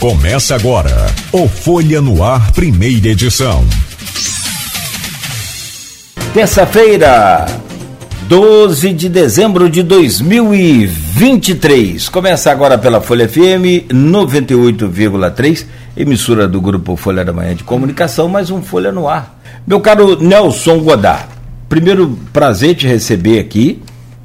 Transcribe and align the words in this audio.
Começa 0.00 0.54
agora 0.54 1.08
o 1.30 1.46
Folha 1.46 2.00
no 2.00 2.24
Ar, 2.24 2.52
primeira 2.52 3.08
edição. 3.08 3.62
Terça-feira, 6.32 7.44
12 8.26 8.94
de 8.94 9.10
dezembro 9.10 9.68
de 9.68 9.82
2023. 9.82 12.08
Começa 12.08 12.50
agora 12.50 12.78
pela 12.78 13.02
Folha 13.02 13.28
FM 13.28 13.92
98,3, 13.92 15.66
emissora 15.94 16.48
do 16.48 16.62
grupo 16.62 16.96
Folha 16.96 17.22
da 17.22 17.34
Manhã 17.34 17.54
de 17.54 17.62
Comunicação, 17.62 18.26
mais 18.26 18.50
um 18.50 18.62
Folha 18.62 18.90
no 18.90 19.06
Ar. 19.06 19.38
Meu 19.66 19.80
caro 19.80 20.18
Nelson 20.18 20.78
Godard, 20.78 21.26
primeiro 21.68 22.18
prazer 22.32 22.74
te 22.74 22.86
receber 22.86 23.38
aqui 23.38 23.82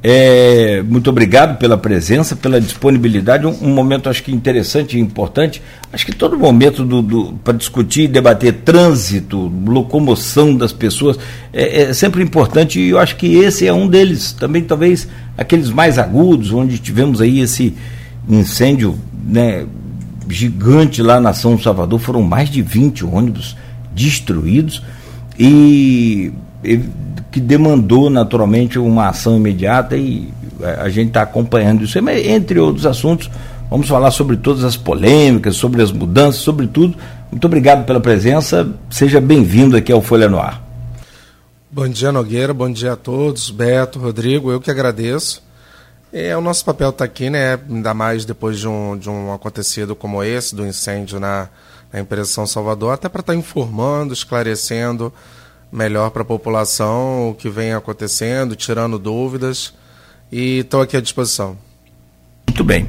é, 0.07 0.83
muito 0.83 1.09
obrigado 1.09 1.57
pela 1.57 1.75
presença, 1.75 2.35
pela 2.35 2.61
disponibilidade. 2.61 3.47
Um, 3.47 3.57
um, 3.59 3.73
momento, 3.73 4.07
acho 4.07 4.21
que 4.21 4.31
interessante 4.31 4.95
e 4.95 4.99
importante. 4.99 5.63
Acho 5.91 6.05
que 6.05 6.13
todo 6.13 6.37
momento 6.37 6.85
do, 6.85 7.01
do 7.01 7.33
para 7.43 7.57
discutir 7.57 8.03
e 8.03 8.07
debater 8.07 8.53
trânsito, 8.63 9.51
locomoção 9.65 10.55
das 10.55 10.71
pessoas, 10.71 11.17
é, 11.51 11.81
é, 11.81 11.93
sempre 11.93 12.21
importante 12.21 12.79
e 12.79 12.89
eu 12.89 12.99
acho 12.99 13.15
que 13.15 13.35
esse 13.35 13.65
é 13.65 13.73
um 13.73 13.87
deles. 13.87 14.31
Também, 14.31 14.61
talvez, 14.61 15.07
aqueles 15.35 15.71
mais 15.71 15.97
agudos, 15.97 16.51
onde 16.51 16.77
tivemos 16.77 17.19
aí 17.19 17.39
esse 17.39 17.73
incêndio 18.29 18.99
né, 19.25 19.65
gigante 20.29 21.01
lá 21.01 21.19
na 21.19 21.33
São 21.33 21.57
Salvador. 21.57 21.99
Foram 21.99 22.21
mais 22.21 22.51
de 22.51 22.61
20 22.61 23.03
ônibus 23.03 23.57
destruídos 23.91 24.83
e 25.39 26.31
que 27.35 27.41
demandou 27.41 28.09
naturalmente 28.09 28.79
uma 28.79 29.09
ação 29.09 29.35
imediata 29.35 29.97
e 29.97 30.33
é, 30.61 30.79
a 30.79 30.87
gente 30.87 31.09
está 31.09 31.21
acompanhando 31.23 31.83
isso. 31.83 31.99
Entre 31.99 32.57
outros 32.57 32.85
assuntos, 32.85 33.29
vamos 33.69 33.89
falar 33.89 34.09
sobre 34.11 34.37
todas 34.37 34.63
as 34.63 34.77
polêmicas, 34.77 35.57
sobre 35.57 35.81
as 35.81 35.91
mudanças, 35.91 36.39
sobre 36.39 36.65
tudo. 36.65 36.97
Muito 37.29 37.43
obrigado 37.43 37.85
pela 37.85 37.99
presença. 37.99 38.65
Seja 38.89 39.19
bem-vindo 39.19 39.75
aqui 39.75 39.91
ao 39.91 40.01
Folha 40.01 40.29
no 40.29 40.39
Ar. 40.39 40.63
Bom 41.69 41.89
dia, 41.89 42.09
Nogueira. 42.09 42.53
Bom 42.53 42.71
dia 42.71 42.93
a 42.93 42.95
todos. 42.95 43.49
Beto, 43.49 43.99
Rodrigo, 43.99 44.49
eu 44.49 44.61
que 44.61 44.71
agradeço. 44.71 45.43
É, 46.13 46.37
o 46.37 46.41
nosso 46.41 46.63
papel 46.63 46.91
está 46.91 47.03
aqui, 47.03 47.29
né? 47.29 47.59
Ainda 47.69 47.93
mais 47.93 48.23
depois 48.23 48.57
de 48.57 48.67
um, 48.69 48.97
de 48.97 49.09
um 49.09 49.33
acontecido 49.33 49.93
como 49.93 50.23
esse, 50.23 50.55
do 50.55 50.65
incêndio 50.65 51.19
na, 51.19 51.49
na 51.91 51.99
empresa 51.99 52.29
São 52.29 52.47
Salvador, 52.47 52.93
até 52.93 53.09
para 53.09 53.19
estar 53.19 53.33
tá 53.33 53.37
informando, 53.37 54.13
esclarecendo 54.13 55.11
melhor 55.75 56.09
para 56.09 56.21
a 56.21 56.25
população 56.25 57.29
o 57.29 57.35
que 57.35 57.49
vem 57.49 57.73
acontecendo, 57.73 58.55
tirando 58.55 58.97
dúvidas. 58.97 59.73
E 60.31 60.59
estou 60.59 60.81
aqui 60.81 60.95
à 60.95 61.01
disposição. 61.01 61.57
Muito 62.47 62.63
bem. 62.63 62.87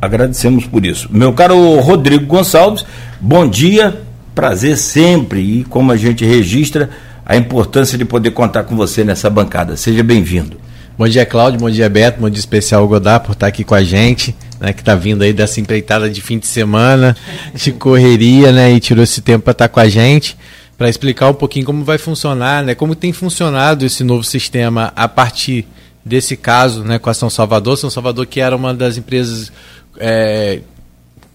Agradecemos 0.00 0.66
por 0.66 0.84
isso. 0.84 1.08
Meu 1.10 1.32
caro 1.32 1.78
Rodrigo 1.80 2.26
Gonçalves, 2.26 2.84
bom 3.20 3.46
dia. 3.46 4.02
Prazer 4.34 4.76
sempre. 4.76 5.40
E 5.60 5.64
como 5.64 5.92
a 5.92 5.96
gente 5.96 6.24
registra, 6.24 6.90
a 7.24 7.36
importância 7.36 7.98
de 7.98 8.04
poder 8.04 8.30
contar 8.30 8.64
com 8.64 8.76
você 8.76 9.04
nessa 9.04 9.28
bancada. 9.28 9.76
Seja 9.76 10.02
bem-vindo. 10.02 10.58
Bom 10.98 11.06
dia, 11.06 11.26
Cláudio. 11.26 11.60
Bom 11.60 11.70
dia, 11.70 11.88
Beto. 11.88 12.20
Bom 12.20 12.30
dia 12.30 12.40
especial, 12.40 12.86
Godá, 12.88 13.20
por 13.20 13.32
estar 13.32 13.46
aqui 13.48 13.64
com 13.64 13.74
a 13.74 13.82
gente, 13.82 14.34
né, 14.58 14.72
que 14.72 14.80
está 14.80 14.94
vindo 14.94 15.22
aí 15.22 15.32
dessa 15.32 15.60
empreitada 15.60 16.08
de 16.08 16.22
fim 16.22 16.38
de 16.38 16.46
semana, 16.46 17.14
de 17.54 17.72
correria, 17.72 18.52
né, 18.52 18.72
e 18.72 18.80
tirou 18.80 19.04
esse 19.04 19.20
tempo 19.20 19.44
para 19.44 19.52
estar 19.52 19.68
com 19.68 19.80
a 19.80 19.88
gente 19.88 20.36
para 20.76 20.88
explicar 20.88 21.30
um 21.30 21.34
pouquinho 21.34 21.64
como 21.64 21.84
vai 21.84 21.98
funcionar, 21.98 22.62
né, 22.62 22.74
como 22.74 22.94
tem 22.94 23.12
funcionado 23.12 23.84
esse 23.84 24.04
novo 24.04 24.22
sistema 24.22 24.92
a 24.94 25.08
partir 25.08 25.66
desse 26.04 26.36
caso 26.36 26.84
né, 26.84 26.98
com 26.98 27.10
a 27.10 27.14
São 27.14 27.30
Salvador. 27.30 27.76
São 27.76 27.90
Salvador 27.90 28.26
que 28.26 28.40
era 28.40 28.54
uma 28.54 28.72
das 28.72 28.96
empresas 28.96 29.50
é, 29.98 30.60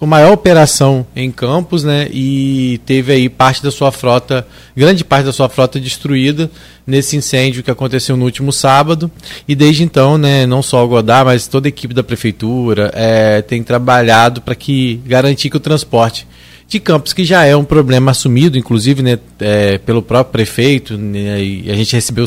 com 0.01 0.07
maior 0.07 0.33
operação 0.33 1.05
em 1.15 1.29
Campos, 1.29 1.83
né, 1.83 2.07
e 2.11 2.81
teve 2.87 3.13
aí 3.13 3.29
parte 3.29 3.61
da 3.61 3.69
sua 3.69 3.91
frota, 3.91 4.47
grande 4.75 5.05
parte 5.05 5.25
da 5.25 5.31
sua 5.31 5.47
frota 5.47 5.79
destruída 5.79 6.49
nesse 6.87 7.15
incêndio 7.15 7.61
que 7.61 7.69
aconteceu 7.69 8.17
no 8.17 8.25
último 8.25 8.51
sábado. 8.51 9.11
E 9.47 9.53
desde 9.53 9.83
então, 9.83 10.17
né, 10.17 10.47
não 10.47 10.63
só 10.63 10.83
o 10.83 10.87
Godard, 10.87 11.25
mas 11.25 11.45
toda 11.45 11.67
a 11.67 11.69
equipe 11.69 11.93
da 11.93 12.01
prefeitura 12.01 12.91
é, 12.95 13.43
tem 13.43 13.61
trabalhado 13.61 14.41
para 14.41 14.55
que 14.55 14.99
garantir 15.05 15.51
que 15.51 15.57
o 15.57 15.59
transporte 15.59 16.27
de 16.71 16.79
Campos, 16.79 17.11
que 17.11 17.25
já 17.25 17.43
é 17.43 17.53
um 17.53 17.65
problema 17.65 18.11
assumido, 18.11 18.57
inclusive, 18.57 19.03
né, 19.03 19.19
é, 19.39 19.77
pelo 19.79 20.01
próprio 20.01 20.31
prefeito. 20.31 20.97
Né, 20.97 21.43
e 21.43 21.69
a 21.69 21.75
gente 21.75 21.93
recebeu 21.93 22.25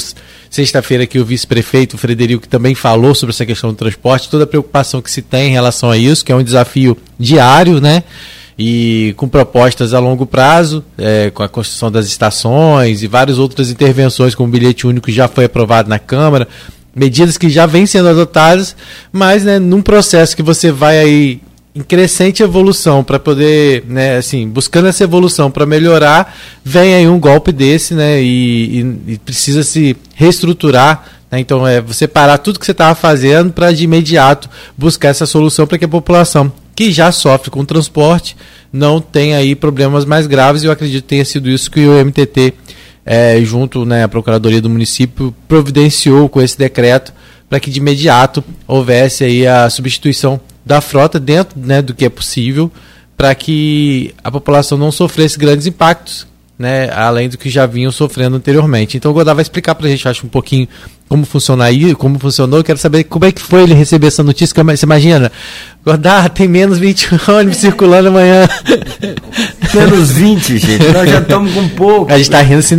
sexta-feira 0.50 1.04
aqui 1.04 1.18
o 1.18 1.24
vice-prefeito, 1.24 1.96
Frederico, 1.96 2.42
que 2.42 2.48
também 2.48 2.74
falou 2.74 3.14
sobre 3.14 3.34
essa 3.34 3.46
questão 3.46 3.70
do 3.70 3.76
transporte, 3.76 4.28
toda 4.28 4.44
a 4.44 4.46
preocupação 4.46 5.00
que 5.00 5.10
se 5.10 5.22
tem 5.22 5.48
em 5.48 5.52
relação 5.52 5.90
a 5.90 5.96
isso, 5.96 6.22
que 6.22 6.30
é 6.30 6.36
um 6.36 6.42
desafio 6.42 6.94
diário, 7.18 7.80
né? 7.80 8.04
E 8.58 9.14
com 9.16 9.26
propostas 9.26 9.94
a 9.94 9.98
longo 9.98 10.26
prazo, 10.26 10.84
é, 10.98 11.30
com 11.30 11.42
a 11.42 11.48
construção 11.48 11.90
das 11.90 12.06
estações 12.06 13.02
e 13.02 13.06
várias 13.06 13.38
outras 13.38 13.70
intervenções, 13.70 14.34
como 14.34 14.50
o 14.50 14.52
bilhete 14.52 14.86
único 14.86 15.10
já 15.10 15.26
foi 15.26 15.46
aprovado 15.46 15.88
na 15.88 15.98
Câmara, 15.98 16.46
medidas 16.94 17.38
que 17.38 17.48
já 17.48 17.64
vêm 17.64 17.86
sendo 17.86 18.10
adotadas, 18.10 18.76
mas 19.10 19.42
né, 19.42 19.58
num 19.58 19.80
processo 19.80 20.36
que 20.36 20.42
você 20.42 20.70
vai 20.70 20.98
aí 20.98 21.40
em 21.74 21.82
crescente 21.82 22.42
evolução 22.42 23.02
para 23.02 23.18
poder, 23.18 23.84
né, 23.88 24.16
assim, 24.16 24.48
buscando 24.48 24.86
essa 24.86 25.02
evolução 25.02 25.50
para 25.50 25.66
melhorar, 25.66 26.36
vem 26.64 26.94
aí 26.94 27.08
um 27.08 27.18
golpe 27.18 27.50
desse, 27.50 27.94
né, 27.94 28.22
e, 28.22 28.80
e, 28.80 29.12
e 29.14 29.18
precisa 29.18 29.64
se 29.64 29.96
reestruturar. 30.14 31.04
Né, 31.30 31.40
então, 31.40 31.66
é 31.66 31.80
você 31.80 32.06
parar 32.06 32.38
tudo 32.38 32.60
que 32.60 32.64
você 32.64 32.70
estava 32.70 32.94
fazendo 32.94 33.52
para 33.52 33.72
de 33.72 33.82
imediato 33.82 34.48
buscar 34.78 35.08
essa 35.08 35.26
solução 35.26 35.66
para 35.66 35.76
que 35.76 35.84
a 35.84 35.88
população 35.88 36.52
que 36.76 36.92
já 36.92 37.10
sofre 37.10 37.50
com 37.50 37.64
transporte 37.64 38.36
não 38.72 39.00
tenha 39.00 39.38
aí 39.38 39.56
problemas 39.56 40.04
mais 40.04 40.28
graves. 40.28 40.62
E 40.62 40.66
eu 40.66 40.72
acredito 40.72 41.02
que 41.02 41.08
tenha 41.08 41.24
sido 41.24 41.50
isso 41.50 41.70
que 41.70 41.86
o 41.86 42.04
MTT, 42.04 42.54
é, 43.04 43.40
junto 43.42 43.84
né, 43.84 44.04
à 44.04 44.08
Procuradoria 44.08 44.60
do 44.60 44.70
Município, 44.70 45.34
providenciou 45.48 46.28
com 46.28 46.40
esse 46.40 46.56
decreto 46.56 47.12
para 47.48 47.60
que 47.60 47.70
de 47.70 47.78
imediato 47.78 48.42
houvesse 48.66 49.24
aí 49.24 49.46
a 49.46 49.68
substituição 49.68 50.40
da 50.64 50.80
frota 50.80 51.20
dentro 51.20 51.58
né, 51.58 51.82
do 51.82 51.94
que 51.94 52.04
é 52.04 52.08
possível 52.08 52.70
para 53.16 53.34
que 53.34 54.14
a 54.22 54.30
população 54.30 54.76
não 54.76 54.90
sofresse 54.90 55.38
grandes 55.38 55.66
impactos, 55.66 56.26
né, 56.58 56.88
além 56.92 57.28
do 57.28 57.36
que 57.36 57.50
já 57.50 57.66
vinham 57.66 57.90
sofrendo 57.90 58.36
anteriormente. 58.36 58.96
Então 58.96 59.10
o 59.10 59.14
Godard 59.14 59.36
vai 59.36 59.42
explicar 59.42 59.74
para 59.74 59.86
a 59.86 59.90
gente, 59.90 60.06
acho, 60.06 60.24
um 60.24 60.28
pouquinho 60.28 60.68
como 61.08 61.26
funciona 61.26 61.64
aí, 61.64 61.94
como 61.94 62.18
funcionou. 62.18 62.60
Eu 62.60 62.64
quero 62.64 62.78
saber 62.78 63.04
como 63.04 63.24
é 63.24 63.32
que 63.32 63.40
foi 63.40 63.62
ele 63.64 63.74
receber 63.74 64.06
essa 64.06 64.22
notícia. 64.22 64.54
Você 64.64 64.86
imagina, 64.86 65.30
Godard, 65.84 66.30
tem 66.30 66.48
menos 66.48 66.78
20 66.78 67.08
ônibus 67.28 67.58
circulando 67.58 68.08
amanhã. 68.08 68.48
Menos 69.74 70.12
20, 70.12 70.58
gente. 70.58 70.88
Nós 70.92 71.10
já 71.10 71.18
estamos 71.18 71.52
com 71.52 71.68
pouco. 71.70 72.12
A 72.12 72.16
gente 72.16 72.26
está 72.26 72.40
rindo 72.40 72.60
assim, 72.60 72.76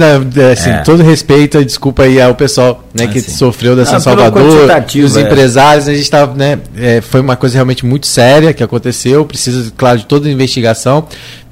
assim 0.51 0.69
é. 0.69 0.77
todo 0.77 1.03
respeito, 1.03 1.63
desculpa 1.63 2.03
aí 2.03 2.21
ao 2.21 2.33
pessoal 2.33 2.85
né, 2.93 3.05
que 3.07 3.19
assim. 3.19 3.31
sofreu 3.31 3.75
da 3.75 3.85
São 3.85 3.99
Salvador, 3.99 4.69
os 5.03 5.17
é. 5.17 5.21
empresários. 5.21 5.89
A 5.89 5.93
gente 5.93 6.09
tá, 6.09 6.25
né, 6.25 6.57
é, 6.77 7.01
foi 7.01 7.19
uma 7.19 7.35
coisa 7.35 7.55
realmente 7.55 7.85
muito 7.85 8.07
séria 8.07 8.53
que 8.53 8.63
aconteceu. 8.63 9.25
Precisa, 9.25 9.71
claro, 9.75 9.99
de 9.99 10.05
toda 10.05 10.29
a 10.29 10.31
investigação 10.31 11.05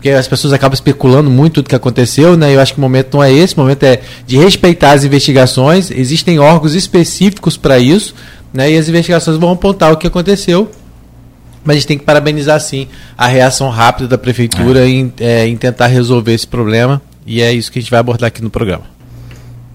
porque 0.04 0.10
as 0.10 0.28
pessoas 0.28 0.52
acabam 0.52 0.74
especulando 0.74 1.30
muito 1.30 1.62
do 1.62 1.70
que 1.70 1.76
aconteceu, 1.76 2.36
né? 2.36 2.54
Eu 2.54 2.60
acho 2.60 2.74
que 2.74 2.78
o 2.78 2.82
momento 2.82 3.14
não 3.14 3.24
é 3.24 3.32
esse, 3.32 3.56
o 3.56 3.60
momento 3.62 3.84
é 3.84 4.02
de 4.28 4.38
respeitar 4.38 4.92
as 4.92 5.06
investigações. 5.06 5.90
Existem 5.90 6.40
órgãos 6.40 6.76
específicos 6.76 7.56
para 7.56 7.80
isso, 7.80 8.14
né? 8.54 8.70
E 8.70 8.78
as 8.78 8.90
investigações 8.90 9.38
vão 9.38 9.52
apontar 9.52 9.94
o 9.94 9.98
que 9.98 10.06
aconteceu 10.06 10.70
mas 11.64 11.78
a 11.78 11.80
gente 11.80 11.88
tem 11.88 11.98
que 11.98 12.04
parabenizar, 12.04 12.60
sim, 12.60 12.90
a 13.18 13.26
reação 13.26 13.70
rápida 13.70 14.10
da 14.10 14.18
prefeitura 14.18 14.82
é. 14.82 14.90
Em, 14.90 15.14
é, 15.22 15.48
em 15.48 15.56
tentar 15.56 15.88
resolver 15.88 16.34
esse 16.34 16.46
problema. 16.46 17.02
E 17.26 17.42
é 17.42 17.54
isso 17.54 17.72
que 17.72 17.80
a 17.80 17.82
gente 17.82 17.90
vai 17.90 18.02
abordar 18.02 18.28
aqui 18.28 18.44
no 18.44 18.50
programa. 18.50 18.84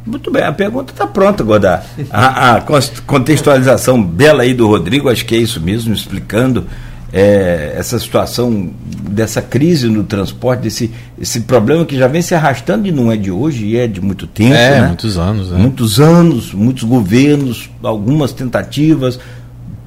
Muito 0.04 0.30
bem, 0.30 0.42
a 0.42 0.52
pergunta 0.52 0.92
está 0.92 1.06
pronta, 1.06 1.42
Godard. 1.42 1.82
A, 2.10 2.56
a, 2.56 2.62
contextualização 3.06 4.02
bela 4.02 4.42
aí 4.42 4.52
do 4.52 4.68
Rodrigo, 4.68 5.08
acho 5.08 5.24
que 5.24 5.34
é 5.34 5.38
isso 5.38 5.62
mesmo, 5.62 5.94
explicando 5.94 6.66
é, 7.12 7.74
essa 7.76 7.98
situação 7.98 8.70
dessa 9.10 9.40
crise 9.40 9.88
no 9.88 10.04
transporte, 10.04 10.62
desse 10.62 10.90
esse 11.20 11.40
problema 11.40 11.84
que 11.84 11.96
já 11.96 12.06
vem 12.06 12.22
se 12.22 12.34
arrastando 12.34 12.86
e 12.86 12.92
não 12.92 13.10
é 13.10 13.16
de 13.16 13.30
hoje, 13.30 13.64
e 13.64 13.76
é 13.76 13.86
de 13.86 14.00
muito 14.00 14.26
tempo. 14.26 14.54
É, 14.54 14.80
né? 14.80 14.86
muitos 14.88 15.18
anos. 15.18 15.50
Né? 15.50 15.58
Muitos 15.58 16.00
anos, 16.00 16.52
muitos 16.52 16.84
governos, 16.84 17.70
algumas 17.82 18.32
tentativas, 18.32 19.18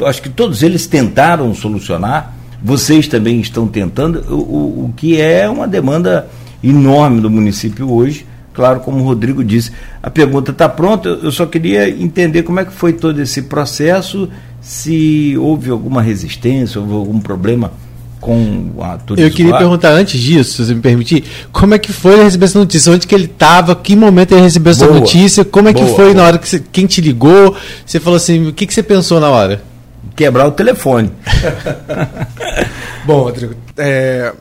acho 0.03 0.21
que 0.21 0.29
todos 0.29 0.63
eles 0.63 0.87
tentaram 0.87 1.53
solucionar, 1.53 2.35
vocês 2.61 3.07
também 3.07 3.39
estão 3.39 3.67
tentando, 3.67 4.23
o, 4.29 4.35
o, 4.35 4.85
o 4.85 4.93
que 4.95 5.19
é 5.19 5.47
uma 5.49 5.67
demanda 5.67 6.27
enorme 6.63 7.21
do 7.21 7.29
município 7.29 7.91
hoje. 7.91 8.25
Claro, 8.53 8.81
como 8.81 8.99
o 8.99 9.03
Rodrigo 9.03 9.43
disse, 9.43 9.71
a 10.03 10.09
pergunta 10.09 10.51
está 10.51 10.67
pronta, 10.67 11.07
eu 11.07 11.31
só 11.31 11.45
queria 11.45 11.89
entender 11.89 12.43
como 12.43 12.59
é 12.59 12.65
que 12.65 12.73
foi 12.73 12.91
todo 12.91 13.21
esse 13.21 13.43
processo, 13.43 14.27
se 14.61 15.35
houve 15.37 15.69
alguma 15.71 16.01
resistência, 16.01 16.79
houve 16.79 16.93
algum 16.93 17.19
problema 17.19 17.73
com 18.19 18.71
a 18.79 18.97
turismo. 18.97 19.29
Eu 19.29 19.33
queria 19.33 19.57
perguntar 19.57 19.89
antes 19.89 20.21
disso, 20.21 20.53
se 20.53 20.65
você 20.65 20.75
me 20.75 20.81
permitir, 20.81 21.23
como 21.51 21.73
é 21.73 21.79
que 21.79 21.91
foi 21.91 22.23
receber 22.23 22.45
essa 22.45 22.59
notícia? 22.59 22.93
Onde 22.93 23.07
que 23.07 23.15
ele 23.15 23.25
estava? 23.25 23.75
Que 23.75 23.95
momento 23.95 24.33
ele 24.33 24.41
recebeu 24.41 24.71
essa 24.71 24.85
boa, 24.85 24.99
notícia? 24.99 25.43
Como 25.43 25.67
é 25.67 25.73
que 25.73 25.81
boa, 25.81 25.95
foi 25.95 26.05
boa. 26.05 26.15
na 26.15 26.23
hora 26.23 26.37
que 26.37 26.47
você, 26.47 26.63
quem 26.71 26.85
te 26.85 27.01
ligou? 27.01 27.55
Você 27.85 27.99
falou 27.99 28.17
assim, 28.17 28.47
o 28.47 28.53
que, 28.53 28.67
que 28.67 28.73
você 28.73 28.83
pensou 28.83 29.19
na 29.19 29.29
hora? 29.29 29.63
quebrar 30.15 30.47
o 30.47 30.51
telefone. 30.51 31.11
Bom, 33.05 33.23
Rodrigo, 33.23 33.55
é, 33.77 34.33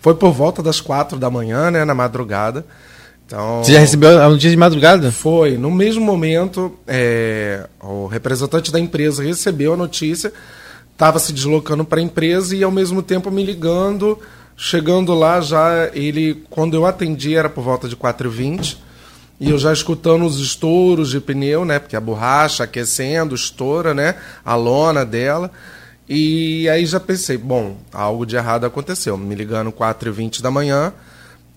Foi 0.00 0.14
por 0.14 0.32
volta 0.32 0.62
das 0.62 0.80
quatro 0.80 1.18
da 1.18 1.30
manhã, 1.30 1.70
né, 1.70 1.84
na 1.84 1.94
madrugada. 1.94 2.64
Então, 3.32 3.64
Você 3.64 3.72
já 3.72 3.78
recebeu 3.78 4.28
no 4.28 4.36
dia 4.36 4.50
de 4.50 4.56
madrugada? 4.58 5.10
Foi. 5.10 5.56
No 5.56 5.70
mesmo 5.70 6.04
momento, 6.04 6.76
é, 6.86 7.66
o 7.80 8.06
representante 8.06 8.70
da 8.70 8.78
empresa 8.78 9.22
recebeu 9.22 9.72
a 9.72 9.76
notícia, 9.76 10.30
estava 10.92 11.18
se 11.18 11.32
deslocando 11.32 11.82
para 11.82 11.98
a 11.98 12.02
empresa 12.02 12.54
e 12.54 12.62
ao 12.62 12.70
mesmo 12.70 13.02
tempo 13.02 13.30
me 13.30 13.42
ligando. 13.42 14.18
Chegando 14.54 15.14
lá, 15.14 15.40
já 15.40 15.88
ele, 15.94 16.44
quando 16.50 16.74
eu 16.74 16.84
atendi, 16.84 17.34
era 17.34 17.48
por 17.48 17.64
volta 17.64 17.88
de 17.88 17.96
4h20. 17.96 18.76
E 19.40 19.48
eu 19.48 19.58
já 19.58 19.72
escutando 19.72 20.26
os 20.26 20.38
estouros 20.38 21.10
de 21.10 21.18
pneu, 21.18 21.64
né? 21.64 21.78
Porque 21.78 21.96
a 21.96 22.00
borracha 22.00 22.64
aquecendo, 22.64 23.34
estoura, 23.34 23.94
né? 23.94 24.14
A 24.44 24.54
lona 24.54 25.06
dela. 25.06 25.50
E 26.06 26.68
aí 26.68 26.84
já 26.84 27.00
pensei, 27.00 27.38
bom, 27.38 27.78
algo 27.94 28.26
de 28.26 28.36
errado 28.36 28.66
aconteceu. 28.66 29.16
Me 29.16 29.34
ligando 29.34 29.72
4h20 29.72 30.42
da 30.42 30.50
manhã. 30.50 30.92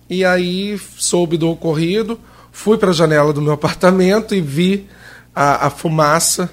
E 0.08 0.24
aí 0.24 0.78
soube 0.96 1.36
do 1.36 1.50
ocorrido, 1.50 2.18
fui 2.52 2.78
para 2.78 2.90
a 2.90 2.94
janela 2.94 3.32
do 3.32 3.42
meu 3.42 3.52
apartamento 3.52 4.34
e 4.34 4.40
vi 4.40 4.86
a, 5.34 5.66
a 5.66 5.70
fumaça 5.70 6.50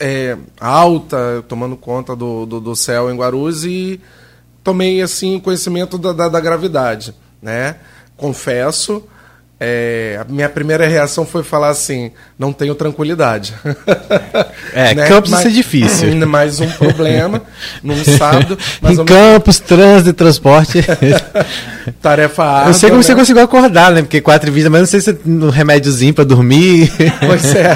é, 0.00 0.36
alta 0.60 1.44
tomando 1.48 1.76
conta 1.76 2.14
do, 2.14 2.46
do, 2.46 2.60
do, 2.60 2.76
céu 2.76 3.10
em 3.10 3.16
Guarulhos 3.16 3.64
e 3.64 4.00
tomei 4.62 5.02
assim 5.02 5.38
conhecimento 5.40 5.98
da, 5.98 6.12
da, 6.12 6.28
da 6.28 6.40
gravidade, 6.40 7.14
né? 7.40 7.76
Confesso, 8.16 9.04
é, 9.64 10.18
a 10.20 10.24
minha 10.24 10.48
primeira 10.48 10.88
reação 10.88 11.24
foi 11.24 11.44
falar 11.44 11.68
assim: 11.68 12.10
não 12.36 12.52
tenho 12.52 12.74
tranquilidade. 12.74 13.54
É, 14.74 14.94
né? 14.94 15.06
Campos 15.06 15.30
mas, 15.30 15.44
é 15.44 15.50
difícil. 15.50 16.14
Mais 16.26 16.60
um 16.60 16.68
problema 16.70 17.42
num 17.82 18.02
sábado. 18.04 18.58
em 18.82 19.04
Campos, 19.04 19.60
trânsito 19.60 20.10
e 20.10 20.12
transporte. 20.12 20.84
Tarefa 22.00 22.42
árdua. 22.42 22.70
Eu 22.70 22.74
sei 22.74 22.88
como 22.88 23.00
né? 23.00 23.02
você 23.02 23.14
conseguiu 23.14 23.42
acordar, 23.42 23.92
né? 23.92 24.02
Porque 24.02 24.20
quatro 24.20 24.48
e 24.48 24.52
vinte, 24.52 24.68
mas 24.68 24.80
não 24.80 24.86
sei 24.86 25.00
se 25.00 25.10
é 25.10 25.16
um 25.26 25.50
remédiozinho 25.50 26.14
para 26.14 26.24
dormir. 26.24 26.90
Pois 27.20 27.54
é. 27.54 27.74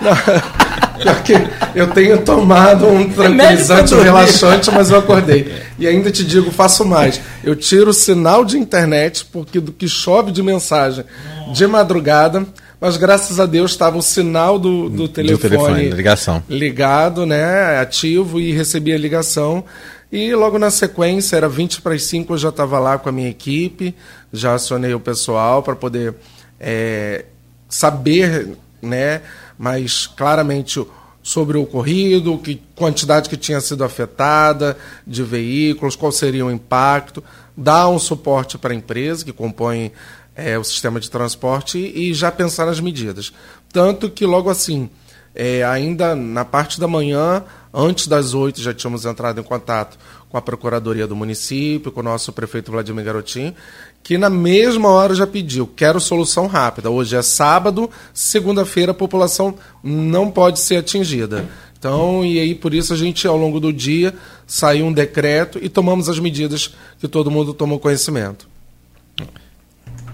Não. 0.00 0.65
Porque 1.02 1.34
eu 1.74 1.88
tenho 1.88 2.22
tomado 2.22 2.86
um 2.86 3.08
tranquilizante, 3.08 3.94
um 3.94 4.02
relaxante, 4.02 4.70
mas 4.70 4.90
eu 4.90 4.98
acordei. 4.98 5.52
E 5.78 5.86
ainda 5.86 6.10
te 6.10 6.24
digo, 6.24 6.50
faço 6.50 6.84
mais. 6.84 7.20
Eu 7.44 7.54
tiro 7.54 7.90
o 7.90 7.94
sinal 7.94 8.44
de 8.44 8.58
internet, 8.58 9.24
porque 9.26 9.60
do 9.60 9.72
que 9.72 9.86
chove 9.88 10.32
de 10.32 10.42
mensagem 10.42 11.04
de 11.52 11.66
madrugada, 11.66 12.46
mas 12.80 12.96
graças 12.96 13.38
a 13.40 13.46
Deus 13.46 13.70
estava 13.70 13.96
o 13.96 14.02
sinal 14.02 14.58
do, 14.58 14.88
do 14.88 15.08
telefone, 15.08 15.38
do 15.38 15.40
telefone 15.40 15.88
ligação. 15.90 16.42
ligado, 16.48 17.24
né, 17.24 17.78
ativo, 17.78 18.40
e 18.40 18.52
recebi 18.52 18.92
a 18.92 18.98
ligação. 18.98 19.64
E 20.10 20.34
logo 20.34 20.58
na 20.58 20.70
sequência, 20.70 21.36
era 21.36 21.48
20 21.48 21.80
para 21.82 21.94
as 21.94 22.04
5, 22.04 22.34
eu 22.34 22.38
já 22.38 22.48
estava 22.50 22.78
lá 22.78 22.98
com 22.98 23.08
a 23.08 23.12
minha 23.12 23.28
equipe, 23.28 23.94
já 24.32 24.54
acionei 24.54 24.94
o 24.94 25.00
pessoal 25.00 25.62
para 25.62 25.74
poder 25.74 26.14
é, 26.60 27.24
saber, 27.68 28.56
né, 28.80 29.20
mais 29.58 30.06
claramente 30.06 30.84
sobre 31.22 31.58
o 31.58 31.62
ocorrido, 31.62 32.38
que 32.38 32.62
quantidade 32.74 33.28
que 33.28 33.36
tinha 33.36 33.60
sido 33.60 33.82
afetada 33.82 34.76
de 35.06 35.22
veículos, 35.24 35.96
qual 35.96 36.12
seria 36.12 36.46
o 36.46 36.50
impacto, 36.50 37.22
dar 37.56 37.88
um 37.88 37.98
suporte 37.98 38.56
para 38.56 38.72
a 38.72 38.76
empresa 38.76 39.24
que 39.24 39.32
compõe 39.32 39.90
é, 40.36 40.56
o 40.56 40.62
sistema 40.62 41.00
de 41.00 41.10
transporte 41.10 41.78
e, 41.78 42.10
e 42.10 42.14
já 42.14 42.30
pensar 42.30 42.66
nas 42.66 42.78
medidas. 42.78 43.32
Tanto 43.72 44.08
que 44.08 44.24
logo 44.24 44.50
assim, 44.50 44.88
é, 45.34 45.64
ainda 45.64 46.14
na 46.14 46.44
parte 46.44 46.78
da 46.78 46.86
manhã, 46.86 47.42
antes 47.72 48.06
das 48.06 48.32
oito, 48.32 48.60
já 48.60 48.72
tínhamos 48.72 49.04
entrado 49.04 49.40
em 49.40 49.44
contato 49.44 49.98
com 50.36 50.38
a 50.38 50.42
Procuradoria 50.42 51.06
do 51.06 51.16
município, 51.16 51.90
com 51.90 52.00
o 52.00 52.02
nosso 52.02 52.30
prefeito 52.30 52.70
Vladimir 52.70 53.04
Garotinho, 53.04 53.54
que 54.02 54.18
na 54.18 54.28
mesma 54.28 54.90
hora 54.90 55.14
já 55.14 55.26
pediu, 55.26 55.66
quero 55.66 55.98
solução 55.98 56.46
rápida. 56.46 56.90
Hoje 56.90 57.16
é 57.16 57.22
sábado, 57.22 57.90
segunda-feira 58.12 58.92
a 58.92 58.94
população 58.94 59.54
não 59.82 60.30
pode 60.30 60.60
ser 60.60 60.76
atingida. 60.76 61.48
Então, 61.78 62.24
e 62.24 62.38
aí 62.38 62.54
por 62.54 62.74
isso 62.74 62.92
a 62.92 62.96
gente, 62.96 63.26
ao 63.26 63.36
longo 63.36 63.58
do 63.58 63.72
dia, 63.72 64.14
saiu 64.46 64.86
um 64.86 64.92
decreto 64.92 65.58
e 65.62 65.68
tomamos 65.68 66.08
as 66.08 66.18
medidas 66.18 66.74
que 66.98 67.08
todo 67.08 67.30
mundo 67.30 67.54
tomou 67.54 67.78
conhecimento. 67.78 68.46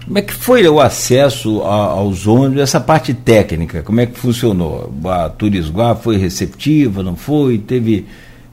Como 0.05 0.17
é 0.17 0.21
que 0.21 0.33
foi 0.33 0.67
o 0.67 0.79
acesso 0.79 1.61
a, 1.63 1.91
aos 1.91 2.27
ônibus, 2.27 2.61
essa 2.61 2.79
parte 2.79 3.13
técnica, 3.13 3.81
como 3.81 3.99
é 3.99 4.05
que 4.05 4.19
funcionou? 4.19 4.93
A 5.05 5.29
Turisguá 5.29 5.95
foi 5.95 6.17
receptiva, 6.17 7.01
não 7.01 7.15
foi? 7.15 7.57
Teve 7.57 8.05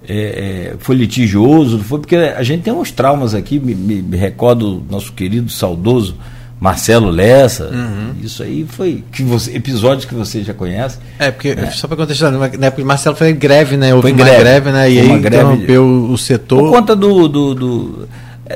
é, 0.08 0.72
é, 0.72 0.74
foi 0.78 0.96
litigioso, 0.96 1.78
foi 1.80 1.98
porque 1.98 2.16
a 2.16 2.42
gente 2.42 2.62
tem 2.62 2.72
uns 2.72 2.90
traumas 2.90 3.34
aqui, 3.34 3.58
me, 3.58 3.74
me, 3.74 4.02
me 4.02 4.16
recordo 4.16 4.82
nosso 4.88 5.12
querido, 5.12 5.50
saudoso 5.50 6.16
Marcelo 6.60 7.08
Lessa, 7.10 7.70
uhum. 7.72 8.14
isso 8.22 8.42
aí 8.42 8.66
foi 8.68 9.02
que 9.10 9.22
você, 9.22 9.56
episódios 9.56 10.04
que 10.04 10.14
você 10.14 10.42
já 10.42 10.52
conhece. 10.52 10.98
É, 11.18 11.30
porque, 11.30 11.48
é. 11.48 11.70
só 11.70 11.88
para 11.88 11.96
contextualizar, 11.96 12.58
na 12.58 12.66
época 12.66 12.84
Marcelo 12.84 13.16
foi 13.16 13.30
em 13.30 13.34
greve, 13.34 13.78
né? 13.78 13.94
Houve 13.94 14.08
foi 14.08 14.12
uma 14.12 14.24
greve, 14.24 14.40
greve 14.40 14.70
né? 14.70 14.90
E 14.90 15.00
aí 15.00 15.10
interrompeu 15.10 15.84
o 16.10 16.18
setor. 16.18 16.58
Por 16.58 16.70
conta 16.70 16.94
do, 16.94 17.26
do, 17.26 17.54
do 17.54 18.08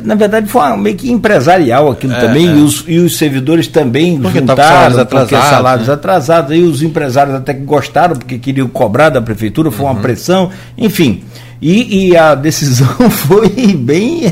na 0.02 0.14
verdade 0.14 0.48
foi 0.48 0.62
uma, 0.62 0.76
meio 0.76 0.96
que 0.96 1.10
empresarial 1.10 1.90
aquilo 1.90 2.12
é, 2.12 2.20
também, 2.20 2.48
é. 2.48 2.52
E, 2.52 2.60
os, 2.60 2.84
e 2.86 2.98
os 2.98 3.16
servidores 3.16 3.68
também 3.68 4.20
porque 4.20 4.40
juntaram, 4.40 4.62
salários 4.62 4.98
atrasados, 4.98 5.48
salários 5.48 5.88
né? 5.88 5.94
atrasados, 5.94 6.50
aí 6.52 6.62
os 6.62 6.82
empresários 6.82 7.34
até 7.34 7.54
que 7.54 7.62
gostaram, 7.62 8.16
porque 8.16 8.38
queriam 8.38 8.68
cobrar 8.68 9.10
da 9.10 9.20
prefeitura, 9.20 9.70
foi 9.70 9.84
uhum. 9.84 9.92
uma 9.92 10.00
pressão, 10.00 10.50
enfim. 10.76 11.22
E, 11.60 12.08
e, 12.08 12.16
a 12.16 12.34
decisão 12.36 12.88
foi 13.10 13.48
bem, 13.74 14.22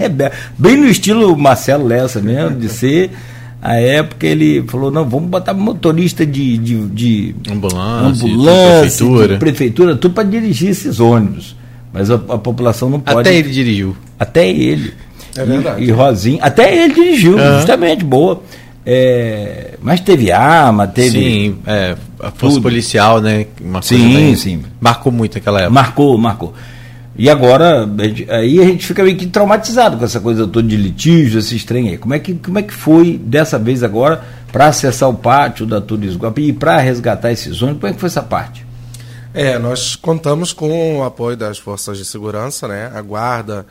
bem 0.58 0.76
no 0.76 0.86
estilo 0.86 1.36
Marcelo 1.36 1.86
Lessa 1.86 2.20
mesmo, 2.20 2.56
de 2.56 2.68
ser. 2.70 3.10
A 3.60 3.76
época 3.76 4.26
ele 4.26 4.64
falou, 4.66 4.90
não, 4.90 5.08
vamos 5.08 5.30
botar 5.30 5.54
motorista 5.54 6.26
de, 6.26 6.58
de, 6.58 6.86
de 6.88 7.34
ambulância, 7.48 8.26
ambulância 8.26 9.06
prefeitura. 9.06 9.38
prefeitura, 9.38 9.96
tudo 9.96 10.14
para 10.14 10.24
dirigir 10.24 10.70
esses 10.70 10.98
ônibus. 10.98 11.54
Mas 11.92 12.10
a, 12.10 12.14
a, 12.14 12.38
população 12.38 12.90
não 12.90 12.98
pode. 12.98 13.20
Até 13.20 13.36
ele 13.36 13.50
dirigiu. 13.50 13.96
Até 14.18 14.48
ele. 14.48 14.92
É 15.36 15.44
verdade. 15.44 15.82
E, 15.82 15.88
e 15.88 15.90
Rosinho, 15.90 16.38
até 16.42 16.84
ele 16.84 16.94
dirigiu, 16.94 17.36
uhum. 17.36 17.56
justamente, 17.56 18.04
boa. 18.04 18.42
É, 18.84 19.74
mas 19.80 20.00
teve 20.00 20.32
arma, 20.32 20.86
teve. 20.88 21.10
Sim, 21.10 21.58
é, 21.66 21.96
a 22.18 22.30
força 22.30 22.56
tudo. 22.56 22.62
policial, 22.62 23.20
né? 23.20 23.46
Uma 23.60 23.80
sim, 23.80 24.14
bem, 24.14 24.36
sim. 24.36 24.62
Marcou 24.80 25.12
muito 25.12 25.38
aquela 25.38 25.60
época. 25.60 25.74
Marcou, 25.74 26.18
marcou. 26.18 26.54
E 27.14 27.28
agora, 27.28 27.88
aí 28.30 28.58
a 28.58 28.64
gente 28.64 28.86
fica 28.86 29.04
meio 29.04 29.16
que 29.16 29.26
traumatizado 29.26 29.98
com 29.98 30.04
essa 30.04 30.18
coisa 30.18 30.46
toda 30.46 30.66
de 30.66 30.76
litígio, 30.76 31.38
esse 31.38 31.54
estranho 31.54 31.90
aí. 31.90 31.98
Como 31.98 32.14
é 32.14 32.18
que, 32.18 32.34
como 32.34 32.58
é 32.58 32.62
que 32.62 32.72
foi 32.72 33.20
dessa 33.22 33.58
vez 33.58 33.82
agora 33.82 34.24
para 34.50 34.66
acessar 34.66 35.08
o 35.08 35.14
pátio 35.14 35.66
da 35.66 35.80
Turismo 35.80 36.20
Guapi 36.20 36.48
e 36.48 36.52
para 36.52 36.78
resgatar 36.78 37.30
esses 37.30 37.60
ônibus? 37.60 37.80
Como 37.80 37.90
é 37.90 37.94
que 37.94 38.00
foi 38.00 38.08
essa 38.08 38.22
parte? 38.22 38.66
É, 39.34 39.58
nós 39.58 39.94
contamos 39.94 40.52
com 40.52 40.98
o 40.98 41.04
apoio 41.04 41.36
das 41.36 41.58
forças 41.58 41.98
de 41.98 42.04
segurança, 42.04 42.66
né? 42.66 42.90
A 42.94 43.00
guarda 43.02 43.66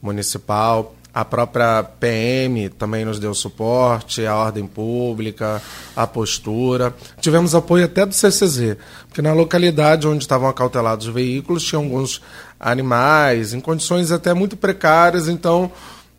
municipal, 0.00 0.94
a 1.14 1.24
própria 1.24 1.84
PM 1.84 2.68
também 2.70 3.04
nos 3.04 3.20
deu 3.20 3.32
suporte, 3.34 4.26
a 4.26 4.34
ordem 4.34 4.66
pública, 4.66 5.62
a 5.94 6.06
postura. 6.08 6.92
Tivemos 7.20 7.54
apoio 7.54 7.84
até 7.84 8.04
do 8.04 8.12
CCZ, 8.12 8.76
porque 9.06 9.22
na 9.22 9.32
localidade 9.32 10.08
onde 10.08 10.24
estavam 10.24 10.48
acautelados 10.48 11.06
os 11.06 11.14
veículos 11.14 11.62
tinha 11.62 11.78
alguns 11.78 12.20
animais 12.58 13.54
em 13.54 13.60
condições 13.60 14.10
até 14.10 14.34
muito 14.34 14.56
precárias, 14.56 15.28
então 15.28 15.70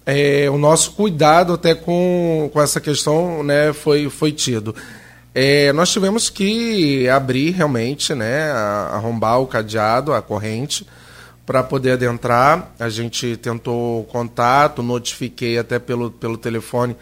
é, 0.05 0.49
o 0.49 0.57
nosso 0.57 0.91
cuidado 0.91 1.53
até 1.53 1.75
com, 1.75 2.49
com 2.53 2.61
essa 2.61 2.79
questão 2.79 3.43
né, 3.43 3.73
foi, 3.73 4.09
foi 4.09 4.31
tido. 4.31 4.73
É, 5.33 5.73
nós 5.73 5.91
tivemos 5.91 6.29
que 6.29 7.09
abrir 7.09 7.51
realmente, 7.51 8.15
né, 8.15 8.49
arrombar 8.93 9.41
o 9.41 9.47
cadeado, 9.47 10.13
a 10.13 10.21
corrente, 10.21 10.87
para 11.45 11.63
poder 11.63 11.91
adentrar. 11.91 12.71
A 12.79 12.89
gente 12.89 13.37
tentou 13.37 14.03
contato, 14.05 14.81
notifiquei 14.81 15.57
até 15.57 15.79
pelo, 15.79 16.11
pelo 16.11 16.37
telefone, 16.37 16.95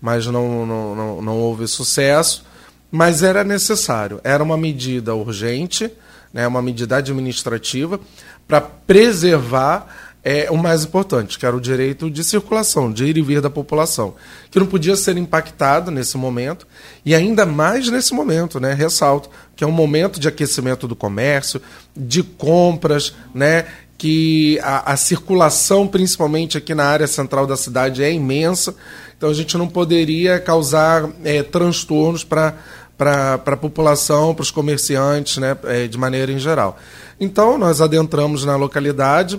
mas 0.00 0.26
não, 0.26 0.66
não, 0.66 0.94
não, 0.94 1.22
não 1.22 1.38
houve 1.38 1.66
sucesso. 1.68 2.44
Mas 2.90 3.22
era 3.22 3.44
necessário, 3.44 4.20
era 4.24 4.42
uma 4.42 4.56
medida 4.56 5.14
urgente, 5.14 5.90
né, 6.32 6.46
uma 6.46 6.60
medida 6.60 6.96
administrativa 6.96 8.00
para 8.48 8.60
preservar 8.60 9.86
é, 10.22 10.50
o 10.50 10.56
mais 10.56 10.84
importante, 10.84 11.38
que 11.38 11.46
era 11.46 11.56
o 11.56 11.60
direito 11.60 12.10
de 12.10 12.22
circulação, 12.22 12.92
de 12.92 13.04
ir 13.04 13.16
e 13.16 13.22
vir 13.22 13.40
da 13.40 13.48
população, 13.48 14.14
que 14.50 14.58
não 14.58 14.66
podia 14.66 14.96
ser 14.96 15.16
impactado 15.16 15.90
nesse 15.90 16.16
momento, 16.16 16.66
e 17.04 17.14
ainda 17.14 17.46
mais 17.46 17.88
nesse 17.88 18.12
momento, 18.12 18.60
né, 18.60 18.74
ressalto, 18.74 19.30
que 19.56 19.64
é 19.64 19.66
um 19.66 19.72
momento 19.72 20.20
de 20.20 20.28
aquecimento 20.28 20.86
do 20.86 20.94
comércio, 20.94 21.60
de 21.96 22.22
compras, 22.22 23.14
né, 23.34 23.66
que 24.00 24.58
a, 24.62 24.92
a, 24.92 24.96
circulação, 24.96 25.86
principalmente 25.86 26.56
aqui 26.56 26.74
na 26.74 26.86
área 26.86 27.06
central 27.06 27.46
da 27.46 27.54
cidade, 27.54 28.02
é 28.02 28.10
imensa, 28.10 28.74
então 29.14 29.28
a 29.28 29.34
gente 29.34 29.58
não 29.58 29.68
poderia 29.68 30.40
causar 30.40 31.06
é, 31.22 31.42
transtornos 31.42 32.24
para 32.24 32.54
a 32.98 33.56
população, 33.58 34.34
para 34.34 34.42
os 34.42 34.50
comerciantes, 34.50 35.36
né, 35.36 35.54
é, 35.64 35.86
de 35.86 35.98
maneira 35.98 36.32
em 36.32 36.38
geral. 36.38 36.78
Então, 37.20 37.58
nós 37.58 37.82
adentramos 37.82 38.42
na 38.42 38.56
localidade, 38.56 39.38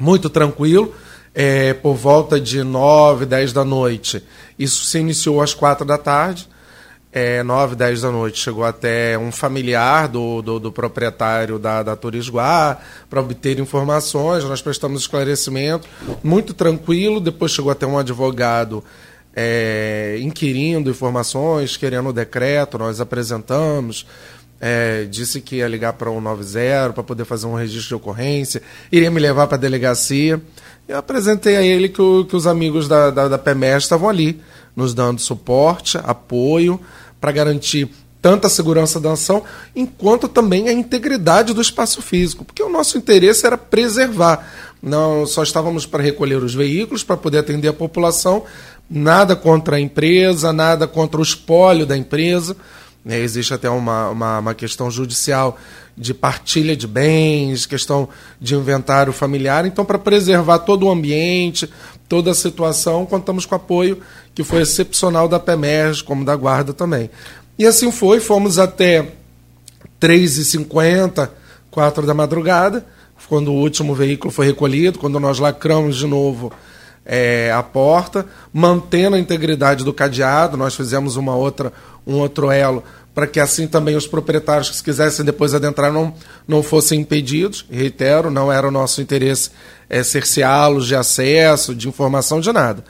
muito 0.00 0.30
tranquilo, 0.30 0.94
é, 1.34 1.74
por 1.74 1.94
volta 1.94 2.40
de 2.40 2.62
9, 2.64 3.26
10 3.26 3.52
da 3.52 3.66
noite. 3.66 4.24
Isso 4.58 4.82
se 4.86 4.98
iniciou 4.98 5.42
às 5.42 5.52
4 5.52 5.84
da 5.84 5.98
tarde. 5.98 6.48
É, 7.16 7.44
9, 7.44 7.76
10 7.76 8.00
da 8.00 8.10
noite 8.10 8.40
chegou 8.40 8.64
até 8.64 9.16
um 9.16 9.30
familiar 9.30 10.08
do, 10.08 10.42
do, 10.42 10.58
do 10.58 10.72
proprietário 10.72 11.60
da, 11.60 11.80
da 11.80 11.94
Turisguá 11.94 12.76
para 13.08 13.20
obter 13.20 13.60
informações. 13.60 14.42
Nós 14.42 14.60
prestamos 14.60 15.02
esclarecimento, 15.02 15.86
muito 16.24 16.52
tranquilo. 16.52 17.20
Depois 17.20 17.52
chegou 17.52 17.70
até 17.70 17.86
um 17.86 17.96
advogado 17.96 18.82
é, 19.32 20.18
inquirindo 20.22 20.90
informações, 20.90 21.76
querendo 21.76 22.08
o 22.08 22.12
decreto. 22.12 22.78
Nós 22.78 23.00
apresentamos. 23.00 24.04
É, 24.60 25.04
disse 25.04 25.40
que 25.40 25.56
ia 25.56 25.68
ligar 25.68 25.92
para 25.92 26.10
o 26.10 26.14
190 26.14 26.94
para 26.94 27.02
poder 27.04 27.24
fazer 27.24 27.46
um 27.46 27.54
registro 27.54 27.88
de 27.88 27.94
ocorrência, 27.96 28.62
iria 28.90 29.10
me 29.10 29.20
levar 29.20 29.46
para 29.46 29.56
a 29.56 29.60
delegacia. 29.60 30.42
Eu 30.88 30.98
apresentei 30.98 31.56
a 31.56 31.62
ele 31.62 31.88
que, 31.88 32.00
o, 32.00 32.24
que 32.24 32.34
os 32.34 32.46
amigos 32.46 32.88
da, 32.88 33.10
da, 33.10 33.28
da 33.28 33.38
PEMES 33.38 33.84
estavam 33.84 34.08
ali, 34.08 34.40
nos 34.74 34.94
dando 34.94 35.20
suporte, 35.20 35.98
apoio, 36.02 36.80
para 37.24 37.32
garantir 37.32 37.88
tanto 38.20 38.46
a 38.46 38.50
segurança 38.50 39.00
da 39.00 39.12
ação, 39.12 39.42
enquanto 39.74 40.28
também 40.28 40.68
a 40.68 40.72
integridade 40.74 41.54
do 41.54 41.60
espaço 41.62 42.02
físico, 42.02 42.44
porque 42.44 42.62
o 42.62 42.68
nosso 42.68 42.98
interesse 42.98 43.46
era 43.46 43.56
preservar. 43.56 44.46
Não 44.82 45.26
só 45.26 45.42
estávamos 45.42 45.86
para 45.86 46.02
recolher 46.02 46.42
os 46.42 46.54
veículos, 46.54 47.02
para 47.02 47.16
poder 47.16 47.38
atender 47.38 47.68
a 47.68 47.72
população, 47.72 48.44
nada 48.90 49.34
contra 49.34 49.76
a 49.76 49.80
empresa, 49.80 50.52
nada 50.52 50.86
contra 50.86 51.18
o 51.18 51.22
espólio 51.22 51.86
da 51.86 51.96
empresa. 51.96 52.54
É, 53.06 53.18
existe 53.18 53.54
até 53.54 53.70
uma, 53.70 54.10
uma, 54.10 54.38
uma, 54.38 54.54
questão 54.54 54.90
judicial 54.90 55.58
de 55.96 56.12
partilha 56.12 56.76
de 56.76 56.86
bens, 56.86 57.64
questão 57.64 58.06
de 58.38 58.54
inventário 58.54 59.14
familiar. 59.14 59.64
Então, 59.64 59.84
para 59.84 59.98
preservar 59.98 60.58
todo 60.58 60.86
o 60.86 60.90
ambiente, 60.90 61.70
toda 62.06 62.32
a 62.32 62.34
situação, 62.34 63.06
contamos 63.06 63.46
com 63.46 63.54
apoio 63.54 64.02
que 64.34 64.42
foi 64.42 64.62
excepcional 64.62 65.28
da 65.28 65.38
PEMERG, 65.38 66.02
como 66.02 66.24
da 66.24 66.34
Guarda 66.34 66.72
também. 66.72 67.10
E 67.58 67.66
assim 67.66 67.92
foi, 67.92 68.20
fomos 68.20 68.58
até 68.58 69.12
3h50, 70.00 71.30
4 71.70 72.06
da 72.06 72.14
madrugada, 72.14 72.84
quando 73.28 73.52
o 73.52 73.54
último 73.54 73.94
veículo 73.94 74.30
foi 74.30 74.46
recolhido, 74.46 74.98
quando 74.98 75.18
nós 75.18 75.38
lacramos 75.38 75.96
de 75.96 76.06
novo 76.06 76.52
é, 77.06 77.52
a 77.52 77.62
porta, 77.62 78.26
mantendo 78.52 79.16
a 79.16 79.18
integridade 79.18 79.84
do 79.84 79.92
cadeado, 79.92 80.56
nós 80.56 80.74
fizemos 80.74 81.16
uma 81.16 81.34
outra 81.34 81.72
um 82.06 82.18
outro 82.18 82.50
elo 82.50 82.82
para 83.14 83.26
que 83.26 83.38
assim 83.38 83.66
também 83.66 83.94
os 83.94 84.06
proprietários 84.06 84.70
que 84.70 84.82
quisessem 84.82 85.24
depois 85.24 85.54
adentrar 85.54 85.92
não, 85.92 86.12
não 86.48 86.62
fossem 86.62 87.00
impedidos. 87.00 87.64
Reitero, 87.70 88.30
não 88.30 88.52
era 88.52 88.66
o 88.66 88.72
nosso 88.72 89.00
interesse 89.00 89.50
é, 89.88 90.02
cerceá-los 90.02 90.86
de 90.86 90.96
acesso, 90.96 91.74
de 91.74 91.88
informação, 91.88 92.40
de 92.40 92.52
nada. 92.52 92.84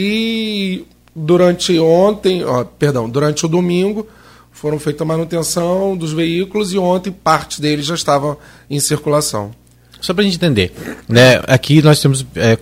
E 0.00 0.84
durante 1.12 1.76
ontem, 1.76 2.44
ó, 2.44 2.62
perdão, 2.62 3.10
durante 3.10 3.44
o 3.44 3.48
domingo, 3.48 4.06
foram 4.52 4.78
feita 4.78 5.02
a 5.02 5.06
manutenção 5.06 5.96
dos 5.96 6.12
veículos 6.12 6.72
e 6.72 6.78
ontem 6.78 7.10
parte 7.10 7.60
deles 7.60 7.84
já 7.84 7.96
estavam 7.96 8.36
em 8.70 8.78
circulação. 8.78 9.50
Só 10.00 10.14
para 10.14 10.22
a 10.22 10.24
gente 10.24 10.36
entender, 10.36 10.72
né, 11.08 11.42
aqui 11.48 11.82
nós 11.82 12.00
temos 12.00 12.24
é. 12.36 12.56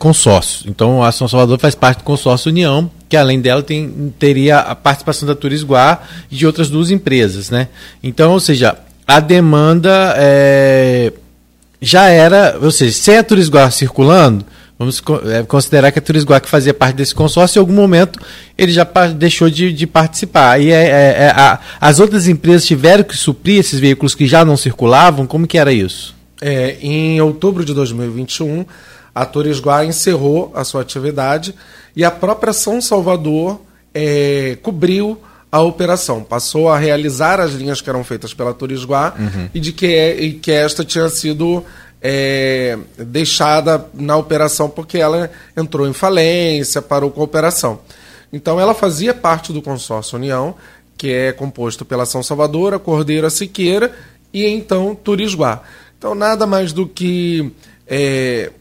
Então 0.66 1.02
a 1.02 1.12
São 1.12 1.28
Salvador 1.28 1.59
faz 1.59 1.75
parte 1.75 1.99
do 1.99 2.05
consórcio 2.05 2.50
União, 2.50 2.90
que 3.07 3.19
além 3.19 3.38
dela 3.38 3.62
tem, 3.62 4.14
teria 4.19 4.61
a 4.61 4.75
participação 4.75 5.28
da 5.28 5.35
Turisguá 5.35 6.05
e 6.31 6.37
de 6.37 6.47
outras 6.47 6.71
duas 6.71 6.90
empresas. 6.90 7.50
Né? 7.50 7.69
Então, 8.02 8.33
ou 8.33 8.40
seja, 8.40 8.78
a 9.07 9.21
demanda 9.21 10.14
é, 10.16 11.12
já 11.83 12.09
era, 12.09 12.57
ou 12.62 12.71
seja, 12.71 12.93
sem 12.93 13.19
a 13.19 13.23
Turisguá 13.23 13.71
circulando, 13.71 14.43
vamos 14.78 15.02
é, 15.33 15.42
considerar 15.42 15.90
que 15.90 15.99
a 15.99 16.02
Turisguá 16.02 16.40
que 16.40 16.49
fazia 16.49 16.75
parte 16.75 16.97
desse 16.97 17.14
consórcio, 17.14 17.59
em 17.59 17.61
algum 17.61 17.73
momento 17.73 18.18
ele 18.56 18.73
já 18.73 18.85
deixou 19.16 19.49
de, 19.49 19.73
de 19.73 19.87
participar. 19.87 20.61
E 20.61 20.71
é, 20.71 20.85
é, 20.85 21.16
é, 21.25 21.30
a, 21.30 21.59
as 21.80 22.00
outras 22.00 22.28
empresas 22.28 22.66
tiveram 22.66 23.04
que 23.04 23.16
suprir 23.16 23.61
esses 23.61 23.80
veículos 23.80 24.14
que 24.14 24.26
já 24.26 24.45
não 24.45 24.56
circulavam? 24.56 25.26
Como 25.26 25.47
que 25.47 25.59
era 25.59 25.73
isso? 25.73 26.14
É, 26.40 26.76
em 26.80 27.21
outubro 27.21 27.64
de 27.64 27.73
2021, 27.73 28.66
a 29.14 29.25
Turisguá 29.25 29.85
encerrou 29.85 30.52
a 30.54 30.64
sua 30.64 30.83
atividade 30.83 31.54
e 31.95 32.04
a 32.04 32.11
própria 32.11 32.52
São 32.52 32.80
Salvador 32.80 33.61
é, 33.95 34.59
cobriu 34.62 35.18
a 35.50 35.61
operação, 35.62 36.23
passou 36.23 36.68
a 36.68 36.78
realizar 36.78 37.40
as 37.40 37.52
linhas 37.52 37.80
que 37.80 37.88
eram 37.88 38.04
feitas 38.04 38.35
pela 38.35 38.52
Turisguá 38.52 39.14
uhum. 39.18 39.49
e 39.54 39.61
de 39.61 39.73
que, 39.73 39.87
e 39.87 40.33
que 40.35 40.50
esta 40.50 40.85
tinha 40.85 41.09
sido 41.09 41.64
é, 42.08 42.78
deixada 42.98 43.84
na 43.92 44.16
operação 44.16 44.70
porque 44.70 44.96
ela 44.96 45.28
entrou 45.56 45.88
em 45.88 45.92
falência, 45.92 46.80
parou 46.80 47.10
com 47.10 47.20
a 47.20 47.25
operação. 47.25 47.80
Então 48.32 48.60
ela 48.60 48.75
fazia 48.75 49.12
parte 49.12 49.52
do 49.52 49.60
consórcio 49.60 50.16
União, 50.16 50.54
que 50.96 51.12
é 51.12 51.32
composto 51.32 51.84
pela 51.84 52.06
São 52.06 52.22
Salvador, 52.22 52.78
Cordeira 52.78 53.28
Siqueira 53.28 53.92
e 54.32 54.46
então 54.46 54.94
Turisguá. 54.94 55.62
Então, 55.98 56.14
nada 56.14 56.46
mais 56.46 56.72
do 56.72 56.86
que 56.86 57.52
é, 57.88 58.52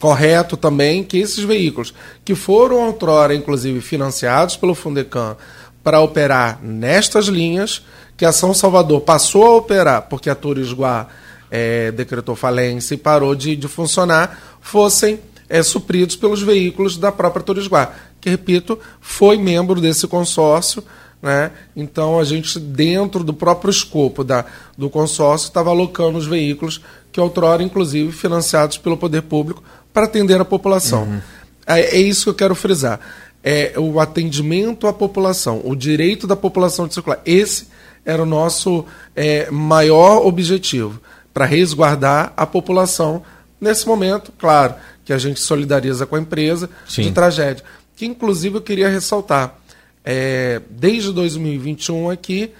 correto 0.00 0.56
também 0.56 1.04
que 1.04 1.18
esses 1.18 1.44
veículos, 1.44 1.94
que 2.24 2.34
foram 2.34 2.86
outrora, 2.86 3.36
inclusive, 3.36 3.80
financiados 3.80 4.56
pelo 4.56 4.74
Fundecam 4.74 5.36
para 5.84 6.00
operar 6.00 6.58
nestas 6.60 7.26
linhas, 7.26 7.84
que 8.16 8.24
a 8.24 8.32
São 8.32 8.52
Salvador 8.52 9.02
passou 9.02 9.44
a 9.44 9.56
operar 9.56 10.08
porque 10.08 10.28
a 10.28 10.34
Turisguá 10.34 11.06
é, 11.50 11.90
decretou 11.92 12.34
falência 12.36 12.94
e 12.94 12.98
parou 12.98 13.34
de, 13.34 13.56
de 13.56 13.68
funcionar, 13.68 14.58
fossem 14.60 15.20
é, 15.48 15.62
supridos 15.62 16.16
pelos 16.16 16.42
veículos 16.42 16.96
da 16.96 17.10
própria 17.10 17.42
Turisguá, 17.42 17.92
que, 18.20 18.28
repito, 18.28 18.78
foi 19.00 19.36
membro 19.36 19.80
desse 19.80 20.06
consórcio 20.06 20.82
né? 21.20 21.50
Então 21.74 22.18
a 22.18 22.24
gente, 22.24 22.58
dentro 22.58 23.24
do 23.24 23.34
próprio 23.34 23.70
escopo 23.70 24.22
da, 24.22 24.44
do 24.76 24.88
consórcio, 24.88 25.48
estava 25.48 25.70
alocando 25.70 26.16
os 26.16 26.26
veículos 26.26 26.80
que 27.10 27.20
outrora, 27.20 27.62
inclusive, 27.62 28.12
financiados 28.12 28.78
pelo 28.78 28.96
poder 28.96 29.22
público 29.22 29.62
para 29.92 30.04
atender 30.04 30.40
a 30.40 30.44
população. 30.44 31.02
Uhum. 31.04 31.20
É, 31.66 31.96
é, 31.96 32.00
isso 32.00 32.24
que 32.24 32.30
eu 32.30 32.34
quero 32.34 32.54
frisar. 32.54 33.00
É 33.42 33.74
o 33.76 34.00
atendimento 34.00 34.86
à 34.86 34.92
população, 34.92 35.60
o 35.64 35.74
direito 35.74 36.26
da 36.26 36.36
população 36.36 36.86
de 36.86 36.94
circular. 36.94 37.20
Esse 37.24 37.68
era 38.04 38.22
o 38.22 38.26
nosso 38.26 38.84
é, 39.14 39.50
maior 39.50 40.26
objetivo, 40.26 41.00
para 41.38 41.46
resguardar 41.46 42.32
a 42.36 42.44
população 42.44 43.22
nesse 43.60 43.86
momento, 43.86 44.32
claro, 44.36 44.74
que 45.04 45.12
a 45.12 45.18
gente 45.18 45.38
solidariza 45.38 46.04
com 46.04 46.16
a 46.16 46.20
empresa 46.20 46.68
Sim. 46.84 47.02
de 47.02 47.12
tragédia. 47.12 47.62
Que 47.94 48.06
inclusive 48.06 48.56
eu 48.56 48.60
queria 48.60 48.88
ressaltar 48.88 49.56
é, 50.04 50.60
desde 50.68 51.12
2021 51.12 52.10
aqui, 52.10 52.52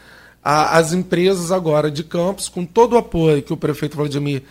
a, 0.44 0.78
as 0.78 0.92
empresas 0.92 1.50
agora 1.50 1.90
de 1.90 2.04
campos, 2.04 2.48
com 2.48 2.64
todo 2.64 2.92
o 2.92 2.98
apoio 2.98 3.42
que 3.42 3.52
o 3.52 3.56
prefeito 3.56 3.96
Vladimir 3.96 4.44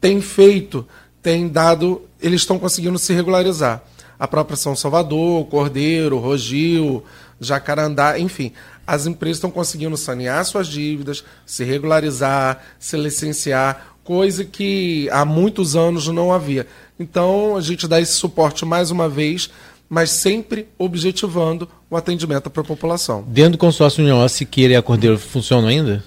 tem 0.00 0.20
feito, 0.20 0.84
tem 1.22 1.46
dado, 1.46 2.02
eles 2.20 2.40
estão 2.40 2.58
conseguindo 2.58 2.98
se 2.98 3.12
regularizar. 3.12 3.80
A 4.18 4.26
própria 4.26 4.56
São 4.56 4.74
Salvador, 4.74 5.46
Cordeiro, 5.46 6.18
Rogil, 6.18 7.04
Jacarandá, 7.40 8.18
enfim, 8.18 8.52
as 8.88 9.06
empresas 9.06 9.36
estão 9.36 9.50
conseguindo 9.50 9.96
sanear 9.96 10.44
suas 10.44 10.66
dívidas, 10.66 11.22
se 11.44 11.62
regularizar, 11.62 12.62
se 12.78 12.96
licenciar, 12.96 13.94
coisa 14.02 14.44
que 14.44 15.08
há 15.12 15.24
muitos 15.24 15.76
anos 15.76 16.08
não 16.08 16.32
havia. 16.32 16.66
Então, 16.98 17.56
a 17.56 17.60
gente 17.60 17.86
dá 17.86 18.00
esse 18.00 18.14
suporte 18.14 18.64
mais 18.64 18.90
uma 18.90 19.08
vez 19.08 19.50
mas 19.88 20.10
sempre 20.10 20.68
objetivando 20.78 21.68
o 21.88 21.96
atendimento 21.96 22.50
para 22.50 22.60
a 22.60 22.64
população. 22.64 23.24
Dentro 23.26 23.52
do 23.52 23.58
consórcio 23.58 24.02
União, 24.02 24.22
a 24.22 24.28
Siqueira 24.28 24.74
e 24.74 24.76
a 24.76 24.82
Cordeiro 24.82 25.18
funcionam 25.18 25.68
ainda? 25.68 26.04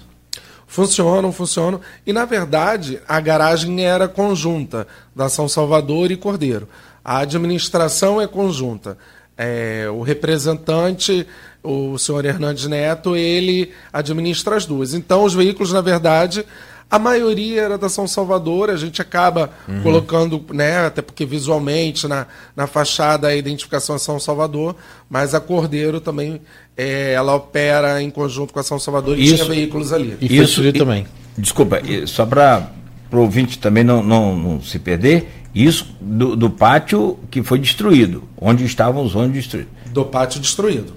Funcionam, 0.66 1.32
funcionam. 1.32 1.80
E, 2.06 2.12
na 2.12 2.24
verdade, 2.24 3.00
a 3.08 3.20
garagem 3.20 3.84
era 3.84 4.08
conjunta 4.08 4.86
da 5.14 5.28
São 5.28 5.48
Salvador 5.48 6.10
e 6.10 6.16
Cordeiro. 6.16 6.68
A 7.04 7.18
administração 7.18 8.20
é 8.20 8.26
conjunta. 8.26 8.96
É, 9.36 9.88
o 9.90 10.02
representante, 10.02 11.26
o 11.62 11.96
senhor 11.98 12.24
Hernandes 12.24 12.66
Neto, 12.66 13.16
ele 13.16 13.70
administra 13.92 14.56
as 14.56 14.66
duas. 14.66 14.94
Então, 14.94 15.24
os 15.24 15.34
veículos, 15.34 15.72
na 15.72 15.80
verdade, 15.80 16.44
a 16.92 16.98
maioria 16.98 17.62
era 17.62 17.78
da 17.78 17.88
São 17.88 18.06
Salvador, 18.06 18.68
a 18.68 18.76
gente 18.76 19.00
acaba 19.00 19.50
uhum. 19.66 19.82
colocando, 19.82 20.44
né, 20.52 20.84
até 20.84 21.00
porque 21.00 21.24
visualmente 21.24 22.06
na, 22.06 22.26
na 22.54 22.66
fachada 22.66 23.28
a 23.28 23.34
identificação 23.34 23.96
é 23.96 23.98
São 23.98 24.20
Salvador, 24.20 24.76
mas 25.08 25.34
a 25.34 25.40
Cordeiro 25.40 26.00
também 26.00 26.38
é, 26.76 27.14
ela 27.14 27.34
opera 27.34 28.02
em 28.02 28.10
conjunto 28.10 28.52
com 28.52 28.60
a 28.60 28.62
São 28.62 28.78
Salvador 28.78 29.18
e 29.18 29.24
isso, 29.24 29.36
tinha 29.36 29.46
veículos 29.46 29.90
ali. 29.90 30.18
E 30.20 30.36
isso 30.36 30.62
e, 30.62 30.70
também. 30.70 31.06
Desculpa, 31.38 31.80
só 32.06 32.26
para 32.26 32.70
o 33.10 33.16
ouvinte 33.16 33.58
também 33.58 33.84
não, 33.84 34.02
não, 34.02 34.36
não, 34.36 34.62
se 34.62 34.78
perder, 34.78 35.28
isso 35.54 35.96
do, 35.98 36.36
do 36.36 36.50
pátio 36.50 37.18
que 37.30 37.42
foi 37.42 37.58
destruído, 37.58 38.24
onde 38.38 38.66
estavam 38.66 39.02
os 39.02 39.14
ônibus 39.14 39.36
destruídos. 39.36 39.72
Do 39.86 40.04
pátio 40.04 40.40
destruído. 40.40 40.92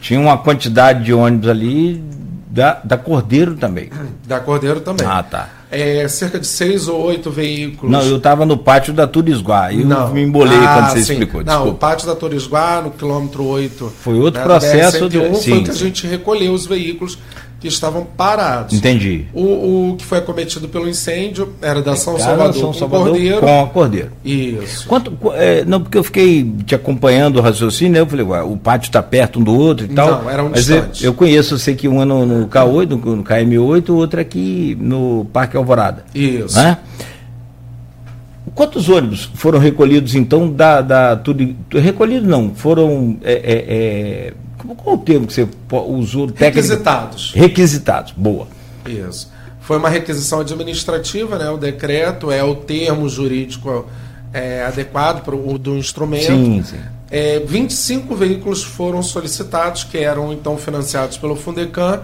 Tinha 0.00 0.18
uma 0.20 0.38
quantidade 0.38 1.04
de 1.04 1.12
ônibus 1.12 1.48
ali 1.48 2.02
da, 2.50 2.80
da 2.82 2.96
Cordeiro 2.98 3.54
também. 3.56 3.90
Da 4.26 4.38
Cordeiro 4.38 4.80
também. 4.80 5.04
Ah, 5.04 5.24
tá. 5.24 5.48
é, 5.72 6.06
cerca 6.06 6.38
de 6.38 6.46
seis 6.46 6.86
ou 6.86 7.00
oito 7.02 7.32
veículos. 7.32 7.90
Não, 7.90 8.00
eu 8.02 8.16
estava 8.18 8.46
no 8.46 8.56
pátio 8.56 8.92
da 8.92 9.08
Turisguá. 9.08 9.72
Eu 9.74 9.84
Não. 9.84 10.12
me 10.12 10.22
embolei 10.22 10.56
Ah, 10.56 10.74
quando 10.76 10.90
você 10.90 11.02
sim. 11.02 11.12
explicou. 11.14 11.42
Não, 11.42 11.52
o 11.52 11.56
Desculpa. 11.56 11.78
pátio 11.78 12.06
da 12.06 12.14
Turisguá, 12.14 12.80
no 12.80 12.92
quilômetro 12.92 13.44
8. 13.44 13.92
Foi 14.00 14.14
outro 14.20 14.38
né, 14.40 14.46
processo 14.46 15.08
de- 15.08 15.18
BR-101, 15.18 15.34
sim, 15.34 15.50
foi 15.50 15.62
que 15.64 15.70
a 15.70 15.74
gente 15.74 16.06
recolheu 16.06 16.52
os 16.52 16.64
veículos 16.64 17.18
que 17.60 17.68
estavam 17.68 18.04
parados. 18.16 18.74
Entendi. 18.74 19.26
O, 19.34 19.90
o 19.90 19.96
que 19.96 20.04
foi 20.04 20.16
acometido 20.18 20.66
pelo 20.66 20.88
incêndio 20.88 21.52
era 21.60 21.82
da 21.82 21.94
São 21.94 22.14
Cara, 22.14 22.24
Salvador, 22.24 22.54
São 22.54 22.72
com 22.72 22.72
Salvador 22.72 23.08
Cordeiro. 23.10 23.40
com 23.40 23.62
a 23.62 23.66
Cordeiro. 23.66 24.10
Isso. 24.24 24.88
Quanto, 24.88 25.10
qu- 25.10 25.32
é, 25.34 25.62
não, 25.66 25.80
porque 25.82 25.98
eu 25.98 26.02
fiquei 26.02 26.50
te 26.64 26.74
acompanhando 26.74 27.36
o 27.36 27.42
raciocínio, 27.42 27.92
né? 27.92 28.00
eu 28.00 28.06
falei, 28.06 28.24
ué, 28.24 28.42
o 28.42 28.56
pátio 28.56 28.88
está 28.88 29.02
perto 29.02 29.38
um 29.38 29.44
do 29.44 29.54
outro 29.54 29.84
e 29.84 29.88
tal. 29.88 30.22
Não, 30.22 30.30
eram 30.30 30.48
Mas 30.48 30.70
eu, 30.70 30.84
eu 31.02 31.12
conheço, 31.12 31.54
eu 31.54 31.58
sei 31.58 31.74
que 31.74 31.86
um 31.86 32.00
é 32.00 32.04
no, 32.06 32.24
no 32.24 32.48
K8, 32.48 32.88
no, 32.88 33.16
no 33.16 33.22
KM8, 33.24 33.88
o 33.90 33.94
outro 33.96 34.18
é 34.20 34.22
aqui 34.22 34.74
no 34.80 35.26
Parque 35.30 35.54
Alvorada. 35.56 36.04
Isso. 36.14 36.56
Né? 36.56 36.78
Quantos 38.54 38.88
ônibus 38.88 39.30
foram 39.34 39.58
recolhidos, 39.58 40.14
então, 40.14 40.50
da. 40.50 40.80
da 40.80 41.16
tudo, 41.16 41.54
recolhidos 41.72 42.28
não, 42.28 42.52
foram. 42.54 43.16
É, 43.22 43.32
é, 43.32 44.32
é, 44.68 44.74
qual, 44.74 44.96
o 44.96 44.98
termo 44.98 45.26
que 45.26 45.32
você 45.32 45.48
usou? 45.70 46.26
técnico? 46.26 46.44
Requisitados. 46.44 47.32
Requisitados, 47.34 48.12
boa. 48.12 48.48
Isso. 48.86 49.30
Foi 49.60 49.76
uma 49.76 49.88
requisição 49.88 50.40
administrativa, 50.40 51.38
né? 51.38 51.48
O 51.50 51.56
decreto 51.56 52.30
é 52.30 52.42
o 52.42 52.56
termo 52.56 53.08
jurídico 53.08 53.86
é, 54.32 54.64
adequado 54.64 55.22
para 55.22 55.34
o 55.34 55.58
do 55.58 55.76
instrumento. 55.76 56.26
Sim, 56.26 56.62
sim. 56.64 56.80
É, 57.10 57.40
25 57.40 58.14
veículos 58.14 58.62
foram 58.62 59.02
solicitados, 59.02 59.84
que 59.84 59.98
eram 59.98 60.32
então 60.32 60.56
financiados 60.56 61.16
pelo 61.16 61.34
Fundecam. 61.34 62.02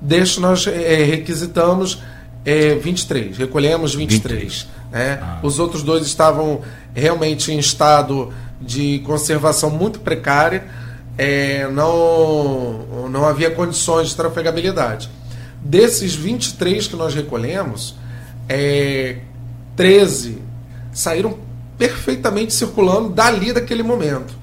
Destes 0.00 0.38
nós 0.38 0.66
é, 0.66 1.04
requisitamos 1.04 2.02
é, 2.44 2.74
23, 2.74 3.36
recolhemos 3.36 3.94
23. 3.94 4.66
né? 4.90 5.20
Os 5.42 5.58
outros 5.58 5.82
dois 5.82 6.06
estavam 6.06 6.60
realmente 6.94 7.52
em 7.52 7.58
estado 7.58 8.32
de 8.60 9.00
conservação 9.00 9.68
muito 9.68 10.00
precária, 10.00 10.64
é, 11.18 11.68
não, 11.68 13.08
não 13.08 13.26
havia 13.26 13.50
condições 13.50 14.08
de 14.08 14.16
trafegabilidade. 14.16 15.10
Desses 15.60 16.14
23 16.14 16.86
que 16.86 16.96
nós 16.96 17.14
recolhemos, 17.14 17.94
é, 18.48 19.18
13 19.74 20.38
saíram 20.92 21.38
perfeitamente 21.76 22.52
circulando 22.52 23.10
dali 23.10 23.52
daquele 23.52 23.82
momento. 23.82 24.34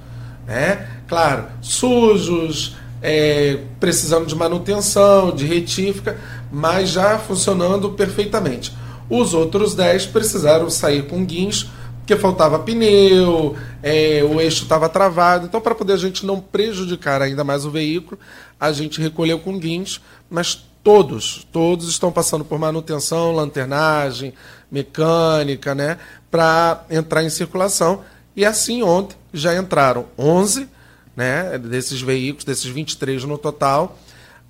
Né? 0.45 0.87
Claro, 1.07 1.45
sujos, 1.61 2.75
é, 3.01 3.59
precisando 3.79 4.25
de 4.25 4.35
manutenção, 4.35 5.35
de 5.35 5.45
retífica, 5.45 6.17
mas 6.51 6.89
já 6.89 7.17
funcionando 7.17 7.89
perfeitamente. 7.91 8.75
Os 9.09 9.33
outros 9.33 9.75
10 9.75 10.07
precisaram 10.07 10.69
sair 10.69 11.07
com 11.07 11.25
guincho, 11.25 11.69
porque 12.03 12.17
faltava 12.17 12.59
pneu, 12.59 13.55
é, 13.81 14.21
o 14.23 14.41
eixo 14.41 14.63
estava 14.63 14.89
travado. 14.89 15.45
Então, 15.45 15.61
para 15.61 15.73
poder 15.73 15.93
a 15.93 15.97
gente 15.97 16.25
não 16.25 16.39
prejudicar 16.39 17.21
ainda 17.21 17.45
mais 17.45 17.65
o 17.65 17.71
veículo, 17.71 18.19
a 18.59 18.73
gente 18.73 18.99
recolheu 18.99 19.39
com 19.39 19.57
guincho, 19.57 20.01
mas 20.29 20.65
todos, 20.83 21.47
todos 21.49 21.87
estão 21.87 22.11
passando 22.11 22.43
por 22.43 22.59
manutenção, 22.59 23.31
lanternagem, 23.31 24.33
mecânica, 24.69 25.73
né, 25.73 25.97
para 26.29 26.83
entrar 26.89 27.23
em 27.23 27.29
circulação. 27.29 28.01
E 28.35 28.43
assim 28.43 28.83
ontem 28.83 29.15
já 29.33 29.55
entraram 29.55 30.07
11, 30.17 30.67
né, 31.15 31.57
desses 31.57 32.01
veículos, 32.01 32.43
desses 32.43 32.65
23 32.65 33.23
no 33.23 33.37
total, 33.37 33.97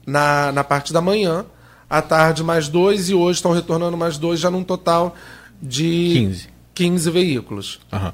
na, 0.07 0.51
na 0.51 0.63
parte 0.63 0.91
da 0.91 1.01
manhã, 1.01 1.45
à 1.87 2.01
tarde 2.01 2.43
mais 2.43 2.67
dois 2.67 3.09
e 3.09 3.13
hoje 3.13 3.37
estão 3.37 3.51
retornando 3.51 3.95
mais 3.95 4.17
dois, 4.17 4.39
já 4.39 4.49
num 4.49 4.63
total 4.63 5.15
de 5.61 6.13
15. 6.13 6.52
15 6.73 7.09
veículos. 7.11 7.79
Aham. 7.91 8.13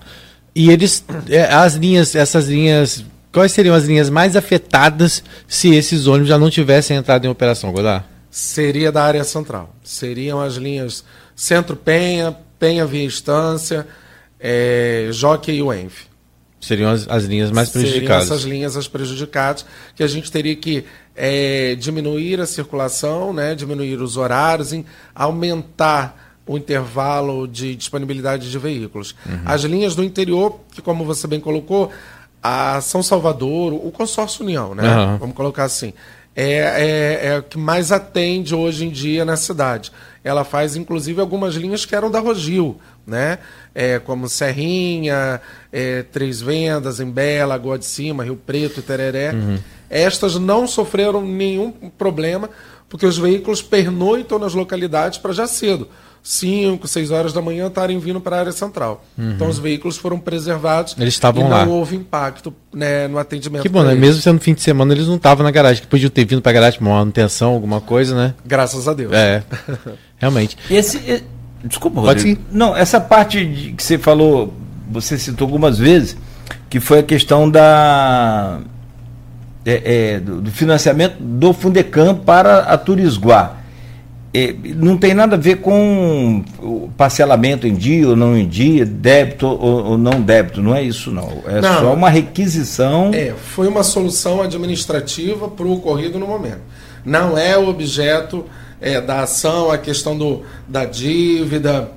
E 0.55 0.69
eles, 0.69 1.03
é, 1.29 1.43
as 1.53 1.75
linhas, 1.75 2.15
essas 2.15 2.47
linhas, 2.47 3.05
quais 3.31 3.51
seriam 3.51 3.75
as 3.75 3.85
linhas 3.85 4.09
mais 4.09 4.35
afetadas 4.35 5.24
se 5.48 5.74
esses 5.74 6.07
ônibus 6.07 6.29
já 6.29 6.37
não 6.37 6.50
tivessem 6.50 6.98
entrado 6.98 7.25
em 7.25 7.29
operação, 7.29 7.72
Godard? 7.72 8.05
Seria 8.29 8.91
da 8.91 9.03
área 9.03 9.24
central. 9.24 9.75
Seriam 9.83 10.41
as 10.41 10.55
linhas 10.55 11.03
Centro 11.35 11.75
Penha, 11.75 12.35
Penha 12.59 12.85
Via 12.85 13.05
Estância, 13.05 13.87
é, 14.39 15.09
Jockey 15.11 15.53
e 15.53 15.61
Wenf. 15.61 16.09
Seriam 16.59 16.91
as, 16.91 17.07
as 17.07 17.24
linhas 17.24 17.51
mais 17.51 17.69
Seriam 17.69 17.89
prejudicadas. 17.89 18.25
essas 18.25 18.43
linhas 18.43 18.75
as 18.75 18.87
prejudicadas, 18.87 19.65
que 19.95 20.03
a 20.03 20.07
gente 20.07 20.29
teria 20.29 20.55
que 20.55 20.83
é, 21.15 21.75
diminuir 21.75 22.41
a 22.41 22.45
circulação, 22.45 23.31
né, 23.31 23.55
diminuir 23.55 24.01
os 24.01 24.17
horários, 24.17 24.74
em 24.74 24.85
aumentar 25.15 26.28
o 26.50 26.57
intervalo 26.57 27.48
de 27.48 27.75
disponibilidade 27.75 28.50
de 28.50 28.57
veículos. 28.57 29.16
Uhum. 29.24 29.42
As 29.46 29.62
linhas 29.62 29.94
do 29.94 30.03
interior, 30.03 30.59
que 30.72 30.81
como 30.81 31.05
você 31.05 31.27
bem 31.27 31.40
colocou, 31.40 31.92
a 32.42 32.81
São 32.81 33.03
Salvador, 33.03 33.72
o 33.72 33.92
consórcio 33.92 34.44
União, 34.44 34.74
né? 34.74 34.88
Aham. 34.88 35.18
Vamos 35.20 35.35
colocar 35.35 35.66
assim. 35.66 35.94
É, 36.35 37.20
é, 37.22 37.27
é 37.27 37.38
o 37.38 37.44
que 37.44 37.55
mais 37.55 37.92
atende 37.92 38.55
hoje 38.55 38.83
em 38.83 38.90
dia 38.90 39.24
na 39.24 39.38
cidade. 39.38 39.92
Ela 40.24 40.44
faz, 40.44 40.75
inclusive, 40.75 41.22
algumas 41.22 41.53
linhas 41.53 41.85
que 41.85 41.94
eram 41.96 42.09
da 42.09 42.20
Rogil, 42.20 42.79
né? 43.05 43.38
É, 43.75 44.00
como 44.00 44.27
Serrinha, 44.27 45.40
é, 45.72 46.01
Três 46.01 46.42
Vendas, 46.42 47.00
Embé, 47.00 47.46
Lagoa 47.46 47.77
de 47.77 47.85
Cima, 47.85 48.24
Rio 48.24 48.35
Preto, 48.35 48.81
Tereré. 48.81 49.35
Estas 49.88 50.35
não 50.40 50.66
sofreram 50.68 51.22
nenhum 51.22 51.72
problema, 51.96 52.50
porque 52.90 53.05
os 53.05 53.20
veículos 53.20 53.62
pernoitam 53.62 54.40
nas 54.40 54.55
localidades 54.55 55.20
para 55.20 55.31
já 55.31 55.46
cedo. 55.46 55.88
5, 56.22 56.88
6 56.88 57.12
horas 57.12 57.34
da 57.34 57.42
manhã 57.42 57.68
estarem 57.68 57.98
vindo 58.00 58.20
para 58.20 58.36
a 58.36 58.40
área 58.40 58.51
central. 58.51 59.03
Então 59.18 59.48
os 59.48 59.58
veículos 59.58 59.98
foram 59.98 60.20
preservados 60.20 60.96
Eles 60.98 61.14
estavam 61.14 61.46
e 61.48 61.50
lá. 61.50 61.66
não 61.66 61.72
houve 61.72 61.96
impacto 61.96 62.53
né, 62.74 63.08
no 63.08 63.18
atendimento. 63.18 63.62
Que 63.64 63.70
bom, 63.70 63.84
né? 63.84 63.96
Mesmo 63.96 64.22
sendo 64.22 64.40
fim 64.40 64.53
de 64.53 64.62
semana, 64.62 64.94
eles 64.94 65.08
não 65.08 65.16
estavam 65.16 65.44
na 65.44 65.51
garagem, 65.51 65.82
que 65.82 65.88
podiam 65.88 66.10
ter 66.10 66.25
vindo 66.25 66.42
pra 66.42 66.51
garagem 66.51 66.79
pra 66.79 66.88
uma 66.88 66.98
manutenção, 67.00 67.51
alguma 67.53 67.79
coisa, 67.82 68.16
né? 68.16 68.34
Graças 68.46 68.88
a 68.88 68.94
Deus. 68.94 69.12
É, 69.14 69.44
realmente. 70.18 70.58
Esse, 70.70 70.98
e- 70.98 71.24
desculpa, 71.64 72.01
Pode 72.01 72.20
Rodrigo. 72.20 72.42
Não, 72.51 72.75
essa 72.75 73.00
parte 73.00 73.44
de- 73.46 73.72
que 73.74 73.82
você 73.84 73.98
falou, 73.98 74.53
você 74.90 75.18
citou 75.18 75.46
algumas 75.46 75.77
vezes, 75.77 76.18
que 76.70 76.79
foi 76.79 77.00
a 77.00 77.03
questão 77.03 77.50
da 77.50 78.60
é, 79.66 80.14
é, 80.16 80.20
do, 80.20 80.42
do 80.42 80.51
financiamento 80.51 81.16
do 81.20 81.53
Fundecam 81.53 82.16
para 82.16 82.60
a 82.60 82.77
Turisguá. 82.77 83.55
É, 84.31 84.53
não 84.75 84.96
tem 84.96 85.15
nada 85.15 85.35
a 85.35 85.39
ver 85.39 85.57
com 85.57 86.44
parcelamento 86.96 87.65
em 87.65 87.74
dia 87.74 88.09
ou 88.09 88.15
não 88.15 88.37
em 88.37 88.48
dia, 88.48 88.85
débito 88.85 89.48
ou, 89.48 89.85
ou 89.85 89.98
não 89.98 90.22
débito, 90.22 90.61
não 90.61 90.75
é 90.75 90.83
isso 90.83 91.09
não. 91.11 91.42
É 91.48 91.59
Não. 91.59 91.79
só 91.79 91.94
uma 91.94 92.09
requisição. 92.09 93.09
É, 93.11 93.33
foi 93.33 93.68
uma 93.68 93.83
solução 93.83 94.42
administrativa 94.42 95.48
para 95.48 95.65
o 95.65 95.74
ocorrido 95.74 96.20
no 96.20 96.27
momento. 96.27 96.61
Não 97.03 97.35
é 97.35 97.57
o 97.57 97.68
objeto 97.68 98.46
é, 98.79 99.01
da 99.01 99.22
ação, 99.22 99.72
a 99.72 99.77
questão 99.79 100.15
do, 100.15 100.44
da 100.68 100.85
dívida, 100.85 101.89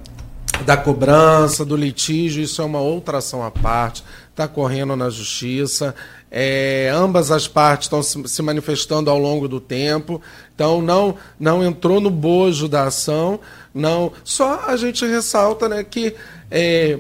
da 0.65 0.77
cobrança, 0.77 1.65
do 1.65 1.77
litígio, 1.77 2.43
isso 2.43 2.63
é 2.63 2.65
uma 2.65 2.81
outra 2.81 3.19
ação 3.19 3.43
à 3.43 3.51
parte, 3.51 4.03
está 4.31 4.47
correndo 4.47 4.97
na 4.97 5.11
justiça. 5.11 5.95
É, 6.31 6.91
ambas 6.95 7.31
as 7.31 7.47
partes 7.47 7.87
estão 7.87 8.03
se, 8.03 8.27
se 8.27 8.41
manifestando 8.41 9.11
ao 9.11 9.19
longo 9.19 9.47
do 9.47 9.61
tempo, 9.61 10.21
então 10.55 10.83
não, 10.83 11.17
não 11.39 11.65
entrou 11.65 12.01
no 12.01 12.11
bojo 12.11 12.69
da 12.69 12.85
ação, 12.85 13.41
não. 13.75 14.13
Só 14.25 14.65
a 14.67 14.77
gente 14.77 15.05
ressalta 15.07 15.69
né, 15.69 15.83
que 15.83 16.15
é, 16.51 16.99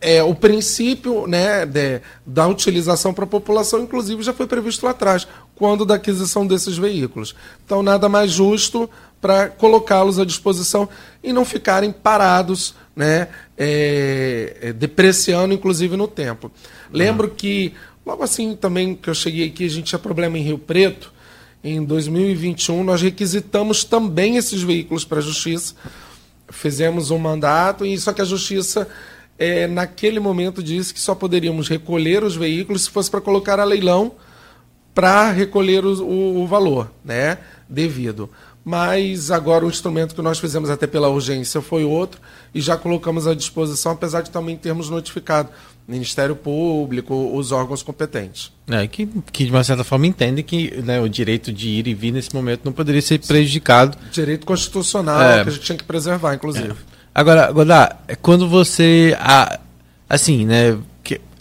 é, 0.00 0.22
o 0.22 0.34
princípio 0.34 1.26
né, 1.26 1.64
de- 1.64 2.00
da 2.26 2.46
utilização 2.48 3.14
para 3.14 3.24
a 3.24 3.28
população, 3.28 3.80
inclusive, 3.80 4.22
já 4.22 4.32
foi 4.32 4.46
previsto 4.46 4.84
lá 4.84 4.90
atrás, 4.90 5.28
quando 5.54 5.84
da 5.84 5.94
aquisição 5.94 6.46
desses 6.46 6.76
veículos. 6.76 7.36
Então, 7.64 7.82
nada 7.82 8.08
mais 8.08 8.32
justo 8.32 8.90
para 9.20 9.48
colocá-los 9.48 10.18
à 10.18 10.24
disposição 10.24 10.88
e 11.22 11.32
não 11.32 11.44
ficarem 11.44 11.92
parados, 11.92 12.74
né, 12.96 13.28
é, 13.56 14.56
é, 14.60 14.72
depreciando, 14.72 15.54
inclusive, 15.54 15.96
no 15.96 16.08
tempo. 16.08 16.50
Lembro 16.92 17.28
que, 17.28 17.72
logo 18.04 18.24
assim 18.24 18.56
também 18.56 18.96
que 18.96 19.08
eu 19.08 19.14
cheguei 19.14 19.46
aqui, 19.46 19.66
a 19.66 19.70
gente 19.70 19.84
tinha 19.84 19.98
problema 19.98 20.36
em 20.36 20.42
Rio 20.42 20.58
Preto. 20.58 21.12
Em 21.64 21.84
2021, 21.84 22.82
nós 22.82 23.00
requisitamos 23.02 23.84
também 23.84 24.36
esses 24.36 24.62
veículos 24.62 25.04
para 25.04 25.18
a 25.18 25.22
Justiça. 25.22 25.74
Fizemos 26.48 27.10
um 27.10 27.18
mandato 27.18 27.86
e 27.86 27.96
só 27.98 28.12
que 28.12 28.20
a 28.20 28.24
justiça 28.24 28.86
eh, 29.38 29.66
naquele 29.66 30.20
momento 30.20 30.62
disse 30.62 30.92
que 30.92 31.00
só 31.00 31.14
poderíamos 31.14 31.68
recolher 31.68 32.22
os 32.24 32.36
veículos 32.36 32.82
se 32.82 32.90
fosse 32.90 33.10
para 33.10 33.20
colocar 33.20 33.58
a 33.58 33.64
leilão 33.64 34.12
para 34.94 35.30
recolher 35.30 35.86
os- 35.86 36.00
o, 36.00 36.04
o 36.42 36.46
valor 36.46 36.90
né 37.02 37.38
devido. 37.68 38.28
Mas 38.64 39.30
agora 39.30 39.64
o 39.64 39.68
instrumento 39.70 40.14
que 40.14 40.20
nós 40.20 40.38
fizemos 40.38 40.68
até 40.68 40.86
pela 40.86 41.08
urgência 41.08 41.62
foi 41.62 41.84
outro 41.84 42.20
e 42.54 42.60
já 42.60 42.76
colocamos 42.76 43.26
à 43.26 43.34
disposição, 43.34 43.92
apesar 43.92 44.20
de 44.20 44.30
também 44.30 44.56
termos 44.56 44.90
notificado 44.90 45.48
Ministério 45.86 46.36
Público, 46.36 47.32
os 47.34 47.52
órgãos 47.52 47.82
competentes. 47.82 48.52
É, 48.68 48.86
que, 48.86 49.08
que 49.32 49.44
de 49.44 49.50
uma 49.50 49.64
certa 49.64 49.82
forma 49.82 50.06
entende 50.06 50.42
que 50.42 50.80
né, 50.82 51.00
o 51.00 51.08
direito 51.08 51.52
de 51.52 51.68
ir 51.68 51.86
e 51.88 51.94
vir 51.94 52.12
nesse 52.12 52.34
momento 52.34 52.62
não 52.64 52.72
poderia 52.72 53.02
ser 53.02 53.18
prejudicado. 53.18 53.98
Direito 54.10 54.46
constitucional 54.46 55.20
é. 55.20 55.42
que 55.42 55.48
a 55.48 55.52
gente 55.52 55.64
tinha 55.64 55.78
que 55.78 55.84
preservar, 55.84 56.34
inclusive. 56.34 56.70
É. 56.70 56.74
Agora, 57.14 57.50
Godá, 57.50 57.96
quando 58.20 58.48
você. 58.48 59.16
Assim, 60.08 60.46
né? 60.46 60.78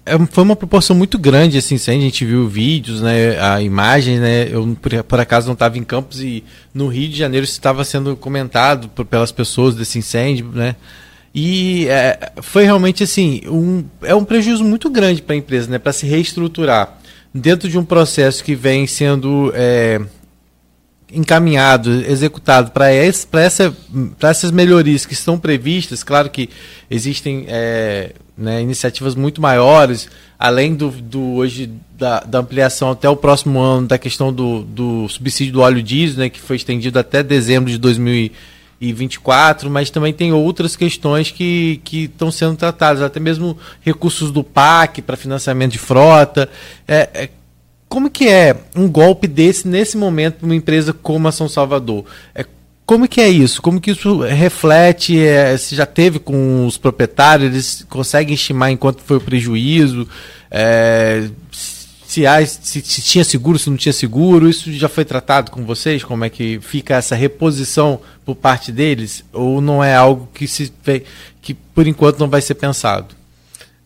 É, 0.03 0.17
foi 0.31 0.43
uma 0.43 0.55
proporção 0.55 0.95
muito 0.95 1.19
grande 1.19 1.57
esse 1.57 1.67
assim, 1.67 1.75
incêndio. 1.75 2.01
A 2.01 2.05
gente 2.05 2.25
viu 2.25 2.47
vídeos, 2.47 3.01
né, 3.01 3.39
a 3.39 3.61
imagem, 3.61 4.19
né? 4.19 4.47
Eu 4.49 4.75
por, 4.81 5.03
por 5.03 5.19
acaso 5.19 5.47
não 5.47 5.53
estava 5.53 5.77
em 5.77 5.83
Campos 5.83 6.21
e 6.21 6.43
no 6.73 6.87
Rio 6.87 7.07
de 7.07 7.17
Janeiro 7.17 7.43
estava 7.43 7.83
sendo 7.83 8.15
comentado 8.15 8.89
por, 8.89 9.05
pelas 9.05 9.31
pessoas 9.31 9.75
desse 9.75 9.99
incêndio, 9.99 10.49
né? 10.53 10.75
E 11.33 11.87
é, 11.87 12.31
foi 12.41 12.65
realmente 12.65 13.03
assim 13.03 13.41
um, 13.47 13.85
é 14.01 14.13
um 14.13 14.25
prejuízo 14.25 14.63
muito 14.63 14.89
grande 14.89 15.21
para 15.21 15.33
a 15.33 15.37
empresa, 15.37 15.69
né? 15.69 15.79
Para 15.79 15.93
se 15.93 16.05
reestruturar 16.05 16.99
dentro 17.33 17.69
de 17.69 17.77
um 17.77 17.85
processo 17.85 18.43
que 18.43 18.53
vem 18.53 18.85
sendo 18.85 19.51
é, 19.55 20.01
encaminhado, 21.11 21.89
executado 22.05 22.71
para 22.71 22.91
essa, 22.91 23.75
essas 24.21 24.51
melhorias 24.51 25.05
que 25.05 25.13
estão 25.13 25.37
previstas, 25.37 26.03
claro 26.03 26.29
que 26.29 26.49
existem 26.89 27.45
é, 27.47 28.11
né, 28.37 28.61
iniciativas 28.61 29.13
muito 29.13 29.41
maiores, 29.41 30.09
além 30.39 30.73
do, 30.73 30.89
do 30.89 31.33
hoje 31.33 31.69
da, 31.97 32.21
da, 32.21 32.39
ampliação 32.39 32.91
até 32.91 33.09
o 33.09 33.15
próximo 33.15 33.59
ano 33.59 33.87
da 33.87 33.97
questão 33.97 34.33
do, 34.33 34.63
do 34.63 35.07
subsídio 35.09 35.53
do 35.53 35.61
óleo 35.61 35.83
diesel, 35.83 36.19
né, 36.19 36.29
que 36.29 36.39
foi 36.39 36.55
estendido 36.55 36.97
até 36.97 37.21
dezembro 37.21 37.69
de 37.69 37.77
2024, 38.81 39.69
mas 39.69 39.91
também 39.91 40.11
tem 40.11 40.33
outras 40.33 40.75
questões 40.75 41.29
que, 41.29 41.79
estão 41.91 42.31
sendo 42.31 42.57
tratadas, 42.57 43.01
até 43.01 43.19
mesmo 43.19 43.57
recursos 43.81 44.31
do 44.31 44.43
PAC 44.43 45.01
para 45.01 45.15
financiamento 45.15 45.73
de 45.73 45.77
frota. 45.77 46.49
É, 46.87 47.09
é, 47.13 47.29
como 47.87 48.09
que 48.09 48.27
é 48.27 48.55
um 48.75 48.89
golpe 48.89 49.27
desse 49.27 49.67
nesse 49.67 49.95
momento 49.97 50.37
para 50.37 50.45
uma 50.45 50.55
empresa 50.55 50.93
como 50.93 51.27
a 51.27 51.31
São 51.31 51.47
Salvador? 51.47 52.05
É, 52.33 52.45
como 52.85 53.07
que 53.07 53.21
é 53.21 53.29
isso? 53.29 53.61
Como 53.61 53.79
que 53.79 53.91
isso 53.91 54.19
reflete? 54.21 55.17
É, 55.19 55.55
se 55.55 55.75
já 55.75 55.85
teve 55.85 56.17
com 56.17 56.65
os 56.65 56.77
proprietários, 56.77 57.51
eles 57.51 57.85
conseguem 57.87 58.33
estimar 58.33 58.71
enquanto 58.71 59.01
foi 59.01 59.17
o 59.17 59.21
prejuízo? 59.21 60.07
É, 60.49 61.29
se, 62.11 62.27
há, 62.27 62.45
se, 62.45 62.81
se, 62.81 63.01
tinha 63.01 63.23
seguro, 63.23 63.57
se 63.57 63.69
não 63.69 63.77
tinha 63.77 63.93
seguro, 63.93 64.49
isso 64.49 64.69
já 64.73 64.89
foi 64.89 65.05
tratado 65.05 65.49
com 65.49 65.65
vocês? 65.65 66.03
Como 66.03 66.25
é 66.25 66.29
que 66.29 66.59
fica 66.59 66.95
essa 66.95 67.15
reposição 67.15 68.01
por 68.25 68.35
parte 68.35 68.69
deles? 68.69 69.23
Ou 69.31 69.61
não 69.61 69.81
é 69.81 69.95
algo 69.95 70.27
que 70.33 70.45
se 70.45 70.73
que 71.41 71.53
por 71.53 71.87
enquanto 71.87 72.19
não 72.19 72.29
vai 72.29 72.41
ser 72.41 72.55
pensado? 72.55 73.15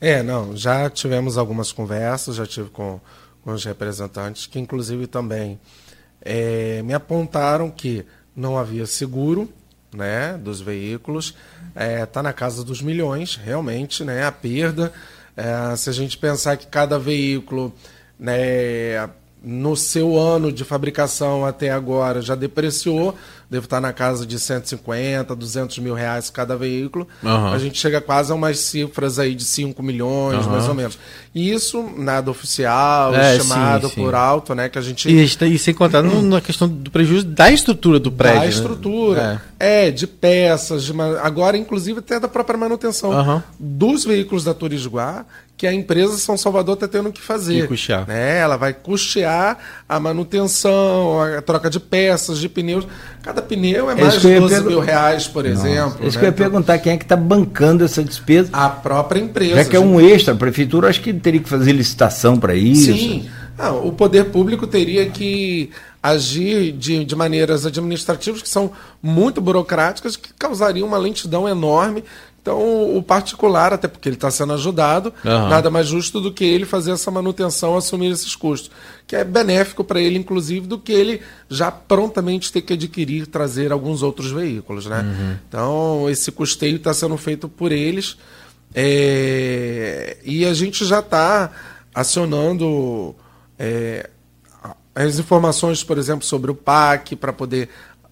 É, 0.01 0.23
não, 0.23 0.57
já 0.57 0.89
tivemos 0.89 1.37
algumas 1.37 1.71
conversas, 1.71 2.35
já 2.35 2.47
tive 2.47 2.69
com 2.69 2.99
com 3.43 3.51
os 3.51 3.63
representantes, 3.63 4.47
que 4.47 4.57
inclusive 4.57 5.05
também 5.05 5.59
é, 6.19 6.81
me 6.81 6.95
apontaram 6.95 7.69
que 7.69 8.03
não 8.35 8.57
havia 8.57 8.87
seguro 8.87 9.47
né, 9.93 10.35
dos 10.35 10.59
veículos, 10.59 11.35
está 11.67 11.83
é, 11.83 12.05
tá 12.07 12.23
na 12.23 12.33
casa 12.33 12.63
dos 12.63 12.81
milhões, 12.81 13.35
realmente, 13.35 14.03
né, 14.03 14.25
a 14.25 14.31
perda. 14.31 14.91
É, 15.37 15.75
se 15.75 15.91
a 15.91 15.93
gente 15.93 16.17
pensar 16.17 16.57
que 16.57 16.65
cada 16.65 16.97
veículo 16.97 17.71
né, 18.19 19.09
no 19.45 19.75
seu 19.75 20.17
ano 20.17 20.51
de 20.51 20.63
fabricação 20.63 21.45
até 21.45 21.69
agora 21.69 22.19
já 22.19 22.33
depreciou, 22.33 23.15
deve 23.47 23.67
estar 23.67 23.79
na 23.79 23.93
casa 23.93 24.25
de 24.25 24.39
150, 24.39 25.35
200 25.35 25.77
mil 25.79 25.93
reais 25.93 26.31
cada 26.31 26.57
veículo. 26.57 27.07
Uhum. 27.21 27.47
A 27.49 27.59
gente 27.59 27.77
chega 27.77 28.01
quase 28.01 28.31
a 28.31 28.35
umas 28.35 28.57
cifras 28.57 29.19
aí 29.19 29.35
de 29.35 29.45
5 29.45 29.83
milhões, 29.83 30.45
uhum. 30.45 30.51
mais 30.51 30.67
ou 30.67 30.73
menos. 30.73 30.97
E 31.33 31.51
isso, 31.51 31.87
nada 31.95 32.31
oficial, 32.31 33.13
é, 33.13 33.37
estimado 33.37 33.87
sim, 33.87 33.93
sim. 33.93 34.01
por 34.01 34.15
alto, 34.15 34.55
né? 34.55 34.67
Que 34.67 34.79
a 34.79 34.81
gente. 34.81 35.07
E, 35.07 35.23
e 35.23 35.59
sem 35.59 35.75
contar 35.75 36.01
no, 36.01 36.23
na 36.23 36.41
questão 36.41 36.67
do 36.67 36.89
prejuízo 36.89 37.25
da 37.25 37.51
estrutura 37.51 37.99
do 37.99 38.11
prédio. 38.11 38.39
Da 38.39 38.45
né? 38.45 38.51
estrutura. 38.51 39.21
Né? 39.21 39.41
É. 39.59 39.87
é. 39.87 39.91
de 39.91 40.07
peças, 40.07 40.83
de, 40.83 40.93
agora, 41.21 41.55
inclusive, 41.55 41.99
até 41.99 42.19
da 42.19 42.27
própria 42.27 42.57
manutenção 42.57 43.11
uhum. 43.11 43.41
dos 43.59 44.05
veículos 44.05 44.43
da 44.43 44.55
Turisguá 44.55 45.23
que 45.57 45.65
a 45.65 45.73
empresa 45.73 46.17
São 46.17 46.37
Salvador 46.37 46.73
está 46.73 46.87
tendo 46.87 47.11
que 47.11 47.21
fazer. 47.21 47.63
E 47.63 47.67
custear. 47.67 48.05
Né? 48.07 48.39
Ela 48.39 48.57
vai 48.57 48.73
custear 48.73 49.57
a 49.87 49.99
manutenção, 49.99 51.21
a 51.21 51.41
troca 51.41 51.69
de 51.69 51.79
peças, 51.79 52.39
de 52.39 52.49
pneus. 52.49 52.85
Cada 53.21 53.41
pneu 53.41 53.89
é, 53.89 53.93
é 53.93 53.95
mais 53.95 54.21
de 54.21 54.39
12 54.39 54.63
mil 54.65 54.79
reais, 54.81 55.27
por 55.27 55.45
Nossa. 55.45 55.67
exemplo. 55.67 56.05
Isso 56.05 56.17
né? 56.17 56.19
que 56.19 56.19
eu 56.19 56.23
ia 56.23 56.29
então, 56.29 56.33
perguntar, 56.33 56.77
quem 56.79 56.93
é 56.93 56.97
que 56.97 57.05
está 57.05 57.15
bancando 57.15 57.85
essa 57.85 58.03
despesa? 58.03 58.49
A 58.51 58.69
própria 58.69 59.21
empresa. 59.21 59.55
Já 59.55 59.65
que 59.65 59.75
é 59.75 59.79
um 59.79 59.99
extra, 59.99 60.33
a 60.33 60.37
prefeitura 60.37 60.89
acho 60.89 61.01
que 61.01 61.13
teria 61.13 61.39
que 61.39 61.49
fazer 61.49 61.71
licitação 61.71 62.37
para 62.37 62.53
isso. 62.53 62.93
Sim. 62.93 63.29
Não, 63.57 63.87
o 63.87 63.93
poder 63.93 64.25
público 64.25 64.67
teria 64.67 65.09
que 65.09 65.69
agir 66.03 66.73
de, 66.73 67.05
de 67.05 67.15
maneiras 67.15 67.65
administrativas 67.65 68.41
que 68.41 68.49
são 68.49 68.71
muito 69.01 69.39
burocráticas, 69.39 70.17
que 70.17 70.33
causariam 70.33 70.87
uma 70.87 70.97
lentidão 70.97 71.47
enorme 71.47 72.03
então, 72.45 72.95
o 72.95 73.01
particular, 73.01 73.73
até 73.73 73.87
porque 73.87 74.07
ele 74.07 74.17
está 74.17 74.29
sendo 74.29 74.53
ajudado, 74.53 75.11
uhum. 75.25 75.49
nada 75.49 75.71
mais 75.71 75.87
justo 75.87 76.21
do 76.21 76.31
que 76.31 76.43
ele 76.43 76.63
fazer 76.63 76.91
essa 76.91 77.09
manutenção, 77.09 77.75
assumir 77.75 78.11
esses 78.11 78.35
custos. 78.35 78.69
Que 79.07 79.15
é 79.15 79.23
benéfico 79.23 79.83
para 79.83 79.99
ele, 79.99 80.19
inclusive, 80.19 80.67
do 80.67 80.77
que 80.77 80.91
ele 80.91 81.21
já 81.49 81.71
prontamente 81.71 82.51
ter 82.51 82.61
que 82.61 82.73
adquirir, 82.73 83.25
trazer 83.25 83.71
alguns 83.71 84.03
outros 84.03 84.29
veículos. 84.29 84.85
Né? 84.85 85.01
Uhum. 85.01 85.37
Então, 85.49 86.07
esse 86.07 86.31
custeio 86.31 86.75
está 86.75 86.93
sendo 86.93 87.17
feito 87.17 87.49
por 87.49 87.71
eles. 87.71 88.15
É... 88.75 90.17
E 90.23 90.45
a 90.45 90.53
gente 90.53 90.85
já 90.85 90.99
está 90.99 91.49
acionando 91.95 93.15
é... 93.57 94.07
as 94.93 95.17
informações, 95.17 95.83
por 95.83 95.97
exemplo, 95.97 96.23
sobre 96.23 96.51
o 96.51 96.55
PAC, 96.55 97.15
para 97.15 97.33
poder 97.33 97.69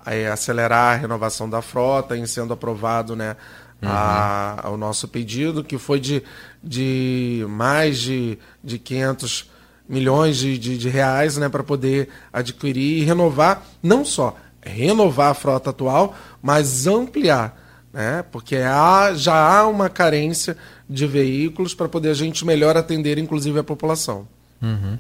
é, 0.08 0.28
acelerar 0.28 0.96
a 0.96 0.98
renovação 0.98 1.50
da 1.50 1.62
frota, 1.62 2.18
em 2.18 2.26
sendo 2.26 2.54
aprovado 2.54 3.16
né, 3.16 3.36
uhum. 3.84 3.90
a, 3.92 4.60
ao 4.64 4.78
nosso 4.78 5.08
pedido, 5.08 5.64
que 5.64 5.78
foi 5.78 6.00
de, 6.00 6.24
de 6.64 7.46
mais 7.50 8.00
de, 8.00 8.38
de 8.64 8.80
500 8.80 9.52
milhões 9.88 10.38
de, 10.38 10.58
de, 10.58 10.78
de 10.78 10.90
reais 10.90 11.38
né, 11.38 11.50
para 11.50 11.64
poder 11.64 12.10
adquirir 12.32 13.02
e 13.02 13.04
renovar, 13.04 13.64
não 13.82 14.04
só 14.06 14.36
renovar 14.66 15.32
a 15.32 15.34
frota 15.34 15.70
atual, 15.70 16.16
mas 16.42 16.88
ampliar. 16.88 17.62
Né, 17.92 18.24
porque 18.32 18.56
há, 18.56 19.14
já 19.14 19.36
há 19.36 19.68
uma 19.68 19.88
carência 19.88 20.58
de 20.90 21.06
veículos 21.06 21.76
para 21.76 21.88
poder 21.88 22.10
a 22.10 22.14
gente 22.14 22.44
melhor 22.44 22.76
atender, 22.76 23.20
inclusive, 23.20 23.60
a 23.60 23.64
população. 23.64 24.28
Uhum. 24.60 24.98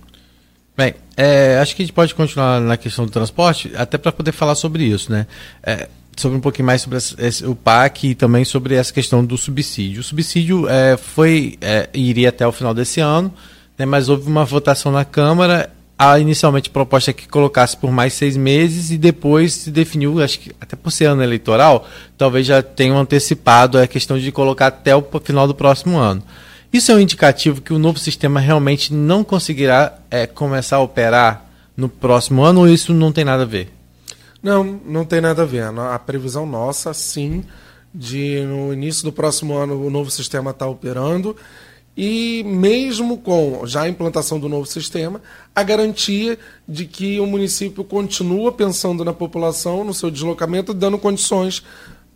Bem, 0.75 0.95
é, 1.15 1.57
acho 1.59 1.75
que 1.75 1.81
a 1.81 1.85
gente 1.85 1.93
pode 1.93 2.13
continuar 2.13 2.59
na 2.59 2.77
questão 2.77 3.05
do 3.05 3.11
transporte, 3.11 3.71
até 3.75 3.97
para 3.97 4.11
poder 4.11 4.31
falar 4.31 4.55
sobre 4.55 4.83
isso, 4.83 5.11
né? 5.11 5.25
É, 5.63 5.87
sobre 6.17 6.37
um 6.37 6.41
pouquinho 6.41 6.65
mais 6.65 6.81
sobre 6.81 6.97
esse, 6.97 7.45
o 7.45 7.55
PAC 7.55 8.09
e 8.09 8.15
também 8.15 8.45
sobre 8.45 8.75
essa 8.75 8.93
questão 8.93 9.23
do 9.23 9.37
subsídio. 9.37 10.01
O 10.01 10.03
subsídio 10.03 10.67
é, 10.69 10.97
foi 10.97 11.57
é, 11.61 11.89
iria 11.93 12.29
até 12.29 12.45
o 12.45 12.51
final 12.51 12.73
desse 12.73 12.99
ano, 12.99 13.33
né, 13.77 13.85
mas 13.85 14.09
houve 14.09 14.27
uma 14.27 14.45
votação 14.45 14.91
na 14.91 15.05
Câmara. 15.05 15.69
A 15.97 16.19
inicialmente 16.19 16.69
proposta 16.69 17.11
é 17.11 17.13
que 17.13 17.27
colocasse 17.27 17.77
por 17.77 17.91
mais 17.91 18.13
seis 18.13 18.35
meses 18.35 18.91
e 18.91 18.97
depois 18.97 19.53
se 19.53 19.71
definiu, 19.71 20.21
acho 20.21 20.39
que 20.39 20.51
até 20.59 20.75
por 20.75 20.91
ser 20.91 21.05
ano 21.05 21.23
eleitoral, 21.23 21.87
talvez 22.17 22.47
já 22.47 22.61
tenham 22.61 22.97
antecipado 22.97 23.77
a 23.77 23.87
questão 23.87 24.17
de 24.17 24.31
colocar 24.31 24.67
até 24.67 24.95
o 24.95 25.05
final 25.23 25.47
do 25.47 25.55
próximo 25.55 25.97
ano. 25.97 26.23
Isso 26.73 26.91
é 26.91 26.95
um 26.95 26.99
indicativo 26.99 27.61
que 27.61 27.71
o 27.71 27.77
novo 27.77 27.99
sistema 27.99 28.39
realmente 28.39 28.91
não 28.91 29.23
conseguirá 29.23 29.93
é, 30.09 30.25
começar 30.25 30.77
a 30.77 30.81
operar 30.81 31.45
no 31.77 31.87
próximo 31.87 32.43
ano 32.43 32.61
ou 32.61 32.67
isso 32.67 32.93
não 32.93 33.11
tem 33.11 33.23
nada 33.23 33.43
a 33.43 33.45
ver? 33.45 33.71
Não, 34.43 34.63
não 34.85 35.05
tem 35.05 35.21
nada 35.21 35.43
a 35.43 35.45
ver. 35.45 35.63
A 35.63 35.97
previsão 35.97 36.45
nossa, 36.45 36.93
sim, 36.93 37.45
de 37.95 38.41
no 38.41 38.73
início 38.73 39.05
do 39.05 39.13
próximo 39.13 39.55
ano 39.55 39.81
o 39.81 39.89
novo 39.89 40.11
sistema 40.11 40.51
estar 40.51 40.65
tá 40.65 40.71
operando 40.71 41.35
e 41.95 42.43
mesmo 42.43 43.19
com 43.19 43.65
já 43.65 43.83
a 43.83 43.89
implantação 43.89 44.39
do 44.39 44.49
novo 44.49 44.65
sistema, 44.65 45.21
a 45.55 45.61
garantia 45.61 46.37
de 46.67 46.85
que 46.85 47.19
o 47.19 47.25
município 47.25 47.83
continua 47.83 48.51
pensando 48.51 49.05
na 49.05 49.13
população, 49.13 49.83
no 49.83 49.93
seu 49.93 50.09
deslocamento, 50.09 50.73
dando 50.73 50.97
condições 50.97 51.63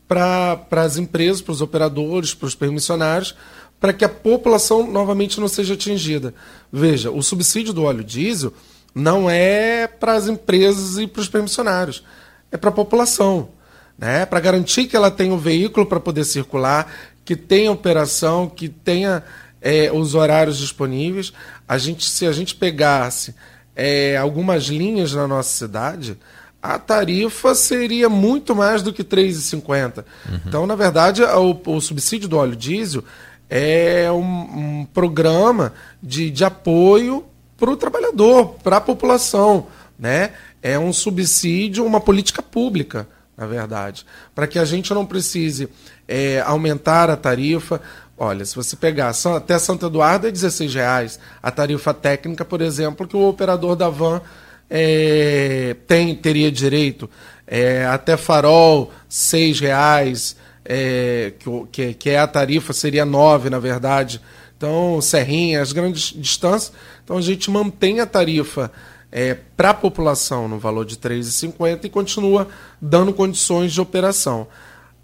para 0.07 0.65
as 0.71 0.97
empresas, 0.97 1.41
para 1.41 1.51
os 1.51 1.61
operadores, 1.61 2.33
para 2.33 2.47
os 2.47 2.55
permissionários, 2.55 3.35
para 3.79 3.93
que 3.93 4.03
a 4.03 4.09
população 4.09 4.91
novamente 4.91 5.39
não 5.39 5.47
seja 5.47 5.75
atingida. 5.75 6.33
Veja, 6.73 7.11
o 7.11 7.21
subsídio 7.21 7.71
do 7.71 7.83
óleo 7.83 8.03
diesel 8.03 8.51
não 8.97 9.29
é 9.29 9.88
para 9.88 10.13
as 10.13 10.27
empresas 10.27 10.97
e 10.97 11.05
para 11.07 11.21
os 11.21 11.29
permissionários, 11.29 12.03
é 12.51 12.57
para 12.57 12.69
a 12.69 12.73
população. 12.73 13.49
Né? 13.97 14.25
Para 14.25 14.39
garantir 14.39 14.86
que 14.86 14.95
ela 14.95 15.12
tenha 15.12 15.33
um 15.33 15.38
veículo 15.38 15.86
para 15.86 15.99
poder 15.99 16.23
circular, 16.23 16.91
que 17.23 17.36
tenha 17.36 17.71
operação, 17.71 18.49
que 18.49 18.69
tenha 18.69 19.23
é, 19.62 19.91
os 19.91 20.15
horários 20.15 20.57
disponíveis. 20.57 21.33
A 21.67 21.77
gente, 21.77 22.10
se 22.10 22.25
a 22.25 22.31
gente 22.31 22.55
pegasse 22.55 23.36
é, 23.75 24.17
algumas 24.17 24.63
linhas 24.63 25.13
na 25.13 25.27
nossa 25.27 25.49
cidade, 25.49 26.17
a 26.62 26.79
tarifa 26.79 27.53
seria 27.53 28.10
muito 28.10 28.55
mais 28.55 28.81
do 28.81 28.91
que 28.91 29.01
R$ 29.01 29.10
3,50. 29.10 29.97
Uhum. 29.97 30.39
Então, 30.45 30.67
na 30.67 30.75
verdade, 30.75 31.21
o, 31.23 31.62
o, 31.65 31.81
subsídio 31.81 32.27
do 32.27 32.38
óleo 32.38 32.55
diesel 32.55 33.03
é 33.49 34.12
um, 34.12 34.79
um 34.81 34.88
programa 34.93 35.73
de, 36.01 36.29
de 36.29 36.43
apoio 36.43 37.25
para 37.57 37.71
o 37.71 37.75
trabalhador, 37.77 38.55
para 38.63 38.77
a 38.77 38.81
população. 38.81 39.67
Né? 39.97 40.31
É 40.61 40.77
um 40.77 40.93
subsídio, 40.93 41.85
uma 41.85 41.99
política 41.99 42.41
pública, 42.41 43.07
na 43.35 43.45
verdade, 43.45 44.05
para 44.33 44.47
que 44.47 44.57
a 44.57 44.65
gente 44.65 44.93
não 44.93 45.05
precise 45.05 45.69
é, 46.07 46.41
aumentar 46.41 47.09
a 47.09 47.17
tarifa. 47.17 47.81
Olha, 48.17 48.45
se 48.45 48.55
você 48.55 48.75
pegar 48.75 49.11
até 49.35 49.59
Santo 49.59 49.85
Eduardo 49.85 50.27
é 50.27 50.31
R$ 50.31 50.67
reais 50.67 51.19
a 51.41 51.51
tarifa 51.51 51.93
técnica, 51.93 52.43
por 52.43 52.61
exemplo, 52.61 53.07
que 53.07 53.15
o 53.15 53.27
operador 53.27 53.75
da 53.75 53.89
van 53.89 54.21
é, 54.69 55.75
tem, 55.85 56.15
teria 56.15 56.51
direito. 56.51 57.09
É, 57.45 57.85
até 57.85 58.17
Farol, 58.17 58.91
R$ 59.09 59.53
reais, 59.53 60.35
é, 60.65 61.33
que, 61.71 61.93
que 61.93 62.09
é 62.09 62.19
a 62.19 62.27
tarifa, 62.27 62.73
seria 62.73 63.05
nove 63.05 63.49
na 63.49 63.59
verdade. 63.59 64.19
Então, 64.57 64.99
Serrinha, 65.01 65.61
as 65.61 65.71
grandes 65.71 66.13
distâncias. 66.15 66.73
Então, 67.03 67.15
a 67.15 67.21
gente 67.21 67.49
mantém 67.51 67.99
a 67.99 68.07
tarifa 68.07 68.71
é, 69.11 69.35
para 69.55 69.69
a 69.69 69.73
população 69.73 70.47
no 70.47 70.57
valor 70.57 70.83
de 70.83 70.95
R$ 70.95 71.01
3,50 71.01 71.85
e 71.85 71.89
continua 71.89 72.47
dando 72.81 73.13
condições 73.13 73.71
de 73.71 73.79
operação. 73.79 74.47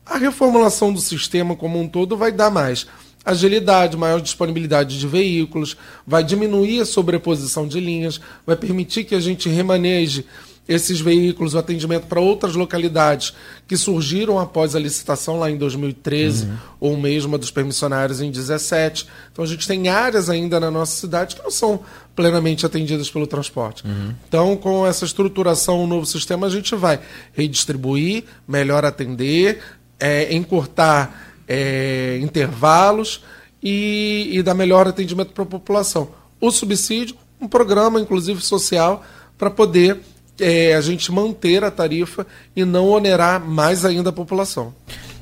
A 0.05 0.17
reformulação 0.17 0.91
do 0.91 0.99
sistema 0.99 1.55
como 1.55 1.79
um 1.79 1.87
todo 1.87 2.17
vai 2.17 2.31
dar 2.31 2.49
mais 2.49 2.87
agilidade, 3.25 3.95
maior 3.95 4.19
disponibilidade 4.19 4.99
de 4.99 5.07
veículos, 5.07 5.77
vai 6.05 6.23
diminuir 6.23 6.81
a 6.81 6.85
sobreposição 6.85 7.67
de 7.67 7.79
linhas, 7.79 8.19
vai 8.45 8.55
permitir 8.55 9.05
que 9.05 9.15
a 9.15 9.19
gente 9.19 9.47
remaneje 9.47 10.25
esses 10.67 11.02
veículos, 11.02 11.54
o 11.54 11.58
atendimento 11.58 12.08
para 12.08 12.21
outras 12.21 12.56
localidades 12.56 13.34
que 13.67 13.76
surgiram 13.76 14.39
após 14.39 14.76
a 14.76 14.80
licitação 14.80 15.38
lá 15.38 15.52
em 15.52 15.58
2013, 15.58 16.45
uhum. 16.45 16.58
ou 16.80 16.97
mesmo 16.97 17.36
a 17.36 17.38
dos 17.38 17.52
permissionários 17.52 18.19
em 18.19 18.32
2017. 18.32 19.08
Então 19.32 19.43
a 19.43 19.47
gente 19.47 19.67
tem 19.67 19.89
áreas 19.89 20.30
ainda 20.30 20.60
na 20.60 20.71
nossa 20.71 20.95
cidade 20.95 21.36
que 21.36 21.43
não 21.43 21.52
são 21.52 21.82
plenamente 22.15 22.65
atendidas 22.65 23.10
pelo 23.10 23.28
transporte. 23.28 23.86
Uhum. 23.86 24.13
Então, 24.28 24.56
com 24.56 24.88
essa 24.88 25.04
estruturação, 25.04 25.84
o 25.84 25.88
novo 25.88 26.06
sistema, 26.06 26.47
a 26.47 26.49
gente 26.49 26.76
vai 26.76 26.99
redistribuir, 27.34 28.23
melhor 28.47 28.86
atender, 28.86 29.60
é, 29.99 30.34
encurtar 30.34 31.34
é, 31.47 32.19
intervalos 32.21 33.21
e, 33.62 34.30
e 34.32 34.43
dar 34.43 34.54
melhor 34.54 34.88
atendimento 34.88 35.34
para 35.34 35.43
a 35.43 35.47
população. 35.47 36.10
O 36.39 36.52
subsídio, 36.52 37.15
um 37.39 37.47
programa, 37.47 37.99
inclusive 37.99 38.41
social, 38.41 39.04
para 39.38 39.49
poder 39.49 39.99
é, 40.39 40.76
a 40.76 40.82
gente 40.82 41.12
manter 41.12 41.63
a 41.63 41.72
tarifa 41.72 42.26
e 42.56 42.65
não 42.65 42.89
onerar 42.89 43.39
mais 43.39 43.86
ainda 43.86 44.10
a 44.10 44.13
população. 44.13 44.74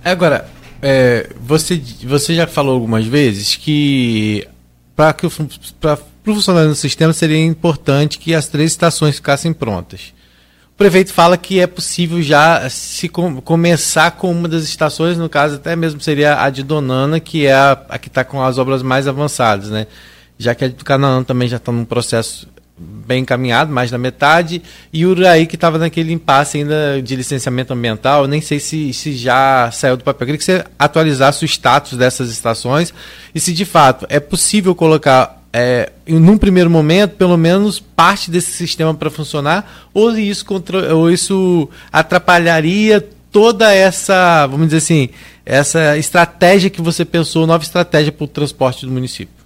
Agora, 0.03 0.49
é, 0.81 1.29
você, 1.39 1.81
você 2.03 2.33
já 2.33 2.47
falou 2.47 2.73
algumas 2.73 3.05
vezes 3.05 3.55
que 3.55 4.47
para 4.95 5.13
que 5.13 5.25
o 5.25 5.29
funcionamento 5.29 6.73
do 6.73 6.75
sistema 6.75 7.13
seria 7.13 7.43
importante 7.43 8.19
que 8.19 8.33
as 8.33 8.47
três 8.47 8.71
estações 8.71 9.15
ficassem 9.15 9.53
prontas 9.53 10.13
prefeito 10.81 11.13
fala 11.13 11.37
que 11.37 11.59
é 11.59 11.67
possível 11.67 12.19
já 12.23 12.67
se 12.67 13.07
com, 13.07 13.39
começar 13.39 14.09
com 14.13 14.31
uma 14.31 14.47
das 14.47 14.63
estações, 14.63 15.15
no 15.15 15.29
caso 15.29 15.57
até 15.57 15.75
mesmo 15.75 16.01
seria 16.01 16.41
a 16.41 16.49
de 16.49 16.63
Donana, 16.63 17.19
que 17.19 17.45
é 17.45 17.53
a, 17.53 17.79
a 17.87 17.99
que 17.99 18.07
está 18.07 18.23
com 18.23 18.41
as 18.41 18.57
obras 18.57 18.81
mais 18.81 19.07
avançadas, 19.07 19.69
né? 19.69 19.85
Já 20.39 20.55
que 20.55 20.65
a 20.65 20.67
do 20.67 20.83
Canaã 20.83 21.23
também 21.23 21.47
já 21.47 21.57
está 21.57 21.71
num 21.71 21.85
processo 21.85 22.47
bem 22.81 23.21
encaminhado, 23.21 23.71
mais 23.71 23.91
da 23.91 23.97
metade, 23.97 24.61
e 24.91 25.05
o 25.05 25.09
Uraí 25.09 25.45
que 25.45 25.55
estava 25.55 25.77
naquele 25.77 26.13
impasse 26.13 26.57
ainda 26.57 27.01
de 27.01 27.15
licenciamento 27.15 27.73
ambiental, 27.73 28.27
nem 28.27 28.41
sei 28.41 28.59
se, 28.59 28.93
se 28.93 29.13
já 29.13 29.69
saiu 29.71 29.97
do 29.97 30.03
papel. 30.03 30.23
Eu 30.23 30.27
queria 30.27 30.37
que 30.37 30.43
você 30.43 30.65
atualizasse 30.79 31.43
o 31.43 31.47
status 31.47 31.97
dessas 31.97 32.31
estações 32.31 32.93
e 33.35 33.39
se 33.39 33.53
de 33.53 33.65
fato 33.65 34.05
é 34.09 34.19
possível 34.19 34.73
colocar 34.73 35.41
é, 35.53 35.91
num 36.07 36.37
primeiro 36.37 36.69
momento, 36.69 37.15
pelo 37.15 37.37
menos 37.37 37.79
parte 37.79 38.31
desse 38.31 38.51
sistema 38.51 38.93
para 38.93 39.09
funcionar, 39.09 39.89
ou 39.93 40.17
isso, 40.17 40.45
contra, 40.45 40.95
ou 40.95 41.11
isso 41.11 41.69
atrapalharia 41.91 43.05
toda 43.31 43.73
essa, 43.73 44.47
vamos 44.47 44.67
dizer 44.67 44.77
assim, 44.77 45.09
essa 45.45 45.97
estratégia 45.97 46.69
que 46.69 46.81
você 46.81 47.03
pensou, 47.03 47.45
nova 47.45 47.63
estratégia 47.63 48.11
para 48.11 48.23
o 48.23 48.27
transporte 48.27 48.85
do 48.85 48.91
município? 48.91 49.41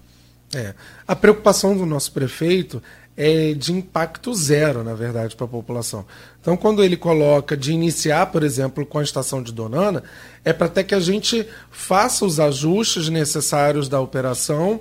É, 0.53 0.73
a 1.07 1.15
preocupação 1.15 1.75
do 1.75 1.85
nosso 1.85 2.11
prefeito 2.11 2.81
é 3.17 3.53
de 3.53 3.71
impacto 3.71 4.33
zero, 4.33 4.83
na 4.83 4.93
verdade, 4.93 5.35
para 5.35 5.45
a 5.45 5.49
população. 5.49 6.05
Então, 6.41 6.57
quando 6.57 6.83
ele 6.83 6.97
coloca 6.97 7.55
de 7.55 7.71
iniciar, 7.71 8.25
por 8.27 8.43
exemplo, 8.43 8.85
com 8.85 8.99
a 8.99 9.03
estação 9.03 9.41
de 9.41 9.51
Donana, 9.51 10.03
é 10.43 10.51
para 10.51 10.67
até 10.67 10.83
que 10.83 10.93
a 10.93 10.99
gente 10.99 11.47
faça 11.71 12.25
os 12.25 12.39
ajustes 12.39 13.07
necessários 13.07 13.87
da 13.87 14.01
operação, 14.01 14.79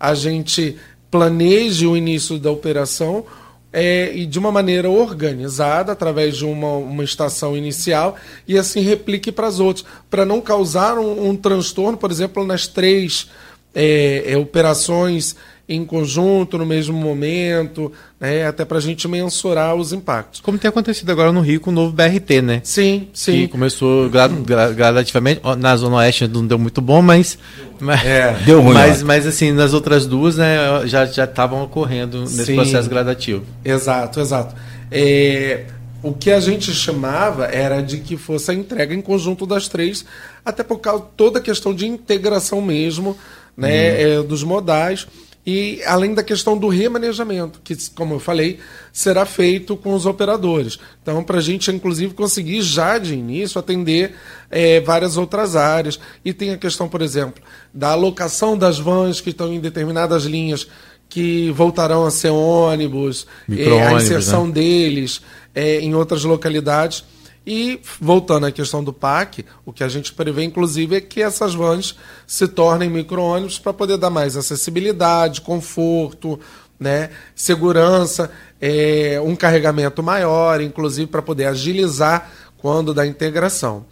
a 0.00 0.14
gente 0.14 0.76
planeje 1.10 1.86
o 1.86 1.96
início 1.96 2.38
da 2.38 2.50
operação 2.50 3.24
é, 3.72 4.12
e 4.14 4.24
de 4.24 4.38
uma 4.38 4.52
maneira 4.52 4.88
organizada, 4.88 5.92
através 5.92 6.36
de 6.36 6.44
uma, 6.44 6.76
uma 6.76 7.02
estação 7.02 7.56
inicial, 7.56 8.16
e 8.46 8.56
assim 8.56 8.80
replique 8.80 9.32
para 9.32 9.48
as 9.48 9.58
outras, 9.58 9.84
para 10.08 10.24
não 10.24 10.40
causar 10.40 10.96
um, 10.96 11.28
um, 11.28 11.36
transtorno, 11.36 11.98
por 11.98 12.10
exemplo, 12.10 12.46
nas 12.46 12.66
três 12.68 13.28
é, 13.74 14.24
é, 14.26 14.36
operações 14.36 15.36
em 15.66 15.84
conjunto, 15.84 16.58
no 16.58 16.66
mesmo 16.66 16.96
momento, 16.96 17.90
né, 18.20 18.46
até 18.46 18.64
para 18.64 18.76
a 18.76 18.80
gente 18.80 19.08
mensurar 19.08 19.74
os 19.74 19.92
impactos. 19.92 20.40
Como 20.40 20.58
tem 20.58 20.68
acontecido 20.68 21.10
agora 21.10 21.32
no 21.32 21.40
Rio 21.40 21.60
com 21.60 21.70
o 21.70 21.72
novo 21.72 21.92
BRT, 21.92 22.42
né? 22.42 22.60
Sim, 22.62 23.08
sim. 23.14 23.32
Que 23.32 23.48
começou 23.48 24.10
gradativamente, 24.10 25.40
na 25.58 25.74
Zona 25.76 25.96
Oeste 25.96 26.28
não 26.28 26.46
deu 26.46 26.58
muito 26.58 26.82
bom, 26.82 27.00
mas... 27.00 27.38
mas 27.80 28.04
é, 28.04 28.32
deu 28.44 28.60
ruim. 28.60 28.74
Mas, 28.74 29.02
mas 29.02 29.26
assim, 29.26 29.52
nas 29.52 29.72
outras 29.72 30.06
duas, 30.06 30.36
né, 30.36 30.56
já 30.84 31.04
estavam 31.04 31.62
ocorrendo 31.62 32.20
nesse 32.20 32.44
sim, 32.44 32.56
processo 32.56 32.88
gradativo. 32.90 33.42
Exato, 33.64 34.20
exato. 34.20 34.54
É, 34.90 35.64
o 36.02 36.12
que 36.12 36.30
a 36.30 36.40
gente 36.40 36.74
chamava 36.74 37.46
era 37.46 37.80
de 37.80 37.98
que 37.98 38.18
fosse 38.18 38.50
a 38.50 38.54
entrega 38.54 38.94
em 38.94 39.00
conjunto 39.00 39.46
das 39.46 39.66
três, 39.66 40.04
até 40.44 40.62
por 40.62 40.78
causa 40.78 41.04
toda 41.16 41.38
a 41.38 41.42
questão 41.42 41.74
de 41.74 41.86
integração 41.86 42.60
mesmo, 42.60 43.16
né, 43.56 43.68
hum. 43.68 44.20
é, 44.20 44.22
dos 44.22 44.44
modais 44.44 45.06
e 45.46 45.82
além 45.84 46.14
da 46.14 46.22
questão 46.22 46.56
do 46.56 46.68
remanejamento, 46.68 47.60
que, 47.62 47.76
como 47.90 48.14
eu 48.14 48.20
falei, 48.20 48.58
será 48.92 49.26
feito 49.26 49.76
com 49.76 49.94
os 49.94 50.06
operadores. 50.06 50.78
Então, 51.02 51.22
para 51.22 51.38
a 51.38 51.42
gente, 51.42 51.70
inclusive, 51.70 52.14
conseguir 52.14 52.62
já 52.62 52.96
de 52.96 53.14
início 53.14 53.58
atender 53.58 54.14
é, 54.50 54.80
várias 54.80 55.18
outras 55.18 55.54
áreas. 55.54 56.00
E 56.24 56.32
tem 56.32 56.50
a 56.50 56.56
questão, 56.56 56.88
por 56.88 57.02
exemplo, 57.02 57.42
da 57.74 57.90
alocação 57.90 58.56
das 58.56 58.78
vans 58.78 59.20
que 59.20 59.30
estão 59.30 59.52
em 59.52 59.60
determinadas 59.60 60.24
linhas 60.24 60.66
que 61.10 61.50
voltarão 61.50 62.06
a 62.06 62.10
ser 62.10 62.30
ônibus, 62.30 63.26
é, 63.50 63.86
a 63.86 63.92
inserção 63.92 64.46
né? 64.46 64.52
deles 64.54 65.20
é, 65.54 65.78
em 65.78 65.94
outras 65.94 66.24
localidades. 66.24 67.04
E, 67.46 67.78
voltando 68.00 68.46
à 68.46 68.52
questão 68.52 68.82
do 68.82 68.92
PAC, 68.92 69.44
o 69.66 69.72
que 69.72 69.84
a 69.84 69.88
gente 69.88 70.12
prevê, 70.14 70.44
inclusive, 70.44 70.96
é 70.96 71.00
que 71.00 71.22
essas 71.22 71.54
vans 71.54 71.94
se 72.26 72.48
tornem 72.48 72.88
micro-ônibus 72.88 73.58
para 73.58 73.72
poder 73.72 73.98
dar 73.98 74.08
mais 74.08 74.34
acessibilidade, 74.36 75.42
conforto, 75.42 76.40
né, 76.80 77.10
segurança, 77.34 78.30
é, 78.60 79.20
um 79.22 79.36
carregamento 79.36 80.02
maior, 80.02 80.60
inclusive 80.60 81.06
para 81.06 81.20
poder 81.20 81.46
agilizar 81.46 82.30
quando 82.56 82.94
da 82.94 83.06
integração. 83.06 83.84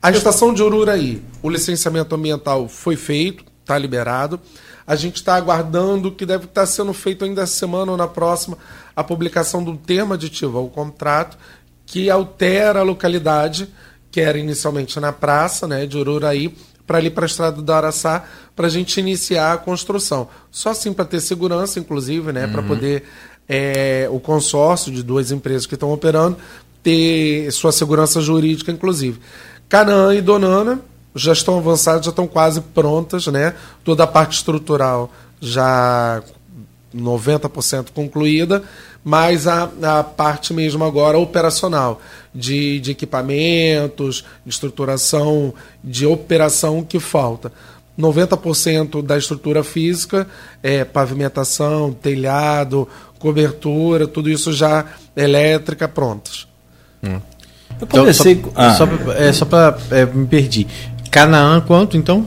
A 0.00 0.10
estação 0.10 0.54
de 0.54 0.62
Ururaí, 0.62 1.22
o 1.42 1.50
licenciamento 1.50 2.14
ambiental 2.14 2.68
foi 2.68 2.96
feito, 2.96 3.44
está 3.60 3.76
liberado. 3.78 4.40
A 4.84 4.96
gente 4.96 5.16
está 5.16 5.36
aguardando 5.36 6.10
que 6.10 6.26
deve 6.26 6.44
estar 6.44 6.62
tá 6.62 6.66
sendo 6.66 6.92
feito 6.92 7.24
ainda 7.24 7.42
essa 7.42 7.52
semana 7.52 7.92
ou 7.92 7.96
na 7.96 8.08
próxima 8.08 8.58
a 8.94 9.02
publicação 9.04 9.62
do 9.62 9.76
termo 9.76 10.12
aditivo 10.12 10.58
ao 10.58 10.68
contrato 10.68 11.38
que 11.92 12.08
altera 12.08 12.80
a 12.80 12.82
localidade, 12.82 13.68
que 14.10 14.18
era 14.18 14.38
inicialmente 14.38 14.98
na 14.98 15.12
praça 15.12 15.68
né, 15.68 15.84
de 15.84 15.98
Ururaí, 15.98 16.56
para 16.86 16.96
ali 16.96 17.10
para 17.10 17.26
a 17.26 17.28
estrada 17.28 17.60
do 17.60 17.70
Araçá, 17.70 18.24
para 18.56 18.66
a 18.66 18.70
gente 18.70 18.98
iniciar 18.98 19.52
a 19.52 19.58
construção. 19.58 20.26
Só 20.50 20.70
assim 20.70 20.90
para 20.90 21.04
ter 21.04 21.20
segurança, 21.20 21.78
inclusive, 21.78 22.32
né, 22.32 22.46
uhum. 22.46 22.52
para 22.52 22.62
poder 22.62 23.04
é, 23.46 24.08
o 24.10 24.18
consórcio 24.18 24.90
de 24.90 25.02
duas 25.02 25.30
empresas 25.30 25.66
que 25.66 25.74
estão 25.74 25.92
operando 25.92 26.38
ter 26.82 27.52
sua 27.52 27.70
segurança 27.70 28.22
jurídica, 28.22 28.72
inclusive. 28.72 29.20
Canaã 29.68 30.14
e 30.14 30.22
Donana 30.22 30.80
já 31.14 31.34
estão 31.34 31.58
avançadas, 31.58 32.06
já 32.06 32.10
estão 32.10 32.26
quase 32.26 32.62
prontas, 32.62 33.26
né? 33.26 33.54
Toda 33.84 34.04
a 34.04 34.06
parte 34.06 34.38
estrutural 34.38 35.12
já 35.42 36.22
90% 36.96 37.88
concluída 37.94 38.62
mas 39.04 39.46
a, 39.46 39.68
a 39.82 40.04
parte 40.04 40.54
mesmo 40.54 40.84
agora 40.84 41.18
operacional, 41.18 42.00
de, 42.34 42.80
de 42.80 42.90
equipamentos, 42.92 44.24
de 44.44 44.50
estruturação, 44.50 45.52
de 45.82 46.06
operação 46.06 46.82
que 46.82 47.00
falta. 47.00 47.52
90% 47.98 49.02
da 49.02 49.18
estrutura 49.18 49.62
física 49.62 50.26
é 50.62 50.84
pavimentação, 50.84 51.92
telhado, 51.92 52.88
cobertura, 53.18 54.06
tudo 54.06 54.30
isso 54.30 54.52
já 54.52 54.86
elétrica 55.14 55.86
prontas. 55.86 56.46
Hum. 57.02 57.20
Eu 57.80 57.86
conversei 57.86 58.42
só, 58.42 58.50
ah. 58.54 58.74
só, 58.74 58.84
é, 59.12 59.32
só 59.32 59.44
para 59.44 59.76
é, 59.90 60.06
me 60.06 60.26
perdi. 60.26 60.66
Canaã 61.10 61.60
quanto 61.60 61.96
então? 61.96 62.26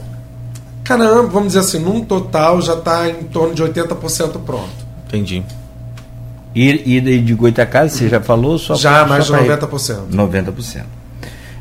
Canaã, 0.83 1.25
vamos 1.27 1.47
dizer 1.47 1.59
assim, 1.59 1.79
num 1.79 2.03
total 2.03 2.61
já 2.61 2.75
está 2.75 3.09
em 3.09 3.23
torno 3.23 3.55
de 3.55 3.63
80% 3.63 4.43
pronto. 4.45 4.69
Entendi. 5.07 5.43
E, 6.55 6.95
e 6.95 7.19
de 7.19 7.33
Goitacazes, 7.33 7.97
você 7.97 8.07
já 8.07 8.21
falou? 8.21 8.57
Só 8.57 8.75
já, 8.75 8.99
pra, 8.99 9.07
mais 9.07 9.25
só 9.25 9.37
de 9.37 9.49
90%. 9.49 10.09
90%. 10.11 10.83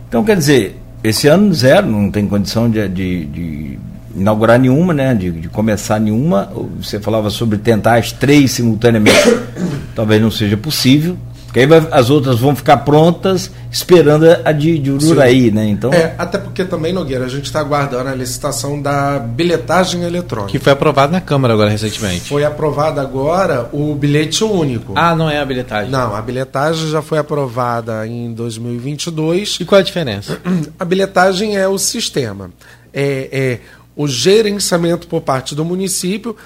Então, 0.09 0.23
quer 0.23 0.37
dizer, 0.37 0.81
esse 1.03 1.27
ano 1.27 1.53
zero, 1.53 1.87
não 1.87 2.11
tem 2.11 2.27
condição 2.29 2.71
de, 2.71 2.89
de, 2.89 3.25
de 3.25 3.79
inaugurar 4.17 4.59
nenhuma, 4.59 4.95
né? 4.95 5.15
De, 5.15 5.31
de, 5.33 5.49
começar 5.49 5.99
nenhuma. 5.99 6.53
Você 6.81 7.01
falava 7.01 7.29
sobre 7.29 7.59
tentar 7.59 7.99
as 7.99 8.13
três 8.13 8.53
simultaneamente. 8.53 9.19
Talvez 9.95 10.23
não 10.23 10.31
seja 10.31 10.57
possível. 10.57 11.17
Porque 11.55 11.61
aí 11.61 11.67
vai, 11.67 11.87
as 11.93 12.11
outras 12.11 12.41
vão 12.41 12.57
ficar 12.57 12.79
prontas 12.79 13.49
esperando 13.71 14.27
a 14.45 14.51
de, 14.51 14.77
de 14.77 14.91
Ururaí, 14.91 15.45
Sim. 15.45 15.51
né? 15.53 15.69
Então... 15.69 15.93
É, 15.93 16.13
até 16.19 16.37
porque 16.37 16.65
também, 16.65 16.93
Nogueira, 16.93 17.27
a 17.27 17.29
gente 17.29 17.45
está 17.45 17.61
aguardando 17.61 18.09
a 18.09 18.15
licitação 18.15 18.83
da 18.83 19.21
bilhetagem 19.21 20.03
eletrônica. 20.03 20.51
Que 20.51 20.59
foi 20.59 20.73
aprovada 20.73 21.13
na 21.13 21.21
Câmara 21.21 21.55
agora 21.55 21.71
recentemente. 21.71 22.23
Foi 22.23 22.45
aprovado 22.45 23.01
agora 23.01 23.69
o 23.73 23.95
bilhete 23.95 24.43
único. 24.43 24.95
Ah, 24.97 25.15
não 25.15 25.31
é 25.31 25.39
a 25.39 25.45
bilhetagem. 25.45 25.93
Não, 25.93 26.17
a 26.17 26.21
bilhetagem 26.21 26.91
já 26.91 27.01
foi 27.01 27.19
aprovada 27.19 28.05
em 28.05 28.35
2022. 28.35 29.59
E 29.61 29.65
qual 29.65 29.79
é 29.79 29.83
a 29.83 29.85
diferença? 29.85 30.37
A 30.77 30.85
bilhetagem 30.85 31.57
é 31.57 31.69
o 31.69 31.79
sistema. 31.79 32.51
É, 32.93 33.29
é 33.31 33.61
o 33.95 34.09
gerenciamento 34.09 35.07
por 35.07 35.21
parte 35.21 35.55
do 35.55 35.65
município 35.65 36.37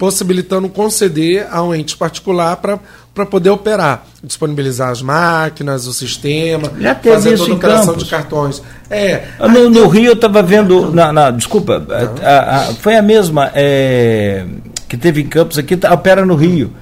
possibilitando 0.00 0.66
conceder 0.66 1.46
a 1.50 1.62
um 1.62 1.74
ente 1.74 1.94
particular 1.94 2.56
para 2.56 3.26
poder 3.26 3.50
operar, 3.50 4.06
disponibilizar 4.24 4.88
as 4.88 5.02
máquinas, 5.02 5.86
o 5.86 5.92
sistema, 5.92 6.72
Já 6.80 6.94
teve 6.94 7.14
fazer 7.16 7.36
toda 7.36 7.52
a 7.52 7.54
operação 7.54 7.86
Campos. 7.88 8.04
de 8.04 8.10
cartões. 8.10 8.62
É, 8.88 9.24
no, 9.38 9.68
no 9.68 9.88
Rio 9.88 10.06
eu 10.06 10.12
estava 10.14 10.42
vendo, 10.42 10.90
na, 10.90 11.12
na 11.12 11.30
desculpa, 11.30 11.86
a, 12.22 12.56
a, 12.56 12.60
foi 12.76 12.96
a 12.96 13.02
mesma 13.02 13.50
é, 13.54 14.46
que 14.88 14.96
teve 14.96 15.20
em 15.20 15.26
Campos 15.26 15.58
aqui, 15.58 15.76
tá, 15.76 15.92
opera 15.92 16.24
no 16.24 16.34
Rio. 16.34 16.72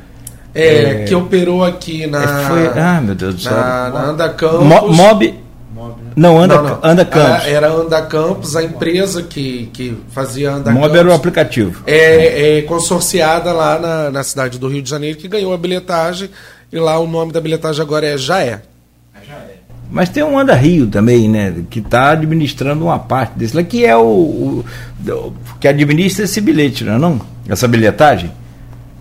É, 0.54 1.02
é, 1.02 1.04
que 1.04 1.14
operou 1.14 1.64
aqui 1.64 2.06
na. 2.06 2.22
É, 2.22 2.44
foi, 2.44 2.80
ah, 2.80 3.00
meu 3.00 3.16
Deus 3.16 3.34
do 3.34 3.40
céu. 3.40 3.52
Na, 3.52 3.90
na 3.90 4.04
Anda 4.04 4.28
Campos. 4.28 4.96
Mob, 4.96 5.34
não, 6.18 6.38
Anda, 6.40 6.56
não, 6.56 6.62
não. 6.64 6.80
Anda 6.82 7.04
Campos. 7.04 7.46
Era 7.46 7.70
Anda 7.70 8.02
Campos, 8.02 8.56
a 8.56 8.62
empresa 8.64 9.22
que, 9.22 9.70
que 9.72 9.96
fazia 10.10 10.52
Anda 10.52 10.70
Mob 10.70 10.82
Campos. 10.82 10.98
era 10.98 11.08
o 11.08 11.12
aplicativo. 11.12 11.82
É, 11.86 12.58
é 12.58 12.62
consorciada 12.62 13.52
lá 13.52 13.78
na, 13.78 14.10
na 14.10 14.24
cidade 14.24 14.58
do 14.58 14.68
Rio 14.68 14.82
de 14.82 14.90
Janeiro, 14.90 15.16
que 15.16 15.28
ganhou 15.28 15.54
a 15.54 15.56
bilhetagem. 15.56 16.28
E 16.72 16.78
lá 16.78 16.98
o 16.98 17.06
nome 17.06 17.32
da 17.32 17.40
bilhetagem 17.40 17.80
agora 17.80 18.06
é 18.06 18.18
Jaé. 18.18 18.62
Mas 19.90 20.08
tem 20.10 20.22
um 20.22 20.38
Anda 20.38 20.54
Rio 20.54 20.86
também, 20.86 21.28
né? 21.28 21.54
Que 21.70 21.78
está 21.78 22.10
administrando 22.10 22.84
uma 22.84 22.98
parte 22.98 23.38
desse 23.38 23.56
lá, 23.56 23.62
que 23.62 23.86
é 23.86 23.96
o, 23.96 24.02
o, 24.02 25.34
que 25.58 25.66
administra 25.66 26.24
esse 26.24 26.40
bilhete, 26.40 26.84
não 26.84 26.94
é 26.94 26.98
não? 26.98 27.20
Essa 27.48 27.66
bilhetagem. 27.66 28.30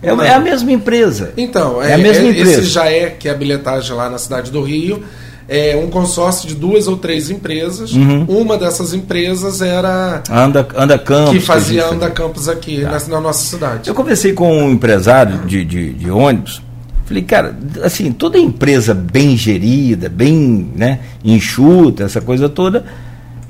É, 0.01 0.09
é 0.09 0.33
a 0.33 0.39
mesma 0.39 0.71
empresa. 0.71 1.33
Então, 1.35 1.81
é, 1.81 1.91
é 1.91 1.93
a 1.95 1.97
mesma 1.97 2.27
é, 2.27 2.29
empresa. 2.29 2.61
Esse 2.61 2.69
já 2.69 2.85
é 2.85 3.09
que 3.09 3.27
é 3.27 3.31
a 3.31 3.35
bilhetagem 3.35 3.95
lá 3.95 4.09
na 4.09 4.17
cidade 4.17 4.51
do 4.51 4.61
Rio 4.61 5.03
é, 5.47 5.77
um 5.77 5.89
consórcio 5.89 6.47
de 6.47 6.55
duas 6.55 6.87
ou 6.87 6.97
três 6.97 7.29
empresas. 7.29 7.93
Uhum. 7.93 8.25
Uma 8.27 8.57
dessas 8.57 8.93
empresas 8.93 9.61
era. 9.61 10.21
Anda, 10.29 10.67
Anda 10.75 10.99
Campos. 10.99 11.33
Que 11.33 11.39
fazia 11.39 11.83
que 11.83 11.93
Anda 11.93 12.09
Campos 12.11 12.49
aqui 12.49 12.81
tá. 12.81 12.91
na, 12.91 13.07
na, 13.07 13.21
nossa 13.21 13.43
cidade. 13.45 13.87
Eu 13.87 13.95
conversei 13.95 14.33
com 14.33 14.51
um 14.51 14.71
empresário 14.71 15.39
de, 15.45 15.63
de, 15.63 15.93
de, 15.93 16.11
ônibus. 16.11 16.61
Falei, 17.05 17.23
cara, 17.23 17.57
assim, 17.83 18.11
toda 18.11 18.37
empresa 18.37 18.93
bem 18.93 19.37
gerida, 19.37 20.09
bem 20.09 20.69
né, 20.75 20.99
enxuta, 21.23 22.03
essa 22.03 22.19
coisa 22.19 22.49
toda, 22.49 22.83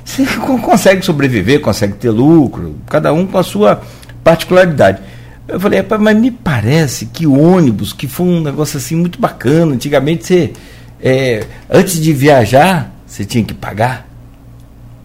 você 0.05 0.23
consegue 0.61 1.03
sobreviver, 1.03 1.59
consegue 1.59 1.93
ter 1.93 2.11
lucro, 2.11 2.75
cada 2.87 3.11
um 3.11 3.25
com 3.25 3.39
a 3.39 3.43
sua 3.43 3.81
particularidade. 4.23 4.99
Eu 5.47 5.59
falei, 5.59 5.83
mas 5.99 6.17
me 6.17 6.29
parece 6.29 7.07
que 7.07 7.25
ônibus, 7.25 7.93
que 7.93 8.07
foi 8.07 8.27
um 8.27 8.41
negócio 8.41 8.77
assim 8.77 8.95
muito 8.95 9.19
bacana, 9.19 9.73
antigamente 9.73 10.25
você 10.25 10.53
é, 11.01 11.45
antes 11.69 11.99
de 11.99 12.13
viajar, 12.13 12.91
você 13.05 13.25
tinha 13.25 13.43
que 13.43 13.53
pagar. 13.53 14.07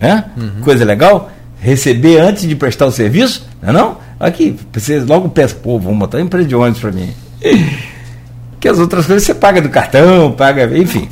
Né? 0.00 0.24
Uhum. 0.36 0.62
Coisa 0.62 0.84
legal. 0.84 1.30
Receber 1.60 2.18
antes 2.18 2.46
de 2.48 2.56
prestar 2.56 2.86
o 2.86 2.90
serviço, 2.90 3.46
não 3.62 3.68
é 3.68 3.72
não? 3.72 3.98
Aqui, 4.18 4.56
você 4.72 5.00
logo 5.00 5.28
pensa, 5.28 5.54
pô, 5.54 5.78
vamos 5.78 5.98
botar 5.98 6.18
uma 6.18 6.24
empresa 6.24 6.48
de 6.48 6.54
ônibus 6.54 6.80
para 6.80 6.92
mim. 6.92 7.12
que 8.60 8.68
as 8.68 8.78
outras 8.78 9.06
coisas 9.06 9.24
você 9.24 9.34
paga 9.34 9.60
do 9.60 9.68
cartão, 9.68 10.32
paga, 10.32 10.76
enfim. 10.78 11.08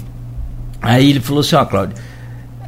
Aí 0.81 1.11
ele 1.11 1.21
falou 1.21 1.41
assim, 1.41 1.57
ó, 1.57 1.65
Cláudio, 1.65 1.97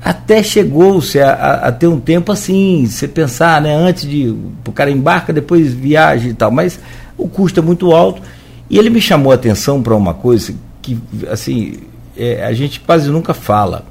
até 0.05 0.43
chegou-se 0.43 1.21
a, 1.21 1.33
a, 1.33 1.69
a, 1.69 1.73
ter 1.73 1.87
um 1.87 2.01
tempo 2.01 2.33
assim, 2.33 2.85
você 2.87 3.07
pensar, 3.07 3.63
né, 3.63 3.75
antes 3.75 4.03
de 4.03 4.29
o 4.67 4.73
cara 4.73 4.91
embarca, 4.91 5.33
depois 5.33 5.73
viaja 5.73 6.29
e 6.29 6.35
tal, 6.35 6.51
mas 6.51 6.79
o 7.17 7.29
custo 7.29 7.61
é 7.61 7.63
muito 7.63 7.93
alto. 7.93 8.21
E 8.69 8.79
ele 8.79 8.91
me 8.91 9.01
chamou 9.01 9.31
a 9.31 9.37
atenção 9.37 9.81
para 9.81 9.95
uma 9.95 10.15
coisa 10.15 10.55
que, 10.81 10.99
assim, 11.31 11.75
é, 12.17 12.45
a 12.45 12.53
gente 12.53 12.81
quase 12.81 13.11
nunca 13.11 13.35
fala. 13.35 13.85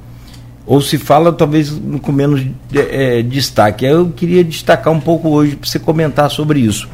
Ou 0.64 0.80
se 0.80 0.96
fala, 0.96 1.32
talvez 1.32 1.70
com 2.02 2.12
menos 2.12 2.44
é, 2.72 3.22
destaque. 3.22 3.84
Eu 3.84 4.10
queria 4.10 4.44
destacar 4.44 4.92
um 4.92 5.00
pouco 5.00 5.28
hoje 5.28 5.56
para 5.56 5.68
você 5.68 5.78
comentar 5.78 6.30
sobre 6.30 6.60
isso. 6.60 6.88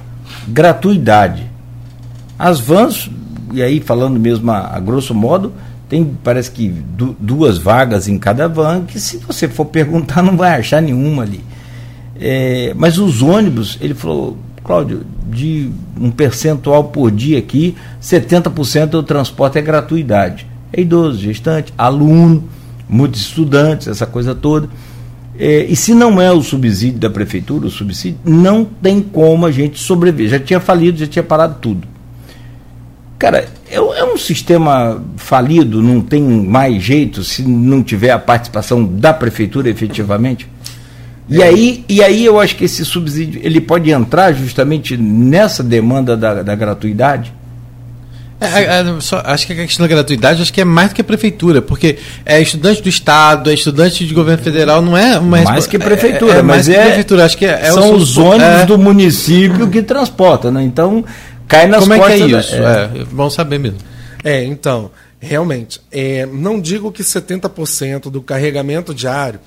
Gratuidade. 0.46 1.50
As 2.38 2.60
vans, 2.60 3.10
e 3.52 3.62
aí 3.62 3.80
falando 3.80 4.18
mesmo 4.18 4.50
a, 4.50 4.74
a 4.74 4.80
grosso 4.80 5.14
modo, 5.14 5.52
tem 5.88 6.16
parece 6.22 6.50
que 6.50 6.68
du 6.68 7.16
duas 7.18 7.58
vagas 7.58 8.08
em 8.08 8.18
cada 8.18 8.48
van, 8.48 8.84
que 8.84 8.98
se 8.98 9.18
você 9.18 9.48
for 9.48 9.66
perguntar 9.66 10.22
não 10.22 10.36
vai 10.36 10.58
achar 10.58 10.80
nenhuma 10.80 11.22
ali. 11.22 11.44
É, 12.20 12.72
mas 12.74 12.98
os 12.98 13.22
ônibus, 13.22 13.78
ele 13.80 13.94
falou, 13.94 14.36
Cláudio, 14.64 15.04
de 15.30 15.70
um 16.00 16.10
percentual 16.10 16.84
por 16.84 17.10
dia 17.10 17.38
aqui, 17.38 17.76
70% 18.02 18.86
do 18.86 19.02
transporte 19.02 19.58
é 19.58 19.62
gratuidade 19.62 20.47
é 20.72 20.80
idoso, 20.80 21.18
gestante, 21.18 21.72
aluno, 21.76 22.44
muitos 22.88 23.20
estudantes, 23.20 23.88
essa 23.88 24.06
coisa 24.06 24.34
toda. 24.34 24.68
É, 25.38 25.64
e 25.64 25.76
se 25.76 25.94
não 25.94 26.20
é 26.20 26.32
o 26.32 26.42
subsídio 26.42 26.98
da 26.98 27.08
prefeitura, 27.08 27.66
o 27.66 27.70
subsídio, 27.70 28.18
não 28.24 28.64
tem 28.64 29.00
como 29.00 29.46
a 29.46 29.52
gente 29.52 29.78
sobreviver. 29.78 30.30
Já 30.30 30.40
tinha 30.40 30.58
falido, 30.58 30.98
já 30.98 31.06
tinha 31.06 31.22
parado 31.22 31.56
tudo. 31.60 31.86
Cara, 33.18 33.48
é, 33.70 33.76
é 33.76 34.04
um 34.04 34.16
sistema 34.16 35.02
falido, 35.16 35.82
não 35.82 36.00
tem 36.00 36.22
mais 36.22 36.82
jeito 36.82 37.22
se 37.22 37.42
não 37.42 37.82
tiver 37.82 38.10
a 38.10 38.18
participação 38.18 38.84
da 38.84 39.12
prefeitura 39.12 39.68
efetivamente? 39.68 40.48
E, 41.28 41.42
é. 41.42 41.46
aí, 41.46 41.84
e 41.88 42.02
aí 42.02 42.24
eu 42.24 42.40
acho 42.40 42.56
que 42.56 42.64
esse 42.64 42.84
subsídio 42.84 43.40
ele 43.44 43.60
pode 43.60 43.90
entrar 43.90 44.32
justamente 44.32 44.96
nessa 44.96 45.62
demanda 45.62 46.16
da, 46.16 46.42
da 46.42 46.54
gratuidade? 46.54 47.32
É, 48.40 48.46
é, 48.46 48.80
é, 48.80 49.00
só, 49.00 49.20
acho 49.24 49.46
que 49.46 49.52
a 49.52 49.56
questão 49.56 49.84
da 49.84 49.88
gratuidade 49.88 50.40
acho 50.40 50.52
que 50.52 50.60
é 50.60 50.64
mais 50.64 50.90
do 50.90 50.94
que 50.94 51.00
a 51.00 51.04
prefeitura, 51.04 51.60
porque 51.60 51.98
é 52.24 52.40
estudante 52.40 52.80
do 52.80 52.88
Estado, 52.88 53.50
é 53.50 53.54
estudante 53.54 54.06
de 54.06 54.14
governo 54.14 54.42
federal, 54.42 54.80
não 54.80 54.96
é 54.96 55.18
uma 55.18 55.42
Mais 55.42 55.66
que 55.66 55.76
prefeitura, 55.76 56.36
é, 56.36 56.38
é 56.38 56.42
mas 56.42 56.68
é, 56.68 56.84
prefeitura, 56.84 57.24
acho 57.24 57.36
que 57.36 57.44
é, 57.44 57.70
são 57.72 57.94
os 57.94 58.16
ônibus 58.16 58.64
do 58.66 58.78
município 58.78 59.68
que 59.68 59.82
transportam, 59.82 60.52
né? 60.52 60.62
Então 60.62 61.04
cai 61.48 61.66
nas 61.66 61.80
Como 61.80 61.96
costas. 61.96 62.20
Como 62.20 62.26
é 62.26 62.28
que 62.28 62.34
é 62.34 62.38
isso? 62.38 62.62
Da, 62.62 63.00
é, 63.00 63.04
bom 63.10 63.28
saber 63.28 63.58
mesmo. 63.58 63.78
É, 64.22 64.44
então, 64.44 64.90
realmente, 65.18 65.80
não 66.32 66.60
digo 66.60 66.92
que 66.92 67.02
70% 67.02 68.08
do 68.08 68.22
carregamento 68.22 68.94
diário 68.94 69.40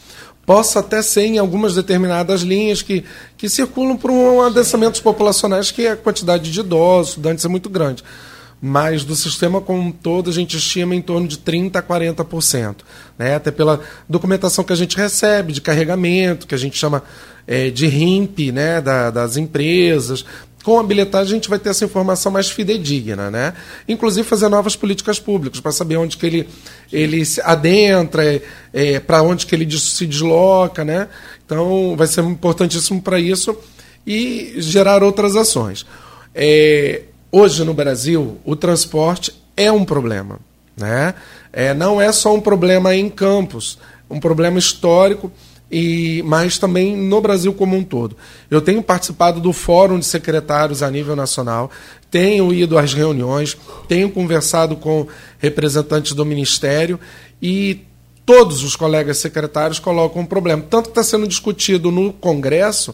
possa 0.46 0.80
até 0.80 1.02
ser 1.02 1.24
em 1.24 1.38
algumas 1.38 1.76
determinadas 1.76 2.42
linhas 2.42 2.82
que, 2.82 3.06
que 3.38 3.48
circulam 3.48 3.96
por 3.96 4.12
um 4.12 4.42
adensamento 4.42 5.02
populacionais 5.02 5.72
que 5.72 5.88
a 5.88 5.96
quantidade 5.96 6.52
de 6.52 6.60
idosos, 6.60 7.12
estudantes 7.12 7.46
é 7.46 7.48
muito 7.48 7.70
grande 7.70 8.04
mas 8.62 9.04
do 9.04 9.16
sistema 9.16 9.60
como 9.60 9.82
um 9.82 9.92
todo 9.92 10.30
a 10.30 10.34
gente 10.34 10.56
estima 10.56 10.96
em 10.96 11.02
torno 11.02 11.28
de 11.28 11.38
30% 11.38 11.76
a 11.76 11.82
40%. 11.82 12.76
Né? 13.18 13.36
Até 13.36 13.50
pela 13.50 13.80
documentação 14.08 14.64
que 14.64 14.72
a 14.72 14.76
gente 14.76 14.96
recebe 14.96 15.52
de 15.52 15.62
carregamento, 15.62 16.46
que 16.46 16.54
a 16.54 16.58
gente 16.58 16.78
chama 16.78 17.02
é, 17.48 17.72
de 17.72 17.88
RIMP 17.88 18.52
né? 18.52 18.80
Da, 18.80 19.10
das 19.10 19.36
empresas. 19.36 20.24
Com 20.64 20.80
a 20.80 20.84
bilhetagem 20.84 21.32
a 21.32 21.36
gente 21.36 21.50
vai 21.50 21.58
ter 21.58 21.70
essa 21.70 21.84
informação 21.84 22.32
mais 22.32 22.52
fidedigna, 22.52 23.32
né? 23.32 23.54
Inclusive 23.88 24.28
fazer 24.28 24.48
novas 24.48 24.76
políticas 24.76 25.20
públicas 25.20 25.60
para 25.60 25.72
saber 25.72 25.98
onde 25.98 26.18
que 26.18 26.26
ele, 26.26 26.48
ele 26.94 27.26
se 27.26 27.42
adentra, 27.42 28.40
é, 28.72 29.00
para 29.00 29.24
onde 29.24 29.48
que 29.48 29.56
ele 29.56 29.70
se 29.80 30.06
desloca, 30.06 30.86
né? 30.86 31.08
Então 31.44 31.96
vai 31.98 32.06
ser 32.06 32.24
importantíssimo 32.24 33.02
para 33.02 33.20
isso 33.20 33.58
e 34.06 34.54
gerar 34.58 35.02
outras 35.02 35.36
ações. 35.36 35.84
É, 36.34 37.02
hoje 37.32 37.64
no 37.64 37.74
Brasil, 37.74 38.38
o 38.44 38.56
transporte 38.56 39.34
é 39.56 39.72
um 39.72 39.86
problema. 39.86 40.40
Né? 40.76 41.14
É, 41.54 41.74
não 41.74 42.02
é 42.02 42.12
só 42.12 42.34
um 42.34 42.42
problema 42.42 42.96
em 42.96 43.10
Campos, 43.10 43.78
um 44.10 44.20
problema 44.20 44.60
histórico, 44.60 45.32
e 45.72 46.22
mas 46.24 46.58
também 46.58 46.98
no 46.98 47.22
Brasil 47.22 47.54
como 47.54 47.78
um 47.78 47.84
todo. 47.84 48.18
Eu 48.50 48.62
tenho 48.62 48.84
participado 48.84 49.40
do 49.40 49.54
Fórum 49.54 50.00
de 50.00 50.06
Secretários 50.06 50.84
a 50.84 50.92
nível 50.92 51.16
nacional, 51.16 51.72
tenho 52.10 52.54
ido 52.54 52.78
às 52.78 52.94
reuniões, 52.94 53.58
tenho 53.88 54.12
conversado 54.12 54.76
com 54.76 55.08
representantes 55.40 56.12
do 56.12 56.26
Ministério 56.26 57.00
e 57.42 57.86
todos 58.26 58.64
os 58.64 58.76
colegas 58.76 59.18
secretários 59.18 59.80
colocam 59.80 60.22
um 60.22 60.26
problema. 60.26 60.62
Tanto 60.70 60.86
que 60.86 60.92
está 60.92 61.04
sendo 61.04 61.28
discutido 61.28 61.90
no 61.90 62.12
Congresso 62.12 62.94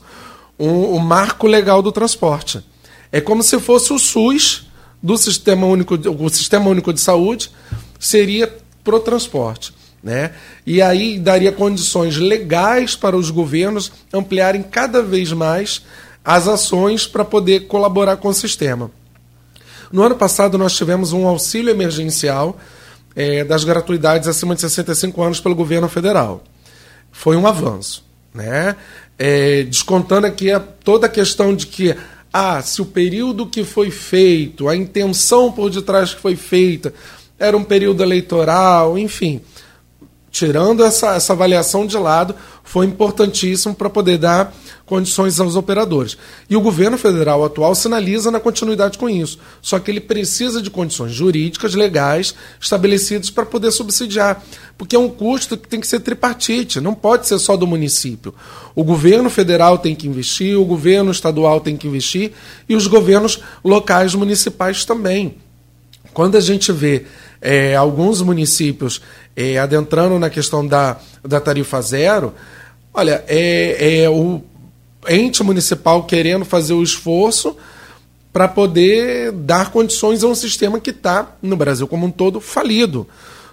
o, 0.57 0.95
o 0.95 0.99
marco 0.99 1.47
legal 1.47 1.81
do 1.81 1.91
transporte. 1.91 2.63
É 3.11 3.21
como 3.21 3.43
se 3.43 3.59
fosse 3.59 3.93
o 3.93 3.99
SUS 3.99 4.67
do 5.01 5.17
Sistema 5.17 5.65
Único, 5.65 5.95
o 5.95 6.29
Sistema 6.29 6.69
Único 6.69 6.91
de 6.91 6.99
Saúde 6.99 7.51
seria 7.99 8.53
para 8.83 8.95
o 8.95 8.99
transporte. 8.99 9.73
Né? 10.01 10.31
E 10.65 10.81
aí 10.81 11.19
daria 11.19 11.51
condições 11.51 12.17
legais 12.17 12.95
para 12.95 13.17
os 13.17 13.29
governos 13.29 13.91
ampliarem 14.13 14.63
cada 14.63 15.01
vez 15.01 15.31
mais 15.31 15.81
as 16.23 16.47
ações 16.47 17.07
para 17.07 17.25
poder 17.25 17.67
colaborar 17.67 18.17
com 18.17 18.27
o 18.27 18.33
sistema. 18.33 18.91
No 19.91 20.03
ano 20.03 20.15
passado, 20.15 20.57
nós 20.57 20.75
tivemos 20.75 21.13
um 21.13 21.25
auxílio 21.25 21.71
emergencial 21.71 22.59
é, 23.15 23.43
das 23.43 23.63
gratuidades 23.63 24.27
acima 24.27 24.53
de 24.53 24.61
65 24.61 25.21
anos 25.23 25.39
pelo 25.39 25.55
governo 25.55 25.87
federal. 25.87 26.43
Foi 27.11 27.35
um 27.35 27.47
avanço. 27.47 28.05
Né? 28.33 28.75
É, 29.17 29.63
descontando 29.63 30.27
aqui 30.27 30.51
a, 30.51 30.59
toda 30.59 31.07
a 31.07 31.09
questão 31.09 31.55
de 31.55 31.65
que 31.65 31.95
ah, 32.31 32.61
se 32.61 32.81
o 32.81 32.85
período 32.85 33.47
que 33.47 33.63
foi 33.63 33.91
feito, 33.91 34.67
a 34.67 34.75
intenção 34.75 35.51
por 35.51 35.69
detrás 35.69 36.13
que 36.13 36.21
foi 36.21 36.35
feita, 36.35 36.93
era 37.39 37.55
um 37.55 37.63
período 37.63 38.03
eleitoral, 38.03 38.97
enfim 38.97 39.41
tirando 40.31 40.83
essa, 40.83 41.15
essa 41.15 41.33
avaliação 41.33 41.85
de 41.85 41.97
lado, 41.97 42.35
foi 42.63 42.85
importantíssimo 42.85 43.73
para 43.73 43.89
poder 43.89 44.17
dar 44.17 44.53
condições 44.85 45.39
aos 45.39 45.55
operadores. 45.55 46.17
E 46.49 46.55
o 46.55 46.61
governo 46.61 46.97
federal 46.97 47.43
atual 47.43 47.73
sinaliza 47.73 48.29
na 48.29 48.39
continuidade 48.39 48.97
com 48.97 49.09
isso. 49.09 49.39
Só 49.61 49.79
que 49.79 49.89
ele 49.89 49.99
precisa 49.99 50.61
de 50.61 50.69
condições 50.69 51.11
jurídicas, 51.13 51.75
legais, 51.75 52.35
estabelecidas 52.59 53.29
para 53.29 53.45
poder 53.45 53.71
subsidiar. 53.71 54.43
Porque 54.77 54.95
é 54.95 54.99
um 54.99 55.09
custo 55.09 55.57
que 55.57 55.67
tem 55.67 55.79
que 55.79 55.87
ser 55.87 56.01
tripartite, 56.01 56.79
não 56.79 56.93
pode 56.93 57.27
ser 57.27 57.39
só 57.39 57.57
do 57.57 57.65
município. 57.65 58.33
O 58.75 58.83
governo 58.83 59.29
federal 59.29 59.77
tem 59.77 59.95
que 59.95 60.07
investir, 60.07 60.57
o 60.57 60.65
governo 60.65 61.11
estadual 61.11 61.59
tem 61.59 61.75
que 61.75 61.87
investir 61.87 62.31
e 62.67 62.75
os 62.75 62.87
governos 62.87 63.41
locais 63.63 64.13
municipais 64.13 64.85
também. 64.85 65.35
Quando 66.13 66.35
a 66.35 66.41
gente 66.41 66.71
vê 66.71 67.05
é, 67.41 67.75
alguns 67.75 68.21
municípios 68.21 69.01
é, 69.37 69.59
adentrando 69.59 70.17
na 70.17 70.31
questão 70.31 70.65
da, 70.65 70.97
da 71.23 71.39
tarifa 71.39 71.79
zero, 71.79 72.33
olha, 72.91 73.23
é, 73.27 74.01
é 74.01 74.09
o 74.09 74.41
ente 75.07 75.43
municipal 75.43 76.03
querendo 76.05 76.43
fazer 76.43 76.73
o 76.73 76.81
esforço 76.81 77.55
para 78.33 78.47
poder 78.47 79.31
dar 79.31 79.71
condições 79.71 80.23
a 80.23 80.27
um 80.27 80.33
sistema 80.33 80.79
que 80.79 80.89
está, 80.89 81.35
no 81.39 81.55
Brasil 81.55 81.87
como 81.87 82.07
um 82.07 82.11
todo, 82.11 82.41
falido. 82.41 83.07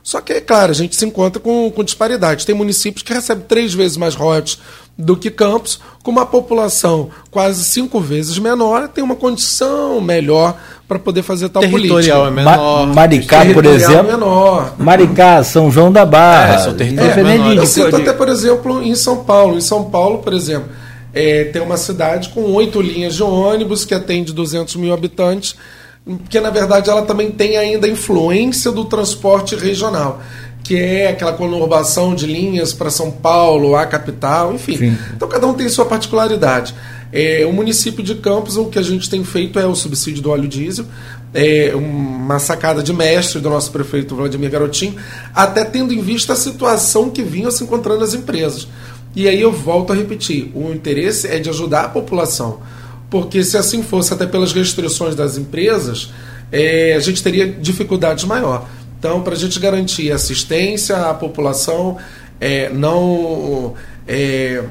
Só 0.04 0.20
que, 0.20 0.34
é 0.34 0.40
claro, 0.40 0.70
a 0.70 0.74
gente 0.74 0.94
se 0.94 1.06
encontra 1.06 1.40
com, 1.40 1.70
com 1.70 1.82
disparidades. 1.82 2.44
Tem 2.44 2.54
municípios 2.54 3.02
que 3.02 3.14
recebem 3.14 3.42
três 3.48 3.72
vezes 3.72 3.96
mais 3.96 4.14
royalties 4.14 4.58
do 4.96 5.16
que 5.16 5.30
Campos, 5.30 5.80
com 6.02 6.10
uma 6.10 6.26
população 6.26 7.08
quase 7.30 7.64
cinco 7.64 7.98
vezes 7.98 8.38
menor, 8.38 8.86
tem 8.88 9.02
uma 9.02 9.16
condição 9.16 10.00
melhor 10.02 10.56
para 10.86 10.98
poder 10.98 11.22
fazer 11.22 11.48
tal 11.48 11.62
territorial 11.62 12.26
política. 12.26 12.42
É 12.42 12.44
menor, 12.44 12.86
Ma 12.86 12.94
Maricá, 12.94 13.46
por 13.46 13.64
exemplo. 13.64 13.94
É 13.94 14.02
menor. 14.02 14.74
Maricá, 14.78 15.42
São 15.42 15.70
João 15.70 15.90
da 15.90 16.04
Barra. 16.04 16.54
É, 16.54 16.58
são 16.58 16.74
é. 16.78 17.58
Eu 17.58 17.66
cito 17.66 17.96
até, 17.96 18.12
por 18.12 18.28
exemplo, 18.28 18.82
em 18.82 18.94
São 18.94 19.24
Paulo. 19.24 19.56
Em 19.56 19.62
São 19.62 19.84
Paulo, 19.84 20.18
por 20.18 20.34
exemplo, 20.34 20.68
é, 21.14 21.44
tem 21.44 21.62
uma 21.62 21.78
cidade 21.78 22.28
com 22.28 22.42
oito 22.52 22.80
linhas 22.82 23.14
de 23.14 23.22
ônibus 23.22 23.84
que 23.84 23.94
atende 23.94 24.32
200 24.32 24.76
mil 24.76 24.92
habitantes, 24.92 25.56
que 26.28 26.38
na 26.40 26.50
verdade 26.50 26.90
ela 26.90 27.02
também 27.02 27.30
tem 27.30 27.56
ainda 27.56 27.88
influência 27.88 28.70
do 28.70 28.84
transporte 28.84 29.56
regional 29.56 30.20
que 30.64 30.76
é 30.78 31.10
aquela 31.10 31.34
conurbação 31.34 32.14
de 32.14 32.26
linhas 32.26 32.72
para 32.72 32.88
São 32.88 33.10
Paulo, 33.10 33.76
a 33.76 33.84
capital, 33.84 34.54
enfim. 34.54 34.78
Sim. 34.78 34.98
Então 35.14 35.28
cada 35.28 35.46
um 35.46 35.52
tem 35.52 35.68
sua 35.68 35.84
particularidade. 35.84 36.74
É, 37.12 37.46
o 37.46 37.52
município 37.52 38.02
de 38.02 38.14
Campos, 38.16 38.56
o 38.56 38.64
que 38.64 38.78
a 38.78 38.82
gente 38.82 39.08
tem 39.08 39.22
feito 39.22 39.58
é 39.58 39.66
o 39.66 39.74
subsídio 39.74 40.22
do 40.22 40.30
óleo 40.30 40.48
diesel, 40.48 40.86
é 41.34 41.72
uma 41.74 42.38
sacada 42.38 42.82
de 42.82 42.92
mestre 42.92 43.40
do 43.40 43.50
nosso 43.50 43.70
prefeito 43.70 44.16
Vladimir 44.16 44.50
Garotinho, 44.50 44.96
até 45.34 45.64
tendo 45.64 45.92
em 45.92 46.00
vista 46.00 46.32
a 46.32 46.36
situação 46.36 47.10
que 47.10 47.22
vinham 47.22 47.50
se 47.50 47.62
encontrando 47.62 48.02
as 48.02 48.14
empresas. 48.14 48.66
E 49.14 49.28
aí 49.28 49.40
eu 49.40 49.52
volto 49.52 49.92
a 49.92 49.96
repetir: 49.96 50.50
o 50.54 50.72
interesse 50.72 51.28
é 51.28 51.38
de 51.38 51.50
ajudar 51.50 51.84
a 51.84 51.88
população, 51.88 52.60
porque 53.14 53.44
se 53.44 53.56
assim 53.56 53.80
fosse, 53.80 54.12
até 54.12 54.26
pelas 54.26 54.52
restrições 54.52 55.14
das 55.14 55.38
empresas, 55.38 56.10
é, 56.50 56.96
a 56.96 56.98
gente 56.98 57.22
teria 57.22 57.46
dificuldades 57.46 58.24
maior. 58.24 58.68
Então, 58.98 59.22
para 59.22 59.34
a 59.34 59.36
gente 59.36 59.60
garantir 59.60 60.10
assistência 60.10 60.96
à 60.96 61.14
população, 61.14 61.96
é, 62.40 62.70
não 62.70 63.74
é, 64.08 64.64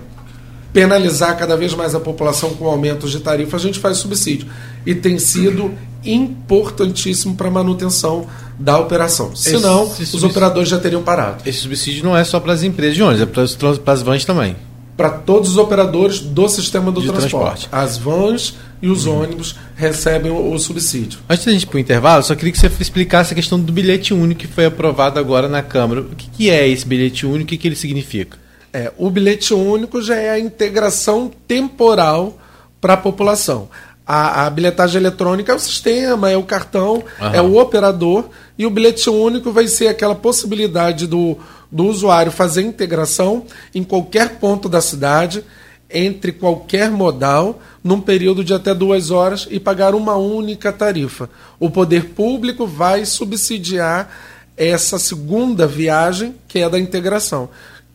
penalizar 0.73 1.37
cada 1.37 1.55
vez 1.55 1.73
mais 1.73 1.95
a 1.95 2.01
população 2.01 2.49
com 2.55 2.67
aumentos 2.67 3.11
de 3.11 3.21
tarifa, 3.21 3.55
a 3.55 3.59
gente 3.61 3.79
faz 3.79 3.95
subsídio. 3.99 4.45
E 4.85 4.93
tem 4.93 5.17
sido 5.19 5.73
importantíssimo 6.03 7.35
para 7.35 7.47
a 7.47 7.51
manutenção 7.51 8.27
da 8.59 8.77
operação. 8.77 9.33
Senão, 9.37 9.85
os 9.85 10.21
operadores 10.21 10.67
já 10.67 10.79
teriam 10.79 11.01
parado. 11.01 11.47
Esse 11.47 11.59
subsídio 11.59 12.03
não 12.03 12.17
é 12.17 12.25
só 12.25 12.41
para 12.41 12.51
as 12.51 12.61
empresas 12.61 12.95
de 12.95 13.03
ônibus, 13.03 13.21
é 13.21 13.77
para 13.77 13.93
as 13.93 14.01
vans 14.01 14.25
também. 14.25 14.57
Para 14.95 15.09
todos 15.09 15.51
os 15.51 15.57
operadores 15.57 16.19
do 16.19 16.47
sistema 16.47 16.91
do 16.91 17.01
transporte. 17.01 17.67
transporte. 17.67 17.69
As 17.71 17.97
vans 17.97 18.55
e 18.81 18.89
os 18.89 19.05
uhum. 19.05 19.23
ônibus 19.23 19.55
recebem 19.75 20.31
o, 20.31 20.51
o, 20.51 20.59
subsídio. 20.59 21.19
Antes 21.29 21.45
da 21.45 21.51
gente 21.51 21.63
ir 21.63 21.67
para 21.67 21.77
o 21.77 21.79
intervalo, 21.79 22.21
só 22.21 22.35
queria 22.35 22.51
que 22.51 22.59
você 22.59 22.67
explicasse 22.79 23.33
a 23.33 23.35
questão 23.35 23.59
do 23.59 23.71
bilhete 23.71 24.13
único 24.13 24.41
que 24.41 24.47
foi 24.47 24.65
aprovado 24.65 25.19
agora 25.19 25.47
na 25.47 25.63
Câmara. 25.63 26.01
O 26.01 26.15
que, 26.15 26.29
que 26.29 26.49
é 26.49 26.67
esse 26.67 26.85
bilhete 26.85 27.25
único 27.25 27.41
e 27.41 27.43
o 27.43 27.47
que, 27.47 27.57
que 27.57 27.67
ele 27.67 27.75
significa? 27.75 28.37
É, 28.73 28.91
o 28.97 29.09
bilhete 29.09 29.53
único 29.53 30.01
já 30.01 30.15
é 30.15 30.31
a 30.31 30.39
integração 30.39 31.31
temporal 31.47 32.37
para 32.81 32.93
a 32.95 32.97
população. 32.97 33.69
A, 34.05 34.45
a, 34.45 34.49
bilhetagem 34.49 34.99
eletrônica 34.99 35.51
é 35.51 35.55
o 35.55 35.59
sistema, 35.59 36.29
é 36.29 36.35
o 36.35 36.43
cartão, 36.43 37.03
uhum. 37.21 37.33
é 37.33 37.41
o 37.41 37.57
operador, 37.57 38.25
e 38.57 38.65
o 38.65 38.69
bilhete 38.69 39.09
único 39.09 39.51
vai 39.51 39.65
ser 39.67 39.87
aquela 39.87 40.13
possibilidade 40.13 41.07
do, 41.07 41.37
do 41.73 41.85
usuário 41.85 42.31
fazer 42.31 42.61
integração 42.61 43.45
em 43.73 43.83
qualquer 43.83 44.37
ponto 44.37 44.69
da 44.69 44.79
cidade, 44.79 45.43
entre 45.89 46.31
qualquer 46.31 46.91
modal, 46.91 47.59
num 47.83 47.99
período 47.99 48.43
de 48.43 48.53
até 48.53 48.73
duas 48.73 49.09
horas 49.09 49.47
e 49.49 49.59
pagar 49.59 49.95
uma 49.95 50.15
única 50.15 50.71
tarifa. 50.71 51.29
O 51.59 51.71
poder 51.71 52.05
público 52.09 52.67
vai 52.67 53.05
subsidiar 53.05 54.09
essa 54.55 54.99
segunda 54.99 55.65
viagem, 55.65 56.35
que 56.47 56.59
é 56.59 56.69
da 56.69 56.79
integração 56.79 57.49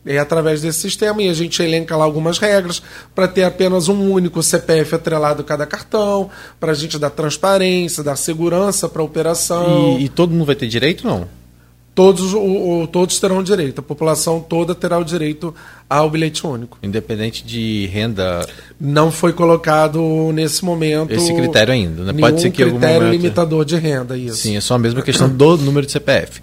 é 0.05 0.17
através 0.17 0.61
desse 0.61 0.79
sistema 0.79 1.21
e 1.21 1.29
a 1.29 1.33
gente 1.33 1.61
elenca 1.61 1.95
lá 1.95 2.05
algumas 2.05 2.37
regras 2.39 2.81
para 3.13 3.27
ter 3.27 3.43
apenas 3.43 3.89
um 3.89 4.11
único 4.11 4.41
CPF 4.41 4.95
atrelado 4.95 5.41
a 5.41 5.43
cada 5.43 5.65
cartão, 5.65 6.29
para 6.59 6.71
a 6.71 6.75
gente 6.75 6.97
dar 6.97 7.09
transparência, 7.09 8.01
dar 8.01 8.15
segurança 8.15 8.87
para 8.87 9.01
a 9.01 9.05
operação. 9.05 9.97
E, 9.99 10.05
e, 10.05 10.09
todo 10.09 10.31
mundo 10.31 10.45
vai 10.45 10.55
ter 10.55 10.67
direito, 10.67 11.05
não? 11.05 11.27
Todos, 11.99 12.33
o, 12.33 12.39
o, 12.39 12.87
todos 12.87 13.19
terão 13.19 13.43
direito, 13.43 13.79
a 13.79 13.83
população 13.83 14.39
toda 14.39 14.73
terá 14.73 14.97
o 14.97 15.03
direito 15.03 15.53
ao 15.89 16.09
bilhete 16.09 16.47
único. 16.47 16.77
Independente 16.81 17.43
de 17.45 17.87
renda. 17.87 18.47
Não 18.79 19.11
foi 19.11 19.33
colocado 19.33 20.31
nesse 20.33 20.63
momento. 20.63 21.11
Esse 21.11 21.33
critério 21.33 21.73
ainda, 21.73 22.05
né? 22.05 22.13
Pode 22.17 22.39
ser 22.39 22.51
que 22.51 22.63
critério 22.63 23.01
momento... 23.01 23.11
limitador 23.11 23.65
de 23.65 23.75
renda, 23.75 24.17
isso. 24.17 24.37
Sim, 24.37 24.55
é 24.55 24.61
só 24.61 24.75
a 24.75 24.79
mesma 24.79 25.01
questão 25.01 25.27
do 25.27 25.57
número 25.57 25.85
de 25.85 25.91
CPF. 25.91 26.41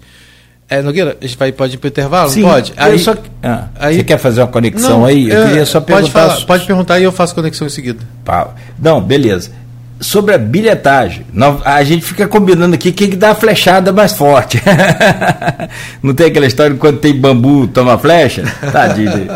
É, 0.69 0.83
Nogueira, 0.83 1.17
a 1.19 1.25
gente 1.25 1.35
vai, 1.35 1.51
pode 1.51 1.73
ir 1.73 1.77
para 1.79 1.87
o 1.87 1.89
intervalo? 1.89 2.29
Sim, 2.29 2.43
pode? 2.43 2.73
Aí, 2.77 2.99
só, 2.99 3.15
ah, 3.41 3.69
aí, 3.79 3.95
você 3.95 4.03
quer 4.03 4.19
fazer 4.19 4.41
uma 4.41 4.47
conexão 4.47 4.99
não, 4.99 5.05
aí? 5.05 5.27
Eu, 5.27 5.47
queria 5.47 5.65
só 5.65 5.81
perguntar. 5.81 6.11
Pode, 6.11 6.11
falar, 6.11 6.45
pode 6.45 6.67
perguntar 6.67 6.99
e 6.99 7.03
eu 7.03 7.11
faço 7.11 7.33
conexão 7.33 7.65
em 7.65 7.71
seguida. 7.71 8.05
Não, 8.77 9.01
beleza. 9.01 9.49
Sobre 9.99 10.35
a 10.35 10.37
bilhetagem, 10.37 11.25
a 11.65 11.83
gente 11.83 12.05
fica 12.05 12.27
combinando 12.27 12.75
aqui 12.75 12.91
quem 12.91 13.09
que 13.09 13.15
dá 13.15 13.31
a 13.31 13.35
flechada 13.35 13.91
mais 13.91 14.13
forte. 14.13 14.61
não 16.03 16.13
tem 16.13 16.27
aquela 16.27 16.45
história 16.45 16.73
de 16.73 16.79
quando 16.79 16.99
tem 16.99 17.19
bambu 17.19 17.67
toma 17.67 17.97
flecha? 17.97 18.43
Tadinho 18.71 19.27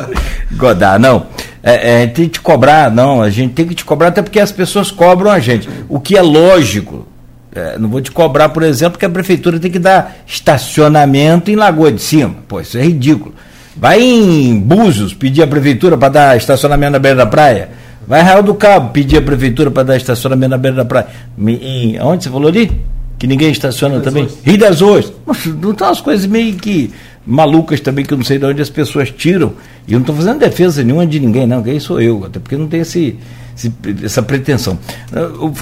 Godar, 0.52 1.00
não. 1.00 1.26
É, 1.64 2.04
é, 2.04 2.08
tem 2.08 2.26
que 2.26 2.34
te 2.34 2.42
cobrar, 2.42 2.92
não. 2.92 3.24
A 3.24 3.30
gente 3.30 3.54
tem 3.54 3.68
que 3.68 3.74
te 3.74 3.84
cobrar 3.84 4.10
até 4.10 4.22
porque 4.22 4.40
as 4.40 4.52
pessoas 4.52 4.92
cobram 4.92 5.32
a 5.32 5.40
gente. 5.40 5.68
O 5.90 6.00
que 6.00 6.16
é 6.16 6.22
lógico, 6.22 7.08
é, 7.56 7.78
não 7.80 7.90
vou 7.90 8.02
te 8.02 8.12
cobrar, 8.12 8.50
por 8.50 8.64
exemplo, 8.64 9.00
que 9.00 9.06
a 9.06 9.10
prefeitura 9.10 9.60
tem 9.60 9.72
que 9.72 9.80
dar 9.80 10.18
estacionamento 10.28 11.50
em 11.50 11.56
Lagoa 11.56 11.92
de 11.92 12.02
Cima. 12.02 12.36
Pô, 12.48 12.62
isso 12.62 12.78
é 12.78 12.84
ridículo. 12.84 13.34
Vai 13.76 14.02
em 14.02 14.60
Búzios 14.60 15.14
pedir 15.14 15.44
a 15.44 15.48
prefeitura 15.48 15.98
para 15.98 16.10
dar 16.10 16.38
estacionamento 16.38 16.94
na 16.94 17.00
beira 17.00 17.18
da 17.18 17.26
praia. 17.26 17.70
Vai 18.08 18.24
Real 18.24 18.44
do 18.44 18.54
Cabo 18.54 18.92
pedir 18.92 19.18
a 19.18 19.22
prefeitura 19.22 19.72
para 19.72 19.84
dar 19.84 19.98
estacionamento 19.98 20.50
na 20.50 20.58
beira 20.58 20.78
da 20.78 20.86
praia. 20.86 21.08
Em, 21.38 22.00
onde 22.02 22.24
você 22.24 22.30
falou 22.30 22.48
ali? 22.48 22.72
Que 23.18 23.28
ninguém 23.28 23.52
estaciona 23.52 23.96
Rio 23.96 24.04
também? 24.04 24.28
Rio 24.44 24.58
das 24.58 24.82
Ostras. 24.82 25.14
Não 25.62 25.72
estão 25.72 25.90
as 25.90 26.02
coisas 26.02 26.26
meio 26.26 26.56
que 26.56 26.92
malucas 27.26 27.80
também, 27.80 28.04
que 28.04 28.14
eu 28.14 28.18
não 28.18 28.26
sei 28.26 28.40
de 28.40 28.46
onde 28.46 28.62
as 28.62 28.70
pessoas 28.70 29.12
tiram. 29.12 29.54
E 29.88 29.94
eu 29.94 30.00
não 30.00 30.02
estou 30.02 30.16
fazendo 30.16 30.40
defesa 30.40 30.84
nenhuma 30.84 31.06
de 31.06 31.20
ninguém, 31.20 31.46
não, 31.46 31.62
que 31.62 31.70
aí 31.70 31.80
sou 31.80 32.02
eu, 32.02 32.26
até 32.26 32.40
porque 32.40 32.58
não 32.58 32.68
tem 32.68 32.82
esse, 32.82 33.18
esse 33.56 33.72
essa 34.04 34.24
pretensão. 34.24 34.78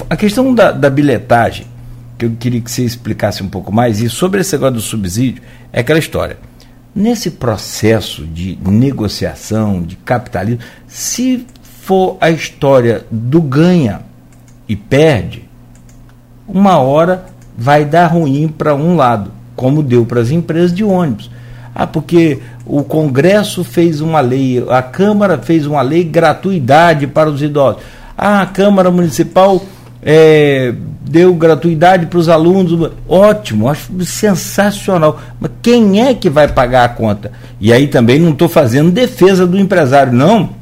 A 0.08 0.16
questão 0.16 0.54
da, 0.54 0.72
da 0.72 0.88
bilhetagem 0.88 1.66
que 2.20 2.26
eu 2.26 2.32
queria 2.38 2.60
que 2.60 2.70
você 2.70 2.84
explicasse 2.84 3.42
um 3.42 3.48
pouco 3.48 3.72
mais. 3.72 4.00
E 4.00 4.10
sobre 4.10 4.42
esse 4.42 4.52
negócio 4.52 4.74
do 4.74 4.80
subsídio, 4.82 5.42
é 5.72 5.80
aquela 5.80 5.98
história. 5.98 6.38
Nesse 6.94 7.30
processo 7.30 8.26
de 8.26 8.58
negociação, 8.62 9.82
de 9.82 9.96
capitalismo, 9.96 10.60
se 10.86 11.46
for 11.80 12.16
a 12.20 12.30
história 12.30 13.04
do 13.10 13.40
ganha 13.40 14.02
e 14.68 14.76
perde, 14.76 15.48
uma 16.46 16.78
hora 16.78 17.26
vai 17.56 17.84
dar 17.84 18.06
ruim 18.06 18.48
para 18.48 18.74
um 18.74 18.94
lado, 18.94 19.32
como 19.56 19.82
deu 19.82 20.04
para 20.04 20.20
as 20.20 20.30
empresas 20.30 20.72
de 20.72 20.84
ônibus. 20.84 21.30
Ah, 21.74 21.86
porque 21.86 22.40
o 22.66 22.82
Congresso 22.82 23.64
fez 23.64 24.00
uma 24.00 24.20
lei, 24.20 24.64
a 24.68 24.82
Câmara 24.82 25.38
fez 25.38 25.66
uma 25.66 25.82
lei 25.82 26.04
gratuidade 26.04 27.06
para 27.06 27.30
os 27.30 27.42
idosos. 27.42 27.82
Ah, 28.16 28.42
a 28.42 28.46
Câmara 28.46 28.90
Municipal 28.90 29.62
é, 30.02 30.74
deu 31.02 31.34
gratuidade 31.34 32.06
para 32.06 32.18
os 32.18 32.28
alunos. 32.28 32.90
Ótimo, 33.08 33.68
acho 33.68 33.90
sensacional. 34.04 35.20
Mas 35.40 35.50
quem 35.62 36.02
é 36.06 36.14
que 36.14 36.28
vai 36.28 36.48
pagar 36.48 36.84
a 36.84 36.88
conta? 36.88 37.32
E 37.60 37.72
aí 37.72 37.86
também 37.88 38.20
não 38.20 38.30
estou 38.30 38.48
fazendo 38.48 38.90
defesa 38.90 39.46
do 39.46 39.58
empresário, 39.58 40.12
não, 40.12 40.59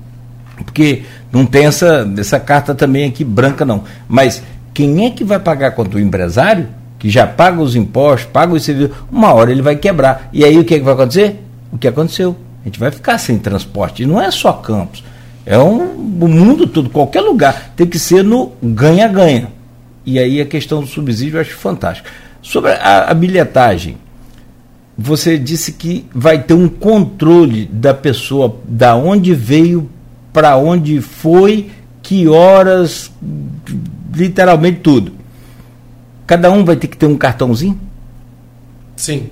porque 0.65 1.03
não 1.33 1.45
tem 1.45 1.67
essa, 1.67 2.09
essa 2.17 2.41
carta 2.41 2.75
também 2.75 3.07
aqui 3.07 3.25
branca, 3.25 3.65
não. 3.65 3.85
Mas 4.09 4.43
quem 4.75 5.07
é 5.07 5.11
que 5.11 5.25
vai 5.25 5.39
pagar 5.39 5.73
conta? 5.73 5.97
O 5.97 6.01
empresário? 6.01 6.69
Que 6.99 7.09
já 7.09 7.27
paga 7.27 7.61
os 7.61 7.77
impostos, 7.77 8.29
paga 8.33 8.53
os 8.55 8.63
serviços, 8.65 8.97
uma 9.11 9.33
hora 9.33 9.51
ele 9.51 9.63
vai 9.63 9.77
quebrar. 9.77 10.29
E 10.33 10.45
aí 10.45 10.59
o 10.59 10.65
que, 10.65 10.75
é 10.75 10.79
que 10.79 10.85
vai 10.85 10.95
acontecer? 10.95 11.41
O 11.73 11.79
que 11.79 11.87
aconteceu? 11.87 12.37
A 12.63 12.69
gente 12.69 12.79
vai 12.79 12.91
ficar 12.91 13.19
sem 13.19 13.39
transporte. 13.39 14.03
E 14.03 14.07
não 14.07 14.21
é 14.21 14.31
só 14.31 14.53
Campos. 14.53 15.05
É 15.47 15.59
um, 15.59 15.81
o 16.21 16.29
mundo 16.29 16.67
todo, 16.67 16.91
qualquer 16.91 17.21
lugar. 17.21 17.73
Tem 17.75 17.87
que 17.87 17.99
ser 17.99 18.23
no 18.23 18.53
ganha-ganha. 18.63 19.49
E 20.05 20.19
aí 20.19 20.41
a 20.41 20.47
questão 20.47 20.81
do 20.81 20.87
subsídio 20.87 21.37
eu 21.37 21.41
acho 21.41 21.57
fantástica. 21.57 22.11
Sobre 22.43 22.73
a, 22.73 23.11
a 23.11 23.15
bilhetagem, 23.15 23.97
você 24.97 25.39
disse 25.39 25.73
que 25.73 26.07
vai 26.13 26.43
ter 26.43 26.55
um 26.55 26.69
controle 26.69 27.67
da 27.67 27.95
pessoa, 27.95 28.57
da 28.67 28.97
onde 28.97 29.33
veio, 29.33 29.89
para 30.33 30.57
onde 30.57 31.01
foi, 31.01 31.71
que 32.03 32.29
horas, 32.29 33.11
literalmente 34.15 34.81
tudo. 34.81 35.13
Cada 36.27 36.51
um 36.51 36.65
vai 36.65 36.77
ter 36.77 36.89
que 36.89 36.97
ter 36.97 37.07
um 37.07 37.17
cartãozinho? 37.17 37.81
Sim. 38.97 39.31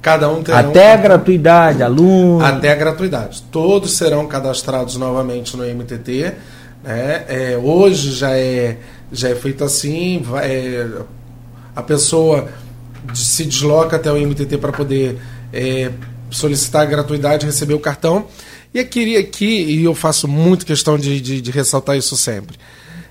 Cada 0.00 0.28
um 0.28 0.42
terá 0.42 0.58
Até 0.58 0.90
um... 0.90 0.94
a 0.94 0.96
gratuidade, 0.96 1.82
aluno. 1.82 2.44
Até 2.44 2.72
a 2.72 2.74
gratuidade. 2.74 3.42
Todos 3.52 3.92
serão 3.92 4.26
cadastrados 4.26 4.96
novamente 4.96 5.56
no 5.56 5.64
MTT. 5.64 6.32
Né? 6.82 7.24
É, 7.28 7.60
hoje 7.62 8.10
já 8.10 8.36
é, 8.36 8.78
já 9.12 9.28
é 9.28 9.34
feito 9.36 9.62
assim. 9.62 10.20
Vai, 10.20 10.50
é, 10.50 10.88
a 11.76 11.82
pessoa 11.82 12.48
se 13.14 13.44
desloca 13.44 13.96
até 13.96 14.10
o 14.10 14.16
MTT 14.16 14.58
para 14.58 14.72
poder 14.72 15.20
é, 15.52 15.92
solicitar 16.30 16.82
a 16.82 16.86
gratuidade, 16.86 17.46
receber 17.46 17.74
o 17.74 17.80
cartão. 17.80 18.26
E 18.74 18.78
eu 18.78 18.86
queria 18.86 19.20
aqui, 19.20 19.46
e 19.46 19.84
eu 19.84 19.94
faço 19.94 20.26
muito 20.26 20.64
questão 20.64 20.96
de, 20.98 21.20
de, 21.20 21.40
de 21.40 21.50
ressaltar 21.50 21.96
isso 21.96 22.16
sempre. 22.16 22.56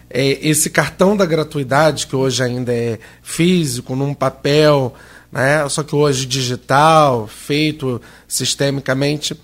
É, 0.09 0.39
esse 0.41 0.69
cartão 0.69 1.15
da 1.15 1.25
gratuidade, 1.25 2.07
que 2.07 2.15
hoje 2.15 2.43
ainda 2.43 2.73
é 2.73 2.99
físico, 3.21 3.95
num 3.95 4.13
papel, 4.13 4.93
né? 5.31 5.67
só 5.69 5.83
que 5.83 5.95
hoje 5.95 6.25
digital, 6.25 7.27
feito 7.27 8.01
sistemicamente, 8.27 9.39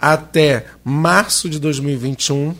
até 0.00 0.66
março 0.82 1.48
de 1.48 1.58
2021, 1.58 2.54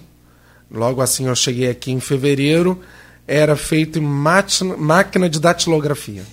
logo 0.71 1.01
assim 1.01 1.27
eu 1.27 1.35
cheguei 1.35 1.71
aqui 1.71 1.91
em 1.91 2.01
fevereiro, 2.01 2.81
era 3.27 3.57
feito 3.57 3.99
em 3.99 4.03
máquina 4.03 5.29
de 5.29 5.41
datilografia. 5.41 6.25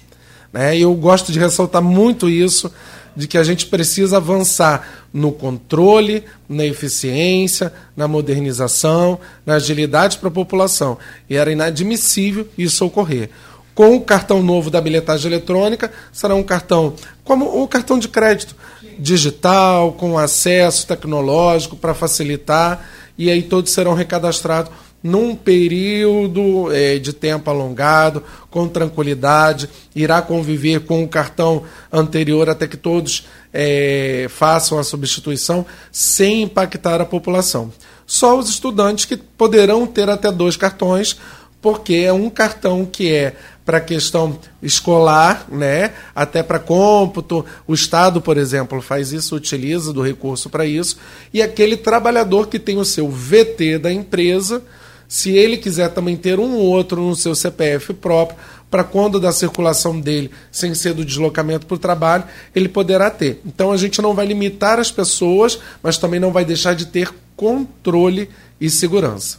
Né? 0.52 0.78
Eu 0.78 0.94
gosto 0.94 1.32
de 1.32 1.40
ressaltar 1.40 1.82
muito 1.82 2.30
isso, 2.30 2.72
de 3.16 3.28
que 3.28 3.38
a 3.38 3.44
gente 3.44 3.68
precisa 3.68 4.18
avançar 4.18 5.06
no 5.14 5.32
controle, 5.32 6.24
na 6.50 6.66
eficiência, 6.66 7.72
na 7.96 8.08
modernização, 8.08 9.20
na 9.46 9.56
agilidade 9.56 10.18
para 10.18 10.28
a 10.28 10.32
população. 10.32 10.98
E 11.30 11.36
era 11.36 11.52
inadmissível 11.52 12.48
isso 12.58 12.86
ocorrer. 12.86 13.30
Com 13.74 13.96
o 13.96 14.02
cartão 14.02 14.42
novo 14.42 14.70
da 14.70 14.80
bilhetagem 14.80 15.32
eletrônica, 15.32 15.92
será 16.12 16.34
um 16.36 16.44
cartão 16.44 16.96
como 17.24 17.62
o 17.62 17.68
cartão 17.68 18.00
de 18.00 18.08
crédito 18.08 18.56
digital, 18.98 19.94
com 19.94 20.18
acesso 20.18 20.88
tecnológico 20.88 21.76
para 21.76 21.94
facilitar, 21.94 22.88
e 23.18 23.30
aí 23.30 23.42
todos 23.42 23.72
serão 23.72 23.94
recadastrados 23.94 24.72
num 25.06 25.36
período 25.36 26.74
é, 26.74 26.98
de 26.98 27.14
tempo 27.14 27.48
alongado, 27.48 28.24
com 28.50 28.68
tranquilidade, 28.68 29.70
irá 29.96 30.20
conviver 30.20 30.80
com 30.80 31.04
o 31.04 31.08
cartão 31.08 31.62
anterior 31.94 32.50
até 32.50 32.66
que 32.66 32.76
todos 32.76 33.28
é, 33.54 34.26
façam 34.32 34.80
a 34.80 34.84
substituição 34.84 35.64
sem 35.92 36.42
impactar 36.42 37.02
a 37.02 37.06
população. 37.06 37.72
Só 38.08 38.36
os 38.36 38.50
estudantes 38.50 39.06
que 39.06 39.16
poderão 39.16 39.86
ter 39.86 40.10
até 40.10 40.32
dois 40.32 40.58
cartões, 40.58 41.16
porque 41.62 41.98
é 41.98 42.12
um 42.12 42.28
cartão 42.28 42.84
que 42.84 43.14
é 43.14 43.36
para 43.64 43.80
questão 43.80 44.40
escolar, 44.60 45.46
né? 45.50 45.94
até 46.16 46.42
para 46.42 46.58
cômputo. 46.58 47.46
O 47.68 47.76
Estado, 47.76 48.20
por 48.22 48.38
exemplo, 48.38 48.82
faz 48.82 49.14
isso, 49.14 49.36
utiliza 49.36 49.94
do 49.94 50.02
recurso 50.02 50.50
para 50.50 50.66
isso. 50.66 50.98
E 51.32 51.44
aquele 51.44 51.78
trabalhador 51.78 52.48
que 52.48 52.58
tem 52.58 52.80
o 52.80 52.86
seu 52.86 53.08
VT 53.08 53.78
da 53.78 53.94
empresa, 53.94 54.64
se 55.08 55.32
ele 55.32 55.58
quiser 55.58 55.90
também 55.90 56.16
ter 56.16 56.40
um 56.40 56.56
ou 56.56 56.64
outro 56.64 57.02
no 57.02 57.16
seu 57.16 57.36
CPF 57.36 57.94
próprio, 57.94 58.38
para 58.70 58.84
quando 58.84 59.20
da 59.20 59.32
circulação 59.32 60.00
dele, 60.00 60.32
sem 60.52 60.74
ser 60.74 60.94
do 60.94 61.06
deslocamento 61.06 61.66
para 61.66 61.76
o 61.76 61.80
trabalho, 61.80 62.24
ele 62.54 62.68
poderá 62.68 63.10
ter. 63.10 63.40
Então 63.46 63.72
a 63.72 63.78
gente 63.78 64.02
não 64.02 64.14
vai 64.14 64.26
limitar 64.26 64.80
as 64.80 64.92
pessoas, 64.92 65.60
mas 65.82 65.98
também 65.98 66.20
não 66.20 66.32
vai 66.32 66.44
deixar 66.44 66.74
de 66.74 66.88
ter 66.88 67.10
controle 67.36 68.30
e 68.60 68.70
segurança. 68.70 69.38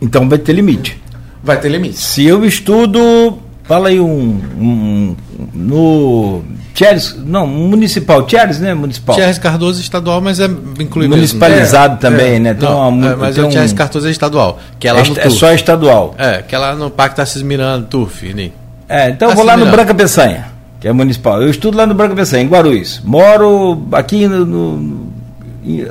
Então 0.00 0.28
vai 0.28 0.38
ter 0.38 0.52
limite. 0.52 1.00
Vai 1.42 1.60
ter 1.60 1.68
limite. 1.70 1.98
Se 1.98 2.24
eu 2.24 2.44
estudo, 2.44 3.38
fala 3.70 3.88
aí 3.88 4.00
um, 4.00 4.40
um 4.58 5.16
no 5.54 6.42
Tieres, 6.74 7.16
não, 7.24 7.46
municipal, 7.46 8.26
Tieres, 8.26 8.58
né, 8.58 8.74
municipal. 8.74 9.14
Tieres 9.14 9.38
Cardoso 9.38 9.80
estadual, 9.80 10.20
mas 10.20 10.40
é 10.40 10.46
incluído 10.80 11.14
Municipalizado 11.14 11.94
mesmo. 11.94 12.00
também, 12.00 12.34
é, 12.34 12.38
né? 12.40 12.54
Tem 12.54 12.68
não, 12.68 12.88
uma, 12.88 13.10
é, 13.12 13.14
mas 13.14 13.36
tem 13.36 13.44
o 13.44 13.48
Tieres 13.48 13.72
um... 13.72 13.76
Cardoso 13.76 14.08
é 14.08 14.10
estadual, 14.10 14.58
que 14.80 14.88
é 14.88 14.92
lá 14.92 15.00
é, 15.02 15.08
no 15.08 15.20
É 15.20 15.30
só 15.30 15.52
estadual. 15.52 16.16
É, 16.18 16.42
que 16.42 16.52
é 16.52 16.58
lá 16.58 16.74
no 16.74 16.90
Parque 16.90 17.14
Tarcísio 17.14 17.46
Miranda, 17.46 17.86
Turf, 17.86 18.24
né? 18.34 18.50
É, 18.88 19.10
então 19.10 19.30
eu 19.30 19.36
vou 19.36 19.44
lá 19.44 19.56
no 19.56 19.66
Branca 19.66 19.94
Peçanha, 19.94 20.46
que 20.80 20.88
é 20.88 20.92
municipal. 20.92 21.40
Eu 21.40 21.48
estudo 21.48 21.76
lá 21.76 21.86
no 21.86 21.94
Branca 21.94 22.16
Peçanha, 22.16 22.42
em 22.42 22.48
Guarulhos. 22.48 23.00
Moro 23.04 23.86
aqui 23.92 24.26
no, 24.26 24.44
no, 24.44 25.12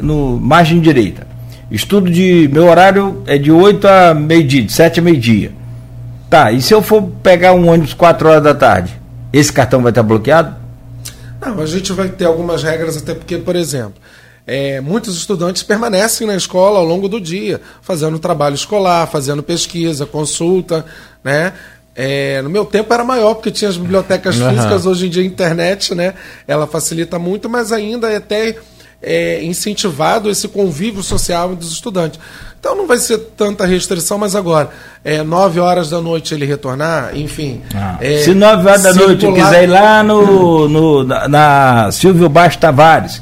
no 0.01 0.37
margem 0.37 0.81
direita. 0.81 1.25
Estudo 1.71 2.11
de. 2.11 2.49
Meu 2.51 2.67
horário 2.67 3.23
é 3.25 3.37
de 3.37 3.53
8 3.53 3.87
a 3.87 4.13
meio-dia, 4.13 4.63
de 4.63 4.73
7 4.73 4.99
a 4.99 5.03
meio-dia. 5.03 5.58
Tá, 6.29 6.51
e 6.51 6.61
se 6.61 6.73
eu 6.73 6.81
for 6.81 7.01
pegar 7.23 7.53
um 7.53 7.67
ônibus 7.67 7.93
4 7.93 8.29
horas 8.29 8.43
da 8.43 8.53
tarde, 8.53 8.99
esse 9.33 9.51
cartão 9.51 9.81
vai 9.81 9.91
estar 9.91 10.03
bloqueado? 10.03 10.55
Não, 11.41 11.59
a 11.59 11.65
gente 11.65 11.91
vai 11.93 12.09
ter 12.09 12.25
algumas 12.25 12.61
regras, 12.61 12.97
até 12.97 13.15
porque, 13.15 13.37
por 13.37 13.55
exemplo, 13.55 13.95
é, 14.45 14.81
muitos 14.81 15.15
estudantes 15.17 15.63
permanecem 15.63 16.27
na 16.27 16.35
escola 16.35 16.79
ao 16.79 16.85
longo 16.85 17.07
do 17.07 17.19
dia, 17.19 17.61
fazendo 17.81 18.19
trabalho 18.19 18.55
escolar, 18.55 19.07
fazendo 19.07 19.41
pesquisa, 19.41 20.05
consulta, 20.05 20.85
né? 21.23 21.53
É, 21.95 22.41
no 22.41 22.49
meu 22.49 22.63
tempo 22.63 22.93
era 22.93 23.03
maior, 23.03 23.35
porque 23.35 23.51
tinha 23.51 23.69
as 23.69 23.77
bibliotecas 23.77 24.39
uhum. 24.39 24.49
físicas, 24.49 24.85
hoje 24.85 25.07
em 25.07 25.09
dia 25.09 25.23
a 25.23 25.25
internet, 25.25 25.95
né? 25.95 26.13
Ela 26.47 26.65
facilita 26.65 27.17
muito, 27.19 27.49
mas 27.49 27.71
ainda 27.71 28.09
é 28.09 28.17
até 28.17 28.55
é, 29.01 29.43
incentivado 29.43 30.29
esse 30.29 30.47
convívio 30.47 31.03
social 31.03 31.55
dos 31.55 31.71
estudantes. 31.71 32.19
Então 32.59 32.75
não 32.75 32.85
vai 32.85 32.97
ser 32.97 33.17
tanta 33.37 33.65
restrição, 33.65 34.17
mas 34.17 34.35
agora, 34.35 34.69
é, 35.03 35.23
9 35.23 35.61
horas 35.61 35.89
da 35.89 36.01
noite 36.01 36.33
ele 36.33 36.45
retornar, 36.45 37.15
enfim. 37.15 37.61
Ah, 37.73 37.97
é, 38.01 38.17
se 38.17 38.33
9 38.33 38.67
horas 38.67 38.83
da 38.83 38.93
noite 38.93 39.25
eu 39.25 39.33
quiser 39.33 39.63
ir 39.63 39.67
lá 39.67 40.03
no, 40.03 40.67
no, 40.69 41.03
na, 41.05 41.27
na 41.29 41.91
Silvio 41.91 42.27
Baixo 42.27 42.57
Tavares, 42.57 43.21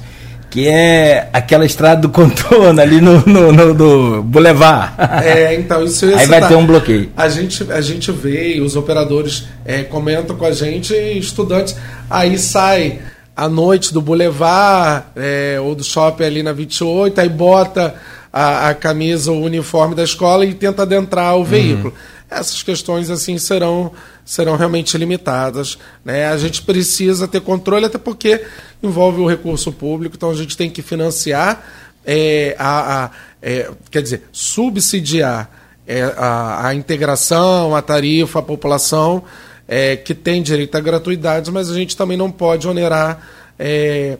que 0.49 0.67
é 0.67 1.29
aquela 1.31 1.65
estrada 1.65 2.01
do 2.01 2.09
contorno 2.09 2.81
ali 2.81 2.99
no, 2.99 3.23
no, 3.27 3.51
no, 3.51 3.73
no 3.75 4.23
Boulevard. 4.23 4.93
É, 5.23 5.53
então 5.53 5.83
isso 5.83 6.05
Aí 6.05 6.25
vai 6.25 6.47
ter 6.47 6.55
um 6.55 6.65
bloqueio. 6.65 7.11
A 7.15 7.29
gente, 7.29 7.71
a 7.71 7.79
gente 7.79 8.11
vê, 8.11 8.59
os 8.59 8.75
operadores 8.75 9.47
é, 9.63 9.83
comentam 9.83 10.35
com 10.35 10.45
a 10.45 10.51
gente, 10.51 10.95
estudantes, 10.95 11.75
aí 12.09 12.39
sai 12.39 13.01
à 13.35 13.47
noite 13.47 13.93
do 13.93 14.01
Boulevard 14.01 15.05
é, 15.15 15.59
ou 15.61 15.75
do 15.75 15.83
shopping 15.83 16.23
ali 16.23 16.41
na 16.41 16.53
28, 16.53 17.21
aí 17.21 17.29
bota 17.29 17.93
a, 18.38 18.69
a 18.69 18.75
camisa, 18.75 19.31
o 19.31 19.41
uniforme 19.41 19.95
da 19.95 20.03
escola 20.03 20.45
e 20.45 20.53
tenta 20.53 20.83
adentrar 20.83 21.35
o 21.35 21.39
uhum. 21.39 21.43
veículo. 21.43 21.93
Essas 22.29 22.61
questões 22.61 23.09
assim 23.09 23.39
serão, 23.39 23.91
serão 24.23 24.55
realmente 24.55 24.95
limitadas. 24.95 25.79
Né? 26.05 26.27
A 26.27 26.38
gente 26.38 26.61
precisa 26.61 27.27
ter 27.27 27.41
controle, 27.41 27.85
até 27.85 27.97
porque 27.97 28.43
envolve 28.83 29.21
o 29.21 29.27
recurso 29.27 29.71
público, 29.71 30.15
então 30.15 30.29
a 30.29 30.35
gente 30.35 30.55
tem 30.55 30.69
que 30.69 30.83
financiar, 30.83 31.63
é, 32.05 32.55
a, 32.59 33.05
a 33.05 33.11
é, 33.41 33.71
quer 33.89 34.03
dizer, 34.03 34.23
subsidiar 34.31 35.49
é, 35.88 36.03
a, 36.15 36.67
a 36.67 36.75
integração, 36.75 37.75
a 37.75 37.81
tarifa, 37.81 38.39
a 38.39 38.43
população 38.43 39.23
é, 39.67 39.95
que 39.95 40.13
tem 40.13 40.43
direito 40.43 40.75
à 40.75 40.79
gratuidade, 40.79 41.49
mas 41.49 41.71
a 41.71 41.73
gente 41.73 41.97
também 41.97 42.17
não 42.17 42.29
pode 42.29 42.67
onerar 42.67 43.19
é, 43.57 44.19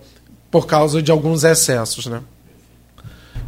por 0.50 0.66
causa 0.66 1.04
de 1.04 1.12
alguns 1.12 1.44
excessos, 1.44 2.08
né? 2.08 2.22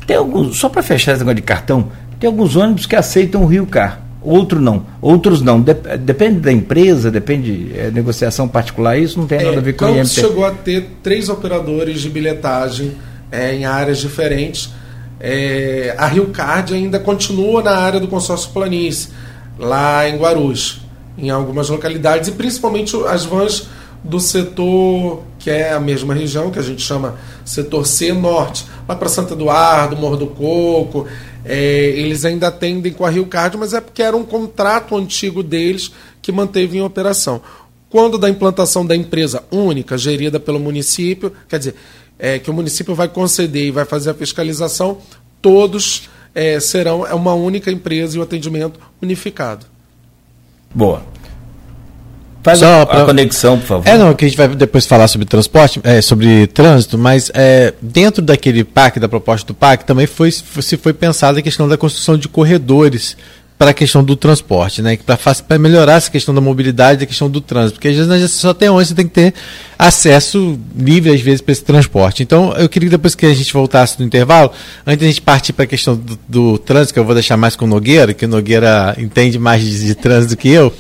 Tem 0.06 0.18
alguns, 0.18 0.58
só 0.58 0.70
para 0.70 0.82
fechar 0.82 1.12
esse 1.12 1.20
negócio 1.20 1.36
de 1.36 1.42
cartão, 1.42 1.92
tem 2.20 2.28
alguns 2.28 2.56
ônibus 2.56 2.86
que 2.86 2.96
aceitam 2.96 3.44
o 3.44 3.46
Rio 3.46 3.66
Car, 3.66 4.02
outro 4.22 4.60
não, 4.60 4.86
outros 5.02 5.42
não. 5.42 5.62
Dep 5.62 5.98
depende 5.98 6.40
da 6.40 6.52
empresa, 6.52 7.10
depende 7.12 7.72
é, 7.76 7.92
negociação 7.92 8.48
particular, 8.48 8.98
isso 8.98 9.20
não 9.20 9.28
tem 9.28 9.40
é, 9.40 9.44
nada 9.46 9.58
a 9.58 9.62
ver 9.62 9.74
com 9.74 9.86
o 9.86 9.90
IMT. 9.90 10.08
chegou 10.08 10.46
a 10.46 10.52
ter 10.52 10.98
três 11.04 11.30
operadores 11.30 12.02
de 12.02 12.10
bilhetagem 12.10 12.94
é, 13.32 13.54
em 13.56 13.66
áreas 13.66 14.00
diferentes. 14.00 14.72
É, 15.20 15.96
a 15.98 16.08
Rio 16.08 16.28
Card 16.28 16.74
ainda 16.74 17.00
continua 17.00 17.62
na 17.62 17.76
área 17.76 18.00
do 18.00 18.08
consórcio 18.08 18.52
Planície, 18.52 19.10
lá 19.58 20.08
em 20.08 20.18
Guarulhos, 20.18 20.82
em 21.18 21.30
algumas 21.30 21.70
localidades, 21.70 22.30
e 22.30 22.32
principalmente 22.32 22.96
as 23.08 23.26
vans 23.26 23.68
do 24.04 24.20
setor 24.20 25.24
que 25.40 25.50
é 25.50 25.72
a 25.72 25.80
mesma 25.80 26.14
região, 26.14 26.52
que 26.52 26.60
a 26.60 26.64
gente 26.64 26.82
chama 26.82 27.18
setor 27.46 27.88
C 27.88 28.14
Norte, 28.14 28.66
lá 28.88 28.96
para 28.96 29.10
Santo 29.10 29.34
Eduardo, 29.34 29.96
Morro 29.96 30.18
do 30.18 30.28
Coco, 30.28 31.08
é, 31.46 31.94
eles 31.96 32.26
ainda 32.26 32.50
atendem 32.50 32.92
com 32.92 33.06
a 33.06 33.10
Rio 33.10 33.26
Card, 33.26 33.58
mas 33.58 33.74
é 33.74 33.80
porque 33.80 34.04
era 34.04 34.16
um 34.16 34.24
contrato 34.24 34.96
antigo 34.96 35.42
deles 35.42 35.92
que 36.22 36.32
manteve 36.32 36.78
em 36.78 36.82
operação. 36.82 37.42
Quando 37.90 38.18
da 38.18 38.30
implantação 38.30 38.86
da 38.86 38.96
empresa 38.96 39.44
única, 39.50 39.98
gerida 39.98 40.40
pelo 40.40 40.60
município, 40.60 41.32
quer 41.48 41.58
dizer, 41.58 41.76
é, 42.20 42.38
que 42.38 42.52
o 42.52 42.54
município 42.54 42.94
vai 42.94 43.08
conceder 43.08 43.68
e 43.68 43.72
vai 43.72 43.86
fazer 43.86 44.12
a 44.12 44.14
fiscalização, 44.14 44.98
todos 45.42 46.10
é, 46.36 46.60
serão 46.60 47.08
é 47.08 47.14
uma 47.14 47.34
única 47.34 47.72
empresa 47.72 48.18
e 48.18 48.20
o 48.20 48.24
atendimento 48.24 48.80
unificado. 49.02 49.66
Boa. 50.76 51.04
Faz 52.42 52.60
Só 52.60 52.82
a, 52.82 52.86
pra... 52.86 53.04
a, 53.04 53.06
conexão, 53.06 53.60
por 53.60 53.66
favor. 53.68 53.88
É, 53.88 53.98
não, 53.98 54.14
que 54.14 54.26
a 54.26 54.28
gente 54.28 54.38
vai 54.38 54.48
depois 54.48 54.86
falar 54.86 55.08
sobre 55.08 55.26
transporte, 55.26 55.80
é, 55.84 56.02
sobre 56.02 56.48
trânsito, 56.48 56.98
mas 56.98 57.30
é, 57.34 57.74
dentro 57.82 58.22
daquele 58.22 58.64
PAC, 58.64 59.00
da 59.00 59.10
proposta 59.10 59.46
do 59.46 59.54
PAC, 59.54 59.86
também 59.86 60.08
foi, 60.08 60.32
se 60.32 60.78
foi 60.78 60.94
pensada 60.94 61.40
a 61.40 61.42
questão 61.42 61.68
da 61.68 61.78
construção 61.78 62.18
de 62.18 62.28
corredores 62.28 63.18
para 63.60 63.72
a 63.72 63.74
questão 63.74 64.02
do 64.02 64.16
transporte, 64.16 64.82
né? 64.82 64.98
Para 65.46 65.60
melhorar 65.60 65.96
essa 65.96 66.10
questão 66.10 66.34
da 66.34 66.40
mobilidade, 66.40 67.02
da 67.02 67.06
questão 67.06 67.30
do 67.30 67.42
trânsito, 67.42 67.74
porque 67.74 67.90
às 67.90 68.08
vezes 68.08 68.32
só 68.32 68.54
tem 68.54 68.70
onde 68.70 68.88
você 68.88 68.96
tem 68.96 69.06
que 69.06 69.14
ter 69.14 69.34
acesso 69.78 70.58
livre 70.74 71.14
às 71.14 71.20
vezes 71.20 71.42
para 71.42 71.52
esse 71.52 71.64
transporte. 71.66 72.24
Então, 72.24 72.54
eu 72.54 72.70
queria 72.70 72.88
que 72.88 72.92
depois 72.92 73.16
que 73.16 73.26
a 73.26 73.34
gente 73.34 73.52
voltasse 73.52 73.98
do 73.98 74.04
intervalo, 74.06 74.50
antes 74.88 75.00
de 75.00 75.06
a 75.06 75.08
gente 75.10 75.22
partir 75.22 75.52
para 75.52 75.66
a 75.66 75.68
questão 75.68 75.94
do, 75.98 76.18
do, 76.26 76.58
trânsito, 76.58 76.94
que 76.94 77.00
eu 77.02 77.04
vou 77.04 77.14
deixar 77.14 77.36
mais 77.36 77.58
com 77.58 77.66
o 77.66 77.68
Nogueira, 77.68 78.14
que 78.14 78.24
o 78.24 78.30
Nogueira 78.30 78.96
entende 78.98 79.38
mais 79.38 79.62
de, 79.62 79.88
de 79.88 79.94
trânsito 79.94 80.36
do 80.36 80.38
que 80.38 80.48
eu, 80.48 80.74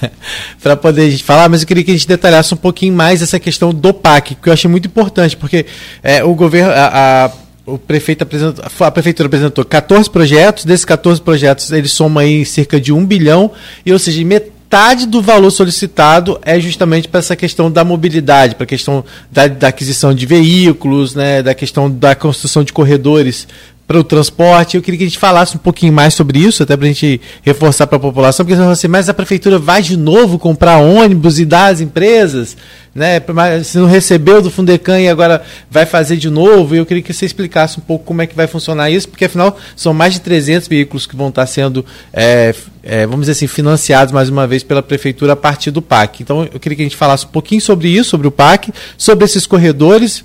para 0.62 0.76
poder 0.76 1.02
a 1.02 1.10
gente 1.10 1.24
falar, 1.24 1.48
mas 1.48 1.62
eu 1.62 1.66
queria 1.66 1.84
que 1.84 1.90
a 1.90 1.94
gente 1.94 2.08
detalhasse 2.08 2.52
um 2.54 2.56
pouquinho 2.56 2.94
mais 2.94 3.22
essa 3.22 3.38
questão 3.38 3.72
do 3.72 3.92
PAC, 3.92 4.34
que 4.34 4.48
eu 4.48 4.52
achei 4.52 4.70
muito 4.70 4.86
importante, 4.86 5.36
porque 5.36 5.66
é, 6.02 6.22
o 6.24 6.34
governo, 6.34 6.72
a, 6.72 7.26
a 7.26 7.30
o 7.68 7.76
prefeito 7.76 8.22
apresentou, 8.22 8.64
a 8.80 8.90
prefeitura 8.90 9.26
apresentou 9.26 9.62
14 9.62 10.08
projetos, 10.08 10.64
desses 10.64 10.86
14 10.86 11.20
projetos 11.20 11.70
eles 11.70 11.92
somam 11.92 12.18
aí 12.22 12.44
cerca 12.44 12.80
de 12.80 12.92
1 12.92 13.04
bilhão, 13.04 13.50
e 13.84 13.92
ou 13.92 13.98
seja, 13.98 14.24
metade 14.68 15.06
do 15.06 15.22
valor 15.22 15.50
solicitado 15.50 16.38
é 16.42 16.58
justamente 16.60 17.08
para 17.08 17.20
essa 17.20 17.36
questão 17.36 17.70
da 17.70 17.84
mobilidade, 17.84 18.54
para 18.54 18.64
a 18.64 18.66
questão 18.66 19.04
da, 19.30 19.46
da, 19.46 19.68
aquisição 19.68 20.14
de 20.14 20.26
veículos, 20.26 21.14
né, 21.14 21.42
da 21.42 21.54
questão 21.54 21.90
da 21.90 22.14
construção 22.14 22.64
de 22.64 22.72
corredores 22.72 23.46
para 23.88 23.98
o 23.98 24.04
transporte. 24.04 24.76
Eu 24.76 24.82
queria 24.82 24.98
que 24.98 25.04
a 25.04 25.06
gente 25.06 25.18
falasse 25.18 25.56
um 25.56 25.58
pouquinho 25.58 25.94
mais 25.94 26.12
sobre 26.12 26.38
isso, 26.38 26.62
até 26.62 26.76
para 26.76 26.84
a 26.84 26.88
gente 26.88 27.18
reforçar 27.42 27.86
para 27.86 27.96
a 27.96 28.00
população, 28.00 28.44
porque 28.44 28.54
você 28.54 28.60
fala 28.60 28.72
assim, 28.72 28.86
mas 28.86 29.08
a 29.08 29.14
prefeitura 29.14 29.58
vai 29.58 29.80
de 29.80 29.96
novo 29.96 30.38
comprar 30.38 30.76
ônibus 30.76 31.38
e 31.38 31.46
dar 31.46 31.72
às 31.72 31.80
empresas, 31.80 32.54
né? 32.94 33.18
Se 33.64 33.78
não 33.78 33.86
recebeu 33.86 34.42
do 34.42 34.50
Fundecan 34.50 35.00
e 35.00 35.08
agora 35.08 35.42
vai 35.70 35.86
fazer 35.86 36.18
de 36.18 36.28
novo, 36.28 36.74
eu 36.74 36.84
queria 36.84 37.02
que 37.02 37.14
você 37.14 37.24
explicasse 37.24 37.78
um 37.78 37.80
pouco 37.80 38.04
como 38.04 38.20
é 38.20 38.26
que 38.26 38.36
vai 38.36 38.46
funcionar 38.46 38.90
isso, 38.90 39.08
porque 39.08 39.24
afinal 39.24 39.56
são 39.74 39.94
mais 39.94 40.12
de 40.12 40.20
300 40.20 40.68
veículos 40.68 41.06
que 41.06 41.16
vão 41.16 41.30
estar 41.30 41.46
sendo, 41.46 41.82
é, 42.12 42.54
é, 42.82 43.06
vamos 43.06 43.20
dizer 43.20 43.32
assim, 43.32 43.46
financiados 43.46 44.12
mais 44.12 44.28
uma 44.28 44.46
vez 44.46 44.62
pela 44.62 44.82
prefeitura 44.82 45.32
a 45.32 45.36
partir 45.36 45.70
do 45.70 45.80
PAC. 45.80 46.22
Então 46.22 46.46
eu 46.52 46.60
queria 46.60 46.76
que 46.76 46.82
a 46.82 46.84
gente 46.84 46.96
falasse 46.96 47.24
um 47.24 47.30
pouquinho 47.30 47.62
sobre 47.62 47.88
isso, 47.88 48.10
sobre 48.10 48.28
o 48.28 48.30
PAC, 48.30 48.70
sobre 48.98 49.24
esses 49.24 49.46
corredores, 49.46 50.24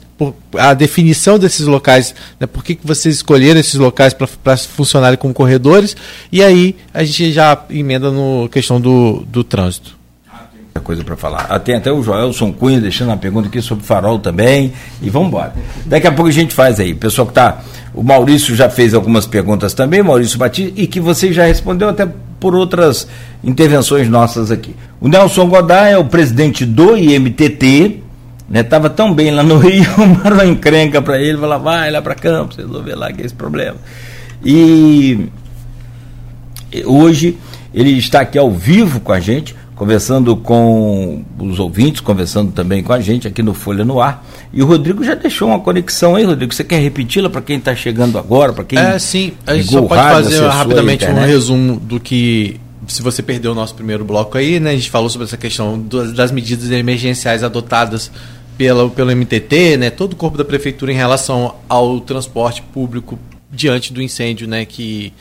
a 0.58 0.74
definição 0.74 1.40
desses 1.40 1.66
locais, 1.66 2.14
né, 2.40 2.48
por 2.48 2.64
que, 2.64 2.76
que 2.76 2.86
vocês 2.86 3.16
escolheram 3.16 3.60
esses 3.60 3.76
locais 3.76 4.14
para 4.14 4.58
funcionarem 4.58 5.18
como 5.18 5.34
corredores, 5.34 5.96
e 6.32 6.44
aí 6.44 6.76
a 6.94 7.04
gente 7.04 7.32
já 7.32 7.62
emenda 7.70 8.12
no 8.12 8.48
questão 8.50 8.80
do, 8.80 9.26
do 9.28 9.44
trânsito. 9.44 9.98
Muita 10.56 10.80
coisa 10.80 11.04
para 11.04 11.16
falar. 11.16 11.46
Ah, 11.50 11.60
tem 11.60 11.76
até 11.76 11.92
o 11.92 12.02
Joelson 12.02 12.52
Cunha 12.52 12.82
deixando 12.82 13.10
uma 13.10 13.18
pergunta 13.18 13.48
aqui 13.48 13.62
sobre 13.62 13.86
farol 13.86 14.18
também, 14.18 14.74
e 15.02 15.10
vamos 15.10 15.28
embora. 15.28 15.54
Daqui 15.86 16.08
a 16.08 16.12
pouco 16.12 16.30
a 16.30 16.34
gente 16.34 16.54
faz 16.54 16.80
aí. 16.80 16.96
Pessoal 16.96 17.28
que 17.28 17.32
está. 17.32 17.62
O 17.94 18.02
Maurício 18.02 18.56
já 18.56 18.70
fez 18.70 18.96
algumas 18.96 19.28
perguntas 19.28 19.76
também, 19.76 20.02
Maurício 20.02 20.40
Batista, 20.40 20.74
e 20.76 20.88
que 20.88 21.00
você 21.00 21.32
já 21.32 21.46
respondeu 21.46 21.90
até 21.90 22.08
por 22.40 22.56
outras 22.56 23.08
intervenções 23.44 24.10
nossas 24.10 24.50
aqui. 24.50 24.76
O 25.00 25.08
Nelson 25.08 25.48
Godard 25.48 25.92
é 25.92 25.98
o 25.98 26.06
presidente 26.06 26.66
do 26.66 26.98
IMTT, 26.98 28.03
né, 28.54 28.62
tava 28.62 28.88
tão 28.88 29.12
bem 29.12 29.32
lá 29.32 29.42
no 29.42 29.58
Rio, 29.58 29.84
mandaram 29.98 30.36
uma 30.36 30.46
encrenca 30.46 31.02
para 31.02 31.20
ele, 31.20 31.40
falou, 31.40 31.60
vai 31.60 31.90
lá 31.90 32.04
para 32.04 32.14
Campos, 32.14 32.56
resolver 32.56 32.94
lá 32.94 33.12
que 33.12 33.24
é 33.24 33.26
esse 33.26 33.34
problema. 33.34 33.78
E 34.46 35.28
hoje 36.86 37.36
ele 37.74 37.98
está 37.98 38.22
aqui 38.22 38.38
ao 38.38 38.52
vivo 38.52 39.00
com 39.00 39.12
a 39.12 39.20
gente, 39.20 39.56
conversando 39.74 40.38
com 40.38 41.26
os 41.40 41.58
ouvintes, 41.58 42.00
conversando 42.02 42.52
também 42.52 42.84
com 42.84 42.94
a 42.94 43.02
gente 43.02 43.28
aqui 43.28 43.42
no 43.42 43.56
Folha 43.56 43.84
no 43.84 44.00
Ar. 44.00 44.24
E 44.54 44.62
o 44.62 44.68
Rodrigo 44.68 45.04
já 45.04 45.16
deixou 45.16 45.48
uma 45.48 45.60
conexão 45.60 46.16
aí, 46.16 46.24
Rodrigo. 46.24 46.54
Você 46.54 46.64
quer 46.64 46.78
repeti-la 46.78 47.32
para 47.32 47.42
quem 47.42 47.58
está 47.58 47.76
chegando 47.76 48.20
agora, 48.20 48.54
para 48.54 48.64
quem 48.64 48.78
É, 48.78 49.00
sim. 49.00 49.34
A 49.48 49.56
gente 49.56 49.72
só 49.72 49.82
pode 49.82 50.00
rádio, 50.00 50.26
fazer 50.26 50.48
rapidamente 50.48 51.06
um 51.06 51.26
resumo 51.26 51.80
do 51.80 52.00
que 52.00 52.60
se 52.88 53.02
você 53.02 53.24
perdeu 53.24 53.54
o 53.54 53.56
nosso 53.56 53.74
primeiro 53.74 54.06
bloco 54.06 54.38
aí, 54.38 54.60
né? 54.60 54.72
A 54.72 54.76
gente 54.76 54.92
falou 54.92 55.10
sobre 55.10 55.26
essa 55.26 55.38
questão 55.38 55.84
das 56.14 56.32
medidas 56.32 56.70
emergenciais 56.70 57.44
adotadas 57.44 58.12
pela, 58.58 58.90
pelo 58.90 59.16
MTT, 59.16 59.78
né, 59.78 59.90
todo 59.90 60.14
o 60.14 60.16
corpo 60.16 60.38
da 60.38 60.46
prefeitura 60.46 60.92
em 60.92 60.96
relação 60.96 61.56
ao 61.68 62.00
transporte 62.00 62.62
público 62.62 63.18
diante 63.52 63.94
do 63.94 64.02
incêndio 64.02 64.48
né, 64.48 64.66
que 64.66 65.14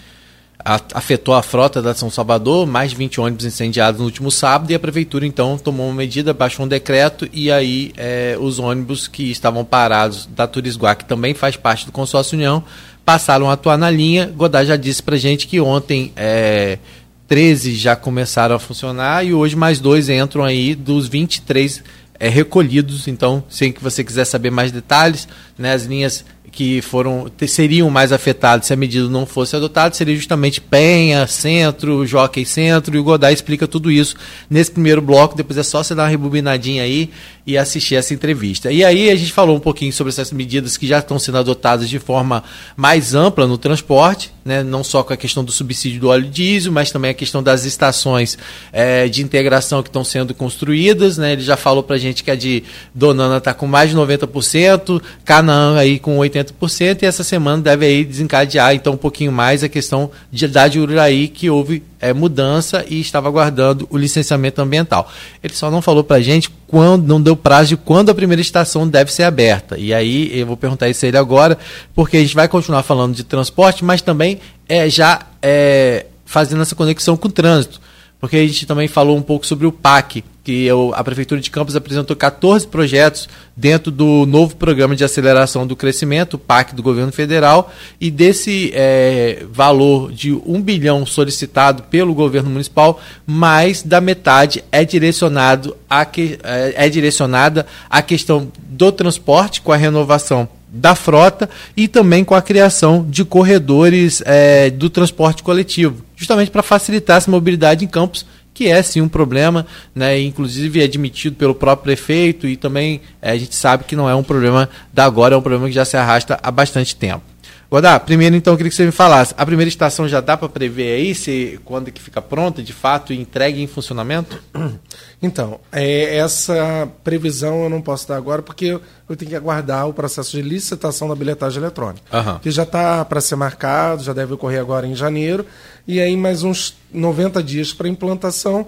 a, 0.64 0.80
afetou 0.95 1.35
a 1.35 1.43
frota 1.43 1.83
da 1.83 1.95
São 1.95 2.11
Salvador, 2.11 2.66
mais 2.66 2.91
de 2.91 2.97
20 2.97 3.20
ônibus 3.20 3.45
incendiados 3.45 4.01
no 4.01 4.07
último 4.07 4.30
sábado, 4.30 4.70
e 4.70 4.74
a 4.74 4.78
prefeitura 4.78 5.26
então 5.26 5.59
tomou 5.59 5.87
uma 5.87 5.95
medida, 5.95 6.33
baixou 6.33 6.64
um 6.64 6.68
decreto, 6.68 7.28
e 7.33 7.51
aí 7.51 7.93
é, 7.97 8.37
os 8.41 8.59
ônibus 8.59 9.09
que 9.09 9.30
estavam 9.30 9.64
parados 9.64 10.26
da 10.26 10.47
Turisguá, 10.47 10.95
que 10.95 11.05
também 11.05 11.35
faz 11.35 11.57
parte 11.57 11.87
do 11.87 11.93
consórcio 11.93 12.37
União, 12.37 12.62
passaram 13.05 13.51
a 13.51 13.55
atuar 13.55 13.76
na 13.76 13.91
linha. 13.91 14.26
Godard 14.26 14.68
já 14.68 14.76
disse 14.76 15.03
pra 15.03 15.16
gente 15.16 15.47
que 15.47 15.61
ontem 15.61 16.12
é, 16.14 16.78
13 17.26 17.74
já 17.74 17.97
começaram 17.97 18.55
a 18.55 18.59
funcionar 18.59 19.24
e 19.24 19.35
hoje 19.35 19.57
mais 19.57 19.80
dois 19.80 20.09
entram 20.09 20.45
aí 20.45 20.74
dos 20.74 21.09
23 21.09 21.83
é, 22.23 22.29
recolhidos. 22.29 23.09
Então, 23.09 23.43
se 23.49 23.75
você 23.81 24.05
quiser 24.05 24.25
saber 24.25 24.53
mais 24.53 24.70
detalhes, 24.70 25.27
né, 25.59 25.73
as 25.73 25.83
linhas 25.83 26.25
que 26.53 26.81
foram 26.83 27.33
seriam 27.49 27.89
mais 27.89 28.12
afetados 28.12 28.66
se 28.66 28.75
a 28.75 28.77
medida 28.77 29.09
não 29.09 29.25
fosse 29.25 29.57
adotada 29.57 29.95
seria 29.95 30.14
justamente 30.14 30.61
Penha, 30.61 31.27
Centro, 31.27 32.07
Jockey 32.07 32.45
Centro 32.45 32.95
e 32.95 32.99
o 32.99 33.03
Godai 33.03 33.33
explica 33.33 33.66
tudo 33.66 33.91
isso 33.91 34.14
nesse 34.51 34.70
primeiro 34.70 35.01
bloco. 35.01 35.35
Depois 35.35 35.57
é 35.59 35.62
só 35.62 35.83
você 35.83 35.95
dar 35.95 36.05
uma 36.05 36.09
rebobinadinha 36.09 36.83
aí 36.83 37.11
e 37.45 37.59
assistir 37.59 37.97
essa 37.97 38.14
entrevista. 38.14 38.70
E 38.70 38.84
aí 38.84 39.11
a 39.11 39.16
gente 39.16 39.32
falou 39.32 39.57
um 39.57 39.61
pouquinho 39.61 39.93
sobre 39.93 40.11
essas 40.11 40.30
medidas 40.30 40.76
que 40.76 40.86
já 40.86 41.01
estão 41.01 41.18
sendo 41.18 41.38
adotadas 41.38 41.88
de 41.88 41.99
forma 41.99 42.45
mais 42.76 43.14
ampla 43.14 43.47
no 43.47 43.59
transporte, 43.59 44.32
né? 44.45 44.62
não 44.62 44.84
só 44.84 45.03
com 45.03 45.12
a 45.12 45.16
questão 45.16 45.43
do 45.43 45.51
subsídio 45.51 46.01
do 46.01 46.09
óleo 46.09 46.28
diesel, 46.28 46.72
mas 46.72 46.93
também 46.93 47.11
a 47.11 47.14
questão 47.14 47.43
das 47.43 47.64
estações 47.64 48.38
é, 48.72 49.09
de 49.09 49.22
integração 49.22 49.82
que 49.82 49.88
estão 49.88 50.05
sendo 50.05 50.32
construídas. 50.34 51.18
Né? 51.18 51.32
Ele 51.32 51.43
já 51.43 51.57
falou 51.57 51.82
para 51.82 51.97
a 51.97 51.99
gente 51.99 52.22
que 52.22 52.30
a 52.30 52.36
de 52.36 52.62
Donana 52.95 53.38
está 53.38 53.53
com 53.53 53.66
mais 53.66 53.90
de 53.90 53.97
90%, 53.97 55.03
Canaã 55.24 55.76
aí 55.76 55.99
com 55.99 56.18
80%, 56.18 57.03
e 57.03 57.07
essa 57.07 57.24
semana 57.24 57.61
deve 57.61 57.86
aí 57.86 58.05
desencadear 58.05 58.74
então 58.74 58.93
um 58.93 58.99
pouquinho 58.99 59.32
mais 59.32 59.64
a 59.64 59.68
questão 59.68 60.11
de, 60.30 60.47
da 60.47 60.68
de 60.68 60.78
Uraí, 60.78 61.26
que 61.26 61.51
houve 61.51 61.82
é, 62.03 62.13
mudança 62.13 62.85
e 62.89 63.01
estava 63.01 63.29
aguardando 63.29 63.87
o 63.89 63.97
licenciamento 63.97 64.61
ambiental. 64.61 65.09
Ele 65.43 65.55
só 65.55 65.71
não 65.71 65.81
falou 65.81 66.03
para 66.03 66.17
a 66.17 66.21
gente 66.21 66.51
quando, 66.67 67.07
não 67.07 67.23
deu 67.23 67.37
prazo 67.37 67.69
de 67.69 67.77
quando 67.77 68.11
a 68.11 68.15
primeira 68.15 68.43
estação 68.43 68.87
deve 68.87 69.13
ser 69.13 69.23
aberta. 69.23 69.79
E 69.79 69.95
aí 69.95 70.37
eu 70.37 70.45
vou 70.45 70.57
perguntar 70.57 70.89
isso 70.89 71.05
a 71.05 71.09
ele 71.09 71.17
agora, 71.17 71.57
porque 71.95 72.17
a 72.17 72.21
gente 72.21 72.35
vai 72.35 72.49
continuar 72.49 72.83
falando 72.83 73.15
de 73.15 73.23
transporte, 73.23 73.85
mas 73.85 74.03
também 74.03 74.41
é, 74.69 74.91
já 74.91 75.21
é, 75.41 76.07
fazendo 76.25 76.61
essa 76.63 76.75
conexão 76.75 77.17
com 77.17 77.29
o 77.29 77.33
trânsito. 77.33 77.81
Porque 78.23 78.37
a 78.37 78.47
gente 78.47 78.66
também 78.66 78.87
falou 78.87 79.16
um 79.16 79.20
pouco 79.20 79.45
sobre 79.45 79.66
o 79.66 79.73
PAC, 79.73 80.23
que 80.45 80.64
eu, 80.64 80.93
a 80.95 81.03
Prefeitura 81.03 81.41
de 81.41 81.51
Campos 81.51 81.75
apresentou 81.75 82.14
14 82.14 82.68
projetos 82.68 83.29
dentro 83.57 83.91
do 83.91 84.25
novo 84.27 84.55
Programa 84.55 84.95
de 84.95 85.03
Aceleração 85.03 85.66
do 85.66 85.75
Crescimento, 85.75 86.35
o 86.35 86.39
PAC 86.39 86.73
do 86.73 86.85
Governo 86.85 87.11
Federal, 87.11 87.73
e 88.01 88.12
desse 88.12 88.70
é, 88.75 89.45
valor 89.51 90.12
de 90.12 90.33
1 90.33 90.62
bilhão 90.62 91.05
solicitado 91.05 91.83
pelo 91.83 92.14
governo 92.14 92.49
municipal, 92.49 93.01
mais 93.27 93.83
da 93.83 94.01
metade 94.01 94.62
é, 94.70 94.85
direcionado 94.85 95.77
a 95.91 96.05
que, 96.05 96.39
é, 96.45 96.75
é 96.77 96.89
direcionada 96.89 97.66
à 97.91 98.03
questão 98.03 98.53
do 98.57 98.93
transporte 98.93 99.61
com 99.61 99.73
a 99.73 99.77
renovação 99.77 100.49
da 100.73 100.95
frota 100.95 101.51
e 101.77 101.87
também 101.87 102.25
com 102.25 102.35
a 102.35 102.41
criação 102.41 103.05
de 103.07 103.25
corredores 103.25 104.23
é, 104.25 104.70
do 104.70 104.89
transporte 104.89 105.43
coletivo, 105.43 106.03
justamente 106.23 106.53
para 106.53 106.62
facilitar 106.62 107.16
essa 107.16 107.29
mobilidade 107.29 107.85
em 107.85 107.89
campos 107.89 108.25
que 108.55 108.68
é 108.68 108.81
sim 108.83 109.01
um 109.01 109.09
problema, 109.09 109.66
né, 109.95 110.20
inclusive 110.20 110.83
admitido 110.83 111.35
pelo 111.37 111.55
próprio 111.55 111.85
prefeito 111.85 112.47
e 112.47 112.57
também 112.57 113.01
é, 113.20 113.33
a 113.33 113.37
gente 113.37 113.55
sabe 113.55 113.85
que 113.85 113.97
não 113.97 114.09
é 114.09 114.14
um 114.14 114.23
problema 114.23 114.68
da 114.93 115.05
agora, 115.05 115.35
é 115.35 115.39
um 115.39 115.43
problema 115.43 115.66
que 115.66 115.75
já 115.75 115.85
se 115.85 115.97
arrasta 115.97 116.39
há 116.41 116.51
bastante 116.51 116.95
tempo. 116.95 117.32
Godá, 117.73 117.99
primeiro 117.99 118.37
então 118.37 118.53
eu 118.53 118.57
queria 118.59 118.68
que 118.68 118.77
você 118.77 118.85
me 118.85 118.93
falasse, 118.93 119.33
a 119.35 119.47
primeira 119.47 119.66
estação 119.66 120.07
já 120.07 120.20
dá 120.20 120.37
para 120.37 120.47
prever 120.47 120.93
aí 120.93 121.14
se 121.14 121.59
quando 121.64 121.91
que 121.91 122.03
fica 122.03 122.20
pronta, 122.20 122.62
de 122.62 122.70
fato, 122.70 123.14
e 123.14 123.18
entregue 123.18 123.62
em 123.62 123.66
funcionamento? 123.66 124.39
Então, 125.25 125.61
é, 125.70 126.16
essa 126.16 126.89
previsão 127.05 127.62
eu 127.62 127.70
não 127.70 127.81
posso 127.81 128.09
dar 128.09 128.16
agora 128.16 128.43
porque 128.43 128.64
eu, 128.64 128.83
eu 129.09 129.14
tenho 129.14 129.31
que 129.31 129.37
aguardar 129.37 129.89
o 129.89 129.95
processo 129.95 130.33
de 130.33 130.43
licitação 130.43 131.09
da 131.09 131.14
bilhetagem 131.14 131.62
eletrônica, 131.62 132.05
uhum. 132.12 132.41
que 132.41 132.51
já 132.51 132.64
está 132.64 133.05
para 133.05 133.20
ser 133.20 133.37
marcado, 133.37 134.03
já 134.03 134.12
deve 134.12 134.35
ocorrer 134.35 134.61
agora 134.61 134.85
em 134.85 134.97
janeiro, 134.97 135.47
e 135.87 136.01
aí 136.01 136.16
mais 136.16 136.43
uns 136.43 136.75
90 136.93 137.41
dias 137.41 137.73
para 137.73 137.89
implantação. 137.89 138.66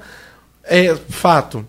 É 0.62 0.94
fato, 1.08 1.66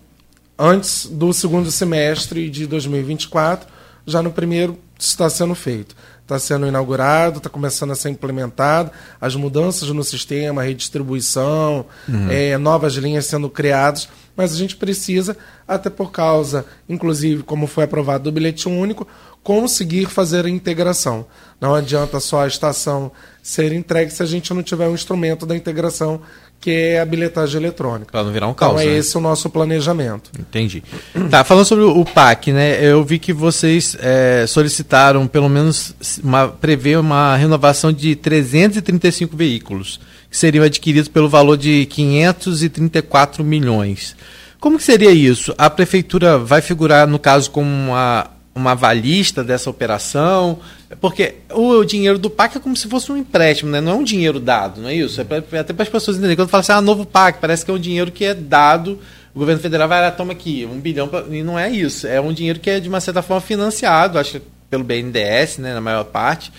antes 0.56 1.06
do 1.06 1.32
segundo 1.32 1.68
semestre 1.72 2.48
de 2.48 2.64
2024, 2.64 3.68
já 4.06 4.22
no 4.22 4.30
primeiro 4.30 4.78
está 4.96 5.28
sendo 5.28 5.56
feito 5.56 5.96
está 6.26 6.40
sendo 6.40 6.66
inaugurado, 6.66 7.38
está 7.38 7.48
começando 7.48 7.92
a 7.92 7.94
ser 7.94 8.10
implementado, 8.10 8.90
as 9.20 9.36
mudanças 9.36 9.88
no 9.90 10.02
sistema, 10.02 10.62
redistribuição, 10.62 11.86
uhum. 12.08 12.28
é, 12.28 12.58
novas 12.58 12.94
linhas 12.94 13.26
sendo 13.26 13.48
criadas, 13.48 14.08
mas 14.36 14.52
a 14.52 14.56
gente 14.56 14.76
precisa, 14.76 15.36
até 15.66 15.88
por 15.88 16.10
causa, 16.10 16.66
inclusive, 16.88 17.44
como 17.44 17.68
foi 17.68 17.84
aprovado 17.84 18.24
do 18.24 18.32
bilhete 18.32 18.68
único, 18.68 19.06
conseguir 19.42 20.06
fazer 20.06 20.44
a 20.44 20.50
integração. 20.50 21.24
Não 21.60 21.72
adianta 21.72 22.18
só 22.18 22.42
a 22.42 22.48
estação 22.48 23.12
ser 23.40 23.72
entregue 23.72 24.10
se 24.10 24.20
a 24.20 24.26
gente 24.26 24.52
não 24.52 24.64
tiver 24.64 24.88
um 24.88 24.94
instrumento 24.94 25.46
da 25.46 25.56
integração 25.56 26.20
que 26.60 26.70
é 26.70 27.00
a 27.00 27.06
bilhetagem 27.06 27.60
eletrônica. 27.60 28.10
Para 28.10 28.24
não 28.24 28.32
virar 28.32 28.48
um 28.48 28.54
caos. 28.54 28.80
Então 28.80 28.90
é 28.90 28.94
né? 28.94 28.98
esse 28.98 29.16
o 29.16 29.20
nosso 29.20 29.48
planejamento. 29.48 30.30
Entendi. 30.38 30.82
Tá, 31.30 31.42
falando 31.42 31.64
sobre 31.64 31.84
o 31.84 32.04
PAC, 32.04 32.52
né? 32.52 32.84
Eu 32.84 33.04
vi 33.04 33.18
que 33.18 33.32
vocês 33.32 33.96
é, 34.00 34.44
solicitaram 34.46 35.26
pelo 35.26 35.48
menos 35.48 35.94
uma, 36.22 36.48
prever 36.48 36.98
uma 36.98 37.36
renovação 37.36 37.92
de 37.92 38.14
335 38.14 39.36
veículos, 39.36 40.00
que 40.30 40.36
seriam 40.36 40.64
adquiridos 40.64 41.08
pelo 41.08 41.28
valor 41.28 41.56
de 41.56 41.86
534 41.86 43.42
milhões. 43.42 44.16
Como 44.60 44.78
que 44.78 44.84
seria 44.84 45.10
isso? 45.10 45.54
A 45.58 45.68
prefeitura 45.68 46.38
vai 46.38 46.60
figurar, 46.60 47.06
no 47.06 47.18
caso, 47.18 47.50
como 47.50 47.68
uma, 47.68 48.30
uma 48.56 48.72
avalista 48.72 49.44
dessa 49.44 49.68
operação? 49.68 50.58
Porque 51.00 51.36
o 51.52 51.84
dinheiro 51.84 52.18
do 52.18 52.30
PAC 52.30 52.56
é 52.56 52.60
como 52.60 52.76
se 52.76 52.88
fosse 52.88 53.12
um 53.12 53.16
empréstimo, 53.16 53.70
né? 53.70 53.80
não 53.80 53.92
é 53.92 53.94
um 53.94 54.02
dinheiro 54.02 54.40
dado, 54.40 54.80
não 54.80 54.88
é 54.88 54.94
isso? 54.94 55.20
É 55.20 55.24
pra, 55.24 55.38
até 55.38 55.72
para 55.72 55.82
as 55.82 55.88
pessoas 55.88 56.16
entenderem. 56.16 56.36
Quando 56.36 56.48
fala 56.48 56.62
assim, 56.62 56.72
ah, 56.72 56.80
novo 56.80 57.04
PAC, 57.04 57.38
parece 57.40 57.64
que 57.64 57.70
é 57.70 57.74
um 57.74 57.78
dinheiro 57.78 58.10
que 58.10 58.24
é 58.24 58.34
dado, 58.34 58.98
o 59.34 59.38
governo 59.38 59.60
federal 59.60 59.86
vai 59.86 60.00
lá, 60.00 60.10
toma 60.10 60.32
aqui, 60.32 60.66
um 60.70 60.80
bilhão, 60.80 61.06
pra... 61.06 61.24
e 61.30 61.42
não 61.42 61.58
é 61.58 61.70
isso. 61.70 62.06
É 62.06 62.20
um 62.20 62.32
dinheiro 62.32 62.58
que 62.58 62.70
é, 62.70 62.80
de 62.80 62.88
uma 62.88 63.00
certa 63.00 63.20
forma, 63.20 63.40
financiado, 63.40 64.18
acho 64.18 64.32
que 64.40 64.42
pelo 64.70 64.82
BNDES, 64.82 65.58
né, 65.58 65.74
na 65.74 65.80
maior 65.80 66.04
parte. 66.04 66.50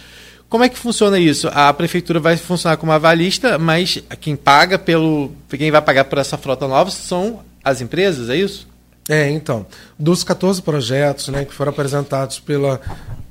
Como 0.47 0.63
é 0.63 0.69
que 0.69 0.77
funciona 0.77 1.19
isso? 1.19 1.49
A 1.49 1.73
prefeitura 1.73 2.19
vai 2.19 2.37
funcionar 2.37 2.77
como 2.77 2.91
avalista, 2.91 3.57
mas 3.57 4.01
quem 4.21 4.35
paga 4.35 4.79
pelo. 4.79 5.31
Quem 5.49 5.71
vai 5.71 5.81
pagar 5.81 6.05
por 6.05 6.19
essa 6.19 6.37
frota 6.37 6.67
nova 6.67 6.89
são 6.89 7.41
as 7.61 7.81
empresas, 7.81 8.29
é 8.29 8.37
isso? 8.37 8.65
É, 9.09 9.29
então, 9.29 9.65
dos 9.97 10.23
14 10.23 10.61
projetos 10.61 11.29
né, 11.29 11.45
que 11.45 11.53
foram 11.53 11.71
apresentados 11.71 12.39
pela, 12.39 12.81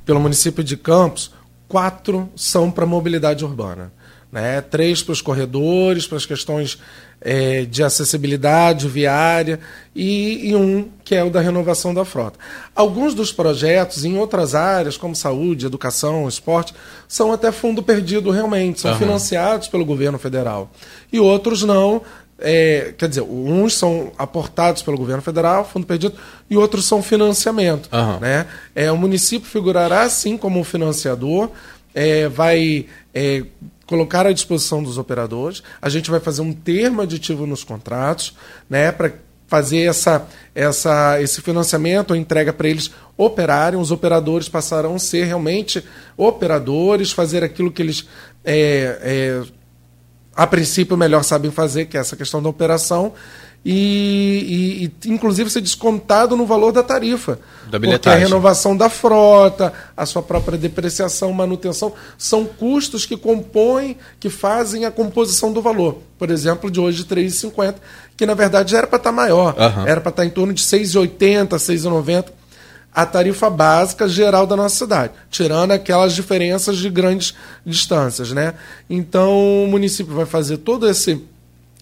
pelo 0.05 0.21
município 0.21 0.65
de 0.65 0.77
Campos, 0.77 1.31
quatro 1.69 2.29
são 2.35 2.71
para 2.71 2.87
mobilidade 2.87 3.45
urbana. 3.45 3.93
Né? 4.33 4.61
Três 4.61 5.03
para 5.03 5.13
os 5.13 5.21
corredores, 5.21 6.07
para 6.07 6.17
as 6.17 6.27
questões 6.27 6.79
é, 7.21 7.65
de 7.65 7.83
acessibilidade 7.83 8.89
viária, 8.89 9.61
e, 9.95 10.51
e, 10.51 10.57
um 10.57 10.89
que 11.05 11.15
é 11.15 11.25
o 11.25 11.31
da 11.31 11.41
renovação 11.41 11.95
da 11.95 12.05
frota. 12.05 12.39
Alguns 12.75 13.15
dos 13.15 13.33
projetos 13.33 14.05
em 14.05 14.19
outras 14.19 14.55
áreas, 14.55 14.97
como 14.97 15.15
saúde, 15.15 15.67
educação, 15.67 16.29
esporte, 16.29 16.75
são 17.09 17.33
até 17.33 17.51
fundo 17.51 17.83
perdido 17.83 18.31
realmente, 18.31 18.81
são 18.81 18.93
uhum. 18.93 18.99
financiados 18.99 19.69
pelo 19.69 19.85
governo 19.85 20.19
federal. 20.19 20.71
E 21.13 21.19
outros 21.19 21.63
não, 21.63 22.03
é, 22.39 22.95
quer 22.97 23.09
dizer, 23.09 23.23
uns 23.23 23.75
são 23.75 24.13
aportados 24.19 24.83
pelo 24.83 24.97
governo 24.97 25.23
federal, 25.23 25.65
fundo 25.65 25.87
perdido, 25.87 26.15
e 26.51 26.57
outros 26.57 26.85
são 26.85 27.03
financiamento. 27.03 27.89
Uhum. 27.93 28.21
Né? 28.21 28.47
É, 28.75 28.91
o 28.93 28.97
município 28.97 29.49
figurará, 29.49 30.09
sim, 30.09 30.37
como 30.37 30.63
financiador, 30.65 31.51
é, 31.95 32.29
vai 32.29 32.87
é, 33.15 33.45
colocar 33.87 34.27
à 34.27 34.33
disposição 34.33 34.83
dos 34.83 34.99
operadores, 34.99 35.63
a 35.81 35.89
gente 35.89 36.11
vai 36.11 36.21
fazer 36.21 36.43
um 36.43 36.53
termo 36.53 37.01
aditivo 37.01 37.47
nos 37.47 37.65
contratos, 37.65 38.35
né, 38.69 38.93
para 38.93 39.13
fazer 39.47 39.89
essa, 39.89 40.27
essa, 40.55 41.23
esse 41.23 41.41
financiamento 41.41 42.11
ou 42.11 42.17
entrega 42.17 42.53
para 42.53 42.69
eles 42.69 42.91
operarem, 43.17 43.79
os 43.79 43.93
operadores 43.93 44.49
passarão 44.49 44.97
a 44.97 44.99
ser 44.99 45.25
realmente 45.25 45.85
operadores, 46.17 47.13
fazer 47.13 47.45
aquilo 47.45 47.71
que 47.71 47.81
eles 47.81 48.07
é, 48.45 48.99
é, 49.03 49.43
a 50.37 50.47
princípio, 50.47 50.97
melhor 50.97 51.25
sabem 51.25 51.51
fazer, 51.51 51.87
que 51.87 51.97
é 51.97 52.01
essa 52.01 52.15
questão 52.15 52.43
da 52.43 52.49
operação, 52.49 53.15
e, 53.65 54.93
e, 55.03 55.09
e, 55.09 55.13
inclusive 55.13 55.51
ser 55.51 55.61
descontado 55.61 56.37
no 56.37 56.47
valor 56.47 56.71
da 56.71 56.83
tarifa. 56.83 57.41
Da 57.69 57.81
porque 57.81 58.09
a 58.09 58.15
renovação 58.15 58.77
da 58.77 58.89
frota, 58.89 59.73
a 59.97 60.07
sua 60.07 60.23
própria 60.23 60.57
depreciação, 60.57 61.33
manutenção, 61.33 61.93
são 62.17 62.45
custos 62.45 63.05
que 63.05 63.17
compõem, 63.17 63.97
que 64.21 64.31
fazem 64.31 64.85
a 64.85 64.91
composição 64.91 65.53
do 65.53 65.61
valor. 65.61 65.99
Por 66.17 66.31
exemplo, 66.31 66.71
de 66.71 66.79
hoje 66.79 67.05
R$ 67.09 67.23
3,50, 67.23 67.75
que 68.17 68.25
na 68.25 68.35
verdade 68.35 68.71
já 68.71 68.79
era 68.79 68.87
para 68.87 68.99
estar 68.99 69.11
tá 69.11 69.17
maior. 69.17 69.57
Uhum. 69.59 69.87
Era 69.87 70.01
para 70.01 70.11
estar 70.11 70.23
tá 70.23 70.27
em 70.27 70.31
torno 70.31 70.53
de 70.53 70.63
R$ 70.63 70.79
6,80, 70.79 71.53
R$ 71.53 71.59
6,90 71.59 72.36
a 72.97 73.05
tarifa 73.05 73.51
básica 73.51 74.09
geral 74.09 74.47
da 74.47 74.57
nossa 74.57 74.75
cidade, 74.75 75.13
tirando 75.31 75.73
aquelas 75.73 76.15
diferenças 76.15 76.79
de 76.79 76.89
grandes 76.89 77.35
distâncias, 77.65 78.33
né? 78.33 78.55
Então 78.89 79.65
o 79.65 79.69
município 79.69 80.15
vai 80.15 80.25
fazer 80.25 80.57
todo 80.57 80.89
esse 80.89 81.23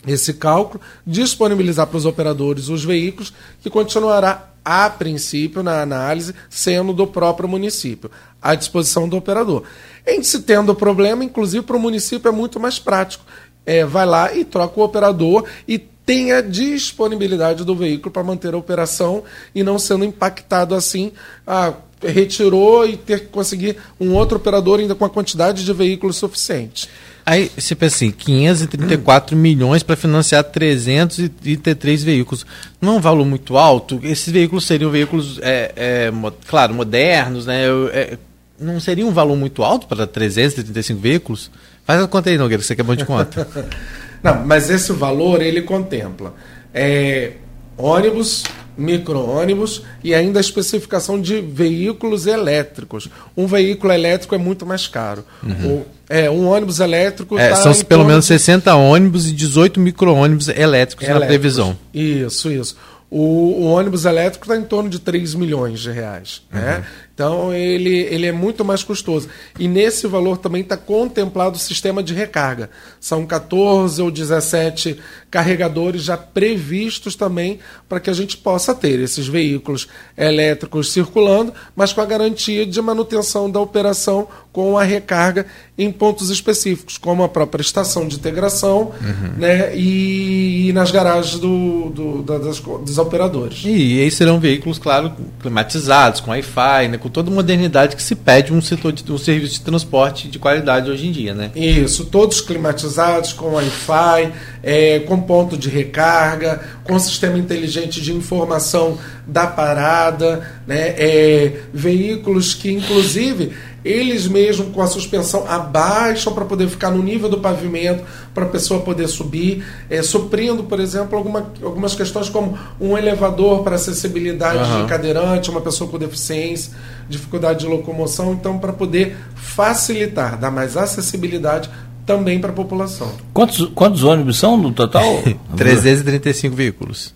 esse 0.04 0.34
cálculo, 0.34 0.82
disponibilizar 1.06 1.86
para 1.86 1.96
os 1.96 2.04
operadores 2.04 2.68
os 2.68 2.84
veículos, 2.84 3.32
que 3.62 3.70
continuará, 3.70 4.50
a 4.62 4.90
princípio, 4.90 5.62
na 5.62 5.80
análise, 5.80 6.34
sendo 6.50 6.92
do 6.92 7.06
próprio 7.06 7.48
município, 7.48 8.10
à 8.42 8.54
disposição 8.54 9.08
do 9.08 9.16
operador. 9.16 9.62
Em 10.06 10.22
se 10.22 10.42
tendo 10.42 10.74
problema, 10.74 11.24
inclusive 11.24 11.64
para 11.64 11.76
o 11.76 11.80
município 11.80 12.28
é 12.28 12.32
muito 12.32 12.60
mais 12.60 12.78
prático. 12.78 13.24
É, 13.64 13.82
vai 13.84 14.04
lá 14.04 14.34
e 14.34 14.44
troca 14.44 14.78
o 14.78 14.84
operador 14.84 15.46
e 15.66 15.78
tenha 16.06 16.42
disponibilidade 16.42 17.64
do 17.64 17.74
veículo 17.74 18.10
para 18.10 18.22
manter 18.22 18.54
a 18.54 18.56
operação 18.56 19.24
e 19.54 19.62
não 19.62 19.78
sendo 19.78 20.04
impactado 20.04 20.74
assim, 20.74 21.12
ah, 21.46 21.74
retirou 22.02 22.86
e 22.86 22.96
ter 22.96 23.20
que 23.20 23.26
conseguir 23.26 23.76
um 23.98 24.12
outro 24.12 24.36
operador 24.36 24.80
ainda 24.80 24.94
com 24.94 25.04
a 25.04 25.10
quantidade 25.10 25.64
de 25.64 25.72
veículos 25.72 26.16
suficiente. 26.16 26.88
Aí 27.26 27.50
você 27.56 27.74
pensa 27.74 27.96
assim, 27.96 28.10
534 28.10 29.34
hum. 29.34 29.40
milhões 29.40 29.82
para 29.82 29.96
financiar 29.96 30.44
333 30.44 32.02
veículos. 32.02 32.44
Não 32.80 32.94
é 32.94 32.96
um 32.98 33.00
valor 33.00 33.24
muito 33.24 33.56
alto? 33.56 33.98
Esses 34.02 34.30
veículos 34.30 34.66
seriam 34.66 34.90
veículos, 34.90 35.38
é, 35.40 35.72
é, 35.74 36.12
claro, 36.46 36.74
modernos, 36.74 37.46
né? 37.46 37.64
É, 37.92 38.18
não 38.60 38.78
seria 38.78 39.06
um 39.06 39.12
valor 39.12 39.36
muito 39.36 39.62
alto 39.62 39.86
para 39.86 40.06
335 40.06 41.00
veículos? 41.00 41.50
Faz 41.86 42.02
a 42.02 42.06
conta 42.06 42.28
aí, 42.28 42.36
Nogueira, 42.36 42.62
você 42.62 42.74
que 42.74 42.82
é 42.82 42.84
bom 42.84 42.94
de 42.94 43.06
conta. 43.06 43.48
Não, 44.24 44.44
mas 44.44 44.70
esse 44.70 44.92
valor 44.92 45.42
ele 45.42 45.62
contempla 45.62 46.34
é, 46.74 47.32
ônibus, 47.76 48.42
micro-ônibus 48.76 49.82
e 50.02 50.12
ainda 50.12 50.40
a 50.40 50.42
especificação 50.42 51.20
de 51.20 51.40
veículos 51.40 52.26
elétricos. 52.26 53.08
Um 53.36 53.46
veículo 53.46 53.92
elétrico 53.92 54.34
é 54.34 54.38
muito 54.38 54.66
mais 54.66 54.88
caro. 54.88 55.24
Uhum. 55.42 55.66
O, 55.66 55.86
é, 56.08 56.28
um 56.28 56.48
ônibus 56.48 56.80
elétrico. 56.80 57.38
É, 57.38 57.50
tá 57.50 57.56
são 57.56 57.74
pelo 57.84 58.04
menos 58.04 58.26
60 58.26 58.74
ônibus 58.74 59.28
e 59.28 59.32
18 59.32 59.78
micro-ônibus 59.78 60.48
elétricos, 60.48 61.06
elétricos 61.06 61.08
na 61.08 61.26
previsão. 61.26 61.78
Isso, 61.92 62.50
isso. 62.50 62.76
O, 63.08 63.62
o 63.62 63.64
ônibus 63.66 64.04
elétrico 64.04 64.44
está 64.44 64.56
em 64.56 64.64
torno 64.64 64.90
de 64.90 64.98
3 64.98 65.34
milhões 65.34 65.78
de 65.78 65.90
reais. 65.92 66.42
Né? 66.50 66.60
Uhum. 66.60 66.66
Né? 66.66 66.84
Então 67.14 67.54
ele, 67.54 67.94
ele 67.94 68.26
é 68.26 68.32
muito 68.32 68.64
mais 68.64 68.82
custoso. 68.82 69.28
E 69.58 69.68
nesse 69.68 70.06
valor 70.08 70.36
também 70.36 70.62
está 70.62 70.76
contemplado 70.76 71.56
o 71.56 71.60
sistema 71.60 72.02
de 72.02 72.12
recarga. 72.12 72.68
São 73.00 73.24
14 73.24 74.02
ou 74.02 74.10
17 74.10 75.00
carregadores 75.34 76.04
já 76.04 76.16
previstos 76.16 77.16
também 77.16 77.58
para 77.88 77.98
que 77.98 78.08
a 78.08 78.12
gente 78.12 78.36
possa 78.36 78.72
ter 78.72 79.00
esses 79.00 79.26
veículos 79.26 79.88
elétricos 80.16 80.92
circulando, 80.92 81.52
mas 81.74 81.92
com 81.92 82.00
a 82.00 82.06
garantia 82.06 82.64
de 82.64 82.80
manutenção 82.80 83.50
da 83.50 83.58
operação 83.58 84.28
com 84.52 84.78
a 84.78 84.84
recarga 84.84 85.46
em 85.76 85.90
pontos 85.90 86.30
específicos, 86.30 86.96
como 86.96 87.24
a 87.24 87.28
própria 87.28 87.60
estação 87.60 88.06
de 88.06 88.14
integração 88.14 88.92
uhum. 89.02 89.32
né, 89.36 89.76
e, 89.76 90.68
e, 90.68 90.72
nas 90.72 90.92
garagens 90.92 91.40
do, 91.40 91.90
do, 91.90 92.22
das, 92.22 92.60
dos 92.60 92.96
operadores. 92.96 93.64
E, 93.64 93.96
e 93.96 94.02
aí 94.02 94.10
serão 94.12 94.38
veículos, 94.38 94.78
claro, 94.78 95.12
climatizados, 95.40 96.20
com 96.20 96.30
Wi-Fi, 96.30 96.86
né, 96.88 96.98
com 96.98 97.08
toda 97.08 97.28
a 97.28 97.34
modernidade 97.34 97.96
que 97.96 98.02
se 98.02 98.14
pede 98.14 98.52
um 98.52 98.62
setor 98.62 98.92
de 98.92 99.10
um 99.10 99.18
serviço 99.18 99.54
de 99.54 99.62
transporte 99.62 100.28
de 100.28 100.38
qualidade 100.38 100.88
hoje 100.88 101.08
em 101.08 101.10
dia, 101.10 101.34
né? 101.34 101.50
Isso, 101.56 102.04
todos 102.04 102.40
climatizados, 102.40 103.32
com 103.32 103.54
Wi-Fi, 103.54 104.32
é, 104.64 105.00
com 105.00 105.20
ponto 105.20 105.56
de 105.56 105.68
recarga, 105.68 106.60
com 106.82 106.98
sistema 106.98 107.38
inteligente 107.38 108.00
de 108.00 108.12
informação 108.14 108.98
da 109.26 109.46
parada, 109.46 110.50
né? 110.66 110.94
É, 110.96 111.60
veículos 111.72 112.54
que, 112.54 112.72
inclusive, 112.72 113.52
eles 113.84 114.26
mesmos 114.26 114.74
com 114.74 114.80
a 114.80 114.86
suspensão 114.86 115.44
abaixam 115.46 116.32
para 116.32 116.46
poder 116.46 116.68
ficar 116.68 116.90
no 116.90 117.02
nível 117.02 117.28
do 117.28 117.38
pavimento, 117.38 118.02
para 118.32 118.44
a 118.44 118.48
pessoa 118.48 118.80
poder 118.80 119.06
subir, 119.08 119.62
é, 119.90 120.02
suprindo, 120.02 120.64
por 120.64 120.80
exemplo, 120.80 121.18
alguma, 121.18 121.52
algumas 121.62 121.94
questões 121.94 122.30
como 122.30 122.58
um 122.80 122.96
elevador 122.96 123.62
para 123.62 123.74
acessibilidade 123.74 124.70
uhum. 124.70 124.82
de 124.82 124.88
cadeirante, 124.88 125.50
uma 125.50 125.60
pessoa 125.60 125.90
com 125.90 125.98
deficiência, 125.98 126.72
dificuldade 127.08 127.60
de 127.60 127.66
locomoção, 127.66 128.32
então 128.32 128.58
para 128.58 128.72
poder 128.72 129.16
facilitar, 129.34 130.38
dar 130.38 130.50
mais 130.50 130.76
acessibilidade 130.76 131.68
também 132.06 132.40
para 132.40 132.50
a 132.50 132.54
população. 132.54 133.10
Quantos, 133.32 133.68
quantos 133.74 134.04
ônibus 134.04 134.38
são 134.38 134.56
no 134.56 134.72
total? 134.72 135.22
335 135.56 136.54
veículos. 136.54 137.14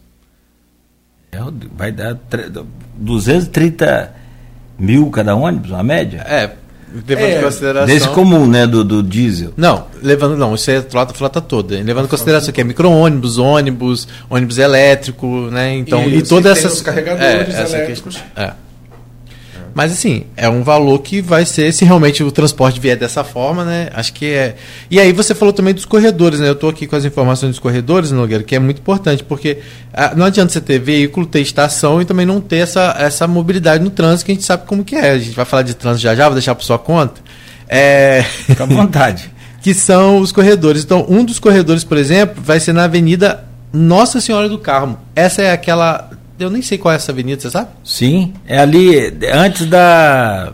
É, 1.31 1.39
vai 1.77 1.93
dar 1.93 2.19
230 2.97 4.15
mil 4.79 5.11
cada 5.11 5.35
ônibus, 5.35 5.71
uma 5.71 5.83
média? 5.83 6.25
É, 6.27 6.51
levando 7.07 7.25
é, 7.25 7.39
em 7.39 7.43
consideração. 7.43 7.87
Desse 7.87 8.09
comum, 8.09 8.47
né? 8.47 8.67
Do, 8.67 8.83
do 8.83 9.03
diesel. 9.03 9.53
Não, 9.57 9.87
levando. 10.03 10.37
Não, 10.37 10.55
isso 10.55 10.71
é 10.71 10.81
frota, 10.81 11.13
frota 11.13 11.41
toda. 11.41 11.77
Levando 11.83 12.07
em 12.07 12.09
consideração 12.09 12.53
que 12.53 12.61
é 12.61 12.65
micro-ônibus, 12.65 13.39
ônibus, 13.39 14.09
ônibus 14.31 14.59
elétrico, 14.59 15.27
né? 15.51 15.75
Então, 15.77 16.03
e, 16.05 16.19
e 16.19 16.23
todas 16.23 16.59
essas. 16.59 16.81
carregadores 16.81 17.55
é, 17.55 17.61
elétricos. 17.61 18.17
Questão, 18.17 18.45
é. 18.45 18.68
Mas 19.75 19.93
assim, 19.93 20.25
é 20.37 20.49
um 20.49 20.63
valor 20.63 20.99
que 21.01 21.21
vai 21.21 21.45
ser, 21.45 21.73
se 21.73 21.85
realmente 21.85 22.23
o 22.23 22.31
transporte 22.31 22.81
vier 22.81 22.97
dessa 22.97 23.23
forma, 23.23 23.65
né? 23.65 23.89
Acho 23.95 24.13
que 24.13 24.27
é. 24.27 24.57
E 24.91 24.99
aí 24.99 25.13
você 25.13 25.35
falou 25.35 25.53
também 25.53 25.73
dos 25.73 25.85
corredores, 25.85 26.41
né? 26.41 26.49
Eu 26.49 26.53
estou 26.53 26.71
aqui 26.71 26.87
com 26.87 26.97
as 26.97 27.05
informações 27.05 27.51
dos 27.51 27.59
corredores, 27.59 28.11
Nogueira, 28.11 28.43
que 28.43 28.57
é 28.57 28.59
muito 28.59 28.81
importante, 28.81 29.23
porque 29.23 29.59
ah, 29.93 30.15
não 30.17 30.27
adianta 30.27 30.53
você 30.53 30.61
ter 30.61 30.79
veículo, 30.79 31.27
ter 31.27 31.41
estação 31.41 32.01
e 32.03 32.05
também 32.05 32.27
não 32.27 32.41
ter 32.41 32.59
essa, 32.59 32.97
essa 32.99 33.27
mobilidade 33.27 33.83
no 33.83 33.91
trânsito, 33.91 34.27
que 34.27 34.33
a 34.33 34.35
gente 34.35 34.45
sabe 34.45 34.67
como 34.67 34.85
que 34.85 34.97
é. 34.97 35.11
A 35.13 35.19
gente 35.19 35.35
vai 35.35 35.45
falar 35.45 35.63
de 35.63 35.75
trânsito 35.75 36.03
já 36.03 36.15
já, 36.15 36.25
vou 36.25 36.35
deixar 36.35 36.55
por 36.55 36.65
sua 36.65 36.79
conta. 36.79 37.21
É... 37.69 38.23
Fica 38.23 38.65
à 38.65 38.67
vontade. 38.67 39.31
que 39.61 39.75
são 39.75 40.19
os 40.19 40.33
corredores. 40.33 40.85
Então, 40.85 41.05
um 41.09 41.25
dos 41.25 41.39
corredores, 41.39 41.85
por 41.85 41.99
exemplo, 41.99 42.43
vai 42.43 42.61
ser 42.61 42.73
na 42.73 42.85
Avenida 42.85 43.45
Nossa 43.73 44.21
Senhora 44.21 44.49
do 44.49 44.59
Carmo. 44.59 44.99
Essa 45.15 45.43
é 45.43 45.53
aquela 45.53 46.11
eu 46.39 46.51
nem 46.51 46.63
sei 46.63 46.79
qual 46.79 46.93
é 46.93 46.97
essa 46.97 47.13
avenida, 47.13 47.41
você 47.41 47.51
sabe? 47.51 47.69
Sim, 47.85 48.33
é 48.47 48.59
ali 48.59 49.13
antes 49.33 49.67
da 49.67 50.53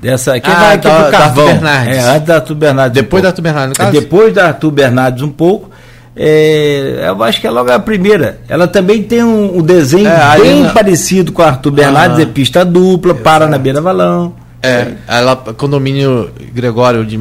dessa 0.00 0.34
aqui 0.34 0.50
ah, 0.50 0.54
vai 0.54 0.74
aqui 0.74 0.88
da, 0.88 1.02
pro 1.02 1.10
Carvão. 1.10 1.46
Da 1.46 1.52
Bernardes. 1.52 1.96
É, 1.96 2.00
antes 2.02 2.26
da 2.26 2.34
Arthur 2.36 2.54
Bernardes. 2.54 3.02
Depois 3.02 3.20
um 3.20 3.22
da 3.22 3.28
Arthur 3.28 3.42
Bernardes, 3.42 3.68
no 3.68 3.74
caso? 3.74 3.96
É 3.96 4.00
depois 4.00 4.34
da 4.34 4.46
Arthur 4.46 4.70
Bernardes 4.70 5.22
um 5.22 5.30
pouco. 5.30 5.70
É, 6.16 7.04
eu 7.06 7.22
acho 7.22 7.40
que 7.40 7.46
é 7.46 7.50
logo 7.50 7.70
a 7.70 7.78
primeira. 7.78 8.40
Ela 8.48 8.66
também 8.66 9.02
tem 9.02 9.22
um, 9.22 9.58
um 9.58 9.62
desenho 9.62 10.08
é, 10.08 10.38
bem 10.38 10.62
na... 10.62 10.70
parecido 10.70 11.32
com 11.32 11.42
a 11.42 11.46
Arthur 11.46 11.70
Bernardes, 11.70 12.18
ah, 12.18 12.22
é 12.22 12.26
pista 12.26 12.64
dupla, 12.64 13.14
para 13.14 13.46
na 13.46 13.58
beira 13.58 13.80
valão. 13.80 14.34
É, 14.62 14.92
ela 15.08 15.36
condomínio 15.36 16.30
Gregório 16.52 17.04
de 17.04 17.18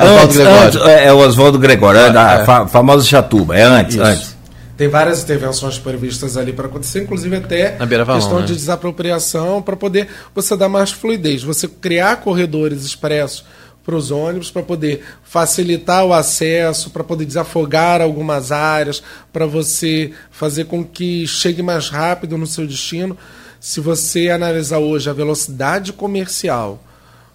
Oswaldo 0.00 0.32
Gregório. 0.32 0.66
Antes, 0.66 0.80
é, 0.86 1.06
é 1.06 1.12
o 1.12 1.18
Oswaldo 1.18 1.58
Gregório, 1.58 2.00
é, 2.00 2.10
da 2.10 2.40
é. 2.40 2.66
famosa 2.68 3.04
Chatuba, 3.04 3.56
é 3.56 3.62
antes, 3.62 3.96
Isso. 3.96 4.04
antes. 4.04 4.37
Tem 4.78 4.86
várias 4.86 5.24
intervenções 5.24 5.76
previstas 5.76 6.36
ali 6.36 6.52
para 6.52 6.68
acontecer, 6.68 7.02
inclusive 7.02 7.34
até 7.34 7.76
questão 8.20 8.38
né? 8.38 8.46
de 8.46 8.54
desapropriação, 8.54 9.60
para 9.60 9.76
poder 9.76 10.08
você 10.32 10.56
dar 10.56 10.68
mais 10.68 10.92
fluidez. 10.92 11.42
Você 11.42 11.66
criar 11.66 12.18
corredores 12.18 12.84
expressos 12.84 13.44
para 13.84 13.96
os 13.96 14.12
ônibus, 14.12 14.52
para 14.52 14.62
poder 14.62 15.02
facilitar 15.24 16.04
o 16.04 16.12
acesso, 16.12 16.90
para 16.90 17.02
poder 17.02 17.24
desafogar 17.24 18.00
algumas 18.00 18.52
áreas, 18.52 19.02
para 19.32 19.46
você 19.46 20.12
fazer 20.30 20.66
com 20.66 20.84
que 20.84 21.26
chegue 21.26 21.60
mais 21.60 21.88
rápido 21.88 22.38
no 22.38 22.46
seu 22.46 22.64
destino. 22.64 23.18
Se 23.58 23.80
você 23.80 24.30
analisar 24.30 24.78
hoje 24.78 25.10
a 25.10 25.12
velocidade 25.12 25.92
comercial 25.92 26.80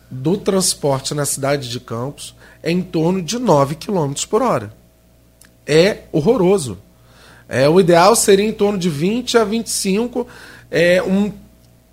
do 0.09 0.37
transporte 0.37 1.13
na 1.13 1.25
cidade 1.25 1.69
de 1.69 1.81
Campos, 1.81 2.33
é 2.61 2.71
em 2.71 2.81
torno 2.81 3.21
de 3.21 3.37
9 3.37 3.75
km 3.75 4.13
por 4.29 4.41
hora. 4.41 4.73
É 5.67 6.03
horroroso. 6.13 6.77
É, 7.53 7.69
o 7.69 7.79
ideal 7.79 8.15
seria 8.15 8.47
em 8.47 8.51
torno 8.51 8.79
de 8.79 8.89
20 8.89 9.37
a 9.37 9.43
25, 9.43 10.27
é, 10.71 11.03
um, 11.03 11.31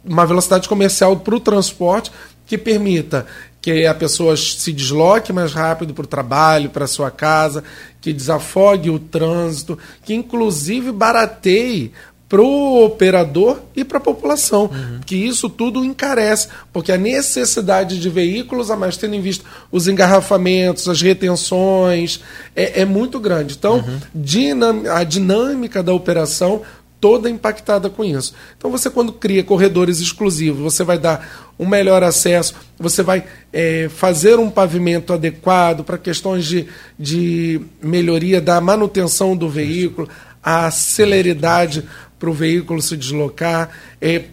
uma 0.03 0.25
velocidade 0.25 0.67
comercial 0.67 1.19
para 1.19 1.37
o 1.37 1.41
transporte 1.41 2.11
que 2.47 2.57
permita 2.57 3.27
que 3.61 3.85
a 3.85 3.95
pessoa 3.95 4.39
se 4.39 4.73
desloque 4.73 5.35
mais 5.35 5.53
rápido 5.53 5.93
para 5.93 6.05
o 6.05 6.09
trabalho, 6.09 6.71
para 6.71 6.87
sua 6.87 7.11
casa, 7.11 7.63
que 8.01 8.11
desafogue 8.11 8.89
o 8.89 8.99
trânsito, 8.99 9.79
que 10.03 10.15
inclusive 10.15 10.93
barateie 10.93 11.93
para 12.31 12.41
o 12.41 12.85
operador 12.85 13.61
e 13.75 13.83
para 13.83 13.99
a 13.99 14.01
população, 14.01 14.71
uhum. 14.73 15.01
que 15.05 15.17
isso 15.17 15.51
tudo 15.51 15.85
encarece, 15.85 16.47
porque 16.73 16.93
a 16.93 16.97
necessidade 16.97 17.99
de 17.99 18.09
veículos 18.09 18.71
a 18.71 18.77
mais, 18.77 18.97
tendo 18.97 19.17
em 19.17 19.21
vista 19.21 19.45
os 19.73 19.89
engarrafamentos, 19.89 20.89
as 20.89 21.03
retenções, 21.03 22.21
é, 22.55 22.83
é 22.83 22.85
muito 22.85 23.19
grande. 23.19 23.57
Então, 23.59 23.79
uhum. 23.79 23.99
dinam, 24.15 24.83
a 24.93 25.03
dinâmica 25.03 25.83
da 25.83 25.93
operação 25.93 26.63
toda 27.01 27.29
impactada 27.29 27.91
com 27.91 28.05
isso. 28.05 28.33
Então, 28.57 28.71
você 28.71 28.89
quando 28.89 29.13
cria 29.13 29.43
corredores 29.43 29.99
exclusivos, 29.99 30.61
você 30.61 30.85
vai 30.85 30.99
dar 30.99 31.51
um 31.59 31.67
melhor 31.67 32.03
acesso, 32.05 32.55
você 32.79 33.03
vai 33.03 33.25
é, 33.53 33.89
fazer 33.89 34.39
um 34.39 34.51
pavimento 34.51 35.13
adequado 35.13 35.83
para 35.83 35.99
questões 35.99 36.45
de, 36.45 36.67
de 36.99 37.61
melhoria 37.83 38.41
da 38.41 38.61
manutenção 38.61 39.37
do 39.37 39.49
veículo, 39.49 40.09
a 40.43 40.71
celeridade 40.71 41.85
para 42.19 42.31
o 42.31 42.35
veículo 42.35 42.81
se 42.81 42.97
deslocar. 42.97 43.71
É, 44.01 44.25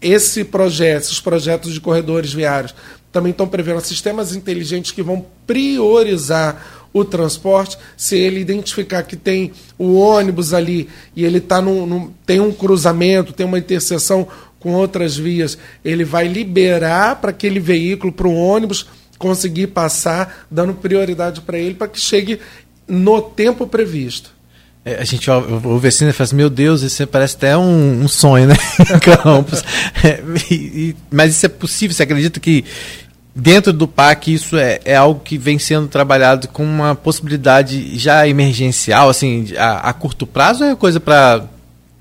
esse 0.00 0.44
projeto, 0.44 1.04
esses 1.04 1.20
projetos 1.20 1.72
de 1.72 1.80
corredores 1.80 2.32
viários 2.32 2.74
também 3.10 3.30
estão 3.30 3.48
prevendo 3.48 3.80
sistemas 3.80 4.34
inteligentes 4.34 4.92
que 4.92 5.02
vão 5.02 5.24
priorizar 5.46 6.86
o 6.92 7.04
transporte. 7.04 7.76
Se 7.96 8.16
ele 8.16 8.40
identificar 8.40 9.02
que 9.02 9.16
tem 9.16 9.52
o 9.78 9.94
ônibus 9.94 10.52
ali 10.52 10.88
e 11.16 11.24
ele 11.24 11.40
tá 11.40 11.60
num, 11.60 11.86
num, 11.86 12.12
tem 12.24 12.40
um 12.40 12.52
cruzamento, 12.52 13.32
tem 13.32 13.46
uma 13.46 13.58
interseção 13.58 14.28
com 14.60 14.74
outras 14.74 15.16
vias, 15.16 15.56
ele 15.84 16.04
vai 16.04 16.26
liberar 16.26 17.16
para 17.16 17.30
aquele 17.30 17.60
veículo, 17.60 18.12
para 18.12 18.26
o 18.26 18.34
ônibus 18.34 18.86
conseguir 19.16 19.68
passar, 19.68 20.46
dando 20.50 20.74
prioridade 20.74 21.40
para 21.40 21.58
ele 21.58 21.74
para 21.74 21.88
que 21.88 22.00
chegue 22.00 22.40
no 22.86 23.20
tempo 23.20 23.66
previsto. 23.66 24.37
É, 24.88 25.00
a 25.00 25.04
gente 25.04 25.30
ouve 25.30 25.88
assim 25.88 26.08
e 26.08 26.12
fala 26.12 26.24
assim, 26.24 26.36
meu 26.36 26.48
Deus, 26.48 26.80
isso 26.80 27.06
parece 27.06 27.36
até 27.36 27.56
um, 27.58 28.04
um 28.04 28.08
sonho, 28.08 28.46
né? 28.46 28.54
Campos. 29.22 29.62
É, 30.02 30.22
e, 30.50 30.96
mas 31.10 31.32
isso 31.32 31.44
é 31.44 31.48
possível? 31.50 31.94
Você 31.94 32.04
acredita 32.04 32.40
que 32.40 32.64
dentro 33.34 33.70
do 33.70 33.86
PAC 33.86 34.32
isso 34.32 34.56
é, 34.56 34.80
é 34.86 34.96
algo 34.96 35.20
que 35.20 35.36
vem 35.36 35.58
sendo 35.58 35.88
trabalhado 35.88 36.48
com 36.48 36.64
uma 36.64 36.94
possibilidade 36.94 37.98
já 37.98 38.26
emergencial, 38.26 39.10
assim, 39.10 39.48
a, 39.58 39.90
a 39.90 39.92
curto 39.92 40.26
prazo 40.26 40.64
ou 40.64 40.70
é 40.70 40.74
coisa 40.74 40.98
para 40.98 41.44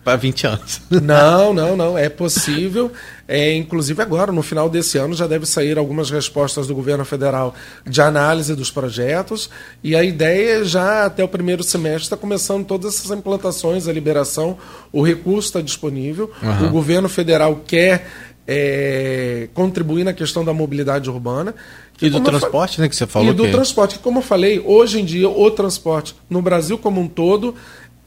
para 0.08 0.16
20 0.16 0.47
anos. 0.47 0.82
Não, 1.03 1.53
não, 1.53 1.76
não. 1.76 1.97
É 1.97 2.08
possível. 2.08 2.89
É, 3.28 3.53
inclusive 3.53 4.01
agora, 4.01 4.32
no 4.32 4.41
final 4.41 4.70
desse 4.70 4.97
ano, 4.97 5.14
já 5.14 5.28
deve 5.28 5.45
sair 5.45 5.78
algumas 5.78 6.10
respostas 6.10 6.66
do 6.66 6.74
governo 6.74 7.03
federal 7.03 7.53
de 7.86 7.99
análise 7.99 8.55
dos 8.55 8.72
projetos. 8.72 9.49
E 9.84 9.97
a 9.97 10.03
ideia 10.05 10.62
é 10.62 10.64
já 10.64 11.05
até 11.05 11.22
o 11.26 11.28
primeiro 11.28 11.62
semestre 11.62 12.03
está 12.03 12.16
começando 12.16 12.66
todas 12.66 12.95
essas 12.95 13.12
implantações, 13.12 13.86
a 13.86 13.91
liberação, 13.91 14.58
o 14.93 15.01
recurso 15.01 15.49
está 15.49 15.60
disponível. 15.60 16.32
Uhum. 16.41 16.68
O 16.68 16.70
governo 16.70 17.10
federal 17.10 17.62
quer 17.68 18.08
é, 18.47 19.49
contribuir 19.53 20.05
na 20.05 20.14
questão 20.14 20.45
da 20.45 20.53
mobilidade 20.53 21.10
urbana. 21.10 21.53
E 22.01 22.10
do 22.10 22.22
transporte, 22.22 22.80
né, 22.80 22.88
que 22.88 22.95
você 22.95 23.05
falou. 23.05 23.32
E 23.32 23.34
do 23.34 23.43
que... 23.43 23.51
transporte, 23.51 23.97
que 23.97 24.03
como 24.03 24.20
eu 24.20 24.24
falei, 24.24 24.64
hoje 24.66 25.01
em 25.01 25.05
dia 25.05 25.28
o 25.28 25.51
transporte 25.51 26.16
no 26.30 26.41
Brasil 26.41 26.78
como 26.78 27.01
um 27.01 27.08
todo 27.08 27.55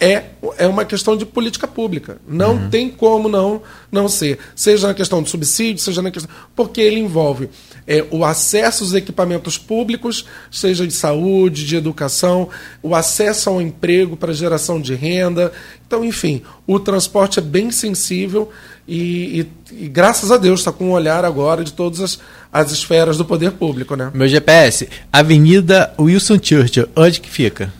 é, 0.00 0.24
é 0.56 0.66
uma 0.66 0.84
questão 0.86 1.14
de 1.14 1.26
política 1.26 1.68
pública. 1.68 2.16
Não 2.26 2.54
uhum. 2.54 2.70
tem 2.70 2.88
como 2.88 3.28
não, 3.28 3.60
não 3.92 4.08
ser. 4.08 4.38
Seja 4.56 4.88
na 4.88 4.94
questão 4.94 5.22
do 5.22 5.28
subsídio, 5.28 5.82
seja 5.82 6.00
na 6.00 6.10
questão. 6.10 6.34
Porque 6.56 6.80
ele 6.80 6.98
envolve 6.98 7.50
é, 7.86 8.04
o 8.10 8.24
acesso 8.24 8.82
aos 8.82 8.94
equipamentos 8.94 9.58
públicos, 9.58 10.24
seja 10.50 10.86
de 10.86 10.94
saúde, 10.94 11.66
de 11.66 11.76
educação, 11.76 12.48
o 12.82 12.94
acesso 12.94 13.50
ao 13.50 13.60
emprego 13.60 14.16
para 14.16 14.32
geração 14.32 14.80
de 14.80 14.94
renda. 14.94 15.52
Então, 15.86 16.02
enfim, 16.02 16.42
o 16.66 16.80
transporte 16.80 17.38
é 17.38 17.42
bem 17.42 17.70
sensível 17.70 18.50
e, 18.88 19.46
e, 19.70 19.84
e 19.84 19.88
graças 19.88 20.30
a 20.30 20.38
Deus 20.38 20.60
está 20.60 20.72
com 20.72 20.86
um 20.86 20.92
olhar 20.92 21.26
agora 21.26 21.62
de 21.62 21.74
todas 21.74 22.00
as, 22.00 22.18
as 22.50 22.72
esferas 22.72 23.18
do 23.18 23.24
poder 23.24 23.52
público. 23.52 23.94
Né? 23.94 24.10
Meu 24.14 24.26
GPS, 24.26 24.88
Avenida 25.12 25.92
Wilson 25.98 26.38
Churchill, 26.42 26.88
onde 26.96 27.20
que 27.20 27.28
fica? 27.28 27.70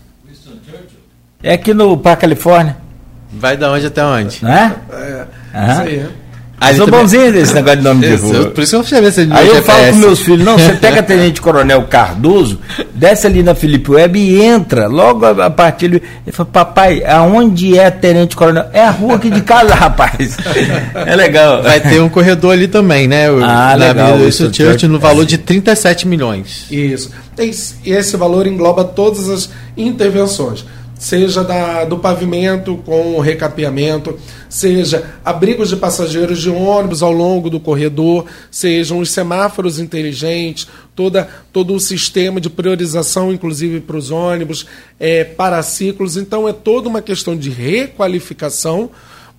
É 1.42 1.54
aqui 1.54 1.72
no 1.72 1.96
Parque 1.96 2.22
Califórnia. 2.22 2.76
Vai 3.32 3.56
da 3.56 3.70
onde 3.70 3.86
até 3.86 4.04
onde? 4.04 4.42
Não 4.42 4.50
é? 4.50 4.74
É. 4.92 5.26
Uhum. 5.54 5.72
Isso 5.72 5.80
aí. 5.82 6.06
Aí 6.60 6.76
sou 6.76 6.84
também... 6.84 7.00
bonzinho 7.00 7.32
desse 7.32 7.54
negócio 7.54 7.78
de 7.78 7.84
nome 7.84 8.06
de 8.06 8.14
rua. 8.16 8.50
Por 8.50 8.62
isso 8.62 8.76
eu 8.76 8.84
chamei 8.84 9.08
esse 9.08 9.26
Aí 9.30 9.48
eu 9.48 9.62
falo 9.62 9.92
com 9.92 9.96
meus 9.96 10.20
filhos, 10.20 10.44
não, 10.44 10.58
você 10.58 10.74
pega 10.74 11.00
a 11.00 11.02
Tenente 11.02 11.40
Coronel 11.40 11.84
Cardoso, 11.84 12.60
desce 12.94 13.26
ali 13.26 13.42
na 13.42 13.54
Felipe 13.54 13.92
Web 13.92 14.18
e 14.18 14.42
entra, 14.42 14.86
logo 14.86 15.24
a, 15.24 15.46
a 15.46 15.50
partir 15.50 15.86
ele 15.86 16.02
fala, 16.30 16.50
papai, 16.52 17.02
aonde 17.02 17.78
é 17.78 17.90
Tenente 17.90 18.36
Coronel? 18.36 18.66
É 18.74 18.82
a 18.82 18.90
rua 18.90 19.14
aqui 19.14 19.30
de 19.30 19.40
casa, 19.40 19.72
rapaz. 19.74 20.36
É 20.94 21.16
legal. 21.16 21.62
Vai 21.62 21.80
ter 21.80 21.98
um 21.98 22.10
corredor 22.10 22.52
ali 22.52 22.68
também, 22.68 23.08
né? 23.08 23.30
O, 23.30 23.42
ah, 23.42 23.74
legal. 23.74 24.18
Isso 24.20 24.52
Church 24.52 24.86
no 24.86 24.98
valor 24.98 25.24
de 25.24 25.38
37 25.38 26.06
milhões. 26.06 26.66
Isso. 26.70 27.10
E 27.38 27.90
esse 27.90 28.16
valor 28.18 28.46
engloba 28.46 28.84
todas 28.84 29.30
as 29.30 29.48
intervenções 29.78 30.66
seja 31.00 31.42
da, 31.42 31.86
do 31.86 31.98
pavimento 31.98 32.76
com 32.84 33.16
o 33.16 33.20
recapeamento, 33.20 34.18
seja 34.50 35.14
abrigos 35.24 35.70
de 35.70 35.76
passageiros 35.76 36.42
de 36.42 36.50
ônibus 36.50 37.02
ao 37.02 37.10
longo 37.10 37.48
do 37.48 37.58
corredor, 37.58 38.26
sejam 38.50 38.98
os 38.98 39.10
semáforos 39.10 39.80
inteligentes, 39.80 40.68
toda, 40.94 41.26
todo 41.54 41.72
o 41.72 41.80
sistema 41.80 42.38
de 42.38 42.50
priorização, 42.50 43.32
inclusive 43.32 43.80
para 43.80 43.96
os 43.96 44.10
ônibus, 44.10 44.66
é, 45.00 45.24
para 45.24 45.62
ciclos. 45.62 46.18
Então, 46.18 46.46
é 46.46 46.52
toda 46.52 46.86
uma 46.86 47.00
questão 47.00 47.34
de 47.34 47.48
requalificação 47.48 48.90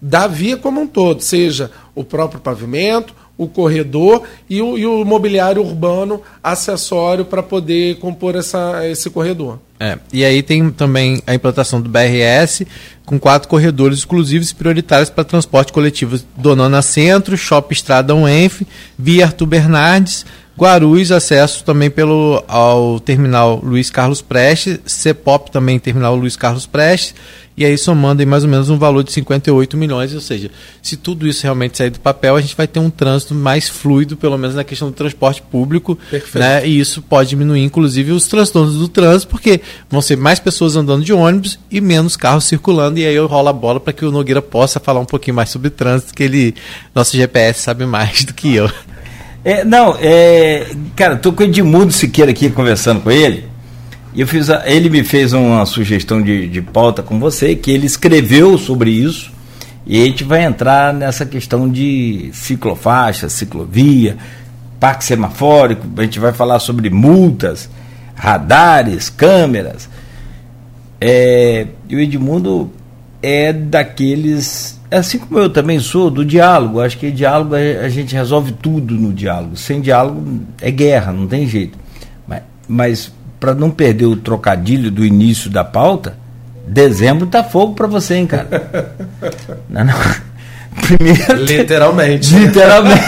da 0.01 0.25
via 0.25 0.57
como 0.57 0.81
um 0.81 0.87
todo, 0.87 1.21
seja 1.21 1.69
o 1.93 2.03
próprio 2.03 2.41
pavimento, 2.41 3.13
o 3.41 3.47
corredor 3.47 4.21
e 4.47 4.61
o, 4.61 4.77
e 4.77 4.85
o 4.85 5.03
mobiliário 5.03 5.63
urbano 5.63 6.21
acessório 6.43 7.25
para 7.25 7.41
poder 7.41 7.95
compor 7.95 8.35
essa, 8.35 8.87
esse 8.87 9.09
corredor. 9.09 9.57
É, 9.79 9.97
e 10.13 10.23
aí 10.23 10.43
tem 10.43 10.69
também 10.69 11.23
a 11.25 11.33
implantação 11.33 11.81
do 11.81 11.89
BRS 11.89 12.67
com 13.03 13.19
quatro 13.19 13.49
corredores 13.49 13.97
exclusivos 13.97 14.51
e 14.51 14.55
prioritários 14.55 15.09
para 15.09 15.23
transporte 15.23 15.73
coletivo 15.73 16.19
Donana 16.37 16.83
Centro, 16.83 17.35
Shopping 17.35 17.73
Estrada 17.73 18.13
UENF, 18.13 18.61
Via 18.95 19.25
Arthur 19.25 19.47
Bernardes, 19.47 20.23
Guarulhos, 20.57 21.11
acesso 21.11 21.63
também 21.63 21.89
pelo 21.89 22.43
ao 22.47 22.99
terminal 22.99 23.59
Luiz 23.63 23.89
Carlos 23.89 24.21
Prestes, 24.21 24.79
CEPOP 24.85 25.49
também 25.49 25.79
terminal 25.79 26.15
Luiz 26.15 26.35
Carlos 26.35 26.65
Prestes, 26.65 27.15
e 27.55 27.65
aí 27.65 27.77
somando 27.77 28.21
em 28.21 28.25
mais 28.25 28.43
ou 28.43 28.49
menos 28.49 28.69
um 28.69 28.77
valor 28.77 29.03
de 29.03 29.11
58 29.11 29.77
milhões, 29.77 30.13
ou 30.13 30.21
seja, 30.21 30.49
se 30.81 30.97
tudo 30.97 31.27
isso 31.27 31.43
realmente 31.43 31.77
sair 31.77 31.89
do 31.89 31.99
papel, 31.99 32.35
a 32.35 32.41
gente 32.41 32.55
vai 32.55 32.67
ter 32.67 32.79
um 32.79 32.89
trânsito 32.89 33.33
mais 33.33 33.69
fluido, 33.69 34.17
pelo 34.17 34.37
menos 34.37 34.55
na 34.55 34.63
questão 34.63 34.89
do 34.89 34.93
transporte 34.93 35.41
público, 35.41 35.97
Perfeito. 36.09 36.39
né? 36.39 36.67
E 36.67 36.79
isso 36.79 37.01
pode 37.01 37.29
diminuir 37.29 37.63
inclusive 37.63 38.11
os 38.11 38.27
transtornos 38.27 38.75
do 38.75 38.87
trânsito, 38.87 39.29
porque 39.29 39.61
vão 39.89 40.01
ser 40.01 40.17
mais 40.17 40.39
pessoas 40.39 40.75
andando 40.75 41.03
de 41.03 41.13
ônibus 41.13 41.59
e 41.69 41.79
menos 41.81 42.15
carros 42.17 42.45
circulando, 42.45 42.99
e 42.99 43.05
aí 43.05 43.15
eu 43.15 43.25
rolo 43.25 43.49
a 43.49 43.53
bola 43.53 43.79
para 43.79 43.93
que 43.93 44.05
o 44.05 44.11
Nogueira 44.11 44.41
possa 44.41 44.79
falar 44.79 44.99
um 44.99 45.05
pouquinho 45.05 45.35
mais 45.35 45.49
sobre 45.49 45.69
trânsito, 45.69 46.13
que 46.13 46.23
ele 46.23 46.55
nosso 46.93 47.15
GPS 47.15 47.61
sabe 47.61 47.85
mais 47.85 48.23
do 48.23 48.33
que 48.33 48.55
eu. 48.55 48.69
É, 49.43 49.63
não, 49.63 49.97
é, 49.99 50.67
cara, 50.95 51.15
tô 51.15 51.33
com 51.33 51.41
o 51.41 51.45
Edmundo 51.45 51.91
Siqueira 51.91 52.31
aqui 52.31 52.49
conversando 52.49 53.01
com 53.01 53.09
ele. 53.09 53.45
Eu 54.15 54.27
fiz 54.27 54.49
a, 54.49 54.69
ele 54.69 54.89
me 54.89 55.03
fez 55.03 55.33
uma 55.33 55.65
sugestão 55.65 56.21
de, 56.21 56.47
de 56.47 56.61
pauta 56.61 57.01
com 57.01 57.19
você, 57.19 57.55
que 57.55 57.71
ele 57.71 57.85
escreveu 57.85 58.57
sobre 58.57 58.91
isso. 58.91 59.31
E 59.85 60.01
a 60.01 60.05
gente 60.05 60.23
vai 60.23 60.43
entrar 60.43 60.93
nessa 60.93 61.25
questão 61.25 61.69
de 61.69 62.29
ciclofaixa, 62.33 63.29
ciclovia, 63.29 64.17
parque 64.79 65.03
semafórico, 65.03 65.87
a 65.97 66.03
gente 66.03 66.19
vai 66.19 66.33
falar 66.33 66.59
sobre 66.59 66.89
multas, 66.89 67.69
radares, 68.13 69.09
câmeras. 69.09 69.89
É, 70.99 71.65
e 71.89 71.95
o 71.95 71.99
Edmundo 71.99 72.71
é 73.23 73.51
daqueles, 73.51 74.79
assim 74.91 75.17
como 75.17 75.39
eu 75.39 75.49
também 75.49 75.79
sou, 75.79 76.11
do 76.11 76.25
diálogo. 76.25 76.81
Acho 76.81 76.97
que 76.97 77.09
diálogo 77.09 77.55
é, 77.55 77.79
a 77.79 77.89
gente 77.89 78.13
resolve 78.13 78.51
tudo 78.51 78.93
no 78.95 79.13
diálogo. 79.13 79.55
Sem 79.55 79.81
diálogo 79.81 80.41
é 80.61 80.69
guerra, 80.69 81.11
não 81.11 81.27
tem 81.27 81.47
jeito. 81.47 81.77
Mas, 82.27 82.41
mas 82.67 83.11
para 83.39 83.55
não 83.55 83.71
perder 83.71 84.05
o 84.05 84.15
trocadilho 84.15 84.91
do 84.91 85.05
início 85.05 85.49
da 85.49 85.63
pauta, 85.63 86.17
dezembro 86.67 87.25
tá 87.25 87.43
fogo 87.43 87.73
para 87.73 87.87
você, 87.87 88.15
hein, 88.15 88.27
cara? 88.27 88.95
não, 89.69 89.85
não. 89.85 89.95
Primeiro, 90.81 91.43
literalmente. 91.43 92.33
Literalmente. 92.33 93.01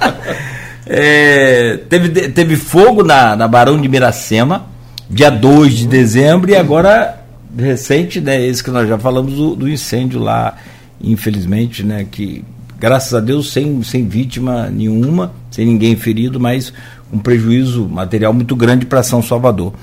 é, 0.86 1.78
teve, 1.88 2.28
teve 2.28 2.56
fogo 2.56 3.02
na, 3.02 3.36
na 3.36 3.48
Barão 3.48 3.80
de 3.80 3.88
Miracema, 3.88 4.66
dia 5.08 5.30
2 5.30 5.74
de 5.74 5.86
dezembro, 5.86 6.50
e 6.50 6.56
agora, 6.56 7.20
recente, 7.56 8.20
né, 8.20 8.40
esse 8.46 8.62
que 8.62 8.70
nós 8.70 8.88
já 8.88 8.98
falamos 8.98 9.34
do, 9.34 9.54
do 9.54 9.68
incêndio 9.68 10.20
lá, 10.20 10.56
infelizmente, 11.00 11.82
né, 11.82 12.06
que 12.10 12.44
graças 12.78 13.14
a 13.14 13.20
Deus 13.20 13.52
sem, 13.52 13.82
sem 13.82 14.08
vítima 14.08 14.68
nenhuma, 14.70 15.32
sem 15.50 15.66
ninguém 15.66 15.96
ferido, 15.96 16.40
mas 16.40 16.72
um 17.12 17.18
prejuízo 17.18 17.88
material 17.88 18.32
muito 18.32 18.54
grande 18.56 18.86
para 18.86 19.02
São 19.02 19.22
Salvador. 19.22 19.74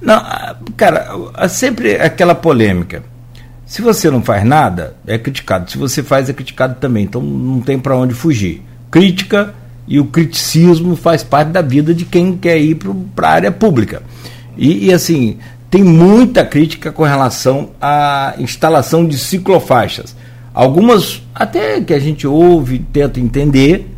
Não, 0.00 0.22
cara, 0.76 1.48
sempre 1.48 1.94
aquela 1.94 2.34
polêmica. 2.34 3.02
Se 3.64 3.80
você 3.80 4.10
não 4.10 4.22
faz 4.22 4.44
nada, 4.44 4.94
é 5.06 5.16
criticado. 5.16 5.70
Se 5.70 5.78
você 5.78 6.02
faz, 6.02 6.28
é 6.28 6.32
criticado 6.32 6.76
também. 6.78 7.04
Então 7.04 7.22
não 7.22 7.60
tem 7.60 7.78
para 7.78 7.96
onde 7.96 8.12
fugir. 8.12 8.62
Crítica 8.90 9.54
e 9.88 9.98
o 9.98 10.04
criticismo 10.06 10.96
faz 10.96 11.22
parte 11.22 11.48
da 11.48 11.62
vida 11.62 11.94
de 11.94 12.04
quem 12.04 12.36
quer 12.36 12.58
ir 12.58 12.78
para 13.14 13.28
a 13.28 13.32
área 13.32 13.52
pública. 13.52 14.02
E, 14.56 14.86
e, 14.86 14.92
assim, 14.92 15.38
tem 15.70 15.82
muita 15.82 16.44
crítica 16.44 16.92
com 16.92 17.02
relação 17.02 17.70
à 17.80 18.34
instalação 18.38 19.06
de 19.06 19.18
ciclofaixas. 19.18 20.14
Algumas 20.54 21.20
até 21.34 21.80
que 21.80 21.92
a 21.92 21.98
gente 21.98 22.26
ouve, 22.26 22.78
tenta 22.78 23.18
entender, 23.18 23.90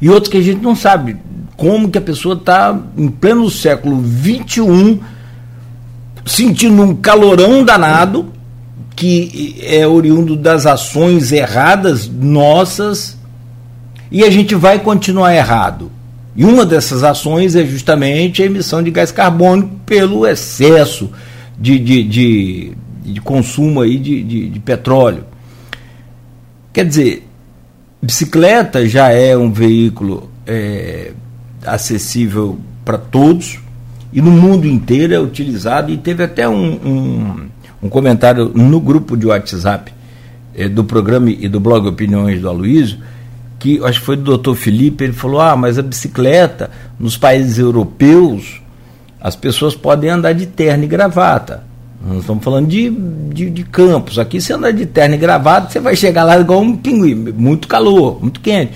e 0.00 0.10
outras 0.10 0.28
que 0.28 0.36
a 0.36 0.42
gente 0.42 0.60
não 0.60 0.76
sabe 0.76 1.16
como 1.56 1.90
que 1.90 1.98
a 1.98 2.02
pessoa 2.02 2.34
está 2.34 2.78
em 2.96 3.08
pleno 3.08 3.48
século 3.50 4.02
XXI 4.04 5.00
sentindo 6.26 6.82
um 6.82 6.94
calorão 6.94 7.64
danado 7.64 8.32
que 8.94 9.56
é 9.62 9.86
oriundo 9.86 10.36
das 10.36 10.66
ações 10.66 11.32
erradas 11.32 12.06
nossas 12.06 13.16
e 14.10 14.22
a 14.22 14.30
gente 14.30 14.54
vai 14.54 14.78
continuar 14.78 15.34
errado. 15.34 15.90
E 16.36 16.44
uma 16.44 16.66
dessas 16.66 17.02
ações 17.02 17.56
é 17.56 17.64
justamente 17.64 18.42
a 18.42 18.46
emissão 18.46 18.82
de 18.82 18.90
gás 18.90 19.10
carbônico 19.10 19.70
pelo 19.86 20.26
excesso 20.26 21.10
de, 21.58 21.78
de, 21.78 22.02
de, 22.04 22.72
de 23.04 23.20
consumo 23.20 23.80
aí 23.80 23.96
de, 23.96 24.22
de, 24.22 24.48
de 24.48 24.60
petróleo. 24.60 25.24
Quer 26.72 26.86
dizer, 26.86 27.26
bicicleta 28.00 28.86
já 28.86 29.08
é 29.08 29.36
um 29.36 29.52
veículo 29.52 30.30
é, 30.46 31.12
acessível 31.64 32.58
para 32.84 32.98
todos 32.98 33.58
e 34.12 34.20
no 34.20 34.30
mundo 34.30 34.66
inteiro 34.66 35.14
é 35.14 35.20
utilizado. 35.20 35.92
E 35.92 35.96
teve 35.96 36.22
até 36.22 36.48
um, 36.48 36.72
um, 36.72 37.48
um 37.82 37.88
comentário 37.88 38.50
no 38.54 38.80
grupo 38.80 39.16
de 39.16 39.26
WhatsApp 39.26 39.92
é, 40.54 40.68
do 40.68 40.84
programa 40.84 41.30
e 41.30 41.48
do 41.48 41.60
blog 41.60 41.88
Opiniões 41.88 42.40
do 42.40 42.48
Aloysio, 42.48 42.98
que 43.58 43.82
acho 43.84 44.00
que 44.00 44.06
foi 44.06 44.16
do 44.16 44.22
doutor 44.24 44.54
Felipe, 44.54 45.04
ele 45.04 45.12
falou: 45.12 45.40
ah, 45.40 45.56
mas 45.56 45.78
a 45.78 45.82
bicicleta 45.82 46.70
nos 46.98 47.16
países 47.16 47.58
europeus 47.58 48.60
as 49.20 49.36
pessoas 49.36 49.74
podem 49.74 50.08
andar 50.08 50.32
de 50.32 50.46
terno 50.46 50.84
e 50.84 50.86
gravata. 50.86 51.69
Nós 52.02 52.20
estamos 52.20 52.42
falando 52.42 52.66
de, 52.66 52.88
de, 52.88 53.50
de, 53.50 53.62
campos. 53.64 54.18
Aqui, 54.18 54.40
você 54.40 54.54
anda 54.54 54.72
de 54.72 54.86
terno 54.86 55.14
e 55.14 55.18
gravata, 55.18 55.70
você 55.70 55.80
vai 55.80 55.94
chegar 55.94 56.24
lá 56.24 56.38
igual 56.38 56.60
um 56.60 56.74
pinguim, 56.74 57.14
muito 57.14 57.68
calor, 57.68 58.18
muito 58.20 58.40
quente. 58.40 58.72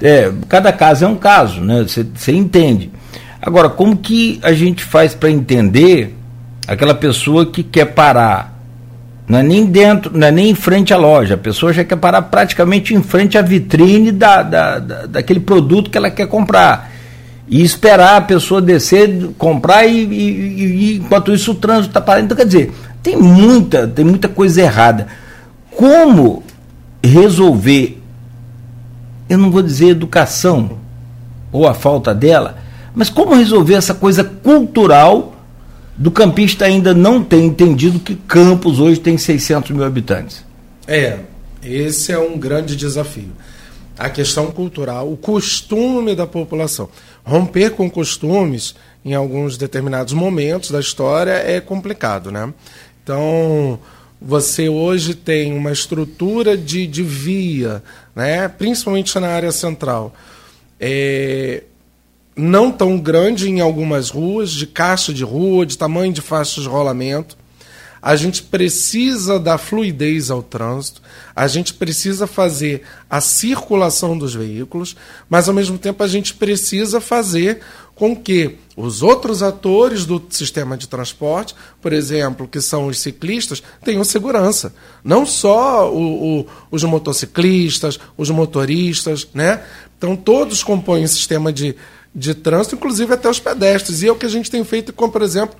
É, 0.00 0.32
cada 0.48 0.72
caso 0.72 1.04
é 1.04 1.08
um 1.08 1.16
caso, 1.16 1.60
né? 1.60 1.84
Você 1.86 2.32
entende. 2.32 2.90
Agora, 3.40 3.68
como 3.68 3.96
que 3.96 4.40
a 4.42 4.52
gente 4.52 4.82
faz 4.82 5.14
para 5.14 5.30
entender 5.30 6.16
aquela 6.66 6.94
pessoa 6.94 7.44
que 7.44 7.62
quer 7.62 7.86
parar? 7.86 8.58
Não 9.28 9.38
é 9.38 9.42
nem 9.42 9.66
dentro, 9.66 10.16
não 10.16 10.26
é 10.26 10.30
nem 10.30 10.50
em 10.50 10.54
frente 10.54 10.92
à 10.92 10.96
loja, 10.96 11.34
a 11.34 11.38
pessoa 11.38 11.72
já 11.72 11.84
quer 11.84 11.96
parar 11.96 12.22
praticamente 12.22 12.94
em 12.94 13.02
frente 13.02 13.38
à 13.38 13.42
vitrine 13.42 14.10
da, 14.10 14.42
da, 14.42 14.78
da 14.78 15.06
daquele 15.06 15.40
produto 15.40 15.90
que 15.90 15.96
ela 15.96 16.10
quer 16.10 16.26
comprar. 16.26 16.91
E 17.48 17.62
esperar 17.62 18.16
a 18.16 18.20
pessoa 18.20 18.62
descer, 18.62 19.30
comprar 19.36 19.84
e, 19.84 20.04
e, 20.04 20.62
e 20.62 20.96
enquanto 20.96 21.32
isso 21.32 21.52
o 21.52 21.54
trânsito 21.54 21.88
está 21.88 22.00
parando. 22.00 22.26
Então, 22.26 22.36
quer 22.36 22.46
dizer, 22.46 22.72
tem 23.02 23.16
muita, 23.16 23.86
tem 23.86 24.04
muita 24.04 24.28
coisa 24.28 24.62
errada. 24.62 25.08
Como 25.76 26.42
resolver, 27.02 28.00
eu 29.28 29.36
não 29.36 29.50
vou 29.50 29.62
dizer 29.62 29.88
educação 29.88 30.78
ou 31.50 31.66
a 31.66 31.74
falta 31.74 32.14
dela, 32.14 32.58
mas 32.94 33.10
como 33.10 33.34
resolver 33.34 33.74
essa 33.74 33.94
coisa 33.94 34.22
cultural 34.22 35.34
do 35.96 36.10
campista 36.10 36.64
ainda 36.64 36.94
não 36.94 37.22
ter 37.22 37.40
entendido 37.40 37.98
que 37.98 38.14
Campos 38.14 38.80
hoje 38.80 39.00
tem 39.00 39.18
600 39.18 39.70
mil 39.70 39.84
habitantes? 39.84 40.44
É, 40.86 41.18
esse 41.62 42.12
é 42.12 42.18
um 42.18 42.38
grande 42.38 42.74
desafio. 42.76 43.30
A 44.02 44.10
questão 44.10 44.50
cultural, 44.50 45.12
o 45.12 45.16
costume 45.16 46.16
da 46.16 46.26
população. 46.26 46.88
Romper 47.22 47.70
com 47.70 47.88
costumes 47.88 48.74
em 49.04 49.14
alguns 49.14 49.56
determinados 49.56 50.12
momentos 50.12 50.72
da 50.72 50.80
história 50.80 51.30
é 51.30 51.60
complicado, 51.60 52.32
né? 52.32 52.52
Então, 53.00 53.78
você 54.20 54.68
hoje 54.68 55.14
tem 55.14 55.56
uma 55.56 55.70
estrutura 55.70 56.56
de, 56.56 56.84
de 56.84 57.00
via, 57.00 57.80
né? 58.12 58.48
principalmente 58.48 59.16
na 59.20 59.28
área 59.28 59.52
central, 59.52 60.12
é, 60.80 61.62
não 62.34 62.72
tão 62.72 62.98
grande 62.98 63.48
em 63.48 63.60
algumas 63.60 64.10
ruas, 64.10 64.50
de 64.50 64.66
caixa 64.66 65.14
de 65.14 65.22
rua, 65.22 65.64
de 65.64 65.78
tamanho 65.78 66.12
de 66.12 66.20
faixa 66.20 66.60
de 66.60 66.66
rolamento. 66.66 67.36
A 68.02 68.16
gente 68.16 68.42
precisa 68.42 69.38
dar 69.38 69.58
fluidez 69.58 70.28
ao 70.28 70.42
trânsito, 70.42 71.00
a 71.36 71.46
gente 71.46 71.72
precisa 71.72 72.26
fazer 72.26 72.82
a 73.08 73.20
circulação 73.20 74.18
dos 74.18 74.34
veículos, 74.34 74.96
mas 75.30 75.48
ao 75.48 75.54
mesmo 75.54 75.78
tempo 75.78 76.02
a 76.02 76.08
gente 76.08 76.34
precisa 76.34 77.00
fazer 77.00 77.60
com 77.94 78.16
que 78.16 78.56
os 78.76 79.02
outros 79.02 79.42
atores 79.42 80.04
do 80.04 80.20
sistema 80.30 80.76
de 80.76 80.88
transporte, 80.88 81.54
por 81.80 81.92
exemplo, 81.92 82.48
que 82.48 82.60
são 82.60 82.86
os 82.86 82.98
ciclistas, 82.98 83.62
tenham 83.84 84.02
segurança. 84.02 84.74
Não 85.04 85.24
só 85.24 85.88
o, 85.92 86.40
o, 86.40 86.46
os 86.70 86.82
motociclistas, 86.82 88.00
os 88.16 88.30
motoristas, 88.30 89.28
né? 89.32 89.62
Então 89.96 90.16
todos 90.16 90.64
compõem 90.64 91.04
o 91.04 91.08
sistema 91.08 91.52
de, 91.52 91.76
de 92.12 92.34
trânsito, 92.34 92.74
inclusive 92.74 93.14
até 93.14 93.28
os 93.30 93.38
pedestres. 93.38 94.02
E 94.02 94.08
é 94.08 94.10
o 94.10 94.16
que 94.16 94.26
a 94.26 94.30
gente 94.30 94.50
tem 94.50 94.64
feito 94.64 94.92
com, 94.92 95.08
por 95.08 95.22
exemplo, 95.22 95.56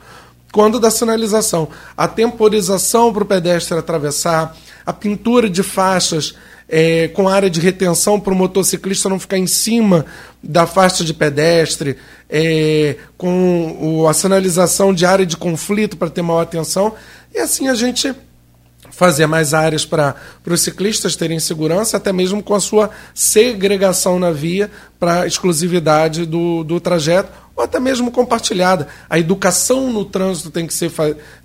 quando 0.53 0.79
da 0.79 0.91
sinalização. 0.91 1.69
A 1.97 2.07
temporização 2.07 3.13
para 3.13 3.23
o 3.23 3.27
pedestre 3.27 3.77
atravessar, 3.77 4.55
a 4.85 4.93
pintura 4.93 5.49
de 5.49 5.63
faixas 5.63 6.35
é, 6.69 7.09
com 7.09 7.29
área 7.29 7.51
de 7.51 7.61
retenção 7.61 8.21
para 8.21 8.33
o 8.33 8.37
motociclista 8.37 9.09
não 9.09 9.19
ficar 9.19 9.39
em 9.39 9.47
cima 9.47 10.07
da 10.43 10.67
faixa 10.67 11.05
de 11.05 11.13
pedestre, 11.13 11.97
é, 12.31 12.97
com 13.17 13.77
o, 13.81 14.09
a 14.09 14.15
sinalização 14.15 14.95
de 14.95 15.05
área 15.05 15.27
de 15.27 15.37
conflito 15.37 15.97
para 15.97 16.11
ter 16.11 16.23
maior 16.23 16.41
atenção. 16.41 16.95
E 17.35 17.39
assim 17.39 17.69
a 17.69 17.75
gente 17.75 18.15
fazer 18.91 19.27
mais 19.27 19.55
áreas 19.55 19.85
para 19.85 20.15
os 20.47 20.61
ciclistas 20.61 21.17
terem 21.17 21.41
segurança, 21.41 21.97
até 21.97 22.13
mesmo 22.13 22.43
com 22.43 22.55
a 22.55 22.61
sua 22.61 22.91
segregação 23.15 24.19
na 24.19 24.31
via 24.31 24.71
para 25.01 25.27
exclusividade 25.27 26.27
do, 26.27 26.63
do 26.63 26.79
trajeto, 26.79 27.31
ou 27.57 27.65
até 27.65 27.79
mesmo 27.79 28.11
compartilhada. 28.11 28.89
A 29.09 29.19
educação 29.19 29.93
no 29.93 30.05
trânsito 30.05 30.51
tem 30.51 30.67
que 30.67 30.75
ser, 30.75 30.91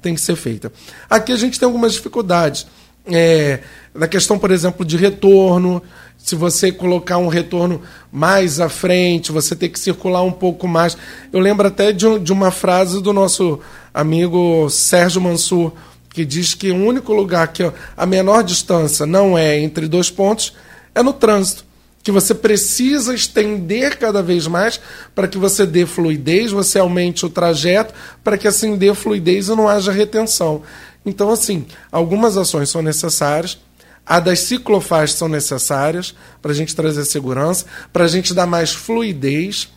tem 0.01 0.15
que 0.15 0.21
ser 0.21 0.35
feita. 0.35 0.71
Aqui 1.09 1.31
a 1.31 1.37
gente 1.37 1.59
tem 1.59 1.65
algumas 1.65 1.93
dificuldades 1.93 2.67
é, 3.05 3.59
na 3.93 4.07
questão, 4.07 4.37
por 4.37 4.51
exemplo, 4.51 4.85
de 4.85 4.97
retorno. 4.97 5.81
Se 6.17 6.35
você 6.35 6.71
colocar 6.71 7.17
um 7.17 7.27
retorno 7.27 7.81
mais 8.11 8.59
à 8.59 8.67
frente, 8.67 9.31
você 9.31 9.55
tem 9.55 9.69
que 9.69 9.79
circular 9.79 10.21
um 10.23 10.31
pouco 10.31 10.67
mais. 10.67 10.97
Eu 11.31 11.39
lembro 11.39 11.67
até 11.67 11.91
de, 11.91 12.19
de 12.19 12.33
uma 12.33 12.51
frase 12.51 13.01
do 13.01 13.13
nosso 13.13 13.59
amigo 13.93 14.69
Sérgio 14.69 15.21
Mansur, 15.21 15.71
que 16.09 16.25
diz 16.25 16.53
que 16.53 16.71
o 16.71 16.75
único 16.75 17.13
lugar 17.13 17.47
que 17.49 17.71
a 17.95 18.05
menor 18.05 18.43
distância 18.43 19.05
não 19.05 19.37
é 19.37 19.59
entre 19.59 19.87
dois 19.87 20.09
pontos 20.09 20.53
é 20.93 21.01
no 21.01 21.13
trânsito. 21.13 21.66
Que 22.03 22.11
você 22.11 22.33
precisa 22.33 23.13
estender 23.13 23.97
cada 23.97 24.23
vez 24.23 24.47
mais 24.47 24.79
para 25.13 25.27
que 25.27 25.37
você 25.37 25.65
dê 25.65 25.85
fluidez, 25.85 26.51
você 26.51 26.79
aumente 26.79 27.25
o 27.25 27.29
trajeto, 27.29 27.93
para 28.23 28.37
que 28.37 28.47
assim 28.47 28.77
dê 28.77 28.93
fluidez 28.93 29.49
e 29.49 29.55
não 29.55 29.67
haja 29.67 29.91
retenção. 29.91 30.61
Então, 31.05 31.29
assim, 31.29 31.65
algumas 31.91 32.37
ações 32.37 32.69
são 32.69 32.81
necessárias, 32.81 33.57
a 34.05 34.19
das 34.19 34.39
ciclofaixas 34.39 35.17
são 35.17 35.27
necessárias 35.27 36.15
para 36.41 36.51
a 36.51 36.55
gente 36.55 36.75
trazer 36.75 37.03
segurança, 37.03 37.65
para 37.91 38.05
a 38.05 38.07
gente 38.07 38.33
dar 38.33 38.45
mais 38.45 38.71
fluidez, 38.71 39.69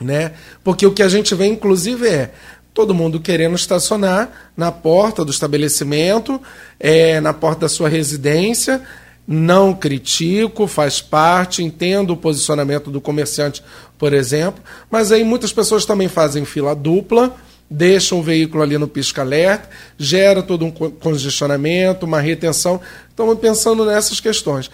né? 0.00 0.32
Porque 0.64 0.84
o 0.84 0.92
que 0.92 1.02
a 1.02 1.08
gente 1.08 1.34
vê, 1.34 1.46
inclusive, 1.46 2.08
é 2.08 2.32
todo 2.74 2.94
mundo 2.94 3.20
querendo 3.20 3.54
estacionar 3.54 4.52
na 4.56 4.72
porta 4.72 5.24
do 5.24 5.30
estabelecimento, 5.30 6.40
é, 6.78 7.20
na 7.20 7.32
porta 7.32 7.62
da 7.62 7.68
sua 7.68 7.88
residência. 7.88 8.82
Não 9.32 9.72
critico, 9.72 10.66
faz 10.66 11.00
parte, 11.00 11.62
entendo 11.62 12.12
o 12.12 12.16
posicionamento 12.16 12.90
do 12.90 13.00
comerciante, 13.00 13.62
por 13.96 14.12
exemplo, 14.12 14.60
mas 14.90 15.12
aí 15.12 15.22
muitas 15.22 15.52
pessoas 15.52 15.84
também 15.84 16.08
fazem 16.08 16.44
fila 16.44 16.74
dupla 16.74 17.36
deixa 17.70 18.16
o 18.16 18.22
veículo 18.22 18.64
ali 18.64 18.76
no 18.76 18.88
pisca-alerta, 18.88 19.70
gera 19.96 20.42
todo 20.42 20.64
um 20.64 20.72
congestionamento, 20.72 22.04
uma 22.04 22.20
retenção. 22.20 22.80
Estamos 23.08 23.38
pensando 23.38 23.84
nessas 23.84 24.18
questões. 24.18 24.68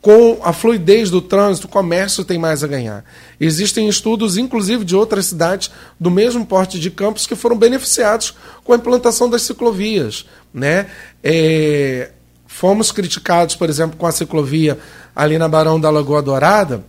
Com 0.00 0.40
a 0.42 0.52
fluidez 0.52 1.10
do 1.10 1.20
trânsito, 1.20 1.66
o 1.66 1.70
comércio 1.70 2.24
tem 2.24 2.38
mais 2.38 2.64
a 2.64 2.66
ganhar. 2.66 3.04
Existem 3.38 3.86
estudos, 3.86 4.36
inclusive, 4.36 4.84
de 4.84 4.96
outras 4.96 5.26
cidades 5.26 5.70
do 6.00 6.10
mesmo 6.10 6.44
porte 6.44 6.80
de 6.80 6.90
campos 6.90 7.26
que 7.26 7.36
foram 7.36 7.56
beneficiados 7.56 8.34
com 8.64 8.72
a 8.72 8.76
implantação 8.76 9.30
das 9.30 9.42
ciclovias. 9.42 10.26
Né? 10.52 10.86
É, 11.22 12.10
fomos 12.52 12.92
criticados, 12.92 13.56
por 13.56 13.68
exemplo, 13.68 13.96
com 13.96 14.06
a 14.06 14.12
ciclovia 14.12 14.78
ali 15.16 15.38
na 15.38 15.48
Barão 15.48 15.80
da 15.80 15.90
Lagoa 15.90 16.22
Dourada, 16.22 16.84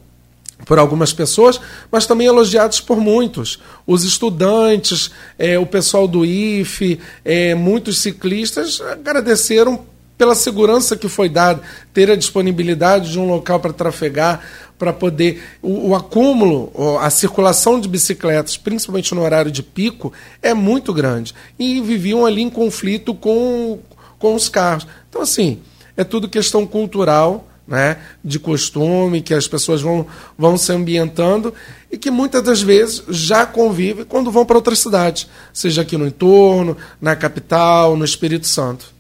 por 0.66 0.78
algumas 0.78 1.12
pessoas, 1.12 1.60
mas 1.92 2.06
também 2.06 2.28
elogiados 2.28 2.80
por 2.80 2.98
muitos. 2.98 3.60
Os 3.88 4.04
estudantes, 4.04 5.12
é, 5.38 5.58
o 5.58 5.66
pessoal 5.66 6.08
do 6.08 6.26
IFE, 6.26 7.00
é, 7.26 7.56
muitos 7.56 8.00
ciclistas 8.00 8.80
agradeceram 8.82 9.86
pela 10.18 10.36
segurança 10.36 10.96
que 10.96 11.10
foi 11.10 11.28
dada, 11.28 11.62
ter 11.94 12.10
a 12.10 12.16
disponibilidade 12.16 13.12
de 13.12 13.20
um 13.20 13.28
local 13.28 13.60
para 13.60 13.74
trafegar, 13.74 14.42
para 14.78 14.94
poder. 14.94 15.42
O, 15.62 15.90
o, 15.90 15.96
acúmulo, 15.96 16.72
a 17.00 17.10
circulação 17.10 17.80
de 17.80 17.90
bicicletas, 17.90 18.56
principalmente 18.56 19.14
no 19.16 19.22
horário 19.22 19.52
de 19.52 19.64
pico, 19.64 20.14
é 20.42 20.54
muito 20.54 20.94
grande. 20.94 21.34
E 21.58 21.82
viviam 21.82 22.26
ali 22.26 22.42
em 22.42 22.50
conflito 22.50 23.14
com, 23.14 23.80
com 24.24 24.36
os 24.36 24.48
carros. 24.48 24.88
Então, 25.10 25.22
assim, 25.22 25.60
é 25.98 26.04
tudo 26.06 26.30
questão 26.30 26.66
cultural 26.66 27.46
né, 27.68 27.98
de 28.24 28.40
costume, 28.40 29.22
que 29.22 29.34
as 29.34 29.50
pessoas 29.50 29.82
vão, 29.82 30.08
vão 30.38 30.56
se 30.56 30.72
ambientando 30.72 31.54
e 31.92 31.98
que 31.98 32.10
muitas 32.10 32.42
das 32.42 32.62
vezes 32.62 33.04
já 33.10 33.46
convivem 33.46 34.06
quando 34.06 34.32
vão 34.32 34.46
para 34.46 34.56
outras 34.56 34.80
cidades, 34.80 35.28
seja 35.52 35.82
aqui 35.82 35.98
no 35.98 36.08
entorno, 36.08 36.78
na 37.02 37.18
capital, 37.18 37.98
no 37.98 38.06
Espírito 38.06 38.48
Santo. 38.48 38.94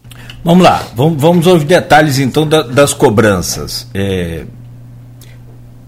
Vamos 0.43 0.61
lá, 0.61 0.85
vamos, 0.93 1.21
vamos 1.21 1.47
aos 1.47 1.63
detalhes 1.63 2.19
então 2.19 2.45
da, 2.45 2.63
das 2.63 2.93
cobranças. 2.93 3.87
É, 3.93 4.43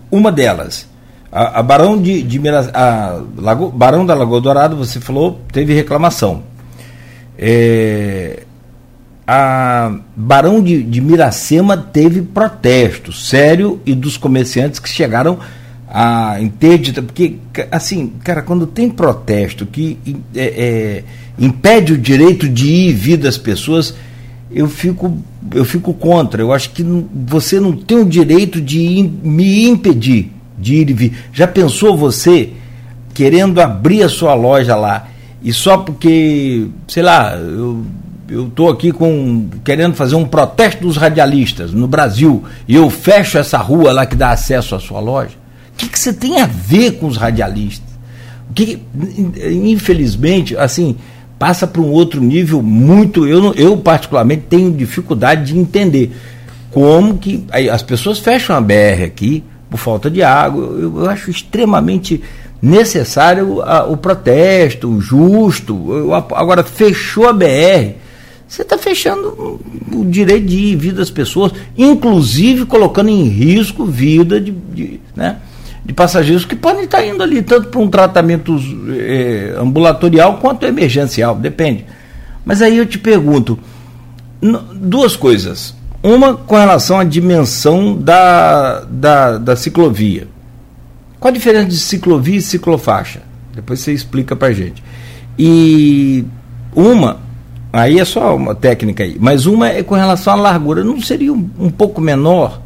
uma 0.10 0.32
delas, 0.32 0.88
a, 1.30 1.60
a 1.60 1.64
Barão 1.64 2.02
de, 2.02 2.24
de 2.24 2.42
a 2.74 3.22
Lago, 3.36 3.70
Barão 3.70 4.06
da 4.06 4.16
Lagoa 4.16 4.40
Dourado, 4.40 4.78
você 4.78 5.02
falou, 5.02 5.42
teve 5.52 5.74
reclamação. 5.74 6.44
É, 7.38 8.45
a 9.28 9.98
Barão 10.16 10.62
de, 10.62 10.84
de 10.84 11.02
Miracema 11.02 11.76
teve 11.76 12.22
protesto 12.22 13.12
sério 13.12 13.82
e 13.86 13.96
dos 13.96 14.18
comerciantes 14.18 14.80
que 14.80 14.90
chegaram 14.90 15.40
a 15.88 16.40
interdita, 16.42 17.02
porque 17.02 17.38
assim, 17.72 18.14
cara, 18.24 18.42
quando 18.42 18.68
tem 18.68 18.90
protesto 18.90 19.66
que 19.66 19.98
é, 20.36 20.44
é, 20.46 21.04
impede 21.40 21.94
o 21.94 21.98
direito 21.98 22.50
de 22.50 22.68
ir 22.68 22.90
e 22.90 22.94
vir 22.94 23.18
das 23.18 23.38
pessoas, 23.38 23.96
eu 24.52 24.68
fico 24.68 25.18
eu 25.54 25.66
fico 25.66 25.94
contra. 25.94 26.42
Eu 26.42 26.52
acho 26.52 26.72
que 26.72 26.84
você 26.84 27.60
não 27.60 27.72
tem 27.72 27.98
o 27.98 28.06
direito 28.06 28.60
de 28.62 29.10
me 29.24 29.68
impedir 29.68 30.32
de 30.58 30.76
ir 30.76 30.90
e 30.90 30.94
vir. 30.94 31.14
Já 31.34 31.48
pensou 31.48 31.98
você 31.98 32.52
querendo 33.14 33.60
abrir 33.60 34.04
a 34.04 34.10
sua 34.10 34.34
loja 34.34 34.76
lá 34.76 35.08
e 35.42 35.54
só 35.54 35.78
porque, 35.78 36.68
sei 36.88 37.04
lá, 37.04 37.36
eu 37.36 37.86
eu 38.30 38.48
estou 38.48 38.70
aqui 38.70 38.92
com 38.92 39.48
querendo 39.64 39.96
fazer 39.96 40.16
um 40.16 40.26
protesto 40.26 40.82
dos 40.82 40.98
radialistas 40.98 41.72
no 41.72 41.88
Brasil 41.88 42.44
e 42.68 42.76
eu 42.76 42.90
fecho 42.90 43.38
essa 43.38 43.58
rua 43.58 43.92
lá 43.92 44.06
que 44.06 44.16
dá 44.16 44.32
acesso 44.32 44.76
à 44.76 44.80
sua 44.80 45.00
loja, 45.00 45.36
o 45.74 45.78
que, 45.78 45.88
que 45.90 46.00
você 46.00 46.14
tem 46.14 46.40
a 46.40 46.46
ver 46.46 46.94
com 46.94 47.08
os 47.08 47.18
radialistas? 47.18 47.96
O 48.50 48.54
que, 48.54 48.80
infelizmente, 49.52 50.56
assim, 50.56 50.96
passa 51.38 51.68
para 51.68 51.82
um 51.82 51.92
outro 51.92 52.22
nível 52.22 52.62
muito. 52.62 53.28
Eu, 53.28 53.54
eu 53.56 53.76
particularmente 53.78 54.44
tenho 54.50 54.72
dificuldade 54.72 55.52
de 55.52 55.60
entender 55.60 56.16
como 56.72 57.18
que 57.18 57.44
as 57.72 57.82
pessoas 57.82 58.20
fecham 58.20 58.56
a 58.56 58.62
BR 58.62 59.04
aqui 59.06 59.44
por 59.70 59.78
falta 59.78 60.10
de 60.10 60.24
água. 60.24 60.64
Eu, 60.64 61.00
eu 61.00 61.10
acho 61.10 61.30
extremamente 61.30 62.22
necessário 62.62 63.62
a, 63.62 63.86
o 63.86 63.98
protesto, 63.98 65.02
justo. 65.02 65.94
Eu, 65.94 66.14
agora 66.14 66.64
fechou 66.64 67.28
a 67.28 67.34
BR 67.34 68.05
você 68.48 68.62
está 68.62 68.78
fechando 68.78 69.60
o 69.92 70.06
direito 70.06 70.46
de 70.46 70.76
vir 70.76 70.94
das 70.94 71.10
pessoas, 71.10 71.52
inclusive 71.78 72.66
colocando 72.66 73.10
em 73.10 73.24
risco 73.24 73.86
vida 73.86 74.40
de, 74.40 74.52
de, 74.52 75.00
né, 75.16 75.38
de 75.84 75.94
passageiros 75.94 76.46
que 76.46 76.56
podem 76.56 76.84
estar 76.84 77.06
indo 77.06 77.24
ali, 77.24 77.42
tanto 77.42 77.70
para 77.70 77.80
um 77.80 77.90
tratamento 77.90 78.58
é, 78.98 79.56
ambulatorial 79.60 80.38
quanto 80.38 80.66
emergencial, 80.66 81.36
depende. 81.36 81.86
Mas 82.46 82.62
aí 82.62 82.78
eu 82.78 82.86
te 82.86 83.00
pergunto, 83.00 83.58
duas 84.76 85.16
coisas. 85.16 85.76
Uma 86.04 86.36
com 86.36 86.56
relação 86.56 87.00
à 87.00 87.04
dimensão 87.04 87.98
da, 87.98 88.82
da, 88.82 89.38
da 89.40 89.56
ciclovia. 89.56 90.28
Qual 91.20 91.32
a 91.32 91.36
diferença 91.36 91.66
de 91.66 91.78
ciclovia 91.78 92.38
e 92.38 92.42
ciclofaixa? 92.42 93.24
Depois 93.56 93.80
você 93.80 93.92
explica 93.92 94.36
para 94.36 94.54
gente. 94.54 94.84
E 95.40 96.24
uma 96.76 97.25
Aí 97.76 98.00
é 98.00 98.06
só 98.06 98.34
uma 98.38 98.56
técnica 98.56 99.04
aí. 99.04 99.18
Mas 99.20 99.46
uma 99.46 99.68
é 99.68 99.84
com 99.84 99.96
relação 99.96 100.32
à 100.32 100.38
largura. 100.38 100.82
Não 100.82 101.02
seria 101.02 101.34
um, 101.34 101.50
um 101.60 101.70
pouco 101.70 102.00
menor? 102.00 102.62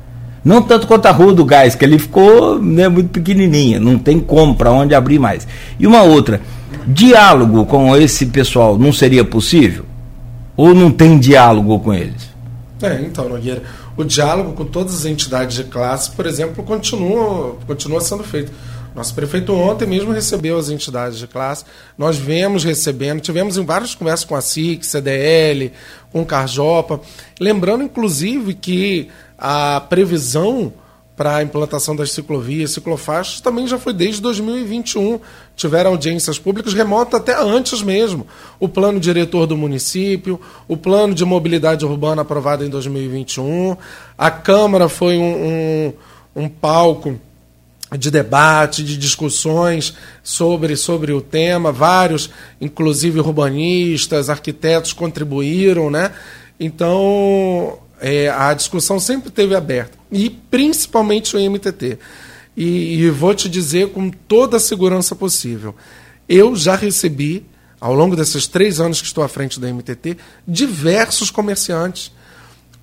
Não 0.45 0.61
tanto 0.61 0.85
quanto 0.85 1.07
a 1.07 1.11
Rua 1.11 1.33
do 1.33 1.43
Gás, 1.43 1.73
que 1.73 1.83
ali 1.83 1.97
ficou 1.97 2.61
né, 2.61 2.87
muito 2.87 3.09
pequenininha. 3.09 3.79
Não 3.79 3.97
tem 3.97 4.19
como 4.19 4.53
para 4.53 4.71
onde 4.71 4.93
abrir 4.93 5.17
mais. 5.17 5.47
E 5.79 5.87
uma 5.87 6.03
outra. 6.03 6.39
Diálogo 6.85 7.65
com 7.65 7.95
esse 7.97 8.27
pessoal 8.27 8.77
não 8.77 8.93
seria 8.93 9.25
possível? 9.25 9.83
Ou 10.55 10.75
não 10.75 10.91
tem 10.91 11.17
diálogo 11.17 11.79
com 11.79 11.91
eles? 11.91 12.29
É, 12.79 13.01
então, 13.01 13.27
Nogueira, 13.27 13.63
o 13.97 14.03
diálogo 14.03 14.53
com 14.53 14.63
todas 14.63 14.93
as 14.93 15.05
entidades 15.05 15.55
de 15.55 15.63
classe, 15.63 16.11
por 16.11 16.27
exemplo, 16.27 16.63
continua, 16.63 17.57
continua 17.65 17.99
sendo 17.99 18.23
feito. 18.23 18.51
Nosso 18.99 19.15
prefeito 19.15 19.53
ontem 19.53 19.87
mesmo 19.87 20.11
recebeu 20.11 20.57
as 20.57 20.69
entidades 20.69 21.17
de 21.17 21.25
classe. 21.25 21.63
Nós 21.97 22.17
vemos 22.17 22.65
recebendo, 22.65 23.21
tivemos 23.21 23.57
em 23.57 23.63
várias 23.63 23.95
conversas 23.95 24.25
com 24.25 24.35
a 24.35 24.41
SIC, 24.41 24.83
CDL, 24.83 25.71
com 26.11 26.25
Carjopa. 26.25 26.99
Lembrando, 27.39 27.81
inclusive, 27.81 28.53
que 28.53 29.07
a 29.37 29.79
previsão 29.79 30.73
para 31.15 31.37
a 31.37 31.41
implantação 31.41 31.95
das 31.95 32.11
ciclovias, 32.11 32.71
ciclofaixas, 32.71 33.39
também 33.39 33.65
já 33.67 33.79
foi 33.79 33.93
desde 33.93 34.21
2021. 34.21 35.21
Tiveram 35.55 35.91
audiências 35.91 36.37
públicas 36.37 36.73
remotas 36.73 37.21
até 37.21 37.41
antes 37.41 37.81
mesmo. 37.81 38.27
O 38.59 38.67
plano 38.67 38.99
diretor 38.99 39.47
do 39.47 39.55
município, 39.55 40.41
o 40.67 40.75
plano 40.75 41.13
de 41.13 41.23
mobilidade 41.23 41.85
urbana 41.85 42.23
aprovado 42.23 42.65
em 42.65 42.69
2021. 42.69 43.77
A 44.17 44.29
Câmara 44.29 44.89
foi 44.89 45.17
um, 45.17 45.93
um, 46.35 46.43
um 46.43 46.49
palco 46.49 47.17
de 47.97 48.11
debate, 48.11 48.83
de 48.83 48.97
discussões 48.97 49.95
sobre, 50.21 50.75
sobre 50.75 51.11
o 51.11 51.21
tema. 51.21 51.71
Vários, 51.71 52.29
inclusive 52.61 53.19
urbanistas, 53.19 54.29
arquitetos, 54.29 54.93
contribuíram, 54.93 55.89
né? 55.89 56.11
Então, 56.59 57.79
é, 57.99 58.29
a 58.29 58.53
discussão 58.53 58.99
sempre 58.99 59.29
teve 59.29 59.55
aberta, 59.55 59.97
e 60.11 60.29
principalmente 60.29 61.35
o 61.35 61.39
MTT. 61.39 61.97
E, 62.55 62.95
e 63.01 63.09
vou 63.09 63.33
te 63.33 63.47
dizer 63.47 63.89
com 63.89 64.09
toda 64.09 64.57
a 64.57 64.59
segurança 64.59 65.15
possível: 65.15 65.75
eu 66.27 66.55
já 66.55 66.75
recebi, 66.75 67.45
ao 67.79 67.93
longo 67.93 68.15
desses 68.15 68.47
três 68.47 68.79
anos 68.79 69.01
que 69.01 69.07
estou 69.07 69.23
à 69.23 69.27
frente 69.27 69.59
da 69.59 69.71
MTT, 69.71 70.17
diversos 70.47 71.31
comerciantes 71.31 72.11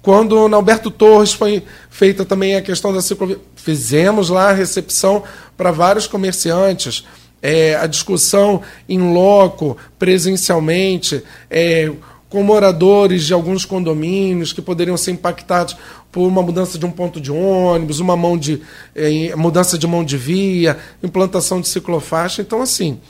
quando 0.07 0.47
na 0.47 0.57
Alberto 0.57 0.89
Torres 0.89 1.33
foi 1.33 1.65
feita 1.91 2.25
também 2.25 2.55
a 2.55 2.63
questão 2.63 2.93
da 2.93 3.03
ciclovia, 3.03 3.41
fizemos 3.57 4.29
lá 4.29 4.51
a 4.51 4.53
recepção 4.53 5.25
para 5.57 5.73
vários 5.73 6.07
comerciantes, 6.07 7.05
é, 7.43 7.75
a 7.75 7.89
discussão 7.89 8.63
em 8.89 9.13
loco, 9.13 9.77
presencialmente, 9.99 11.25
é, 11.51 11.91
com 12.31 12.41
moradores 12.45 13.25
de 13.25 13.33
alguns 13.33 13.65
condomínios 13.65 14.53
que 14.53 14.63
poderiam 14.63 14.97
ser 14.97 15.11
impactados 15.11 15.77
por 16.13 16.29
uma 16.29 16.41
mudança 16.41 16.79
de 16.79 16.87
um 16.87 16.91
ponto 16.93 17.21
de 17.21 17.33
ônibus, 17.33 17.99
uma 17.99 18.17
mão 18.17 18.39
de 18.39 18.63
é, 18.95 19.35
mudança 19.35 19.77
de 19.77 19.89
mão 19.89 20.05
de 20.05 20.17
via, 20.17 20.79
implantação 21.03 21.61
de 21.61 21.67
ciclofaixa. 21.67 22.43
Então, 22.43 22.63
assim, 22.63 23.01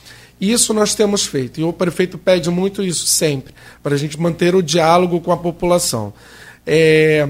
isso 0.40 0.73
nós 0.73 0.94
temos 0.94 1.27
feito. 1.27 1.60
E 1.60 1.62
o 1.62 1.74
prefeito 1.74 2.16
pede 2.16 2.48
muito 2.48 2.82
isso 2.82 3.06
sempre, 3.06 3.52
para 3.82 3.94
a 3.94 3.98
gente 3.98 4.18
manter 4.18 4.55
o 4.55 4.62
diálogo 4.62 5.20
com 5.20 5.31
a 5.31 5.36
população. 5.36 6.14
É, 6.66 7.28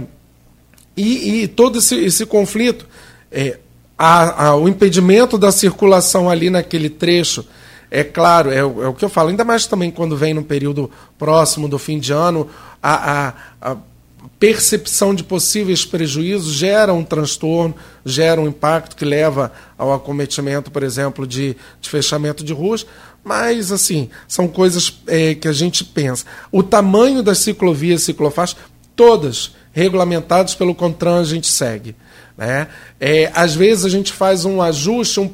e, 0.96 1.42
e, 1.42 1.48
todo 1.48 1.78
esse, 1.78 1.94
esse 1.96 2.24
conflito, 2.24 2.86
é, 3.30 3.58
a, 3.98 4.46
a, 4.46 4.56
o 4.56 4.68
impedimento 4.68 5.36
da 5.36 5.52
circulação 5.52 6.30
ali 6.30 6.48
naquele 6.48 6.88
trecho, 6.88 7.46
é 7.90 8.02
claro, 8.02 8.50
é, 8.50 8.58
é, 8.58 8.64
o 8.64 8.94
que 8.94 9.04
eu 9.04 9.08
falo, 9.08 9.28
ainda 9.28 9.44
mais 9.44 9.66
também 9.66 9.90
quando 9.90 10.16
vem 10.16 10.34
no 10.34 10.42
período 10.42 10.90
próximo 11.18 11.68
do 11.68 11.78
fim 11.78 11.98
de 11.98 12.12
ano, 12.12 12.48
a, 12.82 13.28
a, 13.28 13.72
a 13.72 13.76
percepção 14.38 15.14
de 15.14 15.22
possíveis 15.22 15.84
prejuízos 15.84 16.52
gera 16.54 16.92
um 16.92 17.04
transtorno, 17.04 17.74
gera 18.04 18.40
um 18.40 18.48
impacto 18.48 18.96
que 18.96 19.04
leva 19.04 19.52
ao 19.78 19.92
acometimento, 19.92 20.70
por 20.70 20.82
exemplo, 20.82 21.26
de, 21.26 21.56
de 21.80 21.88
fechamento 21.88 22.44
de 22.44 22.52
ruas. 22.52 22.86
Mas, 23.24 23.72
assim, 23.72 24.08
são 24.28 24.46
coisas 24.46 25.00
é, 25.06 25.34
que 25.34 25.48
a 25.48 25.52
gente 25.52 25.84
pensa. 25.84 26.24
O 26.52 26.62
tamanho 26.62 27.22
das 27.22 27.38
ciclovias 27.38 28.02
ciclofaixas 28.02 28.56
todas 28.96 29.54
regulamentadas 29.72 30.54
pelo 30.54 30.74
CONTRAN 30.74 31.20
a 31.20 31.24
gente 31.24 31.46
segue. 31.46 31.94
Né? 32.36 32.66
É, 32.98 33.30
às 33.34 33.54
vezes 33.54 33.84
a 33.84 33.90
gente 33.90 34.12
faz 34.12 34.44
um 34.44 34.60
ajuste 34.60 35.20
um 35.20 35.30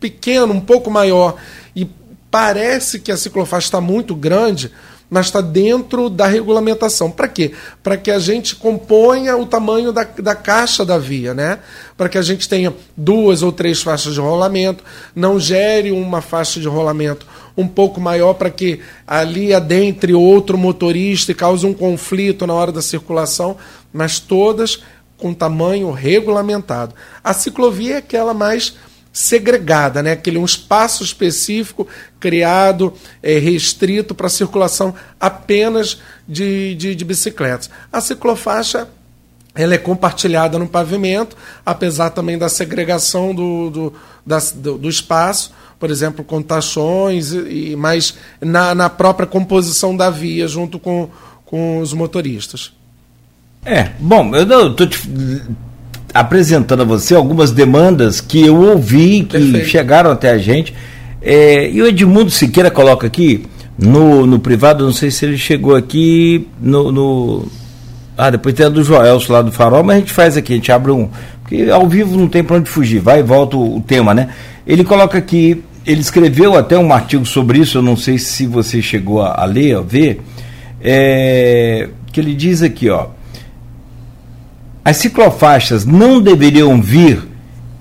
pequeno, 0.00 0.52
um 0.52 0.60
pouco 0.60 0.90
maior, 0.90 1.36
e 1.74 1.88
parece 2.30 2.98
que 2.98 3.12
a 3.12 3.16
ciclofaixa 3.16 3.68
está 3.68 3.80
muito 3.80 4.14
grande, 4.14 4.70
mas 5.08 5.26
está 5.26 5.40
dentro 5.40 6.10
da 6.10 6.26
regulamentação. 6.26 7.10
Para 7.10 7.28
quê? 7.28 7.52
Para 7.82 7.96
que 7.96 8.10
a 8.10 8.18
gente 8.18 8.56
componha 8.56 9.36
o 9.36 9.46
tamanho 9.46 9.92
da, 9.92 10.04
da 10.04 10.34
caixa 10.34 10.84
da 10.84 10.98
via, 10.98 11.32
né? 11.32 11.60
Para 11.96 12.08
que 12.08 12.18
a 12.18 12.22
gente 12.22 12.48
tenha 12.48 12.74
duas 12.96 13.42
ou 13.42 13.52
três 13.52 13.82
faixas 13.82 14.14
de 14.14 14.20
rolamento, 14.20 14.82
não 15.14 15.38
gere 15.38 15.92
uma 15.92 16.20
faixa 16.20 16.60
de 16.60 16.66
rolamento 16.66 17.26
um 17.56 17.66
pouco 17.66 18.00
maior 18.00 18.34
para 18.34 18.50
que 18.50 18.80
ali 19.06 19.54
adentre 19.54 20.12
outro 20.12 20.58
motorista 20.58 21.32
e 21.32 21.34
cause 21.34 21.64
um 21.64 21.72
conflito 21.72 22.46
na 22.46 22.52
hora 22.52 22.70
da 22.70 22.82
circulação, 22.82 23.56
mas 23.92 24.18
todas 24.18 24.82
com 25.16 25.32
tamanho 25.32 25.90
regulamentado. 25.90 26.94
A 27.24 27.32
ciclovia 27.32 27.94
é 27.94 27.96
aquela 27.98 28.34
mais 28.34 28.74
segregada, 29.12 30.02
né? 30.02 30.12
aquele 30.12 30.36
um 30.36 30.44
espaço 30.44 31.02
específico 31.02 31.88
criado, 32.20 32.92
é, 33.22 33.38
restrito 33.38 34.14
para 34.14 34.28
circulação 34.28 34.94
apenas 35.18 35.98
de, 36.28 36.74
de, 36.74 36.94
de 36.94 37.04
bicicletas. 37.04 37.70
A 37.90 38.00
ciclofaixa 38.02 38.86
ela 39.54 39.74
é 39.74 39.78
compartilhada 39.78 40.58
no 40.58 40.68
pavimento, 40.68 41.34
apesar 41.64 42.10
também 42.10 42.36
da 42.36 42.50
segregação 42.50 43.34
do, 43.34 43.70
do, 43.70 43.94
da, 44.24 44.38
do, 44.54 44.76
do 44.76 44.88
espaço, 44.88 45.50
por 45.78 45.90
exemplo, 45.90 46.24
com 46.24 46.40
tachões, 46.40 47.32
e, 47.32 47.74
mas 47.76 48.16
na, 48.40 48.74
na 48.74 48.88
própria 48.88 49.26
composição 49.26 49.96
da 49.96 50.10
via, 50.10 50.48
junto 50.48 50.78
com, 50.78 51.08
com 51.44 51.78
os 51.80 51.92
motoristas. 51.92 52.72
É, 53.64 53.90
bom, 53.98 54.34
eu 54.34 54.70
estou 54.70 54.88
apresentando 56.14 56.82
a 56.82 56.84
você 56.84 57.14
algumas 57.14 57.50
demandas 57.50 58.20
que 58.20 58.46
eu 58.46 58.56
ouvi, 58.56 59.24
que 59.24 59.38
Perfeito. 59.38 59.66
chegaram 59.66 60.10
até 60.10 60.30
a 60.30 60.38
gente. 60.38 60.72
É, 61.20 61.68
e 61.68 61.82
o 61.82 61.86
Edmundo 61.86 62.30
Siqueira 62.30 62.70
coloca 62.70 63.06
aqui 63.06 63.44
no, 63.78 64.26
no 64.26 64.38
privado, 64.38 64.84
não 64.84 64.92
sei 64.92 65.10
se 65.10 65.24
ele 65.24 65.36
chegou 65.36 65.74
aqui 65.74 66.48
no. 66.60 66.92
no 66.92 67.48
ah, 68.16 68.30
depois 68.30 68.54
tem 68.54 68.64
a 68.64 68.70
do 68.70 68.82
Joelso 68.82 69.30
lá 69.30 69.42
do 69.42 69.52
Farol, 69.52 69.84
mas 69.84 69.96
a 69.96 69.98
gente 69.98 70.12
faz 70.12 70.36
aqui, 70.36 70.54
a 70.54 70.56
gente 70.56 70.72
abre 70.72 70.90
um. 70.90 71.10
Porque 71.42 71.68
ao 71.70 71.86
vivo 71.86 72.16
não 72.16 72.28
tem 72.28 72.42
para 72.42 72.56
onde 72.56 72.70
fugir, 72.70 72.98
vai 72.98 73.20
e 73.20 73.22
volta 73.22 73.56
o, 73.56 73.76
o 73.76 73.80
tema, 73.80 74.14
né? 74.14 74.30
Ele 74.66 74.84
coloca 74.84 75.16
aqui, 75.16 75.62
ele 75.84 76.00
escreveu 76.00 76.56
até 76.56 76.76
um 76.78 76.92
artigo 76.92 77.24
sobre 77.24 77.58
isso, 77.58 77.78
eu 77.78 77.82
não 77.82 77.96
sei 77.96 78.18
se 78.18 78.46
você 78.46 78.82
chegou 78.82 79.22
a, 79.22 79.42
a 79.42 79.44
ler, 79.44 79.76
a 79.76 79.80
ver, 79.80 80.20
é, 80.80 81.88
que 82.12 82.20
ele 82.20 82.34
diz 82.34 82.62
aqui, 82.62 82.90
ó 82.90 83.08
as 84.86 84.98
ciclofaixas 84.98 85.84
não 85.84 86.20
deveriam 86.20 86.80
vir 86.80 87.26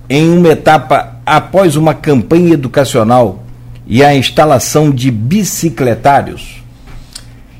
em 0.10 0.28
uma 0.28 0.48
etapa 0.48 1.20
após 1.24 1.76
uma 1.76 1.94
campanha 1.94 2.56
educacional 2.56 3.44
e 3.86 4.04
a 4.04 4.16
instalação 4.16 4.90
de 4.90 5.12
bicicletários? 5.12 6.64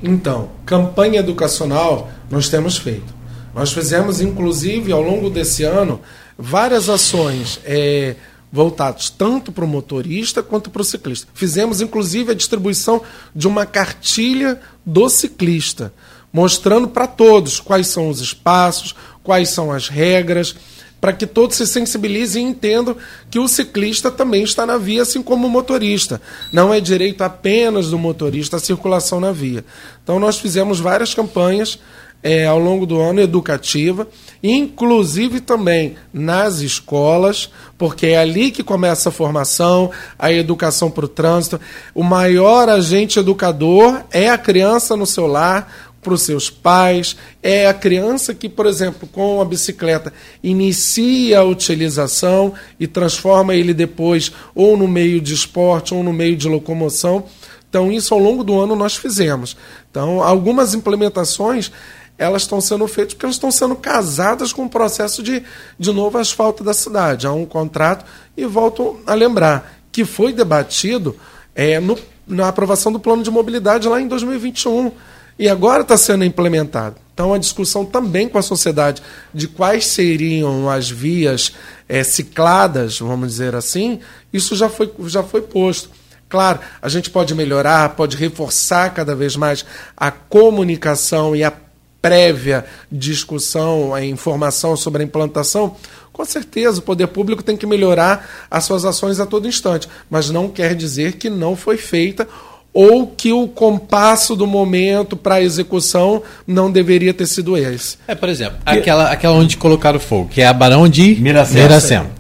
Então, 0.02 0.50
campanha 0.66 1.20
educacional 1.20 2.10
nós 2.28 2.50
temos 2.50 2.80
feito. 2.80 3.14
Nós 3.54 3.72
fizemos, 3.72 4.20
inclusive, 4.20 4.92
ao 4.92 5.04
longo 5.04 5.30
desse 5.30 5.62
ano, 5.62 6.02
várias 6.36 6.90
ações 6.90 7.60
é, 7.64 8.16
voltadas 8.52 9.10
tanto 9.10 9.52
para 9.52 9.66
o 9.66 9.68
motorista 9.68 10.42
quanto 10.42 10.70
para 10.70 10.82
o 10.82 10.86
ciclista. 10.86 11.28
Fizemos, 11.34 11.82
inclusive, 11.82 12.32
a 12.32 12.36
distribuição 12.36 13.02
de 13.36 13.48
uma 13.48 13.66
cartilha 13.66 14.60
do 14.86 15.10
ciclista, 15.10 15.94
mostrando 16.32 16.88
para 16.88 17.08
todos 17.08 17.60
quais 17.60 17.88
são 17.88 18.10
os 18.10 18.22
espaços, 18.22 18.96
quais 19.24 19.50
são 19.50 19.72
as 19.72 19.88
regras, 19.90 20.56
para 21.02 21.14
que 21.14 21.28
todos 21.28 21.58
se 21.58 21.68
sensibilizem 21.68 22.48
e 22.48 22.50
entendam 22.50 22.96
que 23.30 23.38
o 23.38 23.48
ciclista 23.48 24.10
também 24.10 24.44
está 24.44 24.66
na 24.66 24.78
via, 24.78 25.04
assim 25.04 25.22
como 25.22 25.46
o 25.46 25.50
motorista. 25.50 26.20
Não 26.52 26.74
é 26.74 26.80
direito 26.80 27.22
apenas 27.24 27.90
do 27.92 28.00
motorista 28.00 28.58
a 28.58 28.60
circulação 28.60 29.20
na 29.20 29.32
via. 29.32 29.64
Então, 30.04 30.20
nós 30.20 30.40
fizemos 30.40 30.80
várias 30.80 31.14
campanhas 31.14 31.78
é, 32.26 32.48
ao 32.48 32.58
longo 32.58 32.88
do 32.88 33.00
ano 33.00 33.22
educativa, 33.22 34.08
inclusive 34.42 35.40
também 35.40 35.96
nas 36.12 36.58
escolas, 36.58 37.52
porque 37.78 38.08
é 38.08 38.18
ali 38.18 38.50
que 38.50 38.64
começa 38.64 39.10
a 39.10 39.12
formação, 39.12 39.92
a 40.18 40.34
educação 40.34 40.90
para 40.90 41.06
o 41.06 41.08
trânsito. 41.08 41.62
O 41.94 42.02
maior 42.02 42.68
agente 42.68 43.20
educador 43.20 44.02
é 44.10 44.28
a 44.28 44.40
criança 44.40 44.98
no 44.98 45.06
seu 45.06 45.28
lar, 45.28 45.72
para 46.02 46.16
os 46.16 46.24
seus 46.24 46.50
pais, 46.50 47.16
é 47.44 47.68
a 47.68 47.74
criança 47.74 48.34
que, 48.34 48.50
por 48.50 48.66
exemplo, 48.66 49.08
com 49.12 49.40
a 49.40 49.46
bicicleta 49.46 50.12
inicia 50.44 51.40
a 51.40 51.44
utilização 51.44 52.54
e 52.80 52.88
transforma 52.88 53.56
ele 53.56 53.74
depois 53.74 54.32
ou 54.54 54.76
no 54.78 54.88
meio 54.88 55.22
de 55.22 55.34
esporte 55.34 55.94
ou 55.94 56.04
no 56.04 56.14
meio 56.14 56.36
de 56.36 56.48
locomoção. 56.48 57.26
Então, 57.70 57.92
isso 57.92 58.14
ao 58.14 58.20
longo 58.20 58.44
do 58.44 58.58
ano 58.58 58.76
nós 58.76 58.96
fizemos. 58.96 59.58
Então, 59.92 60.24
algumas 60.24 60.74
implementações 60.74 61.72
elas 62.18 62.44
estão 62.44 62.62
sendo 62.62 62.88
feitas 62.88 63.14
porque 63.14 63.26
elas 63.26 63.36
estão 63.36 63.52
sendo 63.52 63.76
casadas 63.76 64.54
com 64.54 64.66
o 64.66 64.70
processo 64.70 65.22
de, 65.22 65.44
de 65.78 65.92
novo 65.92 66.18
asfalto 66.18 66.64
da 66.64 66.74
cidade. 66.74 67.28
Há 67.28 67.32
um 67.32 67.46
contrato, 67.46 68.06
e 68.36 68.46
volto 68.46 69.00
a 69.06 69.14
lembrar 69.14 69.80
que 69.92 70.06
foi 70.06 70.34
debatido 70.34 71.16
é, 71.54 71.80
no, 71.80 71.98
na 72.28 72.48
aprovação 72.48 72.92
do 72.92 73.00
plano 73.00 73.24
de 73.24 73.32
mobilidade 73.32 73.88
lá 73.88 74.02
em 74.02 74.08
2021 74.08 74.92
e 75.38 75.50
agora 75.50 75.82
está 75.82 75.98
sendo 75.98 76.24
implementado. 76.24 76.96
Então, 77.14 77.34
a 77.34 77.38
discussão 77.38 77.86
também 77.86 78.28
com 78.28 78.38
a 78.38 78.42
sociedade 78.42 79.02
de 79.34 79.48
quais 79.48 79.88
seriam 79.88 80.70
as 80.70 80.90
vias 80.90 81.54
é, 81.88 82.04
cicladas, 82.04 83.00
vamos 83.00 83.30
dizer 83.30 83.56
assim, 83.56 84.00
isso 84.34 84.56
já 84.56 84.68
foi, 84.68 84.92
já 85.06 85.24
foi 85.24 85.42
posto. 85.42 85.90
Claro, 86.28 86.60
a 86.82 86.90
gente 86.90 87.10
pode 87.10 87.34
melhorar, 87.36 87.96
pode 87.96 88.18
reforçar 88.18 88.94
cada 88.94 89.16
vez 89.16 89.36
mais 89.36 89.66
a 89.96 90.12
comunicação 90.12 91.36
e 91.36 91.44
a 91.44 91.52
prévia 92.06 92.64
discussão, 92.92 93.96
a 93.96 94.06
informação 94.06 94.78
sobre 94.78 95.02
a 95.02 95.06
implantação, 95.06 95.76
com 96.14 96.24
certeza 96.24 96.78
o 96.78 96.84
poder 96.84 97.08
público 97.08 97.42
tem 97.42 97.58
que 97.58 97.66
melhorar 97.66 98.46
as 98.50 98.64
suas 98.64 98.86
ações 98.86 99.20
a 99.20 99.26
todo 99.26 99.48
instante, 99.48 99.90
mas 100.08 100.30
não 100.30 100.48
quer 100.48 100.76
dizer 100.76 101.14
que 101.14 101.32
não 101.32 101.56
foi 101.56 101.78
feita 101.78 102.28
ou 102.72 103.08
que 103.08 103.34
o 103.34 103.48
compasso 103.48 104.36
do 104.36 104.46
momento 104.46 105.18
para 105.18 105.36
a 105.36 105.42
execução 105.42 106.22
não 106.46 106.72
deveria 106.72 107.12
ter 107.12 107.26
sido 107.26 107.58
esse. 107.58 107.98
É, 108.08 108.14
por 108.14 108.30
exemplo, 108.30 108.60
aquela, 108.64 109.10
aquela 109.10 109.34
onde 109.34 109.58
colocaram 109.58 110.00
fogo, 110.00 110.30
que 110.30 110.42
é 110.42 110.48
a 110.48 110.54
Barão 110.54 110.88
de 110.88 111.16
Miracema. 111.16 111.64
Miracema. 111.64 112.12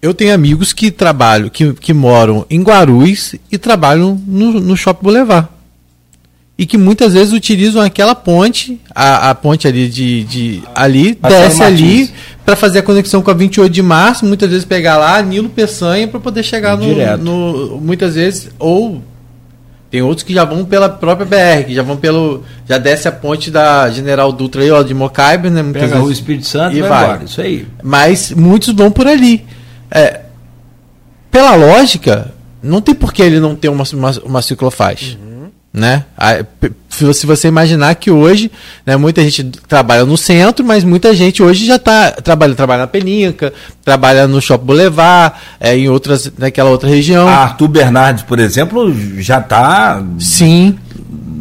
Eu 0.00 0.12
tenho 0.12 0.34
amigos 0.34 0.72
que 0.72 0.90
trabalham, 0.90 1.48
que, 1.48 1.72
que 1.74 1.92
moram 1.92 2.44
em 2.50 2.60
Guarulhos 2.60 3.36
e 3.52 3.56
trabalham 3.56 4.20
no, 4.26 4.54
no 4.54 4.76
Shopping 4.76 5.04
Boulevard 5.04 5.48
e 6.56 6.66
que 6.66 6.76
muitas 6.76 7.14
vezes 7.14 7.32
utilizam 7.32 7.82
aquela 7.82 8.14
ponte, 8.14 8.80
a, 8.94 9.30
a 9.30 9.34
ponte 9.34 9.66
ali 9.66 9.88
de, 9.88 10.24
de 10.24 10.62
ali, 10.74 11.14
desce 11.14 11.62
ali 11.62 12.10
para 12.44 12.54
fazer 12.54 12.80
a 12.80 12.82
conexão 12.82 13.22
com 13.22 13.30
a 13.30 13.34
28 13.34 13.72
de 13.72 13.82
março, 13.82 14.24
muitas 14.24 14.50
vezes 14.50 14.64
pegar 14.64 14.96
lá 14.96 15.20
Nilo 15.22 15.48
Peçanha 15.48 16.06
para 16.06 16.20
poder 16.20 16.42
chegar 16.42 16.76
no, 16.76 17.16
no 17.16 17.80
muitas 17.80 18.14
vezes 18.14 18.50
ou 18.58 19.02
tem 19.90 20.00
outros 20.00 20.22
que 20.22 20.32
já 20.32 20.44
vão 20.44 20.64
pela 20.64 20.88
própria 20.88 21.26
BR, 21.26 21.66
que 21.66 21.74
já 21.74 21.82
vão 21.82 21.96
pelo 21.96 22.42
já 22.66 22.78
desce 22.78 23.08
a 23.08 23.12
ponte 23.12 23.50
da 23.50 23.90
General 23.90 24.32
Dutra 24.32 24.62
aí, 24.62 24.70
ó, 24.70 24.82
de 24.82 24.94
Mocaibe, 24.94 25.50
né, 25.50 25.62
muitas 25.62 25.82
Pega 25.82 25.98
o 25.98 26.04
vezes. 26.04 26.18
Espírito 26.18 26.46
Santo 26.46 26.76
e 26.76 26.80
vai, 26.80 26.88
vai. 26.88 27.04
embora. 27.04 27.24
Isso 27.24 27.40
aí. 27.40 27.66
Mas 27.82 28.30
muitos 28.30 28.72
vão 28.72 28.90
por 28.90 29.06
ali. 29.06 29.44
É, 29.90 30.20
pela 31.30 31.54
lógica, 31.54 32.32
não 32.62 32.80
tem 32.80 32.94
por 32.94 33.12
que 33.12 33.20
ele 33.22 33.38
não 33.38 33.54
ter 33.54 33.68
uma, 33.68 33.84
uma, 33.92 34.10
uma 34.24 34.42
ciclofaixa. 34.42 35.18
Né? 35.72 36.04
Se 36.90 37.24
você 37.24 37.48
imaginar 37.48 37.94
que 37.94 38.10
hoje, 38.10 38.52
né, 38.84 38.94
muita 38.96 39.22
gente 39.22 39.42
trabalha 39.66 40.04
no 40.04 40.18
centro, 40.18 40.62
mas 40.62 40.84
muita 40.84 41.14
gente 41.14 41.42
hoje 41.42 41.64
já 41.64 41.76
está 41.76 42.10
trabalha, 42.10 42.54
trabalha 42.54 42.80
na 42.82 42.86
Peninca, 42.86 43.54
trabalha 43.82 44.28
no 44.28 44.38
Shopping 44.38 44.66
Boulevard, 44.66 45.34
é, 45.58 45.74
em 45.74 45.88
outras, 45.88 46.30
naquela 46.36 46.68
outra 46.68 46.90
região. 46.90 47.26
A 47.26 47.36
Arthur 47.36 47.68
Bernardes, 47.68 48.22
por 48.22 48.38
exemplo, 48.38 48.94
já 49.18 49.38
está 49.38 50.02
Sim, 50.18 50.78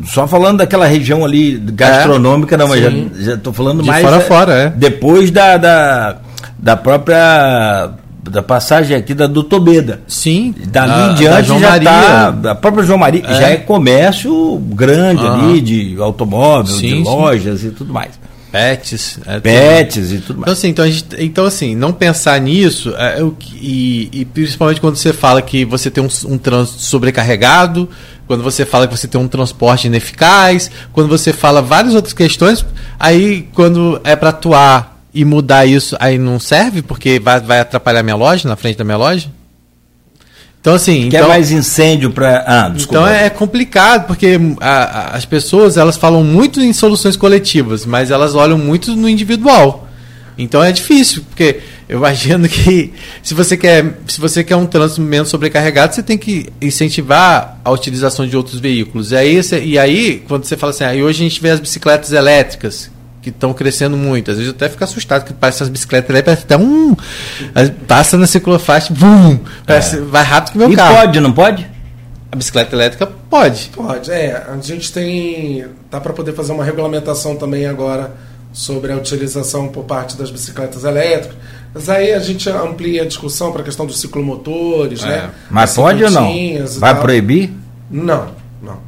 só 0.06 0.26
falando 0.26 0.60
daquela 0.60 0.86
região 0.86 1.26
ali 1.26 1.58
gastronômica, 1.58 2.56
não, 2.56 2.70
mas 2.70 2.82
já, 2.82 2.90
sim. 2.90 3.12
já 3.20 3.38
tô 3.38 3.52
falando 3.52 3.82
De 3.82 3.90
mais 3.90 4.02
fora 4.02 4.16
é, 4.16 4.20
fora, 4.22 4.54
é. 4.54 4.70
depois 4.70 5.30
da, 5.30 5.58
da, 5.58 6.18
da 6.58 6.78
própria 6.78 7.92
da 8.24 8.42
passagem 8.44 8.96
aqui 8.96 9.14
da 9.14 9.28
do 9.28 9.44
Tobeda. 9.44 10.02
sim. 10.08 10.54
Dali 10.68 10.92
Da- 10.92 11.12
em 11.12 11.16
diante 11.16 11.48
já 11.48 11.70
Maria. 11.72 11.90
tá. 11.90 12.52
A 12.52 12.56
própria 12.56 12.84
João 12.84 12.98
Maria 13.00 13.24
É. 13.26 13.34
já 13.36 13.50
é 13.50 13.58
comércio 13.58 14.58
grande 14.74 15.26
ali, 15.26 15.60
de 15.62 15.96
automóvel, 16.00 16.74
Sim, 16.76 16.82
de 16.82 16.96
sim. 16.98 17.04
lojas 17.04 17.64
e 17.64 17.72
tudo 17.72 17.92
mais. 17.94 18.20
Pets. 18.52 19.18
é, 19.26 19.40
Pets 19.40 20.12
e 20.12 20.18
tudo 20.18 20.24
Então 20.34 20.36
mais. 20.42 20.52
assim, 20.58 20.68
então, 20.68 20.84
a 20.84 20.90
gente- 20.90 21.06
então, 21.20 21.46
assim, 21.46 21.74
não 21.74 21.94
pensar 21.94 22.38
nisso, 22.42 22.94
é, 22.98 23.24
o 23.24 23.32
que- 23.32 23.56
e, 23.56 24.10
e 24.12 24.26
principalmente 24.26 24.82
quando 24.82 24.98
você 24.98 25.14
fala 25.14 25.42
que 25.42 25.64
você 25.64 25.90
tem 25.90 26.04
um, 26.04 26.10
um 26.34 26.38
trânsito 26.38 26.82
sobrecarregado, 26.82 27.88
quando 28.28 28.44
você 28.44 28.66
fala 28.66 28.88
que 28.88 28.98
você 28.98 29.08
tem 29.08 29.20
um 29.22 29.28
transporte 29.28 29.88
ineficaz, 29.88 30.70
quando 30.92 31.08
você 31.08 31.32
fala 31.32 31.62
várias 31.62 31.96
outras 31.96 32.14
questões, 32.14 32.66
aí 33.00 33.48
quando 33.54 34.02
é 34.04 34.16
para 34.18 34.30
atuar 34.30 34.91
e 35.14 35.26
mudar 35.26 35.66
isso, 35.66 35.96
aí 36.00 36.18
não 36.18 36.40
serve, 36.40 36.82
porque 36.82 37.20
vai, 37.20 37.40
vai 37.40 37.60
atrapalhar 37.60 38.02
minha 38.04 38.16
loja, 38.16 38.48
na 38.48 38.56
frente 38.56 38.78
da 38.78 38.84
minha 38.84 38.98
loja? 38.98 39.30
Então 40.62 40.76
assim, 40.76 41.10
Quer 41.10 41.18
então, 41.18 41.28
mais 41.30 41.52
incêndio 41.52 42.12
para. 42.12 42.44
Ah, 42.46 42.70
desculpa. 42.70 43.00
então 43.02 43.08
é 43.08 43.30
complicado, 43.32 44.06
porque 44.06 44.40
a- 44.60 44.84
a- 44.84 45.18
as 45.18 45.26
pessoas 45.26 45.76
elas 45.76 45.98
falam 45.98 46.24
muito 46.24 46.62
em 46.62 46.72
soluções 46.72 47.16
coletivas, 47.16 47.84
mas 47.86 48.12
elas 48.12 48.36
olham 48.36 48.58
muito 48.60 48.96
no 48.96 49.10
individual. 49.10 49.88
Então 50.38 50.64
é 50.64 50.72
difícil, 50.72 51.24
porque 51.28 51.60
eu 51.90 51.98
imagino 51.98 52.48
que 52.48 52.94
se 53.24 53.34
você 53.34 53.58
quer, 53.58 53.98
se 54.08 54.22
você 54.22 54.44
quer 54.44 54.56
um 54.56 54.68
trânsito 54.68 55.02
menos 55.02 55.30
sobrecarregado, 55.30 55.96
você 55.96 56.04
tem 56.04 56.18
que 56.18 56.48
incentivar 56.62 57.60
a 57.66 57.72
utilização 57.72 58.28
de 58.28 58.38
outros 58.38 58.60
veículos. 58.60 59.12
E 59.12 59.16
aí, 59.18 59.42
e 59.64 59.80
aí 59.80 60.24
quando 60.28 60.46
você 60.46 60.56
fala 60.56 60.70
assim, 60.72 60.84
aí 60.84 61.02
hoje 61.04 61.22
a 61.26 61.28
gente 61.28 61.42
vê 61.42 61.50
as 61.50 61.60
bicicletas 61.60 62.12
elétricas 62.14 62.90
que 63.22 63.30
estão 63.30 63.54
crescendo 63.54 63.96
muito. 63.96 64.32
Às 64.32 64.38
vezes 64.38 64.52
eu 64.52 64.56
até 64.56 64.68
fico 64.70 64.84
assustado 64.84 65.26
que 65.26 65.34
parece 65.34 65.62
as 65.64 65.70
bicicletas 65.70 66.10
elétricas 66.10 66.44
até 66.44 66.58
um 66.58 66.96
passa 67.88 68.18
na 68.18 68.26
ciclofaixa, 68.28 68.94
bum, 68.94 69.38
parece- 69.66 69.98
vai 70.00 70.24
rápido 70.24 70.54
que 70.54 70.58
meu 70.58 70.72
E 70.72 70.76
carro. 70.76 70.96
pode, 70.96 71.20
não 71.20 71.32
pode? 71.32 71.70
A 72.32 72.36
bicicleta 72.36 72.76
elétrica 72.76 73.06
pode. 73.30 73.70
Pode, 73.76 74.10
é. 74.12 74.44
A 74.52 74.58
gente 74.62 74.92
tem. 74.92 75.66
Dá 75.92 76.00
para 76.00 76.14
poder 76.14 76.34
fazer 76.34 76.54
uma 76.54 76.64
regulamentação 76.64 77.36
também 77.36 77.66
agora 77.66 78.16
sobre 78.54 78.92
a 78.92 78.96
utilização 78.96 79.68
por 79.68 79.84
parte 79.84 80.16
das 80.18 80.32
bicicletas 80.32 80.84
elétricas. 80.84 81.38
Mas 81.74 81.90
aí 81.90 82.14
a 82.14 82.20
gente 82.20 82.50
amplia 82.50 83.04
a 83.04 83.06
discussão 83.06 83.52
para 83.52 83.62
a 83.62 83.64
questão 83.66 83.86
dos 83.86 84.00
ciclomotores, 84.00 85.04
né? 85.04 85.30
Mas 85.50 85.72
As 85.72 85.76
pode 85.76 86.04
ou 86.04 86.12
não? 86.12 86.30
e 86.32 86.58
Vai 86.80 87.00
proibir? 87.00 87.54
Não, 87.90 88.30
não. 88.62 88.80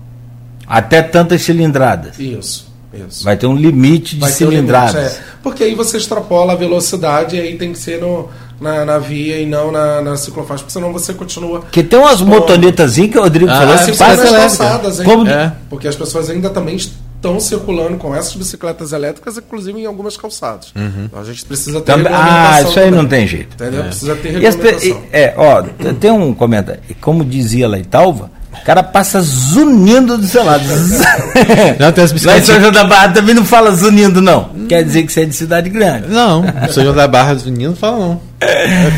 Até 0.68 1.02
tantas 1.02 1.42
cilindradas. 1.44 2.18
Isso, 2.20 2.73
isso. 3.08 3.24
Vai 3.24 3.36
ter 3.38 3.48
um 3.48 3.56
limite 3.56 4.16
de 4.16 4.22
Vai 4.22 4.32
um 4.32 4.34
cilindradas. 4.34 4.96
limite, 4.96 5.16
é. 5.16 5.22
Porque 5.42 5.64
aí 5.64 5.76
você 5.76 5.98
extrapola 5.98 6.54
a 6.54 6.56
velocidade 6.56 7.36
e 7.36 7.40
aí 7.42 7.58
tem 7.58 7.72
que 7.74 7.80
ser 7.80 8.00
no, 8.00 8.30
na, 8.62 8.86
na 8.86 8.98
via 8.98 9.40
e 9.40 9.46
não 9.46 9.72
na, 9.72 10.02
na 10.02 10.16
ciclofaixa, 10.18 10.64
porque 10.64 10.74
senão 10.74 10.92
você 10.94 11.14
continua. 11.14 11.60
Porque 11.62 11.84
tem 11.84 11.98
umas 12.00 12.14
expondo. 12.20 12.32
motonetazinhas 12.32 13.12
que 13.12 13.18
o 13.18 13.22
Rodrigo 13.24 13.50
Ah, 13.52 13.56
falou, 13.56 13.74
é, 13.74 13.78
que 13.78 13.84
Principalmente 13.86 14.20
passa 14.22 14.36
calçadas, 14.38 15.00
hein? 15.00 15.06
Como- 15.06 15.28
É. 15.30 15.54
Porque 15.70 15.88
as 15.88 15.96
pessoas 15.96 16.30
ainda 16.30 16.50
também 16.50 16.76
estão 16.76 17.40
circulando 17.40 17.98
com 17.98 18.14
essas 18.16 18.34
bicicletas 18.36 18.92
elétricas, 18.94 19.38
inclusive 19.38 19.80
em 19.80 19.86
algumas 19.86 20.16
calçadas. 20.18 20.72
Então 20.76 21.20
a 21.20 21.24
gente 21.24 21.44
precisa 21.46 21.80
ter 21.82 21.94
Também- 21.94 22.12
Ah, 22.14 22.62
isso 22.62 22.80
aí 22.80 22.92
não 22.92 23.06
tem 23.06 23.26
jeito. 23.26 23.54
Entendeu? 23.56 23.84
Precisa 23.86 24.16
ter 24.16 24.42
E 24.42 24.46
as 24.48 24.56
pe- 24.56 24.64
regulamentação. 24.72 25.04
e- 25.12 25.16
é, 25.18 25.34
ó, 25.38 25.62
tem 26.00 26.12
um 26.12 26.34
comentário. 26.34 26.82
Como 27.02 27.24
dizia 27.26 27.68
lá 27.68 27.78
em 27.78 27.84
Talva, 27.84 28.30
o 28.62 28.66
cara 28.66 28.84
passa 28.84 29.22
zunindo 29.22 30.18
do 30.18 30.26
seu 30.28 30.44
lado. 30.44 30.64
Não, 31.80 31.92
tem 31.92 32.04
as 32.04 32.12
Lá 32.12 32.12
em 32.12 32.14
bicicletas. 32.14 32.46
São 32.46 32.60
João 32.60 32.72
da 32.72 32.84
Barra 32.84 33.10
também 33.10 33.36
não 33.36 33.46
fala 33.46 33.72
zunindo, 33.72 34.22
não. 34.22 34.50
Quer 34.70 34.84
dizer 34.84 35.04
que 35.04 35.12
você 35.12 35.22
é 35.22 35.26
de 35.26 35.36
cidade 35.36 35.70
grande. 35.70 36.08
Não, 36.08 36.44
São 36.72 36.84
João 36.84 36.96
da 36.96 37.08
Barra 37.08 37.36
não 37.46 37.76
fala 37.76 37.98
não. 38.00 38.22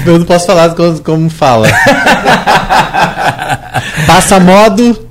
Eu 0.05 0.19
não 0.19 0.25
posso 0.25 0.45
falar 0.45 0.69
como, 0.75 0.99
como 1.01 1.29
fala. 1.29 1.67
Passa 4.07 4.39
modo. 4.39 5.05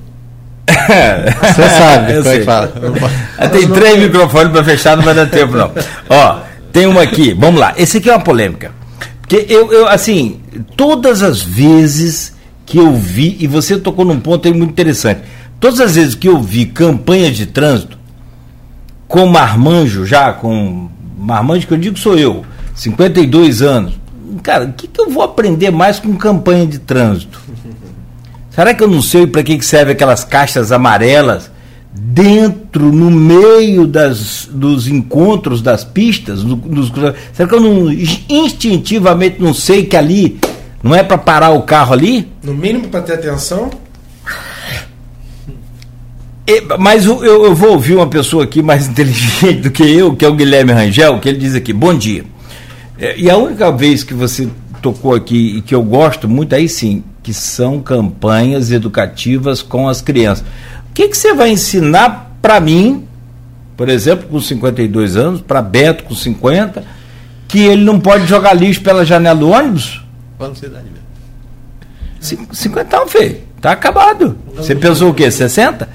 Você 0.65 1.69
sabe 1.69 2.13
Eu 2.13 2.23
como 2.23 2.29
é 2.29 2.31
sei. 2.31 2.39
que 2.39 2.45
fala. 2.45 2.73
Ah, 3.37 3.47
Tem 3.49 3.67
três 3.67 3.99
microfones 3.99 4.51
para 4.51 4.63
fechar, 4.63 4.97
não 4.97 5.03
vai 5.03 5.13
dar 5.13 5.27
tempo, 5.27 5.55
não. 5.55 5.71
Ó, 6.09 6.37
tem 6.73 6.87
uma 6.87 7.03
aqui, 7.03 7.33
vamos 7.33 7.59
lá. 7.59 7.73
Esse 7.77 7.97
aqui 7.97 8.09
é 8.09 8.13
uma 8.13 8.23
polêmica. 8.23 8.71
Porque 9.21 9.45
eu, 9.49 9.71
eu, 9.71 9.87
assim, 9.87 10.39
todas 10.75 11.21
as 11.23 11.41
vezes 11.41 12.33
que 12.65 12.77
eu 12.77 12.93
vi, 12.93 13.37
e 13.39 13.47
você 13.47 13.77
tocou 13.77 14.03
num 14.03 14.19
ponto 14.19 14.47
aí 14.47 14.53
muito 14.53 14.71
interessante, 14.71 15.21
todas 15.59 15.79
as 15.79 15.95
vezes 15.95 16.15
que 16.15 16.27
eu 16.27 16.41
vi 16.41 16.65
campanhas 16.65 17.37
de 17.37 17.45
trânsito, 17.45 17.97
com 19.07 19.27
marmanjo 19.27 20.05
já, 20.05 20.33
com 20.33 20.89
marmanjo 21.17 21.67
que 21.67 21.73
eu 21.73 21.77
digo 21.77 21.97
sou 21.97 22.17
eu, 22.17 22.43
52 22.73 23.61
anos. 23.61 23.93
Cara, 24.41 24.65
o 24.65 24.73
que, 24.73 24.87
que 24.87 24.99
eu 24.99 25.09
vou 25.09 25.23
aprender 25.23 25.71
mais 25.71 25.99
com 25.99 26.15
campanha 26.15 26.65
de 26.65 26.79
trânsito? 26.79 27.39
Será 28.49 28.73
que 28.73 28.83
eu 28.83 28.87
não 28.87 29.01
sei 29.01 29.27
para 29.27 29.43
que, 29.43 29.57
que 29.57 29.65
serve 29.65 29.91
aquelas 29.91 30.23
caixas 30.23 30.71
amarelas 30.71 31.51
dentro, 31.93 32.91
no 32.91 33.11
meio 33.11 33.85
das, 33.85 34.49
dos 34.49 34.87
encontros 34.87 35.61
das 35.61 35.83
pistas? 35.83 36.41
Nos, 36.41 36.91
será 37.33 37.49
que 37.49 37.55
eu 37.55 37.59
não 37.59 37.91
instintivamente 37.91 39.41
não 39.41 39.53
sei 39.53 39.85
que 39.85 39.97
ali 39.97 40.39
não 40.85 40.93
é 40.93 41.01
para 41.01 41.17
parar 41.17 41.49
o 41.49 41.63
carro 41.63 41.93
ali? 41.93 42.31
No 42.43 42.53
mínimo 42.53 42.89
para 42.89 43.01
ter 43.01 43.13
atenção? 43.13 43.71
E, 46.45 46.61
mas 46.77 47.07
eu, 47.07 47.25
eu, 47.25 47.55
vou 47.55 47.71
ouvir 47.71 47.95
uma 47.95 48.05
pessoa 48.05 48.43
aqui 48.43 48.61
mais 48.61 48.85
inteligente 48.87 49.61
do 49.61 49.71
que 49.71 49.81
eu, 49.81 50.15
que 50.15 50.23
é 50.23 50.27
o 50.27 50.35
Guilherme 50.35 50.71
Rangel, 50.71 51.19
que 51.19 51.27
ele 51.27 51.39
diz 51.39 51.55
aqui: 51.55 51.73
Bom 51.73 51.91
dia. 51.91 52.23
É, 52.99 53.17
e 53.17 53.31
a 53.31 53.35
única 53.35 53.71
vez 53.71 54.03
que 54.03 54.13
você 54.13 54.47
tocou 54.79 55.15
aqui 55.15 55.57
e 55.57 55.61
que 55.63 55.73
eu 55.73 55.81
gosto 55.81 56.29
muito, 56.29 56.53
aí 56.53 56.69
sim, 56.69 57.03
que 57.23 57.33
são 57.33 57.79
campanhas 57.79 58.71
educativas 58.71 59.63
com 59.63 59.89
as 59.89 60.01
crianças. 60.01 60.45
O 60.91 60.93
que, 60.93 61.07
que 61.07 61.17
você 61.17 61.33
vai 61.33 61.49
ensinar 61.49 62.37
para 62.43 62.59
mim, 62.59 63.07
por 63.75 63.89
exemplo, 63.89 64.27
com 64.29 64.39
52 64.39 65.17
anos, 65.17 65.41
para 65.41 65.63
Beto 65.63 66.03
com 66.03 66.13
50, 66.13 66.83
que 67.47 67.57
ele 67.57 67.83
não 67.83 67.99
pode 67.99 68.27
jogar 68.27 68.53
lixo 68.53 68.83
pela 68.83 69.03
janela 69.03 69.39
do 69.39 69.49
ônibus? 69.49 70.04
Qual 70.37 70.53
cidade 70.55 70.85
mesmo? 70.85 72.47
50 72.53 72.97
anos, 72.97 73.11
feio. 73.11 73.41
Tá 73.61 73.71
acabado. 73.71 74.37
Você 74.55 74.75
pensou 74.75 75.09
o 75.09 75.13
quê? 75.13 75.29
60? 75.29 75.87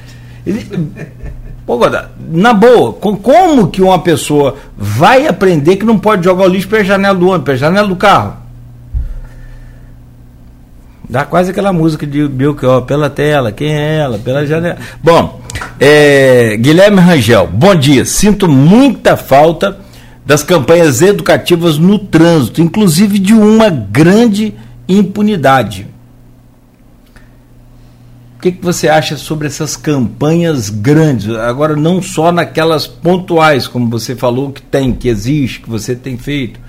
Pô, 1.66 1.78
na 2.18 2.52
boa, 2.52 2.92
como 2.94 3.68
que 3.68 3.82
uma 3.82 3.98
pessoa 4.00 4.56
vai 4.76 5.26
aprender 5.26 5.76
que 5.76 5.84
não 5.84 5.98
pode 5.98 6.24
jogar 6.24 6.44
o 6.44 6.48
lixo 6.48 6.68
pela 6.68 6.84
janela 6.84 7.14
do 7.14 7.28
ônibus, 7.28 7.44
pela 7.44 7.56
janela 7.56 7.88
do 7.88 7.96
carro? 7.96 8.36
Dá 11.08 11.24
quase 11.24 11.50
aquela 11.50 11.72
música 11.72 12.06
de 12.06 12.26
Belchior, 12.28 12.82
pela 12.82 13.10
tela, 13.10 13.50
quem 13.50 13.72
é 13.72 13.98
ela? 13.98 14.18
Pela 14.18 14.46
janela. 14.46 14.78
Bom, 15.02 15.40
é, 15.78 16.56
Guilherme 16.56 17.00
Rangel, 17.00 17.48
bom 17.48 17.74
dia. 17.74 18.04
Sinto 18.04 18.48
muita 18.48 19.16
falta 19.16 19.76
das 20.30 20.44
campanhas 20.44 21.02
educativas 21.02 21.76
no 21.76 21.98
trânsito, 21.98 22.62
inclusive 22.62 23.18
de 23.18 23.34
uma 23.34 23.68
grande 23.68 24.54
impunidade. 24.88 25.88
O 28.36 28.40
que, 28.40 28.52
que 28.52 28.64
você 28.64 28.88
acha 28.88 29.16
sobre 29.16 29.48
essas 29.48 29.76
campanhas 29.76 30.70
grandes? 30.70 31.34
Agora, 31.34 31.74
não 31.74 32.00
só 32.00 32.30
naquelas 32.30 32.86
pontuais, 32.86 33.66
como 33.66 33.90
você 33.90 34.14
falou 34.14 34.52
que 34.52 34.62
tem, 34.62 34.92
que 34.92 35.08
existe, 35.08 35.62
que 35.62 35.68
você 35.68 35.96
tem 35.96 36.16
feito, 36.16 36.60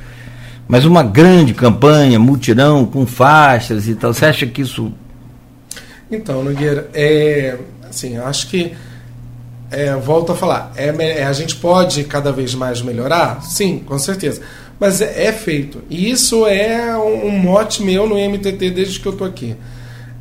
mas 0.68 0.84
uma 0.84 1.04
grande 1.04 1.54
campanha, 1.54 2.18
mutirão, 2.18 2.84
com 2.84 3.06
faixas 3.06 3.88
e 3.88 3.94
tal. 3.94 4.12
Você 4.12 4.26
acha 4.26 4.48
que 4.48 4.64
isso. 4.64 4.92
Então, 6.10 6.44
Nogueira, 6.44 6.90
é, 6.96 7.60
assim, 7.88 8.18
acho 8.18 8.48
que. 8.48 8.74
É, 9.72 9.96
volto 9.96 10.34
a 10.34 10.36
falar, 10.36 10.74
é, 10.76 10.88
é, 10.88 11.24
a 11.24 11.34
gente 11.34 11.56
pode 11.56 12.04
cada 12.04 12.32
vez 12.32 12.54
mais 12.54 12.82
melhorar? 12.82 13.42
Sim, 13.42 13.80
com 13.80 13.98
certeza. 13.98 14.42
Mas 14.78 15.02
é, 15.02 15.28
é 15.28 15.32
feito. 15.32 15.82
E 15.90 16.12
isso 16.12 16.46
é 16.46 16.96
um, 16.98 17.28
um 17.28 17.32
mote 17.32 17.82
meu 17.82 18.08
no 18.08 18.16
MTT 18.16 18.70
desde 18.70 19.00
que 19.00 19.08
eu 19.08 19.14
estou 19.14 19.26
aqui 19.26 19.56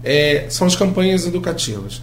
é, 0.02 0.46
são 0.48 0.66
as 0.66 0.76
campanhas 0.76 1.26
educativas. 1.26 2.02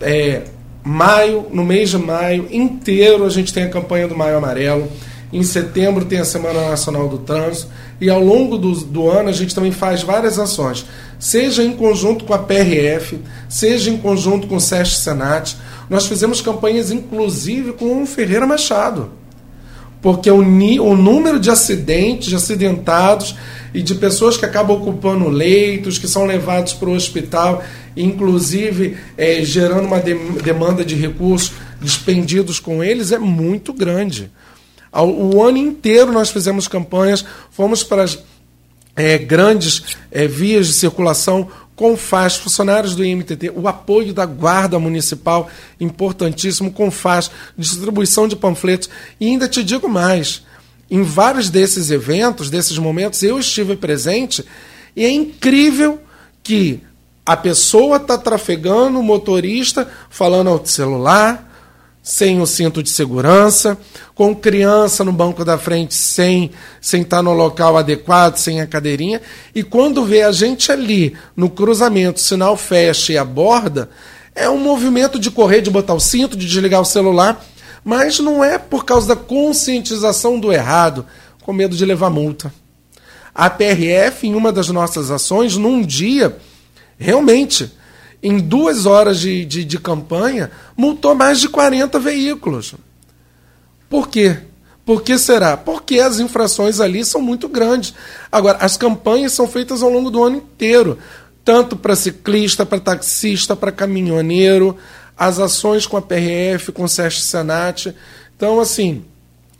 É, 0.00 0.42
maio, 0.82 1.46
no 1.50 1.64
mês 1.64 1.90
de 1.90 1.98
maio 1.98 2.48
inteiro, 2.50 3.24
a 3.24 3.30
gente 3.30 3.52
tem 3.52 3.64
a 3.64 3.68
campanha 3.68 4.08
do 4.08 4.16
Maio 4.16 4.36
Amarelo. 4.36 4.88
Em 5.32 5.42
setembro 5.42 6.04
tem 6.04 6.18
a 6.18 6.24
Semana 6.24 6.70
Nacional 6.70 7.08
do 7.08 7.18
Trânsito. 7.18 7.68
E 8.00 8.10
ao 8.10 8.20
longo 8.20 8.58
do, 8.58 8.72
do 8.72 9.08
ano 9.08 9.28
a 9.28 9.32
gente 9.32 9.54
também 9.54 9.72
faz 9.72 10.02
várias 10.02 10.38
ações, 10.38 10.86
seja 11.20 11.62
em 11.62 11.76
conjunto 11.76 12.24
com 12.24 12.34
a 12.34 12.38
PRF, 12.38 13.20
seja 13.48 13.90
em 13.90 13.98
conjunto 13.98 14.48
com 14.48 14.56
o 14.56 14.60
SESC 14.60 15.02
Senat. 15.02 15.56
Nós 15.88 16.06
fizemos 16.06 16.40
campanhas 16.40 16.90
inclusive 16.90 17.74
com 17.74 18.02
o 18.02 18.06
Ferreira 18.06 18.46
Machado. 18.46 19.12
Porque 20.02 20.30
o, 20.30 20.38
o 20.38 20.96
número 20.96 21.38
de 21.38 21.50
acidentes, 21.50 22.28
de 22.28 22.34
acidentados, 22.34 23.36
e 23.72 23.82
de 23.82 23.94
pessoas 23.94 24.36
que 24.36 24.44
acabam 24.44 24.76
ocupando 24.76 25.28
leitos, 25.28 25.98
que 25.98 26.08
são 26.08 26.24
levados 26.24 26.72
para 26.72 26.88
o 26.88 26.94
hospital, 26.94 27.62
inclusive 27.96 28.96
é, 29.16 29.42
gerando 29.44 29.86
uma 29.86 30.00
de, 30.00 30.14
demanda 30.42 30.84
de 30.84 30.94
recursos 30.94 31.52
dispendidos 31.80 32.58
com 32.58 32.82
eles, 32.82 33.12
é 33.12 33.18
muito 33.18 33.72
grande. 33.72 34.30
O 34.92 35.42
ano 35.42 35.56
inteiro 35.56 36.10
nós 36.10 36.30
fizemos 36.30 36.66
campanhas, 36.66 37.24
fomos 37.50 37.84
para 37.84 38.02
as 38.02 38.18
é, 39.00 39.18
grandes 39.18 39.96
é, 40.10 40.26
vias 40.26 40.66
de 40.66 40.72
circulação 40.74 41.48
com 41.74 41.96
FAS, 41.96 42.36
funcionários 42.36 42.94
do 42.94 43.02
IMTT, 43.02 43.52
o 43.56 43.66
apoio 43.66 44.12
da 44.12 44.26
Guarda 44.26 44.78
Municipal, 44.78 45.48
importantíssimo, 45.80 46.70
com 46.70 46.90
FAS, 46.90 47.30
distribuição 47.56 48.28
de 48.28 48.36
panfletos. 48.36 48.90
E 49.18 49.26
ainda 49.26 49.48
te 49.48 49.64
digo 49.64 49.88
mais: 49.88 50.42
em 50.90 51.02
vários 51.02 51.48
desses 51.48 51.90
eventos, 51.90 52.50
desses 52.50 52.76
momentos, 52.76 53.22
eu 53.22 53.38
estive 53.38 53.76
presente 53.76 54.44
e 54.94 55.04
é 55.04 55.10
incrível 55.10 56.00
que 56.42 56.80
a 57.24 57.36
pessoa 57.36 57.96
está 57.96 58.18
trafegando, 58.18 58.98
o 58.98 59.02
motorista 59.02 59.88
falando 60.10 60.50
ao 60.50 60.66
celular, 60.66 61.49
sem 62.02 62.40
o 62.40 62.46
cinto 62.46 62.82
de 62.82 62.90
segurança, 62.90 63.76
com 64.14 64.34
criança 64.34 65.04
no 65.04 65.12
banco 65.12 65.44
da 65.44 65.58
frente 65.58 65.94
sem, 65.94 66.50
estar 66.80 67.18
tá 67.18 67.22
no 67.22 67.32
local 67.32 67.76
adequado, 67.76 68.36
sem 68.36 68.60
a 68.60 68.66
cadeirinha, 68.66 69.20
e 69.54 69.62
quando 69.62 70.04
vê 70.04 70.22
a 70.22 70.32
gente 70.32 70.72
ali 70.72 71.16
no 71.36 71.50
cruzamento, 71.50 72.20
sinal 72.20 72.56
fecha 72.56 73.12
e 73.12 73.18
aborda, 73.18 73.90
é 74.34 74.48
um 74.48 74.58
movimento 74.58 75.18
de 75.18 75.30
correr, 75.30 75.60
de 75.60 75.70
botar 75.70 75.94
o 75.94 76.00
cinto, 76.00 76.36
de 76.36 76.46
desligar 76.46 76.80
o 76.80 76.86
celular 76.86 77.44
mas 77.84 78.18
não 78.18 78.44
é 78.44 78.58
por 78.58 78.84
causa 78.84 79.08
da 79.08 79.16
conscientização 79.16 80.38
do 80.38 80.52
errado, 80.52 81.06
com 81.42 81.52
medo 81.52 81.76
de 81.76 81.84
levar 81.84 82.10
multa. 82.10 82.52
A 83.34 83.48
PRF, 83.48 84.26
em 84.26 84.34
uma 84.34 84.52
das 84.52 84.68
nossas 84.68 85.10
ações, 85.10 85.56
num 85.56 85.82
dia, 85.82 86.36
realmente, 86.98 87.72
em 88.22 88.38
duas 88.38 88.86
horas 88.86 89.18
de, 89.18 89.44
de, 89.44 89.64
de 89.64 89.78
campanha, 89.78 90.50
multou 90.76 91.14
mais 91.14 91.40
de 91.40 91.48
40 91.48 91.98
veículos. 91.98 92.74
Por 93.88 94.08
quê? 94.08 94.36
Por 94.84 95.02
que 95.02 95.18
será? 95.18 95.56
Porque 95.56 96.00
as 96.00 96.18
infrações 96.20 96.80
ali 96.80 97.04
são 97.04 97.20
muito 97.20 97.48
grandes. 97.48 97.94
Agora, 98.30 98.58
as 98.58 98.76
campanhas 98.76 99.32
são 99.32 99.46
feitas 99.46 99.82
ao 99.82 99.90
longo 99.90 100.10
do 100.10 100.22
ano 100.22 100.36
inteiro, 100.36 100.98
tanto 101.44 101.76
para 101.76 101.96
ciclista, 101.96 102.66
para 102.66 102.80
taxista, 102.80 103.54
para 103.54 103.72
caminhoneiro 103.72 104.76
as 105.16 105.38
ações 105.38 105.86
com 105.86 105.98
a 105.98 106.02
PRF, 106.02 106.72
com 106.72 106.84
o 106.84 106.88
SESC 106.88 107.20
Senat. 107.20 107.94
Então, 108.34 108.58
assim, 108.58 109.04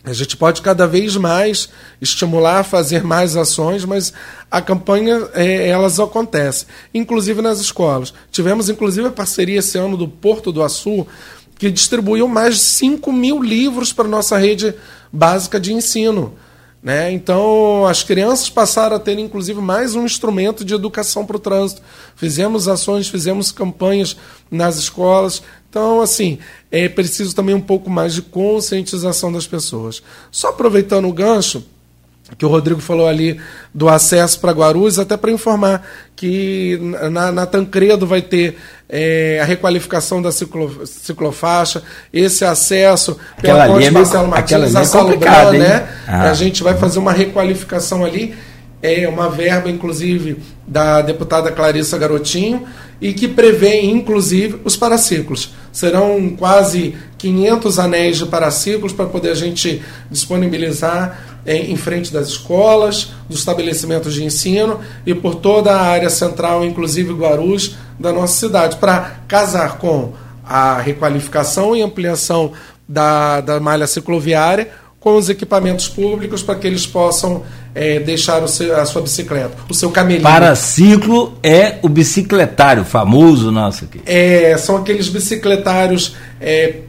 a 0.02 0.12
gente 0.14 0.36
pode 0.36 0.62
cada 0.62 0.86
vez 0.86 1.14
mais 1.16 1.68
estimular 2.01 2.64
fazer 2.64 3.05
mais 3.05 3.36
ações, 3.36 3.85
mas 3.85 4.12
a 4.51 4.60
campanha, 4.62 5.28
é, 5.35 5.68
elas 5.68 6.01
acontecem, 6.01 6.66
inclusive 6.94 7.43
nas 7.43 7.60
escolas. 7.60 8.14
Tivemos, 8.31 8.70
inclusive, 8.70 9.09
a 9.09 9.12
parceria 9.12 9.59
esse 9.59 9.77
ano 9.77 9.98
do 9.98 10.09
Porto 10.09 10.51
do 10.51 10.62
Açu, 10.62 11.06
que 11.59 11.70
distribuiu 11.70 12.27
mais 12.27 12.55
de 12.55 12.62
5 12.62 13.12
mil 13.12 13.43
livros 13.43 13.93
para 13.93 14.06
a 14.06 14.10
nossa 14.10 14.39
rede 14.39 14.74
básica 15.12 15.60
de 15.60 15.74
ensino. 15.74 16.35
Né? 16.82 17.12
Então, 17.12 17.85
as 17.86 18.02
crianças 18.02 18.48
passaram 18.48 18.97
a 18.97 18.98
ter, 18.98 19.18
inclusive, 19.18 19.60
mais 19.60 19.94
um 19.94 20.06
instrumento 20.06 20.64
de 20.64 20.72
educação 20.74 21.27
para 21.27 21.36
o 21.36 21.40
trânsito. 21.40 21.82
Fizemos 22.16 22.68
ações, 22.68 23.09
fizemos 23.09 23.52
campanhas 23.52 24.16
nas 24.51 24.78
escolas. 24.78 25.43
Então, 25.70 26.01
assim, 26.01 26.40
é 26.70 26.88
preciso 26.88 27.34
também 27.34 27.55
um 27.55 27.60
pouco 27.60 27.88
mais 27.88 28.12
de 28.12 28.22
conscientização 28.22 29.32
das 29.32 29.47
pessoas. 29.47 30.02
Só 30.28 30.48
aproveitando 30.48 31.06
o 31.06 31.12
gancho, 31.12 31.64
que 32.36 32.44
o 32.44 32.48
Rodrigo 32.48 32.80
falou 32.80 33.06
ali 33.06 33.40
do 33.72 33.88
acesso 33.88 34.40
para 34.40 34.52
Guarulhos, 34.52 34.98
até 34.98 35.16
para 35.16 35.30
informar 35.30 35.86
que 36.14 36.78
na, 37.10 37.32
na, 37.32 37.47
Tancredo 37.47 38.06
vai 38.06 38.20
ter 38.20 38.59
é, 38.88 39.38
a 39.40 39.44
requalificação 39.44 40.20
da 40.20 40.30
ciclo, 40.30 40.86
ciclofaixa, 40.86 41.82
esse 42.12 42.44
acesso 42.44 43.16
pela 43.40 43.66
Ponte 43.66 43.86
é 43.86 43.90
Marcelo 43.90 44.28
Martins, 44.28 44.76
a 44.76 44.84
Salubran, 44.84 45.52
né? 45.52 45.88
Ah. 46.06 46.30
A 46.30 46.34
gente 46.34 46.62
vai 46.62 46.76
fazer 46.76 46.98
uma 46.98 47.12
requalificação 47.12 48.05
ali, 48.05 48.34
é 48.82 49.07
uma 49.09 49.28
verba, 49.28 49.70
inclusive, 49.70 50.39
da 50.66 51.02
deputada 51.02 51.52
Clarissa 51.52 51.98
Garotinho, 51.98 52.66
e 53.01 53.12
que 53.12 53.27
prevê, 53.27 53.81
inclusive, 53.82 54.61
os 54.65 54.77
paraciclos. 54.77 55.52
Serão 55.73 56.35
quase 56.36 56.94
500 57.19 57.78
anéis 57.78 58.19
de 58.19 58.27
paraciclos 58.27 58.93
para 58.93 59.07
poder 59.07 59.31
a 59.31 59.35
gente 59.35 59.82
disponibilizar 60.11 61.40
em, 61.47 61.73
em 61.73 61.77
frente 61.77 62.12
das 62.12 62.28
escolas, 62.28 63.12
dos 63.28 63.39
estabelecimentos 63.39 64.15
de 64.15 64.24
ensino 64.24 64.81
e 65.07 65.15
por 65.15 65.36
toda 65.36 65.73
a 65.73 65.82
área 65.82 66.11
central, 66.11 66.65
inclusive 66.65 67.12
Guarulhos, 67.12 67.77
da 67.98 68.12
nossa 68.12 68.47
cidade, 68.47 68.77
para 68.77 69.20
casar 69.27 69.78
com 69.78 70.12
a 70.44 70.78
requalificação 70.81 71.77
e 71.77 71.82
ampliação 71.82 72.52
da, 72.89 73.40
da 73.40 73.61
malha 73.61 73.86
cicloviária 73.86 74.69
com 75.01 75.16
os 75.16 75.31
equipamentos 75.31 75.89
públicos 75.89 76.43
para 76.43 76.56
que 76.56 76.66
eles 76.66 76.86
possam 76.86 77.43
é, 77.74 77.98
deixar 78.01 78.47
seu, 78.47 78.78
a 78.78 78.85
sua 78.85 79.01
bicicleta, 79.01 79.56
o 79.68 79.72
seu 79.72 79.90
camelinho. 79.90 80.22
Paraciclo 80.22 81.39
é 81.43 81.78
o 81.82 81.89
bicicletário 81.89 82.85
famoso 82.85 83.51
nosso 83.51 83.86
aqui. 83.86 84.02
É, 84.05 84.55
são 84.59 84.77
aqueles 84.77 85.09
bicicletários 85.09 86.14
é, 86.39 86.81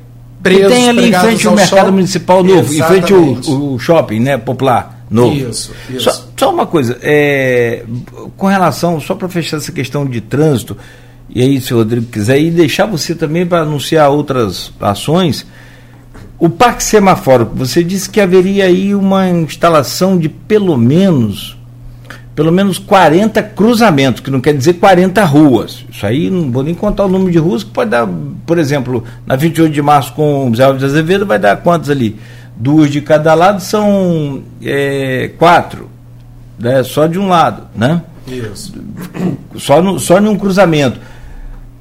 presos. 0.43 0.67
Que 0.67 0.73
tem 0.73 0.89
ali 0.89 1.09
em 1.09 1.13
frente 1.13 1.47
ao 1.47 1.55
mercado 1.55 1.79
shopping. 1.79 1.91
municipal 1.91 2.43
novo, 2.43 2.73
Exatamente. 2.73 3.13
em 3.13 3.17
frente 3.17 3.49
ao, 3.49 3.79
shopping, 3.79 4.19
né, 4.19 4.37
popular 4.37 5.05
novo. 5.09 5.33
Isso, 5.33 5.71
isso. 5.89 6.01
Só, 6.01 6.27
só 6.35 6.53
uma 6.53 6.65
coisa, 6.65 6.97
é, 7.01 7.83
com 8.35 8.47
relação, 8.47 8.99
só 8.99 9.15
para 9.15 9.29
fechar 9.29 9.57
essa 9.57 9.71
questão 9.71 10.05
de 10.05 10.19
trânsito, 10.19 10.75
e 11.29 11.41
aí 11.41 11.61
se 11.61 11.73
o 11.73 11.77
Rodrigo 11.77 12.07
quiser, 12.07 12.39
e 12.41 12.51
deixar 12.51 12.85
você 12.87 13.15
também 13.15 13.45
para 13.45 13.61
anunciar 13.61 14.09
outras 14.09 14.71
ações, 14.81 15.45
o 16.41 16.49
Parque 16.49 16.83
Semafórico, 16.83 17.55
você 17.55 17.83
disse 17.83 18.09
que 18.09 18.19
haveria 18.19 18.65
aí 18.65 18.95
uma 18.95 19.29
instalação 19.29 20.17
de 20.17 20.27
pelo 20.27 20.75
menos 20.75 21.55
pelo 22.33 22.51
menos 22.51 22.79
40 22.79 23.43
cruzamentos, 23.43 24.21
que 24.21 24.31
não 24.31 24.41
quer 24.41 24.57
dizer 24.57 24.73
40 24.73 25.23
ruas. 25.23 25.85
Isso 25.91 26.03
aí 26.03 26.31
não 26.31 26.51
vou 26.51 26.63
nem 26.63 26.73
contar 26.73 27.05
o 27.05 27.07
número 27.07 27.31
de 27.31 27.37
ruas, 27.37 27.63
que 27.63 27.69
pode 27.69 27.91
dar, 27.91 28.09
por 28.47 28.57
exemplo, 28.57 29.03
na 29.23 29.35
28 29.35 29.71
de 29.71 29.81
março 29.83 30.13
com 30.13 30.49
o 30.49 30.55
Zé 30.55 30.63
Alves 30.63 30.79
de 30.79 30.85
Azevedo, 30.85 31.27
vai 31.27 31.37
dar 31.37 31.57
quantas 31.57 31.91
ali? 31.91 32.17
Duas 32.55 32.89
de 32.89 33.01
cada 33.01 33.35
lado 33.35 33.61
são 33.61 34.41
é, 34.63 35.29
quatro, 35.37 35.89
né? 36.57 36.81
só 36.81 37.05
de 37.05 37.19
um 37.19 37.27
lado, 37.27 37.67
né? 37.75 38.01
Isso. 38.25 38.73
Só, 39.57 39.79
no, 39.79 39.99
só 39.99 40.19
em 40.19 40.27
um 40.27 40.37
cruzamento. 40.37 40.99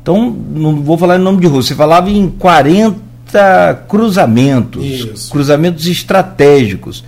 Então, 0.03 0.37
não 0.51 0.83
vou 0.83 0.99
falar 0.99 1.17
em 1.17 1.23
nome 1.23 1.41
de 1.41 1.47
rua, 1.47 1.63
você 1.63 1.75
falava 1.75 2.11
em 2.11 2.29
40 2.29 3.10
cruzamentos, 3.89 4.85
Isso. 4.85 5.31
cruzamentos 5.31 5.87
estratégicos. 5.87 7.05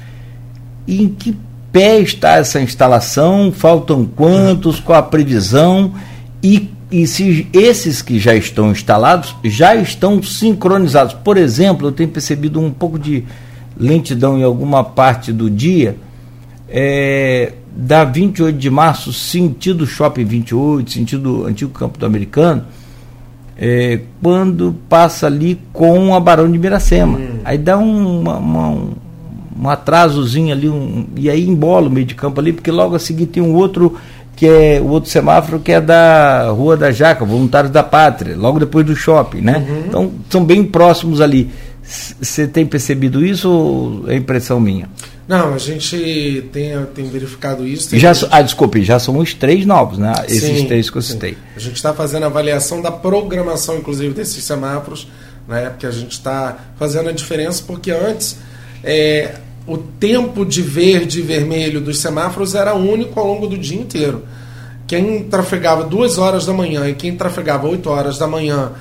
E 0.86 1.02
em 1.02 1.08
que 1.08 1.36
pé 1.72 2.00
está 2.00 2.36
essa 2.36 2.60
instalação? 2.60 3.52
Faltam 3.52 4.04
quantos? 4.04 4.78
Qual 4.78 4.98
a 4.98 5.02
previsão? 5.02 5.94
E, 6.42 6.68
e 6.90 7.06
se 7.06 7.46
esses 7.52 8.02
que 8.02 8.18
já 8.18 8.34
estão 8.34 8.70
instalados 8.70 9.34
já 9.44 9.74
estão 9.74 10.22
sincronizados? 10.22 11.14
Por 11.14 11.36
exemplo, 11.36 11.88
eu 11.88 11.92
tenho 11.92 12.10
percebido 12.10 12.60
um 12.60 12.70
pouco 12.70 12.98
de 12.98 13.24
lentidão 13.76 14.38
em 14.38 14.42
alguma 14.42 14.84
parte 14.84 15.32
do 15.32 15.48
dia. 15.48 15.96
É, 16.68 17.52
da 17.74 18.04
28 18.04 18.58
de 18.58 18.70
março, 18.70 19.12
sentido 19.12 19.86
Shopping 19.86 20.24
28, 20.24 20.90
sentido 20.90 21.46
Antigo 21.46 21.70
Campo 21.70 21.98
do 21.98 22.04
Americano, 22.04 22.64
é, 23.56 24.00
quando 24.22 24.74
passa 24.88 25.26
ali 25.26 25.60
com 25.72 26.14
a 26.14 26.20
Barão 26.20 26.50
de 26.50 26.58
Miracema. 26.58 27.18
Hum. 27.18 27.38
Aí 27.44 27.58
dá 27.58 27.78
um, 27.78 28.20
uma, 28.20 28.36
uma, 28.36 28.68
um, 28.68 28.90
um 29.60 29.68
atrasozinho 29.68 30.52
ali, 30.52 30.68
um, 30.68 31.06
e 31.16 31.28
aí 31.28 31.46
embola 31.46 31.88
o 31.88 31.90
meio 31.90 32.06
de 32.06 32.14
campo 32.14 32.40
ali, 32.40 32.52
porque 32.52 32.70
logo 32.70 32.94
a 32.94 32.98
seguir 32.98 33.26
tem 33.26 33.42
um 33.42 33.54
outro 33.54 33.96
que 34.34 34.46
é 34.46 34.80
o 34.80 34.88
outro 34.88 35.10
semáforo 35.10 35.60
que 35.60 35.70
é 35.70 35.80
da 35.80 36.48
Rua 36.50 36.76
da 36.76 36.90
Jaca, 36.90 37.24
Voluntários 37.24 37.70
da 37.70 37.82
Pátria, 37.82 38.36
logo 38.36 38.58
depois 38.58 38.84
do 38.84 38.96
shopping, 38.96 39.40
né? 39.40 39.64
Uhum. 39.68 39.84
Então 39.86 40.12
são 40.30 40.44
bem 40.44 40.64
próximos 40.64 41.20
ali. 41.20 41.50
Você 41.82 42.46
tem 42.46 42.64
percebido 42.64 43.24
isso 43.24 43.50
ou 43.50 44.10
é 44.10 44.16
impressão 44.16 44.58
minha? 44.58 44.88
Não, 45.26 45.54
a 45.54 45.58
gente 45.58 46.48
tem, 46.52 46.84
tem 46.86 47.08
verificado 47.08 47.66
isso. 47.66 47.90
Tem 47.90 47.98
já. 47.98 48.12
Ah, 48.30 48.42
desculpe, 48.42 48.82
já 48.82 48.98
são 48.98 49.18
os 49.18 49.32
três 49.32 49.64
novos, 49.64 49.98
né? 49.98 50.12
Esses 50.26 50.58
sim, 50.58 50.66
três 50.66 50.90
que 50.90 50.98
eu 50.98 51.02
citei. 51.02 51.32
Sim. 51.32 51.38
A 51.56 51.60
gente 51.60 51.76
está 51.76 51.94
fazendo 51.94 52.24
a 52.24 52.26
avaliação 52.26 52.82
da 52.82 52.90
programação, 52.90 53.76
inclusive, 53.78 54.12
desses 54.12 54.42
semáforos, 54.42 55.08
né? 55.46 55.70
Porque 55.70 55.86
a 55.86 55.90
gente 55.90 56.12
está 56.12 56.58
fazendo 56.76 57.08
a 57.08 57.12
diferença, 57.12 57.62
porque 57.64 57.92
antes 57.92 58.36
é, 58.82 59.36
o 59.66 59.78
tempo 59.78 60.44
de 60.44 60.60
verde 60.60 61.20
e 61.20 61.22
vermelho 61.22 61.80
dos 61.80 62.00
semáforos 62.00 62.54
era 62.54 62.74
único 62.74 63.18
ao 63.18 63.26
longo 63.26 63.46
do 63.46 63.56
dia 63.56 63.78
inteiro. 63.78 64.24
Quem 64.86 65.24
trafegava 65.24 65.84
duas 65.84 66.18
horas 66.18 66.44
da 66.44 66.52
manhã 66.52 66.88
e 66.88 66.94
quem 66.94 67.16
trafegava 67.16 67.66
oito 67.68 67.88
horas 67.88 68.18
da 68.18 68.26
manhã 68.26 68.72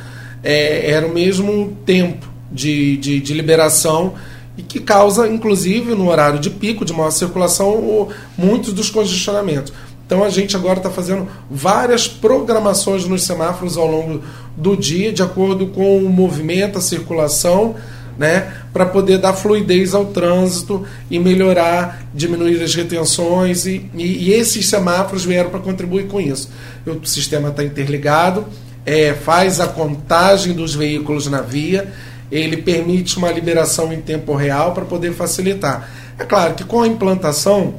é, 0.44 0.92
era 0.92 1.06
o 1.06 1.14
mesmo 1.14 1.78
tempo 1.86 2.28
de, 2.52 2.98
de, 2.98 3.20
de 3.20 3.34
liberação 3.34 4.16
e 4.58 4.62
que 4.62 4.80
causa, 4.80 5.28
inclusive, 5.28 5.96
no 5.96 6.10
horário 6.10 6.40
de 6.40 6.50
pico, 6.50 6.84
de 6.84 6.94
maior 6.94 7.12
circulação, 7.12 8.10
muitos 8.38 8.74
dos 8.74 8.90
congestionamentos. 8.90 9.72
Então 10.06 10.26
a 10.26 10.30
gente 10.30 10.58
agora 10.58 10.78
está 10.78 10.90
fazendo 10.90 11.26
várias 11.50 12.06
programações 12.06 13.06
nos 13.06 13.24
semáforos 13.24 13.78
ao 13.78 13.88
longo 13.88 14.22
do 14.58 14.76
dia, 14.76 15.14
de 15.14 15.24
acordo 15.24 15.68
com 15.68 16.00
o 16.00 16.10
movimento, 16.10 16.78
a 16.78 16.82
circulação, 16.82 17.76
né, 18.18 18.54
para 18.74 18.86
poder 18.86 19.20
dar 19.20 19.32
fluidez 19.32 19.96
ao 19.96 20.08
trânsito 20.08 20.86
e 21.10 21.18
melhorar, 21.18 22.06
diminuir 22.14 22.62
as 22.62 22.76
retenções. 22.76 23.66
E, 23.66 23.90
e, 23.96 24.30
e 24.30 24.34
esses 24.34 24.68
semáforos 24.68 25.24
vieram 25.24 25.50
para 25.50 25.62
contribuir 25.62 26.08
com 26.08 26.20
isso. 26.20 26.50
O 26.86 27.06
sistema 27.08 27.48
está 27.48 27.64
interligado, 27.64 28.46
é, 28.86 29.14
faz 29.14 29.62
a 29.62 29.68
contagem 29.68 30.54
dos 30.54 30.76
veículos 30.76 31.28
na 31.28 31.42
via 31.42 31.90
ele 32.32 32.58
permite 32.58 33.18
uma 33.18 33.32
liberação 33.32 33.92
em 33.92 34.00
tempo 34.00 34.34
real 34.34 34.74
para 34.74 34.86
poder 34.86 35.14
facilitar. 35.14 35.90
É 36.18 36.24
claro 36.24 36.54
que 36.54 36.64
com 36.64 36.82
a 36.82 36.88
implantação, 36.88 37.76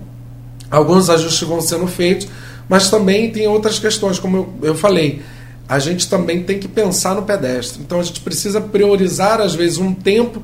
alguns 0.70 1.08
ajustes 1.08 1.46
vão 1.48 1.60
sendo 1.60 1.86
feitos, 1.86 2.28
mas 2.68 2.90
também 2.90 3.30
tem 3.30 3.46
outras 3.48 3.78
questões, 3.78 4.18
como 4.18 4.36
eu, 4.36 4.68
eu 4.68 4.74
falei. 4.74 5.22
A 5.68 5.78
gente 5.78 6.08
também 6.08 6.42
tem 6.42 6.58
que 6.58 6.68
pensar 6.68 7.14
no 7.14 7.22
pedestre. 7.22 7.80
Então 7.82 8.00
a 8.00 8.02
gente 8.02 8.20
precisa 8.20 8.60
priorizar, 8.60 9.40
às 9.40 9.54
vezes, 9.54 9.78
um 9.78 9.94
tempo 9.94 10.42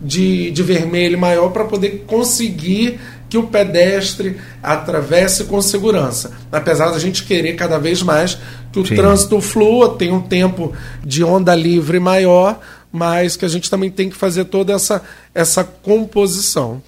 de, 0.00 0.50
de 0.50 0.62
vermelho 0.62 1.18
maior 1.18 1.50
para 1.50 1.64
poder 1.64 2.04
conseguir 2.06 2.98
que 3.28 3.38
o 3.38 3.44
pedestre 3.44 4.36
atravesse 4.62 5.44
com 5.44 5.60
segurança. 5.62 6.32
Apesar 6.50 6.90
da 6.90 6.98
gente 6.98 7.24
querer 7.24 7.54
cada 7.54 7.78
vez 7.78 8.02
mais 8.02 8.36
que 8.72 8.80
o 8.80 8.86
Sim. 8.86 8.96
trânsito 8.96 9.40
flua, 9.40 9.96
tenha 9.96 10.14
um 10.14 10.20
tempo 10.20 10.72
de 11.04 11.22
onda 11.22 11.54
livre 11.54 12.00
maior, 12.00 12.58
mas 12.92 13.36
que 13.36 13.44
a 13.44 13.48
gente 13.48 13.70
também 13.70 13.90
tem 13.90 14.10
que 14.10 14.16
fazer 14.16 14.46
toda 14.46 14.72
essa, 14.72 15.02
essa 15.34 15.62
composição. 15.64 16.82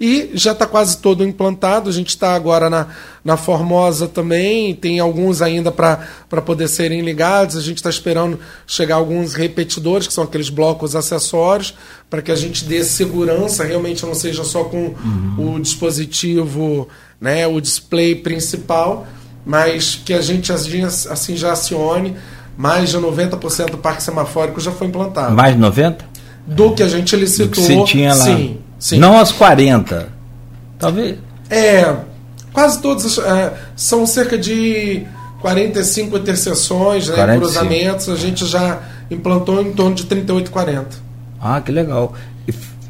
E 0.00 0.30
já 0.32 0.52
está 0.52 0.66
quase 0.66 0.96
todo 0.96 1.22
implantado, 1.22 1.90
a 1.90 1.92
gente 1.92 2.08
está 2.08 2.34
agora 2.34 2.70
na, 2.70 2.86
na 3.22 3.36
Formosa 3.36 4.08
também, 4.08 4.74
tem 4.74 4.98
alguns 4.98 5.42
ainda 5.42 5.70
para 5.70 6.40
poder 6.40 6.68
serem 6.68 7.02
ligados, 7.02 7.54
a 7.54 7.60
gente 7.60 7.76
está 7.76 7.90
esperando 7.90 8.40
chegar 8.66 8.94
alguns 8.94 9.34
repetidores, 9.34 10.06
que 10.06 10.12
são 10.14 10.24
aqueles 10.24 10.48
blocos 10.48 10.96
acessórios, 10.96 11.74
para 12.08 12.22
que 12.22 12.32
a 12.32 12.34
gente 12.34 12.64
dê 12.64 12.82
segurança, 12.82 13.62
realmente 13.62 14.06
não 14.06 14.14
seja 14.14 14.42
só 14.42 14.64
com 14.64 14.94
uhum. 15.04 15.56
o 15.56 15.60
dispositivo, 15.60 16.88
né, 17.20 17.46
o 17.46 17.60
display 17.60 18.14
principal, 18.14 19.06
mas 19.44 20.00
que 20.02 20.14
a 20.14 20.22
gente 20.22 20.50
assim, 20.50 20.82
assim 20.82 21.36
já 21.36 21.52
acione 21.52 22.16
mais 22.60 22.90
de 22.90 22.98
90% 22.98 23.70
do 23.70 23.78
parque 23.78 24.02
semafórico 24.02 24.60
já 24.60 24.70
foi 24.70 24.86
implantado. 24.86 25.34
Mais 25.34 25.56
de 25.56 25.62
90%? 25.62 25.96
Do 26.46 26.74
que 26.74 26.82
a 26.82 26.88
gente 26.88 27.16
licitou. 27.16 27.46
Do 27.46 27.52
que 27.52 27.62
você 27.62 27.84
tinha 27.84 28.14
lá. 28.14 28.24
Sim, 28.24 28.58
sim. 28.78 28.98
Não 28.98 29.18
as 29.18 29.32
40%. 29.32 30.04
Talvez. 30.78 31.16
É, 31.48 31.96
quase 32.52 32.82
todos. 32.82 33.16
É, 33.16 33.54
são 33.74 34.04
cerca 34.04 34.36
de 34.36 35.06
45 35.40 36.18
interseções, 36.18 37.08
né, 37.08 37.14
45. 37.14 37.40
cruzamentos. 37.40 38.08
A 38.10 38.16
gente 38.16 38.44
já 38.44 38.78
implantou 39.10 39.62
em 39.62 39.72
torno 39.72 39.94
de 39.94 40.04
38, 40.04 40.50
40. 40.50 40.88
Ah, 41.40 41.62
que 41.62 41.72
legal. 41.72 42.12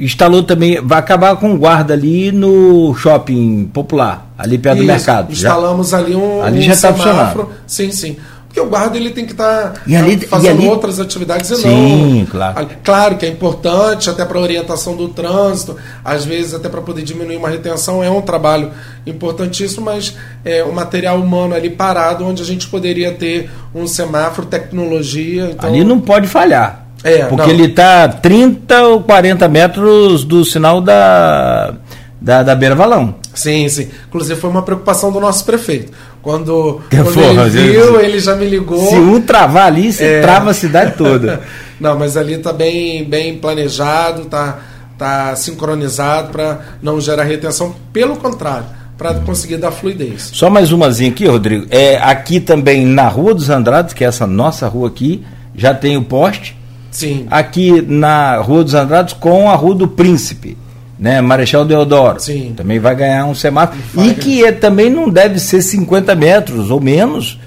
Instalou 0.00 0.42
também, 0.42 0.80
vai 0.80 0.98
acabar 0.98 1.36
com 1.36 1.56
guarda 1.56 1.94
ali 1.94 2.32
no 2.32 2.92
shopping 2.96 3.70
popular, 3.72 4.32
ali 4.36 4.58
perto 4.58 4.78
Isso, 4.78 4.86
do 4.86 4.92
mercado. 4.92 5.32
Instalamos 5.32 5.90
já, 5.90 5.98
ali 5.98 6.16
um, 6.16 6.42
ali 6.42 6.58
um 6.58 6.62
já 6.62 6.72
está 6.72 6.92
funcionando. 6.92 7.48
Sim, 7.68 7.92
sim. 7.92 8.16
Porque 8.50 8.60
o 8.60 8.66
guarda 8.66 8.96
ele 8.96 9.10
tem 9.10 9.24
que 9.24 9.30
estar 9.30 9.74
tá, 9.74 9.80
tá 9.80 10.26
fazendo 10.28 10.58
ali... 10.58 10.68
outras 10.68 10.98
atividades 10.98 11.48
e 11.50 11.56
Sim, 11.56 12.18
não. 12.18 12.26
claro. 12.26 12.68
Claro 12.82 13.16
que 13.16 13.24
é 13.24 13.28
importante, 13.28 14.10
até 14.10 14.24
para 14.24 14.40
orientação 14.40 14.96
do 14.96 15.08
trânsito, 15.08 15.76
às 16.04 16.24
vezes 16.24 16.52
até 16.52 16.68
para 16.68 16.80
poder 16.80 17.02
diminuir 17.02 17.36
uma 17.36 17.48
retenção, 17.48 18.02
é 18.02 18.10
um 18.10 18.20
trabalho 18.20 18.72
importantíssimo, 19.06 19.84
mas 19.84 20.16
é 20.44 20.64
o 20.64 20.72
material 20.72 21.20
humano 21.20 21.54
ali 21.54 21.70
parado, 21.70 22.26
onde 22.26 22.42
a 22.42 22.44
gente 22.44 22.66
poderia 22.66 23.12
ter 23.12 23.48
um 23.72 23.86
semáforo, 23.86 24.48
tecnologia. 24.48 25.50
Então... 25.52 25.70
Ali 25.70 25.84
não 25.84 26.00
pode 26.00 26.26
falhar. 26.26 26.86
É, 27.04 27.26
porque 27.26 27.46
não. 27.46 27.50
ele 27.50 27.66
está 27.66 28.08
30 28.08 28.82
ou 28.82 29.02
40 29.02 29.48
metros 29.48 30.24
do 30.24 30.44
sinal 30.44 30.80
da, 30.80 31.74
da, 32.20 32.42
da 32.42 32.54
Beira 32.56 32.74
Valão. 32.74 33.14
Sim, 33.34 33.68
sim. 33.68 33.88
Inclusive 34.08 34.40
foi 34.40 34.50
uma 34.50 34.62
preocupação 34.62 35.12
do 35.12 35.20
nosso 35.20 35.44
prefeito. 35.44 35.92
Quando, 36.22 36.80
quando 36.90 37.14
Porra, 37.14 37.46
ele 37.46 37.50
viu, 37.50 38.00
ele 38.00 38.20
já 38.20 38.34
me 38.34 38.46
ligou. 38.46 38.88
Se 38.88 38.96
um 38.96 39.20
travar 39.20 39.66
ali, 39.66 39.92
você 39.92 40.04
é... 40.04 40.20
trava 40.20 40.50
a 40.50 40.54
cidade 40.54 40.94
toda. 40.96 41.42
não, 41.80 41.98
mas 41.98 42.16
ali 42.16 42.34
está 42.34 42.52
bem, 42.52 43.04
bem 43.04 43.38
planejado, 43.38 44.22
está 44.22 44.58
tá 44.98 45.34
sincronizado 45.36 46.30
para 46.30 46.60
não 46.82 47.00
gerar 47.00 47.24
retenção. 47.24 47.74
Pelo 47.92 48.16
contrário, 48.16 48.66
para 48.98 49.14
conseguir 49.14 49.56
dar 49.56 49.70
fluidez. 49.70 50.30
Só 50.34 50.50
mais 50.50 50.72
umazinha 50.72 51.10
aqui, 51.10 51.26
Rodrigo. 51.26 51.66
É, 51.70 51.96
aqui 51.96 52.40
também 52.40 52.84
na 52.84 53.08
Rua 53.08 53.34
dos 53.34 53.48
Andrades, 53.48 53.94
que 53.94 54.04
é 54.04 54.08
essa 54.08 54.26
nossa 54.26 54.68
rua 54.68 54.88
aqui, 54.88 55.24
já 55.54 55.72
tem 55.72 55.96
o 55.96 56.02
poste. 56.02 56.58
Sim. 56.90 57.26
Aqui 57.30 57.80
na 57.80 58.36
Rua 58.38 58.64
dos 58.64 58.74
Andrades 58.74 59.14
com 59.14 59.48
a 59.48 59.54
Rua 59.54 59.74
do 59.76 59.88
Príncipe 59.88 60.58
né? 61.00 61.20
Marechal 61.20 61.64
Deodoro. 61.64 62.20
Sim. 62.20 62.52
Também 62.56 62.78
vai 62.78 62.94
ganhar 62.94 63.24
um 63.24 63.34
semáforo. 63.34 63.80
Vai 63.94 64.08
E 64.10 64.14
que 64.14 64.44
é, 64.44 64.52
também 64.52 64.90
não 64.90 65.08
deve 65.08 65.38
ser 65.40 65.62
50 65.62 66.14
metros 66.14 66.70
ou 66.70 66.80
menos. 66.80 67.40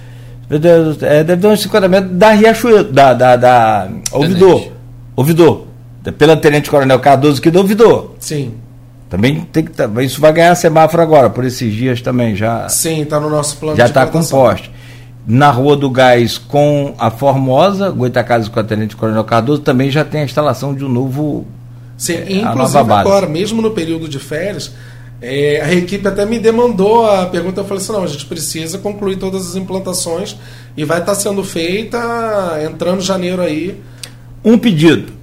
É, 1.01 1.23
deve 1.23 1.38
dar 1.41 1.49
uns 1.49 1.61
50 1.61 1.88
metros 1.88 2.11
da 2.17 2.31
Riachuelo, 2.31 2.84
da, 2.91 3.13
da, 3.13 3.35
da 3.35 3.88
Ouvidor. 4.11 4.67
Ouvidor. 5.15 5.67
Pela 6.17 6.35
Tenente 6.35 6.69
Coronel 6.69 6.99
Cardoso 6.99 7.41
que 7.41 7.49
do 7.49 7.59
Ouvidor. 7.59 8.11
Sim, 8.19 8.51
Também 9.09 9.41
tem 9.51 9.63
que. 9.63 9.71
tá- 9.71 9.89
Isso 10.03 10.19
vai 10.19 10.34
ganhar 10.34 10.53
semáforo 10.55 11.01
agora, 11.01 11.30
por 11.30 11.45
esses 11.45 11.73
dias 11.73 12.01
também 12.01 12.35
já 12.35 12.67
sim, 12.67 13.01
está 13.03 13.19
no 13.21 13.30
nosso 13.30 13.55
plano 13.57 13.77
já 13.77 13.85
está 13.85 14.01
com 14.01 14.07
implantação. 14.19 14.39
poste. 14.39 14.71
Na 15.25 15.49
Rua 15.49 15.77
do 15.77 15.89
Gás 15.89 16.38
com 16.38 16.93
a 16.99 17.09
Formosa, 17.09 17.89
Goitacazes 17.89 18.49
com 18.49 18.59
a 18.59 18.63
Tenente 18.63 18.95
Coronel 18.97 19.23
Cardoso, 19.23 19.61
também 19.61 19.89
já 19.89 20.03
tem 20.03 20.21
a 20.21 20.25
instalação 20.25 20.73
de 20.75 20.84
um 20.84 20.89
novo. 20.89 21.47
Sim, 22.03 22.13
É, 22.15 22.34
inclusive 22.34 22.80
agora, 22.93 23.27
mesmo 23.27 23.61
no 23.61 23.71
período 23.71 24.09
de 24.09 24.19
férias, 24.19 24.71
é, 25.21 25.61
a 25.63 25.73
equipe 25.73 26.05
até 26.07 26.25
me 26.25 26.38
demandou 26.38 27.09
a 27.09 27.25
pergunta. 27.27 27.61
Eu 27.61 27.65
falei 27.65 27.81
assim: 27.81 27.93
não, 27.93 28.03
a 28.03 28.07
gente 28.07 28.25
precisa 28.25 28.77
concluir 28.77 29.15
todas 29.17 29.47
as 29.47 29.55
implantações 29.55 30.35
e 30.75 30.84
vai 30.84 30.99
estar 30.99 31.15
sendo 31.15 31.43
feita 31.43 31.97
entrando 32.69 33.01
janeiro 33.01 33.41
aí. 33.41 33.80
Um 34.43 34.57
pedido. 34.57 35.13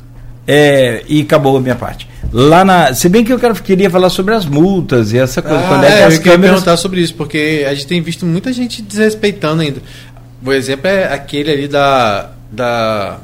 É, 0.47 1.05
e 1.07 1.20
acabou 1.20 1.57
a 1.57 1.61
minha 1.61 1.77
parte. 1.77 2.09
Lá 2.32 2.65
na. 2.65 2.94
Se 2.94 3.09
bem 3.09 3.23
que 3.24 3.32
eu 3.32 3.39
quero, 3.39 3.55
queria 3.62 3.90
falar 3.90 4.09
sobre 4.09 4.35
as 4.35 4.47
multas 4.47 5.12
e 5.12 5.19
essa 5.19 5.43
coisa. 5.43 5.59
Ah, 5.59 5.69
quando 5.69 5.85
é 5.85 5.89
que 5.89 5.93
É, 5.93 6.05
as 6.05 6.15
eu 6.15 6.19
queria 6.20 6.32
câmeras. 6.32 6.55
perguntar 6.57 6.77
sobre 6.78 7.01
isso, 7.02 7.15
porque 7.15 7.66
a 7.69 7.74
gente 7.74 7.86
tem 7.86 8.01
visto 8.01 8.24
muita 8.24 8.52
gente 8.52 8.81
desrespeitando 8.81 9.61
ainda. 9.62 9.82
O 10.44 10.51
exemplo 10.52 10.89
é 10.89 11.12
aquele 11.12 11.51
ali 11.52 11.69
da, 11.69 12.31
da, 12.51 13.19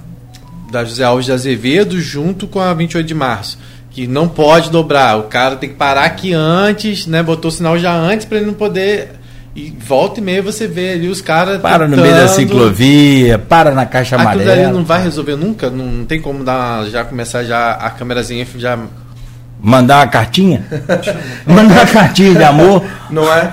da 0.76 0.84
José 0.84 1.04
Alves 1.04 1.24
de 1.26 1.32
Azevedo 1.32 1.98
junto 2.00 2.46
com 2.46 2.60
a 2.60 2.72
28 2.74 3.06
de 3.06 3.14
março. 3.14 3.58
Que 3.90 4.06
não 4.06 4.28
pode 4.28 4.70
dobrar. 4.70 5.16
O 5.18 5.22
cara 5.24 5.56
tem 5.56 5.70
que 5.70 5.74
parar 5.74 6.04
aqui 6.04 6.34
antes, 6.34 7.06
né? 7.06 7.22
Botou 7.22 7.48
o 7.48 7.52
sinal 7.52 7.78
já 7.78 7.94
antes 7.94 8.26
para 8.26 8.36
ele 8.36 8.46
não 8.46 8.52
poder. 8.54 9.12
E 9.54 9.74
volta 9.80 10.20
e 10.20 10.22
meia 10.22 10.42
você 10.42 10.68
vê 10.68 10.92
ali 10.92 11.08
os 11.08 11.22
caras. 11.22 11.62
Para 11.62 11.88
no 11.88 11.96
meio 11.96 12.10
da 12.14 12.26
tentando. 12.28 12.36
ciclovia, 12.36 13.38
para 13.38 13.70
na 13.70 13.86
caixa 13.86 14.16
Aquilo 14.16 14.30
amarela. 14.32 14.70
não 14.70 14.84
vai 14.84 15.02
resolver 15.02 15.34
nunca? 15.34 15.70
Não, 15.70 15.86
não 15.86 16.04
tem 16.04 16.20
como 16.20 16.44
dar, 16.44 16.84
já 16.90 17.04
começar 17.04 17.42
já 17.44 17.70
a 17.72 17.88
câmerazinha 17.88 18.46
já. 18.56 18.78
Mandar 19.58 20.00
uma 20.00 20.06
cartinha? 20.08 20.62
Mandar 21.46 21.74
uma 21.74 21.86
cartinha 21.86 22.34
de 22.34 22.44
amor. 22.44 22.84
Não 23.08 23.32
é, 23.32 23.50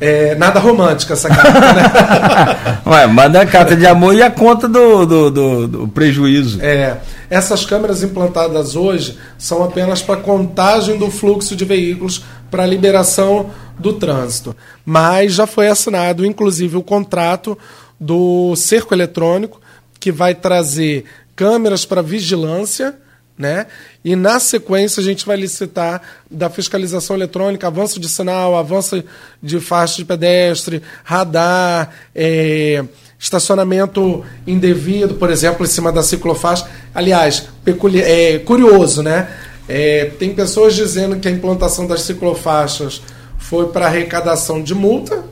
é 0.00 0.34
nada 0.34 0.58
romântica 0.60 1.12
essa 1.14 1.28
carta, 1.28 1.60
né? 1.60 2.80
Ué, 2.86 3.06
manda 3.06 3.40
a 3.40 3.46
carta 3.46 3.76
de 3.76 3.86
amor 3.86 4.14
e 4.14 4.22
a 4.22 4.30
conta 4.30 4.68
do, 4.68 5.06
do, 5.06 5.30
do- 5.30 5.68
do 5.68 5.88
prejuízo. 5.88 6.60
É, 6.62 6.98
essas 7.30 7.64
câmeras 7.64 8.02
implantadas 8.02 8.76
hoje 8.76 9.18
são 9.38 9.62
apenas 9.62 10.02
para 10.02 10.16
contagem 10.20 10.98
do 10.98 11.10
fluxo 11.10 11.54
de 11.56 11.64
veículos 11.64 12.24
para 12.50 12.66
liberação 12.66 13.50
do 13.78 13.92
trânsito. 13.94 14.54
Mas 14.84 15.32
já 15.34 15.46
foi 15.46 15.68
assinado, 15.68 16.24
inclusive, 16.26 16.76
o 16.76 16.82
contrato 16.82 17.56
do 17.98 18.54
cerco 18.56 18.94
eletrônico, 18.94 19.60
que 19.98 20.12
vai 20.12 20.34
trazer 20.34 21.04
câmeras 21.34 21.84
para 21.84 22.02
vigilância, 22.02 22.94
né? 23.36 23.66
E 24.04 24.14
na 24.14 24.38
sequência 24.38 25.00
a 25.00 25.04
gente 25.04 25.26
vai 25.26 25.36
licitar 25.36 26.00
da 26.30 26.48
fiscalização 26.48 27.16
eletrônica, 27.16 27.66
avanço 27.66 27.98
de 27.98 28.08
sinal, 28.08 28.56
avanço 28.56 29.02
de 29.42 29.58
faixa 29.60 29.96
de 29.96 30.04
pedestre, 30.04 30.82
radar, 31.02 31.90
é, 32.14 32.84
estacionamento 33.18 34.24
indevido, 34.46 35.14
por 35.14 35.30
exemplo, 35.30 35.64
em 35.64 35.68
cima 35.68 35.90
da 35.90 36.02
ciclofaixa. 36.02 36.66
Aliás, 36.94 37.48
peculi- 37.64 38.02
é 38.02 38.38
curioso, 38.38 39.02
né? 39.02 39.28
É, 39.68 40.12
tem 40.18 40.34
pessoas 40.34 40.74
dizendo 40.74 41.16
que 41.16 41.26
a 41.26 41.30
implantação 41.30 41.86
das 41.86 42.02
ciclofaixas 42.02 43.02
foi 43.38 43.68
para 43.68 43.86
arrecadação 43.86 44.62
de 44.62 44.74
multa, 44.74 45.24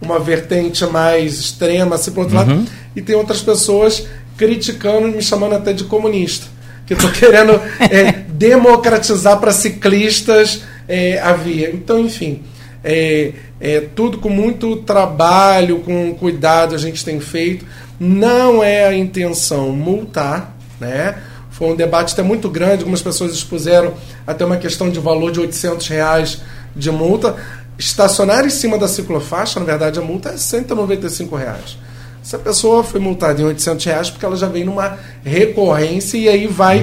uma 0.00 0.18
vertente 0.18 0.84
mais 0.86 1.38
extrema, 1.38 1.94
assim, 1.94 2.10
por 2.10 2.22
outro 2.22 2.36
lado, 2.36 2.50
e 2.96 3.00
tem 3.02 3.14
outras 3.14 3.40
pessoas 3.42 4.06
criticando 4.36 5.08
e 5.08 5.12
me 5.12 5.22
chamando 5.22 5.54
até 5.54 5.72
de 5.72 5.84
comunista. 5.84 6.46
Que 6.86 6.94
estou 6.94 7.10
querendo 7.10 7.60
é, 7.80 8.12
democratizar 8.28 9.38
para 9.38 9.52
ciclistas 9.52 10.62
é, 10.88 11.18
a 11.20 11.32
via. 11.32 11.70
Então, 11.70 12.00
enfim, 12.00 12.42
é, 12.82 13.32
é, 13.60 13.80
tudo 13.80 14.18
com 14.18 14.28
muito 14.28 14.76
trabalho, 14.76 15.80
com 15.80 16.14
cuidado 16.14 16.74
a 16.74 16.78
gente 16.78 17.04
tem 17.04 17.20
feito. 17.20 17.64
Não 17.98 18.62
é 18.62 18.86
a 18.86 18.94
intenção 18.94 19.70
multar, 19.70 20.54
né? 20.78 21.16
Foi 21.50 21.68
um 21.68 21.76
debate 21.76 22.12
até 22.12 22.22
muito 22.22 22.48
grande, 22.48 22.80
algumas 22.80 23.00
pessoas 23.00 23.32
expuseram 23.32 23.94
até 24.26 24.44
uma 24.44 24.56
questão 24.56 24.90
de 24.90 24.98
valor 24.98 25.30
de 25.30 25.38
800 25.38 25.86
reais 25.86 26.42
de 26.74 26.90
multa. 26.90 27.36
Estacionar 27.78 28.44
em 28.44 28.50
cima 28.50 28.76
da 28.76 28.88
ciclofaixa, 28.88 29.60
na 29.60 29.66
verdade, 29.66 29.98
a 29.98 30.02
multa 30.02 30.30
é 30.30 30.36
195 30.36 31.36
reais. 31.36 31.78
Essa 32.24 32.38
pessoa 32.38 32.82
foi 32.82 32.98
multada 32.98 33.42
em 33.42 33.44
800 33.44 33.84
reais 33.84 34.10
porque 34.10 34.24
ela 34.24 34.34
já 34.34 34.48
vem 34.48 34.64
numa 34.64 34.96
recorrência 35.22 36.16
e 36.16 36.26
aí 36.26 36.46
vai 36.46 36.82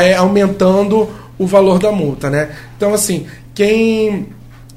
é, 0.00 0.14
aumentando 0.14 1.10
o 1.36 1.44
valor 1.44 1.80
da 1.80 1.90
multa, 1.90 2.30
né? 2.30 2.50
Então, 2.76 2.94
assim, 2.94 3.26
quem 3.52 4.28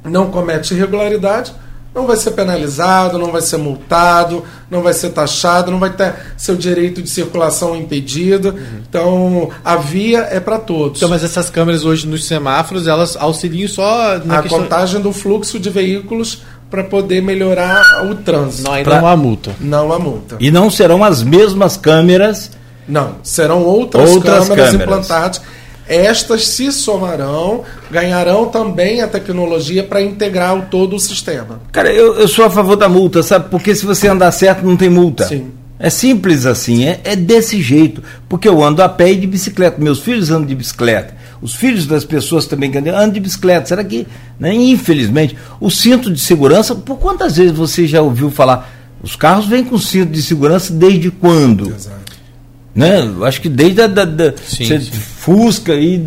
não 0.04 0.32
comete 0.32 0.74
irregularidade 0.74 1.54
não 1.94 2.08
vai 2.08 2.18
ser 2.18 2.32
penalizado, 2.32 3.20
não 3.20 3.32
vai 3.32 3.42
ser 3.42 3.58
multado, 3.58 4.44
não 4.70 4.82
vai 4.82 4.94
ser 4.94 5.12
taxado, 5.12 5.70
não 5.70 5.80
vai 5.80 5.92
ter 5.92 6.16
seu 6.36 6.56
direito 6.56 7.02
de 7.02 7.10
circulação 7.10 7.76
impedido. 7.76 8.56
Então, 8.90 9.52
a 9.64 9.76
via 9.76 10.28
é 10.32 10.40
para 10.40 10.58
todos. 10.58 10.98
Então, 10.98 11.10
mas 11.10 11.24
essas 11.24 11.52
câmeras 11.52 11.86
hoje 11.86 12.08
nos 12.08 12.26
semáforos, 12.26 12.88
elas 12.88 13.16
auxiliam 13.16 13.68
só 13.68 14.20
na 14.26 14.40
a 14.40 14.42
questão... 14.42 14.62
contagem 14.62 15.02
do 15.02 15.14
fluxo 15.14 15.60
de 15.60 15.70
veículos 15.70 16.42
para 16.74 16.84
poder 16.84 17.22
melhorar 17.22 18.04
o 18.10 18.16
trânsito. 18.16 18.68
Não, 18.68 18.82
Pra- 18.82 19.00
não 19.00 19.08
há 19.08 19.16
multa. 19.16 19.52
Não 19.60 19.94
a 19.94 20.00
multa. 20.00 20.38
E 20.40 20.50
não 20.50 20.72
serão 20.72 21.04
as 21.04 21.22
mesmas 21.22 21.78
câmeras. 21.78 22.50
Não, 22.88 23.18
serão 23.22 23.62
outras, 23.64 24.10
Outras 24.10 24.48
câmeras, 24.48 24.72
câmeras. 24.72 24.88
implantadas. 25.06 25.42
Estas 25.88 26.48
se 26.48 26.72
somarão, 26.72 27.62
ganharão 27.92 28.48
também 28.48 29.02
a 29.02 29.08
tecnologia 29.08 29.84
para 29.84 30.02
integrar 30.02 30.58
o 30.58 30.64
todo 30.64 30.96
o 30.96 31.00
sistema. 31.00 31.60
Cara, 31.72 31.94
eu, 31.94 32.16
eu 32.16 32.28
sou 32.28 32.44
a 32.44 32.50
favor 32.50 32.76
da 32.76 32.90
multa, 32.90 33.22
sabe? 33.22 33.50
Porque 33.52 33.76
se 33.76 33.86
você 33.86 34.08
andar 34.08 34.32
certo, 34.32 34.66
não 34.66 34.76
tem 34.76 34.90
multa. 34.90 35.26
Sim. 35.28 35.52
É 35.78 35.92
simples 35.92 36.48
assim, 36.48 36.86
é, 36.86 37.02
é 37.04 37.16
desse 37.16 37.62
jeito. 37.62 38.02
Porque 38.28 38.50
eu 38.50 38.64
ando 38.64 38.82
a 38.82 38.90
pé 38.90 39.12
e 39.12 39.16
de 39.16 39.28
bicicleta. 39.28 39.80
Meus 39.80 40.00
filhos 40.00 40.32
andam 40.32 40.46
de 40.48 40.56
bicicleta. 40.56 41.14
Os 41.44 41.54
filhos 41.56 41.86
das 41.86 42.06
pessoas 42.06 42.46
também 42.48 42.72
que 42.72 42.78
andam, 42.78 43.10
de 43.10 43.20
bicicleta. 43.20 43.66
Será 43.68 43.84
que, 43.84 44.08
né, 44.40 44.54
infelizmente, 44.56 45.36
o 45.60 45.70
cinto 45.70 46.10
de 46.10 46.20
segurança, 46.20 46.74
por 46.74 46.98
quantas 46.98 47.36
vezes 47.36 47.52
você 47.52 47.86
já 47.86 48.02
ouviu 48.02 48.32
falar? 48.32 48.72
Os 49.04 49.18
carros 49.18 49.46
vêm 49.46 49.62
com 49.66 49.78
cinto 49.78 50.12
de 50.14 50.22
segurança 50.22 50.72
desde 50.72 51.12
quando? 51.12 51.68
Exato. 51.76 52.14
né? 52.74 53.00
Acho 53.24 53.42
que 53.42 53.50
desde 53.50 53.82
a 53.82 53.88
da, 53.88 54.06
da- 54.06 54.34
Sim, 54.48 54.66
você 54.66 54.80
sim. 54.80 54.92
Fusca 54.92 55.76
e 55.76 55.98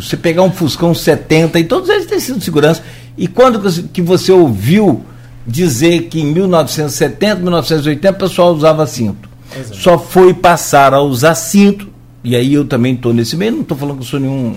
você 0.00 0.16
pegar 0.16 0.42
um 0.42 0.50
Fuscão 0.52 0.94
70 0.94 1.58
e 1.58 1.64
todos 1.64 1.88
eles 1.90 2.06
têm 2.06 2.20
sido 2.20 2.38
de 2.38 2.44
segurança. 2.44 2.80
E 3.16 3.26
quando 3.26 3.58
que 3.58 3.64
você- 3.64 3.84
que 3.92 4.00
você 4.00 4.30
ouviu 4.32 5.04
dizer 5.46 6.02
que 6.04 6.20
em 6.20 6.26
1970, 6.32 7.40
1980 7.42 8.16
o 8.16 8.18
pessoal 8.28 8.54
usava 8.54 8.86
cinto? 8.86 9.28
Exato. 9.54 9.76
Só 9.76 9.98
foi 9.98 10.32
passar 10.32 10.94
a 10.94 11.00
usar 11.02 11.34
cinto, 11.34 11.88
e 12.22 12.34
aí 12.34 12.54
eu 12.54 12.64
também 12.64 12.94
estou 12.94 13.12
nesse 13.12 13.36
meio, 13.36 13.52
não 13.52 13.60
estou 13.62 13.76
falando 13.76 13.96
que 13.96 14.02
eu 14.02 14.08
sou 14.08 14.20
nenhum 14.20 14.56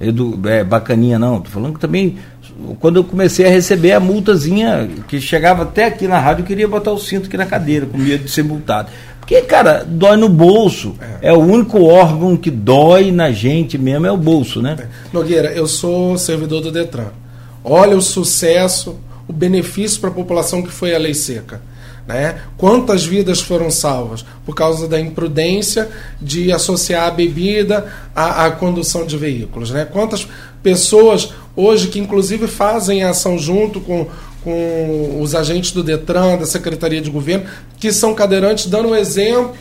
edu, 0.00 0.40
é, 0.46 0.64
bacaninha, 0.64 1.18
não. 1.18 1.36
Estou 1.36 1.52
falando 1.52 1.74
que 1.74 1.80
também, 1.80 2.16
quando 2.80 2.96
eu 2.96 3.04
comecei 3.04 3.46
a 3.46 3.50
receber 3.50 3.92
a 3.92 4.00
multazinha, 4.00 4.88
que 5.06 5.20
chegava 5.20 5.62
até 5.62 5.84
aqui 5.84 6.08
na 6.08 6.18
rádio, 6.18 6.42
eu 6.42 6.46
queria 6.46 6.66
botar 6.66 6.90
o 6.90 6.98
cinto 6.98 7.26
aqui 7.26 7.36
na 7.36 7.46
cadeira, 7.46 7.86
com 7.86 7.98
medo 7.98 8.24
de 8.24 8.30
ser 8.30 8.42
multado. 8.42 8.90
Porque, 9.20 9.42
cara, 9.42 9.84
dói 9.86 10.16
no 10.16 10.28
bolso. 10.28 10.96
É. 11.22 11.32
o 11.32 11.38
único 11.38 11.84
órgão 11.84 12.36
que 12.36 12.50
dói 12.50 13.12
na 13.12 13.30
gente 13.30 13.78
mesmo, 13.78 14.06
é 14.06 14.10
o 14.10 14.16
bolso, 14.16 14.60
né? 14.60 14.76
Nogueira, 15.12 15.52
eu 15.52 15.68
sou 15.68 16.18
servidor 16.18 16.60
do 16.62 16.72
Detran. 16.72 17.10
Olha 17.62 17.96
o 17.96 18.02
sucesso, 18.02 18.98
o 19.28 19.32
benefício 19.32 20.00
para 20.00 20.10
a 20.10 20.12
população 20.12 20.62
que 20.62 20.72
foi 20.72 20.94
a 20.94 20.98
lei 20.98 21.14
seca. 21.14 21.60
Né? 22.10 22.40
Quantas 22.56 23.04
vidas 23.04 23.40
foram 23.40 23.70
salvas 23.70 24.24
por 24.44 24.52
causa 24.54 24.88
da 24.88 24.98
imprudência 24.98 25.88
de 26.20 26.50
associar 26.50 27.06
a 27.06 27.10
bebida 27.10 27.86
à, 28.14 28.46
à 28.46 28.50
condução 28.50 29.06
de 29.06 29.16
veículos? 29.16 29.70
Né? 29.70 29.84
Quantas 29.84 30.26
pessoas 30.60 31.32
hoje 31.54 31.86
que 31.86 32.00
inclusive 32.00 32.48
fazem 32.48 33.04
ação 33.04 33.38
junto 33.38 33.80
com, 33.80 34.08
com 34.42 35.20
os 35.20 35.36
agentes 35.36 35.70
do 35.70 35.84
Detran, 35.84 36.36
da 36.36 36.46
Secretaria 36.46 37.00
de 37.00 37.10
Governo, 37.10 37.46
que 37.78 37.92
são 37.92 38.12
cadeirantes, 38.12 38.66
dando 38.66 38.94
exemplo 38.96 39.54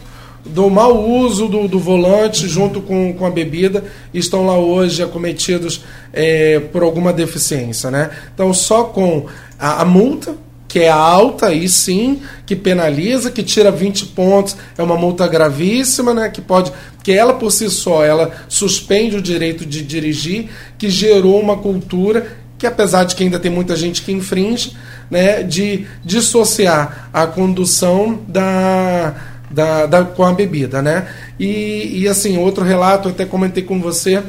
do 0.44 0.70
mau 0.70 1.08
uso 1.08 1.48
do, 1.48 1.68
do 1.68 1.80
volante 1.80 2.48
junto 2.48 2.82
com, 2.82 3.14
com 3.14 3.26
a 3.26 3.30
bebida 3.30 3.84
estão 4.14 4.46
lá 4.46 4.58
hoje 4.58 5.04
acometidos 5.04 5.84
é, 6.12 6.60
por 6.60 6.82
alguma 6.82 7.14
deficiência. 7.14 7.92
Né? 7.92 8.10
Então, 8.34 8.54
só 8.54 8.86
com 8.86 9.28
a, 9.60 9.82
a 9.82 9.86
multa, 9.86 10.36
que 10.70 10.80
é 10.80 10.90
alta, 10.90 11.48
aí 11.48 11.68
sim, 11.68 12.22
que 12.46 12.56
penaliza, 12.56 13.32
que 13.32 13.41
tira 13.41 13.72
20 13.72 14.06
pontos, 14.08 14.56
é 14.78 14.84
uma 14.84 14.96
multa 14.96 15.28
gravíssima, 15.28 16.14
né? 16.14 16.30
que 16.30 16.41
pode 16.41 16.72
que 17.04 17.12
ela 17.12 17.34
por 17.34 17.52
si 17.52 17.70
só 17.70 18.06
ela 18.06 18.32
suspende 18.48 19.18
o 19.18 19.22
direito 19.22 19.66
de 19.66 19.82
dirigir, 19.82 20.50
que 20.78 20.90
gerou 20.90 21.41
uma 21.41 21.58
cultura 21.58 22.38
que 22.60 22.68
apesar 22.68 23.06
de 23.06 23.16
que 23.16 23.24
ainda 23.24 23.40
tem 23.40 23.50
muita 23.50 23.76
gente 23.76 24.02
que 24.02 24.12
infringe, 24.12 24.76
né, 25.10 25.41
de 25.41 25.88
dissociar 26.04 27.10
a 27.12 27.26
condução 27.26 28.20
da, 28.28 29.16
da, 29.50 29.86
da 29.86 30.04
com 30.04 30.26
a 30.26 30.34
bebida, 30.34 30.82
né? 30.82 31.08
E, 31.40 32.02
e 32.02 32.08
assim 32.08 32.38
outro 32.38 32.66
relato 32.66 33.08
até 33.08 33.26
comentei 33.26 33.64
com 33.64 33.80
você 33.80 34.22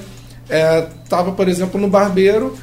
estava, 1.05 1.31
é, 1.31 1.35
por 1.35 1.49
exemplo, 1.49 1.81
no 1.81 1.89
barbeiro, 1.89 2.57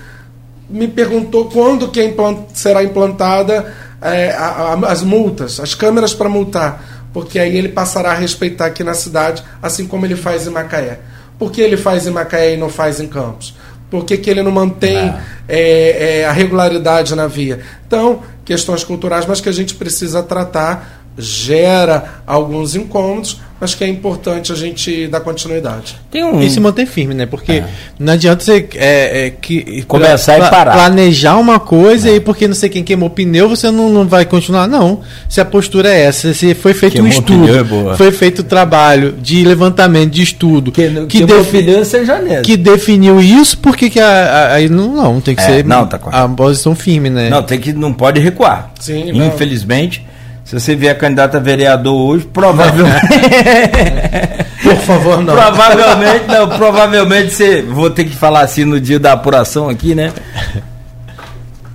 me 0.69 0.87
perguntou 0.87 1.45
quando 1.45 1.89
que 1.89 2.03
implant, 2.03 2.39
será 2.53 2.83
implantada 2.83 3.73
é, 4.01 4.31
a, 4.31 4.45
a, 4.45 4.91
as 4.91 5.01
multas, 5.01 5.59
as 5.59 5.73
câmeras 5.73 6.13
para 6.13 6.29
multar, 6.29 7.07
porque 7.13 7.39
aí 7.39 7.55
ele 7.55 7.69
passará 7.69 8.11
a 8.11 8.15
respeitar 8.15 8.67
aqui 8.67 8.83
na 8.83 8.93
cidade, 8.93 9.43
assim 9.61 9.87
como 9.87 10.05
ele 10.05 10.15
faz 10.15 10.45
em 10.45 10.49
Macaé. 10.49 10.99
Por 11.39 11.51
que 11.51 11.61
ele 11.61 11.77
faz 11.77 12.07
em 12.07 12.11
Macaé 12.11 12.53
e 12.53 12.57
não 12.57 12.69
faz 12.69 12.99
em 12.99 13.07
Campos? 13.07 13.55
Por 13.89 14.03
que, 14.03 14.17
que 14.17 14.29
ele 14.29 14.43
não 14.43 14.51
mantém 14.51 14.97
ah. 14.97 15.21
é, 15.47 16.19
é, 16.19 16.25
a 16.25 16.31
regularidade 16.31 17.15
na 17.15 17.25
via? 17.27 17.61
Então, 17.87 18.21
questões 18.43 18.83
culturais, 18.83 19.25
mas 19.25 19.39
que 19.39 19.47
a 19.47 19.51
gente 19.51 19.75
precisa 19.75 20.21
tratar, 20.21 20.96
gera 21.17 22.21
alguns 22.25 22.75
incômodos, 22.75 23.39
mas 23.59 23.73
que 23.73 23.83
é 23.83 23.87
importante 23.87 24.51
a 24.51 24.55
gente 24.55 25.07
dar 25.07 25.19
continuidade. 25.21 25.97
Tem 26.11 26.23
um... 26.23 26.39
E 26.41 26.49
se 26.49 26.59
manter 26.59 26.85
firme, 26.85 27.15
né? 27.15 27.25
Porque 27.25 27.53
é. 27.53 27.65
não 27.97 28.13
adianta 28.13 28.43
você 28.43 28.69
é, 28.75 29.25
é, 29.25 29.29
que, 29.31 29.81
começar 29.87 30.37
pra, 30.37 30.47
e 30.47 30.49
parar. 30.51 30.73
Planejar 30.73 31.37
uma 31.37 31.59
coisa 31.59 32.07
é. 32.09 32.15
e 32.15 32.19
porque 32.19 32.47
não 32.47 32.53
sei 32.53 32.69
quem 32.69 32.83
queimou 32.83 33.09
pneu, 33.09 33.49
você 33.49 33.71
não, 33.71 33.89
não 33.89 34.07
vai 34.07 34.25
continuar. 34.25 34.67
Não. 34.67 35.01
Se 35.27 35.41
a 35.41 35.45
postura 35.45 35.89
é 35.89 36.01
essa, 36.01 36.35
se 36.35 36.53
foi 36.53 36.75
feito 36.75 36.93
queimou 36.93 37.09
um 37.09 37.13
estudo, 37.13 37.91
é 37.91 37.97
foi 37.97 38.11
feito 38.11 38.39
o 38.39 38.43
trabalho 38.43 39.13
de 39.13 39.43
levantamento, 39.43 40.11
de 40.11 40.21
estudo. 40.21 40.71
Que, 40.71 41.07
que, 41.07 41.25
defi 41.25 41.63
pneu 41.63 41.83
seja 41.83 42.17
que 42.43 42.55
definiu 42.55 43.19
isso, 43.19 43.57
porque 43.57 43.89
que 43.89 43.99
aí 43.99 44.69
não, 44.69 44.93
não, 44.93 45.19
tem 45.19 45.35
que 45.35 45.41
é, 45.41 45.45
ser 45.45 45.65
não, 45.65 45.87
tá 45.87 45.99
a 46.11 46.27
posição 46.27 46.75
firme, 46.75 47.09
né? 47.09 47.29
Não, 47.29 47.41
tem 47.41 47.59
que, 47.59 47.73
não 47.73 47.91
pode 47.91 48.19
recuar. 48.19 48.71
Sim, 48.79 49.09
Infelizmente. 49.25 50.05
Não 50.05 50.16
se 50.47 50.57
você 50.57 50.77
vier 50.77 50.97
candidato 50.97 51.35
a 51.35 51.41
vereador 51.41 51.93
hoje, 51.93 52.25
provavelmente. 52.31 53.01
Por 54.63 54.77
favor, 54.77 55.21
não. 55.21 55.35
Provavelmente, 55.35 56.25
não, 56.25 56.47
provavelmente 56.47 57.33
você. 57.33 57.61
Vou 57.61 57.89
ter 57.89 58.05
que 58.05 58.15
falar 58.15 58.45
assim 58.45 58.63
no 58.63 58.79
dia 58.79 58.97
da 58.97 59.11
apuração 59.11 59.67
aqui, 59.67 59.93
né? 59.93 60.13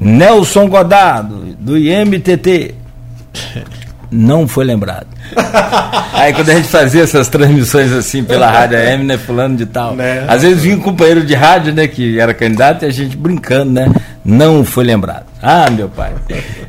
Nelson 0.00 0.68
Godado, 0.68 1.54
do 1.58 1.76
IMTT. 1.76 2.74
Não 4.10 4.48
foi 4.48 4.64
lembrado. 4.64 5.08
Aí 6.12 6.32
quando 6.32 6.50
a 6.50 6.54
gente 6.54 6.68
fazia 6.68 7.02
essas 7.02 7.28
transmissões 7.28 7.92
assim 7.92 8.22
pela 8.22 8.50
rádio 8.50 8.78
AM, 8.78 9.04
né? 9.04 9.18
Fulano 9.18 9.56
de 9.56 9.66
tal. 9.66 9.94
Né? 9.94 10.24
Às 10.28 10.42
vezes 10.42 10.62
vinha 10.62 10.76
um 10.76 10.80
companheiro 10.80 11.24
de 11.24 11.34
rádio, 11.34 11.72
né? 11.74 11.88
Que 11.88 12.18
era 12.18 12.32
candidato 12.32 12.84
e 12.84 12.86
a 12.86 12.90
gente 12.90 13.16
brincando, 13.16 13.72
né? 13.72 13.92
Não 14.24 14.64
foi 14.64 14.84
lembrado. 14.84 15.24
Ah, 15.42 15.68
meu 15.70 15.88
pai. 15.88 16.12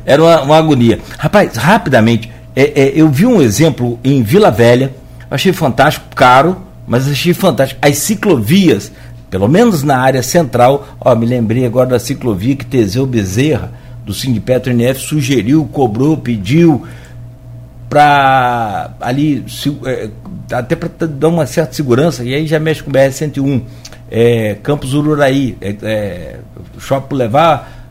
Era 0.04 0.22
uma, 0.22 0.42
uma 0.42 0.58
agonia. 0.58 0.98
Rapaz, 1.18 1.56
rapidamente, 1.56 2.30
é, 2.56 2.82
é, 2.82 2.92
eu 2.94 3.08
vi 3.08 3.26
um 3.26 3.40
exemplo 3.40 3.98
em 4.02 4.22
Vila 4.22 4.50
Velha, 4.50 4.92
achei 5.30 5.52
fantástico, 5.52 6.06
caro, 6.14 6.56
mas 6.86 7.08
achei 7.08 7.32
fantástico. 7.32 7.80
As 7.82 7.98
ciclovias, 7.98 8.92
pelo 9.30 9.48
menos 9.48 9.82
na 9.82 9.98
área 9.98 10.22
central, 10.22 10.88
ó, 11.00 11.14
me 11.14 11.26
lembrei 11.26 11.64
agora 11.66 11.90
da 11.90 11.98
ciclovia 11.98 12.56
que 12.56 12.66
Teseu 12.66 13.06
Bezerra, 13.06 13.72
do 14.04 14.12
Sindipetro 14.12 14.72
NF, 14.72 15.00
sugeriu, 15.00 15.68
cobrou, 15.72 16.16
pediu 16.16 16.84
para 17.88 18.90
ali, 19.00 19.44
é, 19.86 20.10
até 20.52 20.76
para 20.76 21.06
dar 21.06 21.28
uma 21.28 21.46
certa 21.46 21.72
segurança, 21.74 22.24
e 22.24 22.34
aí 22.34 22.46
já 22.46 22.58
mexe 22.58 22.82
com 22.82 22.90
o 22.90 22.92
BR-101, 22.92 23.62
é, 24.10 24.56
Campos 24.62 24.94
Ururaí, 24.94 25.56
é, 25.60 25.76
é, 25.82 26.36
Shopping 26.78 27.16
Levar 27.16 27.86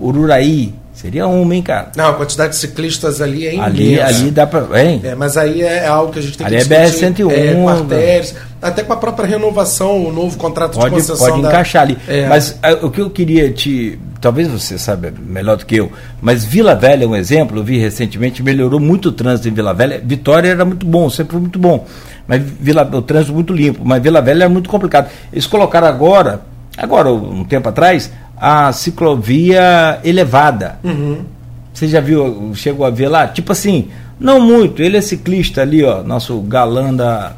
Ururaí. 0.00 0.74
Seria 0.96 1.26
uma, 1.26 1.54
hein, 1.54 1.60
cara? 1.60 1.92
Não, 1.94 2.08
a 2.08 2.14
quantidade 2.14 2.54
de 2.54 2.56
ciclistas 2.56 3.20
ali 3.20 3.46
é 3.46 3.52
imensa. 3.52 3.66
Ali, 3.66 4.00
ali 4.00 4.30
dá 4.30 4.46
pra. 4.46 4.82
Hein? 4.82 5.02
É, 5.04 5.14
mas 5.14 5.36
aí 5.36 5.60
é 5.60 5.86
algo 5.86 6.10
que 6.10 6.18
a 6.18 6.22
gente 6.22 6.38
tem 6.38 6.46
ali 6.46 6.56
que 6.56 6.72
é 6.72 6.86
BR-101. 6.86 7.30
É, 7.30 7.54
com 7.54 7.68
artérias, 7.68 8.34
até 8.62 8.82
com 8.82 8.94
a 8.94 8.96
própria 8.96 9.26
renovação, 9.26 10.06
o 10.06 10.10
novo 10.10 10.38
contrato 10.38 10.72
pode, 10.72 10.86
de 10.86 11.02
concessão. 11.02 11.28
Pode 11.28 11.42
da... 11.42 11.48
encaixar 11.48 11.82
ali. 11.82 11.98
É. 12.08 12.26
Mas 12.26 12.58
a, 12.62 12.72
o 12.86 12.90
que 12.90 13.02
eu 13.02 13.10
queria 13.10 13.52
te. 13.52 13.98
Talvez 14.22 14.48
você 14.48 14.78
saiba 14.78 15.12
melhor 15.18 15.58
do 15.58 15.66
que 15.66 15.76
eu, 15.76 15.92
mas 16.22 16.46
Vila 16.46 16.74
Velha 16.74 17.04
é 17.04 17.06
um 17.06 17.14
exemplo, 17.14 17.58
eu 17.58 17.62
vi 17.62 17.78
recentemente, 17.78 18.42
melhorou 18.42 18.80
muito 18.80 19.10
o 19.10 19.12
trânsito 19.12 19.48
em 19.50 19.52
Vila 19.52 19.74
Velha. 19.74 20.00
Vitória 20.02 20.48
era 20.48 20.64
muito 20.64 20.86
bom, 20.86 21.10
sempre 21.10 21.32
foi 21.32 21.40
muito 21.42 21.58
bom. 21.58 21.86
Mas 22.26 22.42
Vila, 22.42 22.88
o 22.90 23.02
trânsito 23.02 23.34
muito 23.34 23.52
limpo, 23.52 23.82
mas 23.84 24.02
Vila 24.02 24.22
Velha 24.22 24.44
é 24.44 24.48
muito 24.48 24.70
complicado. 24.70 25.10
Eles 25.30 25.46
colocaram 25.46 25.86
agora, 25.86 26.40
agora, 26.78 27.12
um 27.12 27.44
tempo 27.44 27.68
atrás, 27.68 28.10
a 28.36 28.72
ciclovia 28.72 30.00
elevada. 30.04 30.78
Uhum. 30.84 31.24
Você 31.72 31.88
já 31.88 32.00
viu, 32.00 32.52
chegou 32.54 32.86
a 32.86 32.90
ver 32.90 33.08
lá? 33.08 33.26
Tipo 33.28 33.52
assim, 33.52 33.88
não 34.18 34.40
muito, 34.40 34.82
ele 34.82 34.96
é 34.96 35.00
ciclista 35.00 35.62
ali, 35.62 35.84
ó, 35.84 36.02
nosso 36.02 36.40
galã 36.40 36.94
da, 36.94 37.34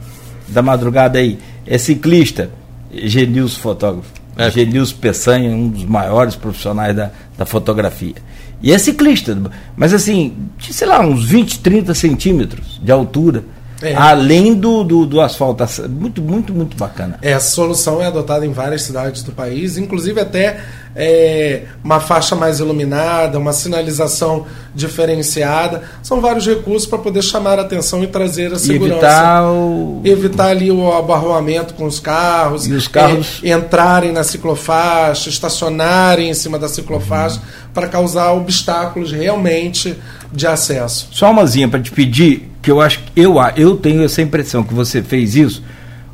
da 0.49 0.63
madrugada 0.63 1.19
aí, 1.19 1.39
é 1.67 1.77
ciclista, 1.77 2.51
Genilson 2.93 3.61
fotógrafo, 3.61 4.11
é. 4.37 4.51
Genilson 4.51 4.97
Peçanha, 4.97 5.51
um 5.51 5.69
dos 5.69 5.85
maiores 5.85 6.37
profissionais 6.37 6.95
da, 6.95 7.11
da 7.37 7.45
fotografia. 7.45 8.15
E 8.63 8.73
é 8.73 8.79
ciclista, 8.79 9.37
mas 9.77 9.93
assim, 9.93 10.35
sei 10.71 10.87
lá, 10.87 11.01
uns 11.01 11.25
20, 11.25 11.61
30 11.61 11.95
centímetros 11.95 12.81
de 12.83 12.91
altura. 12.91 13.45
É. 13.81 13.95
Além 13.95 14.55
do, 14.55 14.83
do, 14.83 15.07
do, 15.07 15.21
asfalto. 15.21 15.65
Muito, 15.89 16.21
muito, 16.21 16.53
muito 16.53 16.77
bacana. 16.77 17.17
É, 17.23 17.35
a 17.35 17.39
solução 17.39 18.03
é 18.03 18.07
adotada 18.07 18.45
em 18.45 18.51
várias 18.51 18.83
cidades 18.83 19.23
do 19.23 19.31
país, 19.31 19.79
inclusive 19.79 20.21
até 20.21 20.59
é, 20.95 21.63
uma 21.83 22.01
faixa 22.01 22.35
mais 22.35 22.61
iluminada, 22.61 23.39
uma 23.39 23.53
sinalização 23.53 24.47
diferenciada. 24.75 25.83
São 26.03 26.21
vários 26.21 26.47
recursos 26.47 26.87
para 26.87 26.99
poder 26.99 27.23
chamar 27.23 27.59
a 27.59 27.63
atenção 27.63 28.03
e 28.03 28.07
trazer 28.07 28.53
a 28.53 28.59
segurança. 28.59 28.95
E 28.95 29.07
evitar, 29.07 29.51
o... 29.51 30.01
evitar 30.05 30.47
ali 30.49 30.71
o 30.71 30.93
abarroamento 30.93 31.75
com 31.75 31.85
os 31.85 32.01
carros. 32.01 32.67
E 32.67 32.73
os 32.73 32.89
carros. 32.89 33.41
É, 33.43 33.51
entrarem 33.51 34.13
na 34.13 34.25
ciclofaixa, 34.25 35.29
estacionarem 35.29 36.31
em 36.31 36.35
cima 36.35 36.59
da 36.59 36.69
ciclofaixa, 36.69 37.37
uhum. 37.37 37.73
para 37.73 37.89
causar 37.89 38.33
obstáculos 38.33 39.13
realmente 39.13 39.97
de 40.33 40.47
acesso. 40.47 41.09
Só 41.11 41.31
umazinha 41.31 41.69
para 41.69 41.81
te 41.81 41.91
pedir, 41.91 42.51
que 42.63 42.71
eu 42.71 42.81
acho 42.81 43.01
eu, 43.17 43.37
eu 43.57 43.77
tenho 43.77 44.03
essa 44.03 44.21
impressão 44.21 44.63
que 44.63 44.75
você 44.75 45.03
fez 45.03 45.35
isso, 45.35 45.63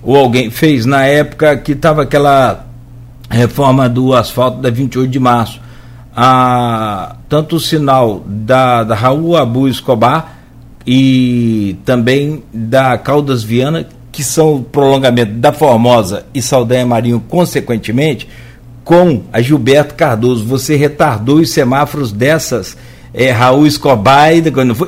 ou 0.03 0.17
alguém 0.17 0.51
fez 0.51 0.87
na 0.87 1.05
época 1.05 1.57
que 1.57 1.73
estava 1.73 2.03
aquela 2.03 2.64
reforma 3.35 3.89
do 3.89 4.15
asfalto 4.15 4.59
da 4.61 4.70
28 4.70 5.11
de 5.11 5.19
março. 5.19 5.61
a 6.16 7.16
tanto 7.28 7.56
o 7.56 7.61
sinal 7.61 8.23
da, 8.27 8.85
da 8.85 8.94
Raul 8.94 9.36
Abu 9.36 9.66
Escobar 9.66 10.39
e 10.86 11.77
também 11.85 12.44
da 12.52 12.97
Caldas 12.97 13.43
Viana, 13.43 13.86
que 14.12 14.23
são 14.23 14.56
o 14.56 14.62
prolongamento 14.62 15.32
da 15.32 15.52
Formosa 15.52 16.24
e 16.32 16.40
Saldanha 16.40 16.86
Marinho, 16.86 17.20
consequentemente, 17.28 18.28
com 18.85 19.23
a 19.32 19.40
Gilberto 19.40 19.94
Cardoso. 19.94 20.44
Você 20.44 20.77
retardou 20.77 21.39
os 21.39 21.51
semáforos 21.51 22.12
dessas 22.12 22.77
é, 23.12 23.31
Raul 23.31 23.66
Escobar 23.66 24.32
e, 24.32 24.43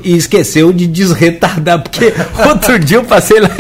e 0.05 0.17
esqueceu 0.17 0.73
de 0.73 0.87
desretardar, 0.87 1.83
porque 1.83 2.13
outro 2.49 2.79
dia 2.79 2.99
eu 2.99 3.05
passei 3.05 3.41
lá 3.41 3.51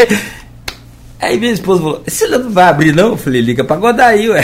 Aí 1.20 1.38
minha 1.38 1.52
esposa 1.52 1.80
falou: 1.80 2.02
Você 2.06 2.26
não 2.26 2.50
vai 2.50 2.64
abrir, 2.64 2.94
não? 2.94 3.08
Eu 3.08 3.16
falei: 3.16 3.40
Liga 3.40 3.64
para 3.64 3.76
Godaí, 3.76 4.28
ué. 4.28 4.42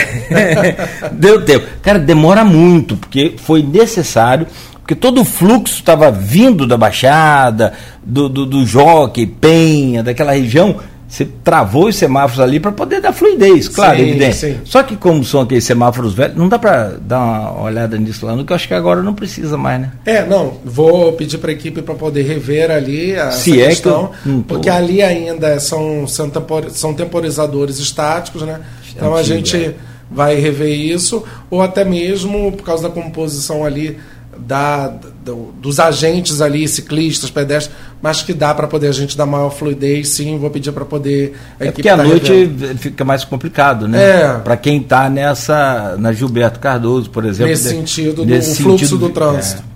Deu 1.11 1.43
tempo. 1.43 1.65
Cara, 1.81 1.99
demora 1.99 2.43
muito, 2.43 2.97
porque 2.97 3.35
foi 3.37 3.61
necessário, 3.61 4.47
porque 4.79 4.95
todo 4.95 5.21
o 5.21 5.25
fluxo 5.25 5.75
estava 5.75 6.11
vindo 6.11 6.67
da 6.67 6.77
Baixada, 6.77 7.73
do, 8.03 8.27
do, 8.27 8.45
do 8.45 8.65
Jockey, 8.65 9.25
Penha, 9.25 10.03
daquela 10.03 10.33
região 10.33 10.77
você 11.13 11.27
travou 11.43 11.89
os 11.89 11.95
semáforos 11.95 12.39
ali 12.39 12.59
para 12.59 12.71
poder 12.71 12.99
dar 12.99 13.13
fluidez, 13.13 13.67
claro, 13.67 13.97
sim, 13.97 14.09
evidente. 14.09 14.35
Sim. 14.35 14.57
Só 14.63 14.81
que 14.81 14.95
como 14.95 15.23
são 15.23 15.41
aqueles 15.41 15.63
semáforos 15.63 16.15
velhos, 16.15 16.35
não 16.35 16.49
dá 16.49 16.57
para 16.57 16.97
dar 16.99 17.19
uma 17.19 17.61
olhada 17.61 17.95
nisso 17.99 18.25
lá, 18.25 18.35
no 18.35 18.43
que 18.43 18.51
eu 18.51 18.55
acho 18.55 18.67
que 18.67 18.73
agora 18.73 19.03
não 19.03 19.13
precisa 19.13 19.55
mais, 19.55 19.79
né? 19.79 19.91
É, 20.07 20.25
não, 20.25 20.57
vou 20.65 21.13
pedir 21.13 21.37
para 21.37 21.51
a 21.51 21.53
equipe 21.53 21.83
para 21.83 21.93
poder 21.93 22.23
rever 22.23 22.71
ali 22.71 23.15
a 23.15 23.29
Se 23.29 23.61
é 23.61 23.67
questão, 23.67 24.09
que 24.23 24.27
eu, 24.27 24.43
porque 24.47 24.71
ali 24.71 25.03
ainda 25.03 25.59
são, 25.59 26.07
são, 26.07 26.31
tempor, 26.31 26.71
são 26.71 26.95
temporizadores 26.95 27.77
estáticos, 27.77 28.41
né? 28.41 28.61
Então 28.95 29.13
a 29.13 29.21
gente 29.21 29.55
é. 29.55 29.75
vai 30.09 30.33
rever 30.33 30.75
isso, 30.75 31.23
ou 31.47 31.61
até 31.61 31.85
mesmo 31.85 32.51
por 32.53 32.63
causa 32.63 32.89
da 32.89 32.89
composição 32.89 33.63
ali 33.63 33.99
da, 34.35 34.91
do, 35.23 35.53
dos 35.59 35.79
agentes 35.79 36.41
ali, 36.41 36.67
ciclistas, 36.67 37.29
pedestres, 37.29 37.75
mas 38.01 38.21
que 38.21 38.33
dá 38.33 38.53
para 38.53 38.67
poder 38.67 38.87
a 38.87 38.91
gente 38.91 39.17
dar 39.17 39.25
maior 39.25 39.49
fluidez, 39.49 40.09
sim, 40.09 40.37
vou 40.37 40.49
pedir 40.49 40.71
para 40.71 40.85
poder. 40.85 41.33
A 41.59 41.65
é 41.65 41.71
porque 41.71 41.87
à 41.89 41.97
tá 41.97 42.03
noite 42.03 42.31
revendo. 42.31 42.77
fica 42.77 43.05
mais 43.05 43.23
complicado, 43.23 43.87
né? 43.87 44.21
É. 44.21 44.39
Para 44.39 44.57
quem 44.57 44.81
está 44.81 45.09
nessa, 45.09 45.95
na 45.97 46.11
Gilberto 46.11 46.59
Cardoso, 46.59 47.09
por 47.09 47.25
exemplo. 47.25 47.51
Nesse 47.51 47.69
sentido, 47.69 48.25
nesse 48.25 48.49
do 48.49 48.55
sentido, 48.55 48.77
fluxo 48.77 48.97
do 48.97 49.09
trânsito. 49.09 49.63
É. 49.69 49.73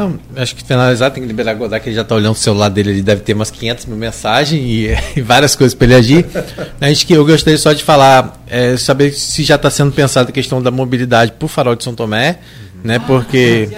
Não, 0.00 0.18
acho 0.34 0.56
que 0.56 0.64
finalizar 0.64 1.10
tem 1.10 1.22
que 1.22 1.28
liberar 1.28 1.52
Godard, 1.52 1.82
que 1.82 1.90
ele 1.90 1.96
já 1.96 2.00
está 2.00 2.14
olhando 2.14 2.32
o 2.32 2.38
celular 2.38 2.70
dele, 2.70 2.88
ele 2.88 3.02
deve 3.02 3.20
ter 3.20 3.34
umas 3.34 3.50
500 3.50 3.84
mil 3.84 3.98
mensagens 3.98 4.62
e, 4.64 4.96
e 5.18 5.20
várias 5.20 5.54
coisas 5.54 5.74
para 5.74 5.86
ele 5.88 5.94
agir. 5.94 6.26
a 6.80 6.88
gente 6.88 7.04
que 7.04 7.12
eu 7.12 7.24
gostaria 7.26 7.58
só 7.58 7.74
de 7.74 7.84
falar, 7.84 8.42
é, 8.48 8.78
saber 8.78 9.12
se 9.12 9.42
já 9.42 9.56
está 9.56 9.68
sendo 9.68 9.92
pensada 9.92 10.30
a 10.30 10.32
questão 10.32 10.62
da 10.62 10.70
mobilidade 10.70 11.32
para 11.32 11.44
o 11.44 11.48
farol 11.48 11.76
de 11.76 11.84
São 11.84 11.94
Tomé, 11.94 12.30
uhum. 12.30 12.69
Né? 12.82 12.98
Porque 12.98 13.68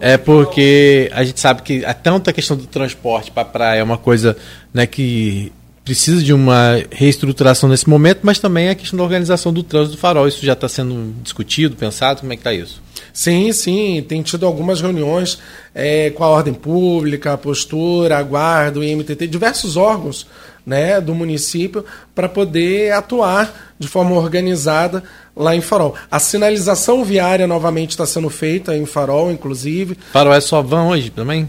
é 0.00 0.16
porque 0.16 1.10
a 1.12 1.24
gente 1.24 1.40
sabe 1.40 1.62
que 1.62 1.84
a 1.84 1.94
questão 2.32 2.56
do 2.56 2.66
transporte 2.66 3.30
para 3.30 3.44
praia 3.44 3.80
é 3.80 3.82
uma 3.82 3.98
coisa 3.98 4.36
né, 4.72 4.86
que 4.86 5.52
precisa 5.88 6.22
de 6.22 6.34
uma 6.34 6.82
reestruturação 6.90 7.66
nesse 7.66 7.88
momento, 7.88 8.20
mas 8.22 8.38
também 8.38 8.68
a 8.68 8.74
questão 8.74 8.98
da 8.98 9.02
organização 9.02 9.50
do 9.50 9.62
trânsito 9.62 9.96
do 9.96 9.98
farol. 9.98 10.28
Isso 10.28 10.44
já 10.44 10.52
está 10.52 10.68
sendo 10.68 11.14
discutido, 11.22 11.76
pensado? 11.76 12.20
Como 12.20 12.30
é 12.30 12.36
que 12.36 12.40
está 12.40 12.52
isso? 12.52 12.82
Sim, 13.10 13.50
sim, 13.52 14.04
tem 14.06 14.20
tido 14.20 14.44
algumas 14.44 14.82
reuniões 14.82 15.38
é, 15.74 16.10
com 16.10 16.22
a 16.22 16.28
ordem 16.28 16.52
pública, 16.52 17.32
a 17.32 17.38
postura, 17.38 18.18
a 18.18 18.22
guarda, 18.22 18.78
o 18.78 18.84
IMTT, 18.84 19.26
diversos 19.26 19.78
órgãos 19.78 20.26
né, 20.66 21.00
do 21.00 21.14
município 21.14 21.82
para 22.14 22.28
poder 22.28 22.92
atuar 22.92 23.72
de 23.78 23.88
forma 23.88 24.14
organizada 24.14 25.02
lá 25.34 25.56
em 25.56 25.62
Farol. 25.62 25.94
A 26.10 26.18
sinalização 26.18 27.02
viária 27.02 27.46
novamente 27.46 27.90
está 27.90 28.04
sendo 28.04 28.28
feita 28.28 28.76
em 28.76 28.84
Farol, 28.84 29.32
inclusive. 29.32 29.96
Farol 30.12 30.34
é 30.34 30.40
só 30.42 30.60
van 30.60 30.84
hoje 30.88 31.08
também? 31.08 31.48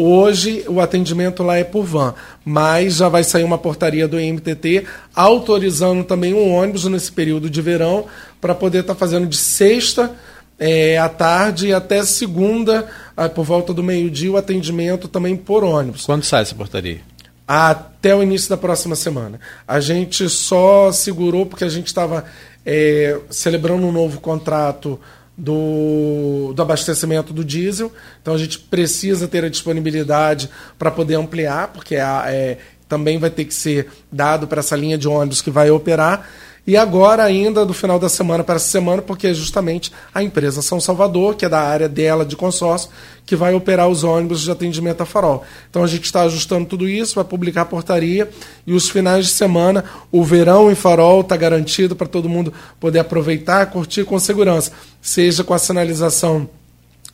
Hoje 0.00 0.64
o 0.68 0.80
atendimento 0.80 1.42
lá 1.42 1.56
é 1.56 1.64
por 1.64 1.84
van, 1.84 2.14
mas 2.44 2.98
já 2.98 3.08
vai 3.08 3.24
sair 3.24 3.42
uma 3.42 3.58
portaria 3.58 4.06
do 4.06 4.20
IMTT 4.20 4.86
autorizando 5.12 6.04
também 6.04 6.32
um 6.32 6.54
ônibus 6.54 6.84
nesse 6.84 7.10
período 7.10 7.50
de 7.50 7.60
verão 7.60 8.06
para 8.40 8.54
poder 8.54 8.82
estar 8.82 8.94
tá 8.94 8.98
fazendo 8.98 9.26
de 9.26 9.36
sexta 9.36 10.12
é, 10.56 10.96
à 10.98 11.08
tarde 11.08 11.66
e 11.66 11.72
até 11.72 12.04
segunda, 12.04 12.86
ah, 13.16 13.28
por 13.28 13.44
volta 13.44 13.74
do 13.74 13.82
meio-dia, 13.82 14.30
o 14.30 14.36
atendimento 14.36 15.08
também 15.08 15.36
por 15.36 15.64
ônibus. 15.64 16.06
Quando 16.06 16.22
sai 16.22 16.42
essa 16.42 16.54
portaria? 16.54 17.00
Até 17.44 18.14
o 18.14 18.22
início 18.22 18.48
da 18.48 18.56
próxima 18.56 18.94
semana. 18.94 19.40
A 19.66 19.80
gente 19.80 20.28
só 20.28 20.92
segurou 20.92 21.44
porque 21.44 21.64
a 21.64 21.68
gente 21.68 21.88
estava 21.88 22.24
é, 22.64 23.18
celebrando 23.30 23.84
um 23.84 23.90
novo 23.90 24.20
contrato 24.20 25.00
do, 25.38 26.52
do 26.52 26.60
abastecimento 26.60 27.32
do 27.32 27.44
diesel. 27.44 27.92
Então 28.20 28.34
a 28.34 28.38
gente 28.38 28.58
precisa 28.58 29.28
ter 29.28 29.44
a 29.44 29.48
disponibilidade 29.48 30.50
para 30.76 30.90
poder 30.90 31.14
ampliar, 31.14 31.68
porque 31.68 31.94
é, 31.94 32.00
é, 32.00 32.58
também 32.88 33.18
vai 33.18 33.30
ter 33.30 33.44
que 33.44 33.54
ser 33.54 33.88
dado 34.10 34.48
para 34.48 34.58
essa 34.58 34.74
linha 34.74 34.98
de 34.98 35.06
ônibus 35.06 35.40
que 35.40 35.50
vai 35.50 35.70
operar. 35.70 36.28
E 36.68 36.76
agora, 36.76 37.24
ainda 37.24 37.64
do 37.64 37.72
final 37.72 37.98
da 37.98 38.10
semana 38.10 38.44
para 38.44 38.56
essa 38.56 38.68
semana, 38.68 39.00
porque 39.00 39.28
é 39.28 39.32
justamente 39.32 39.90
a 40.12 40.22
empresa 40.22 40.60
São 40.60 40.78
Salvador, 40.78 41.34
que 41.34 41.46
é 41.46 41.48
da 41.48 41.62
área 41.62 41.88
dela 41.88 42.26
de 42.26 42.36
consórcio, 42.36 42.90
que 43.24 43.34
vai 43.34 43.54
operar 43.54 43.88
os 43.88 44.04
ônibus 44.04 44.42
de 44.42 44.50
atendimento 44.50 45.00
a 45.00 45.06
farol. 45.06 45.44
Então 45.70 45.82
a 45.82 45.86
gente 45.86 46.04
está 46.04 46.24
ajustando 46.24 46.66
tudo 46.66 46.86
isso, 46.86 47.14
vai 47.14 47.24
publicar 47.24 47.62
a 47.62 47.64
portaria 47.64 48.28
e 48.66 48.74
os 48.74 48.90
finais 48.90 49.24
de 49.24 49.32
semana, 49.32 49.82
o 50.12 50.22
verão 50.22 50.70
em 50.70 50.74
farol 50.74 51.22
está 51.22 51.38
garantido 51.38 51.96
para 51.96 52.06
todo 52.06 52.28
mundo 52.28 52.52
poder 52.78 52.98
aproveitar, 52.98 53.64
curtir 53.70 54.04
com 54.04 54.18
segurança, 54.18 54.70
seja 55.00 55.44
com 55.44 55.54
a 55.54 55.58
sinalização 55.58 56.48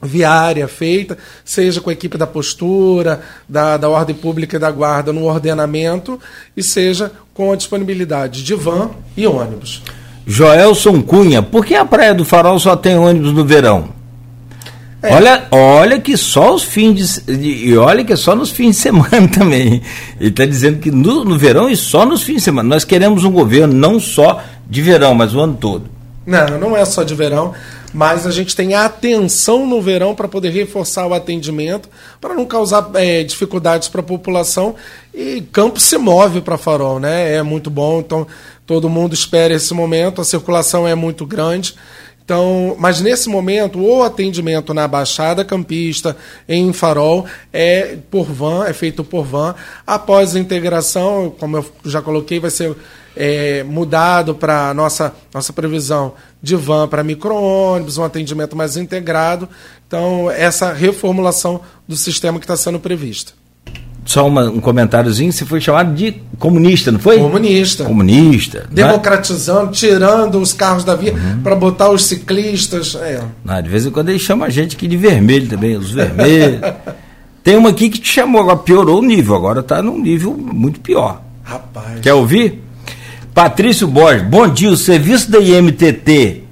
viária 0.02 0.68
feita, 0.68 1.16
seja 1.44 1.80
com 1.80 1.90
a 1.90 1.92
equipe 1.92 2.18
da 2.18 2.26
postura, 2.26 3.22
da, 3.48 3.76
da 3.76 3.88
ordem 3.88 4.14
pública 4.14 4.56
e 4.56 4.60
da 4.60 4.70
guarda 4.70 5.12
no 5.12 5.24
ordenamento, 5.24 6.20
e 6.56 6.62
seja 6.62 7.10
com 7.32 7.52
a 7.52 7.56
disponibilidade 7.56 8.42
de 8.42 8.54
van 8.54 8.90
e 9.16 9.26
ônibus. 9.26 9.82
Joelson 10.26 11.02
Cunha, 11.02 11.42
por 11.42 11.64
que 11.64 11.74
a 11.74 11.84
Praia 11.84 12.14
do 12.14 12.24
Farol 12.24 12.58
só 12.58 12.76
tem 12.76 12.96
ônibus 12.96 13.32
no 13.32 13.44
verão? 13.44 13.92
É. 15.02 15.14
Olha, 15.14 15.46
olha 15.50 16.00
que 16.00 16.16
só 16.16 16.54
os 16.54 16.62
fins 16.62 17.22
de, 17.26 17.68
e 17.68 17.76
olha 17.76 18.02
que 18.02 18.14
é 18.14 18.16
só 18.16 18.34
nos 18.34 18.50
fins 18.50 18.76
de 18.76 18.82
semana 18.82 19.28
também. 19.28 19.82
Ele 20.18 20.30
está 20.30 20.46
dizendo 20.46 20.78
que 20.78 20.90
no, 20.90 21.24
no 21.24 21.36
verão 21.36 21.68
e 21.68 21.76
só 21.76 22.06
nos 22.06 22.22
fins 22.22 22.36
de 22.36 22.40
semana. 22.40 22.66
Nós 22.66 22.84
queremos 22.84 23.22
um 23.22 23.30
governo 23.30 23.74
não 23.74 24.00
só 24.00 24.42
de 24.66 24.80
verão, 24.80 25.14
mas 25.14 25.34
o 25.34 25.40
ano 25.40 25.58
todo. 25.60 25.93
Não, 26.26 26.58
não 26.58 26.76
é 26.76 26.84
só 26.84 27.02
de 27.02 27.14
verão 27.14 27.54
mas 27.94 28.26
a 28.26 28.32
gente 28.32 28.56
tem 28.56 28.74
atenção 28.74 29.64
no 29.64 29.80
verão 29.80 30.16
para 30.16 30.26
poder 30.26 30.50
reforçar 30.50 31.06
o 31.06 31.14
atendimento, 31.14 31.88
para 32.20 32.34
não 32.34 32.44
causar 32.44 32.90
é, 32.94 33.22
dificuldades 33.22 33.86
para 33.86 34.00
a 34.00 34.04
população. 34.04 34.74
E 35.14 35.42
campo 35.52 35.78
se 35.78 35.96
move 35.96 36.40
para 36.40 36.58
farol, 36.58 36.98
né? 36.98 37.36
É 37.36 37.42
muito 37.44 37.70
bom, 37.70 38.00
então 38.00 38.26
todo 38.66 38.90
mundo 38.90 39.14
espera 39.14 39.54
esse 39.54 39.72
momento, 39.72 40.20
a 40.20 40.24
circulação 40.24 40.88
é 40.88 40.94
muito 40.96 41.24
grande. 41.24 41.76
Então, 42.24 42.74
mas 42.78 43.02
nesse 43.02 43.28
momento, 43.28 43.78
o 43.78 44.02
atendimento 44.02 44.72
na 44.72 44.88
Baixada 44.88 45.44
Campista, 45.44 46.16
em 46.48 46.72
Farol, 46.72 47.26
é 47.52 47.98
por 48.10 48.24
van, 48.24 48.64
é 48.64 48.72
feito 48.72 49.04
por 49.04 49.24
van. 49.26 49.54
Após 49.86 50.34
a 50.34 50.40
integração, 50.40 51.34
como 51.38 51.58
eu 51.58 51.66
já 51.84 52.00
coloquei, 52.00 52.40
vai 52.40 52.50
ser 52.50 52.74
é, 53.14 53.62
mudado 53.62 54.34
para 54.34 54.72
nossa, 54.72 55.14
nossa 55.34 55.52
previsão 55.52 56.14
de 56.42 56.56
van 56.56 56.88
para 56.88 57.04
micro-ônibus, 57.04 57.98
um 57.98 58.04
atendimento 58.04 58.56
mais 58.56 58.78
integrado. 58.78 59.46
Então, 59.86 60.30
essa 60.30 60.72
reformulação 60.72 61.60
do 61.86 61.94
sistema 61.94 62.38
que 62.38 62.44
está 62.44 62.56
sendo 62.56 62.80
prevista. 62.80 63.34
Só 64.04 64.26
uma, 64.26 64.44
um 64.44 64.60
comentáriozinho, 64.60 65.32
você 65.32 65.46
foi 65.46 65.60
chamado 65.60 65.94
de 65.94 66.20
comunista, 66.38 66.92
não 66.92 66.98
foi? 66.98 67.18
Comunista. 67.18 67.84
Comunista. 67.84 68.58
Né? 68.60 68.66
Democratizando, 68.70 69.72
tirando 69.72 70.38
os 70.38 70.52
carros 70.52 70.84
da 70.84 70.94
via 70.94 71.14
uhum. 71.14 71.40
para 71.42 71.54
botar 71.54 71.88
os 71.90 72.04
ciclistas. 72.04 72.94
É. 72.96 73.22
Não, 73.44 73.62
de 73.62 73.68
vez 73.68 73.86
em 73.86 73.90
quando 73.90 74.10
ele 74.10 74.18
chama 74.18 74.46
a 74.46 74.50
gente 74.50 74.76
aqui 74.76 74.86
de 74.86 74.96
vermelho 74.96 75.48
também, 75.48 75.76
os 75.76 75.90
vermelhos. 75.90 76.60
Tem 77.42 77.56
uma 77.56 77.70
aqui 77.70 77.88
que 77.88 77.98
te 77.98 78.08
chamou, 78.08 78.40
agora 78.40 78.56
piorou 78.58 79.00
o 79.00 79.02
nível, 79.04 79.34
agora 79.34 79.60
está 79.60 79.82
num 79.82 79.98
nível 79.98 80.32
muito 80.34 80.80
pior. 80.80 81.22
Rapaz. 81.42 82.00
Quer 82.00 82.14
ouvir? 82.14 82.62
Patrício 83.34 83.86
Borges, 83.86 84.22
bom 84.22 84.48
dia. 84.48 84.70
O 84.70 84.76
serviço 84.76 85.30
da 85.30 85.38
IMTT 85.38 86.44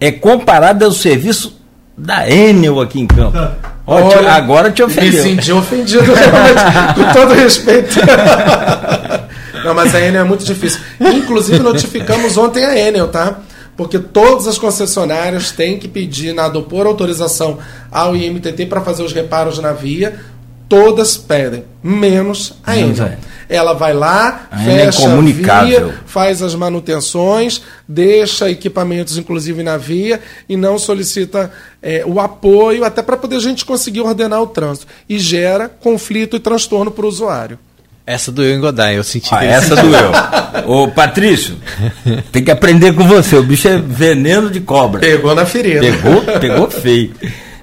é 0.00 0.10
comparado 0.10 0.84
ao 0.84 0.92
serviço 0.92 1.60
da 1.96 2.28
Enel 2.28 2.80
aqui 2.80 3.00
em 3.00 3.06
Campo. 3.06 3.38
Olha, 3.86 4.32
agora 4.32 4.70
te 4.70 4.82
ofendeu. 4.82 5.24
Me 5.24 5.30
senti 5.36 5.52
ofendido, 5.52 6.04
realmente, 6.12 6.94
com 6.94 7.12
todo 7.12 7.34
respeito. 7.34 8.00
Não, 9.64 9.74
mas 9.74 9.94
a 9.94 10.00
Enel 10.00 10.22
é 10.22 10.24
muito 10.24 10.44
difícil. 10.44 10.80
Inclusive, 11.00 11.58
notificamos 11.58 12.36
ontem 12.36 12.64
a 12.64 12.78
Enel, 12.78 13.08
tá? 13.08 13.40
Porque 13.76 13.98
todas 13.98 14.46
as 14.46 14.56
concessionárias 14.56 15.50
têm 15.50 15.78
que 15.78 15.88
pedir 15.88 16.32
na 16.32 16.48
por 16.48 16.86
autorização 16.86 17.58
ao 17.90 18.14
IMTT 18.14 18.66
para 18.66 18.80
fazer 18.80 19.02
os 19.02 19.12
reparos 19.12 19.58
na 19.58 19.72
via. 19.72 20.20
Todas 20.68 21.16
pedem, 21.16 21.64
menos 21.82 22.54
a 22.64 22.76
Enel. 22.76 23.18
Ela 23.54 23.72
vai 23.72 23.92
lá, 23.92 24.48
a 24.50 24.62
é 24.62 24.64
fecha 24.64 25.08
a 25.08 25.62
via, 25.64 25.94
faz 26.06 26.42
as 26.42 26.54
manutenções, 26.54 27.62
deixa 27.86 28.50
equipamentos, 28.50 29.16
inclusive, 29.16 29.62
na 29.62 29.76
via 29.76 30.20
e 30.48 30.56
não 30.56 30.78
solicita 30.78 31.52
é, 31.82 32.02
o 32.06 32.18
apoio, 32.18 32.84
até 32.84 33.02
para 33.02 33.16
poder 33.16 33.36
a 33.36 33.40
gente 33.40 33.64
conseguir 33.64 34.00
ordenar 34.00 34.42
o 34.42 34.46
trânsito. 34.46 34.86
E 35.08 35.18
gera 35.18 35.68
conflito 35.68 36.36
e 36.36 36.40
transtorno 36.40 36.90
para 36.90 37.04
o 37.04 37.08
usuário. 37.08 37.58
Essa 38.06 38.30
doeu 38.30 38.54
em 38.54 38.60
Godai, 38.60 38.98
eu 38.98 39.04
senti. 39.04 39.28
Ah, 39.32 39.44
essa 39.44 39.74
doeu. 39.76 40.10
Ô, 40.66 40.88
Patrício, 40.88 41.56
tem 42.30 42.44
que 42.44 42.50
aprender 42.50 42.94
com 42.94 43.06
você. 43.06 43.36
O 43.36 43.42
bicho 43.42 43.66
é 43.66 43.78
veneno 43.78 44.50
de 44.50 44.60
cobra. 44.60 45.00
Pegou 45.00 45.34
na 45.34 45.46
ferida. 45.46 45.80
Pegou, 45.80 46.20
pegou 46.38 46.70
feio. 46.70 47.14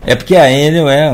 É 0.03 0.15
porque 0.15 0.35
a 0.35 0.51
Enel 0.51 0.89
é 0.89 1.11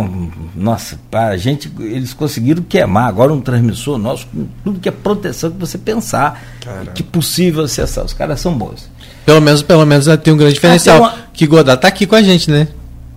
nossa, 0.58 1.00
a 1.12 1.38
gente, 1.38 1.72
eles 1.80 2.14
conseguiram 2.14 2.64
queimar 2.64 3.08
agora 3.08 3.32
um 3.32 3.40
transmissor 3.40 3.98
nosso 4.00 4.26
com 4.28 4.48
tudo 4.64 4.80
que 4.80 4.90
é 4.90 4.92
proteção 4.92 5.52
que 5.52 5.58
você 5.60 5.78
pensar 5.78 6.44
Caramba. 6.60 6.92
que 6.92 7.04
possível 7.04 7.64
acessar. 7.64 8.04
Os 8.04 8.14
caras 8.14 8.40
são 8.40 8.58
bons. 8.58 8.90
Pelo 9.24 9.40
menos, 9.40 9.62
pelo 9.62 9.86
menos 9.86 10.08
tem 10.24 10.34
um 10.34 10.38
grande 10.38 10.56
diferencial. 10.56 11.00
Uma... 11.00 11.14
Que 11.32 11.46
Godard 11.46 11.78
está 11.78 11.90
aqui 11.90 12.08
com 12.08 12.16
a 12.16 12.24
gente, 12.24 12.50
né? 12.50 12.68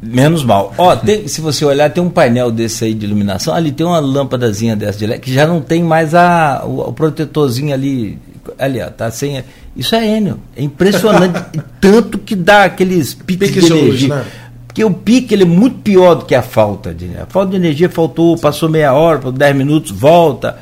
Menos 0.03 0.45
mal. 0.45 0.75
Ó, 0.77 0.97
tem, 0.97 1.27
se 1.29 1.41
você 1.41 1.65
olhar, 1.65 1.91
tem 1.91 2.03
um 2.03 2.11
painel 2.11 2.51
desse 2.51 2.85
aí 2.85 2.95
de 2.95 3.07
iluminação. 3.07 3.55
Ali 3.55 3.73
tem 3.73 3.87
uma 3.87 4.01
lâmpadazinha 4.01 4.77
dessa 4.77 4.99
de 4.99 5.07
LED 5.07 5.21
que 5.21 5.33
já 5.33 5.47
não 5.47 5.63
tem 5.63 5.83
mais 5.83 6.15
a, 6.15 6.63
o, 6.65 6.89
o 6.89 6.93
protetorzinho 6.93 7.73
ali. 7.73 8.19
Ali, 8.59 8.83
ó, 8.83 8.89
tá 8.91 9.11
sem. 9.11 9.43
Isso 9.77 9.95
é 9.95 10.17
Enel. 10.17 10.39
É 10.57 10.63
impressionante. 10.63 11.41
tanto 11.81 12.19
que 12.19 12.35
dá 12.35 12.65
aqueles 12.65 13.15
piques, 13.15 13.51
piques 13.51 13.65
de 13.67 13.73
energia. 13.73 13.93
Hoje, 13.93 14.09
né? 14.09 14.25
Porque 14.71 14.85
o 14.85 14.91
pique 14.93 15.35
ele 15.35 15.43
é 15.43 15.47
muito 15.47 15.79
pior 15.81 16.15
do 16.15 16.25
que 16.25 16.35
a 16.35 16.43
falta 16.43 16.95
de 16.95 17.11
A 17.17 17.27
falta 17.27 17.51
de 17.51 17.57
energia 17.57 17.89
faltou, 17.89 18.39
passou 18.39 18.69
meia 18.69 18.93
hora, 18.93 19.33
10 19.33 19.57
minutos, 19.57 19.91
volta. 19.91 20.59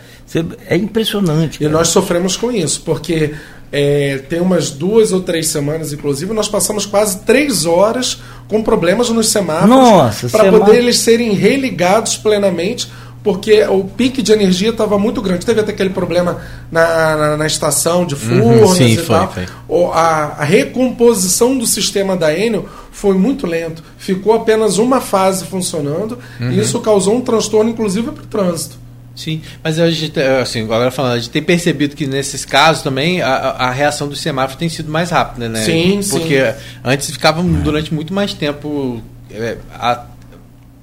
É 0.66 0.76
impressionante. 0.76 1.59
Cara. 1.59 1.70
E 1.70 1.72
nós 1.72 1.89
sofremos 1.89 2.35
com 2.35 2.51
isso, 2.51 2.80
porque 2.86 3.35
é, 3.70 4.16
tem 4.26 4.40
umas 4.40 4.70
duas 4.70 5.12
ou 5.12 5.20
três 5.20 5.48
semanas, 5.48 5.93
inclusive, 5.93 6.32
nós 6.32 6.48
passamos 6.48 6.86
quase 6.86 7.18
três 7.20 7.66
horas 7.66 8.18
com 8.48 8.62
problemas 8.62 9.10
nos 9.10 9.28
semáforos 9.28 10.32
para 10.32 10.51
poder 10.51 10.78
eles 10.78 11.01
serem 11.01 11.35
religados 11.35 12.16
plenamente 12.16 12.89
porque 13.22 13.62
o 13.64 13.85
pique 13.85 14.22
de 14.22 14.32
energia 14.32 14.70
estava 14.70 14.98
muito 14.98 15.20
grande. 15.20 15.44
Teve 15.44 15.60
até 15.60 15.72
aquele 15.72 15.90
problema 15.90 16.39
na, 16.70 17.16
na, 17.16 17.36
na 17.36 17.47
estação 17.47 18.06
de 18.06 18.14
Furnas 18.14 18.70
uhum, 18.70 18.74
sim, 18.74 18.86
e 18.86 18.97
foi, 18.97 19.16
tal. 19.16 19.32
Foi. 19.32 19.47
A, 19.93 20.36
a, 20.39 20.44
recomposição 20.44 21.59
do 21.59 21.66
sistema 21.66 22.16
da 22.16 22.32
Enel 22.32 22.66
foi 22.98 23.14
muito 23.16 23.46
lento. 23.46 23.82
Ficou 23.96 24.32
apenas 24.34 24.76
uma 24.78 25.00
fase 25.00 25.44
funcionando 25.44 26.18
Uhum. 26.40 26.50
e 26.50 26.58
isso 26.58 26.80
causou 26.80 27.14
um 27.16 27.20
transtorno, 27.20 27.70
inclusive, 27.70 28.10
para 28.10 28.24
o 28.24 28.26
trânsito. 28.26 28.76
Sim, 29.14 29.40
mas 29.62 29.78
a 29.80 29.88
gente, 29.90 30.18
assim, 30.20 30.62
agora 30.62 30.90
falando, 30.90 31.12
a 31.14 31.18
gente 31.18 31.30
tem 31.30 31.42
percebido 31.42 31.94
que 31.96 32.06
nesses 32.06 32.44
casos 32.44 32.82
também 32.82 33.20
a, 33.22 33.28
a- 33.34 33.70
reação 33.70 34.06
dos 34.08 34.20
semáforos 34.20 34.56
tem 34.58 34.68
sido 34.68 34.90
mais 34.90 35.10
rápida, 35.10 35.48
né? 35.48 35.64
Sim, 35.64 36.02
sim. 36.02 36.10
Porque 36.18 36.54
antes 36.84 37.10
ficavam 37.10 37.44
durante 37.44 37.92
muito 37.94 38.12
mais 38.12 38.32
tempo 38.34 39.00
é, 39.30 39.56
a- 39.74 40.04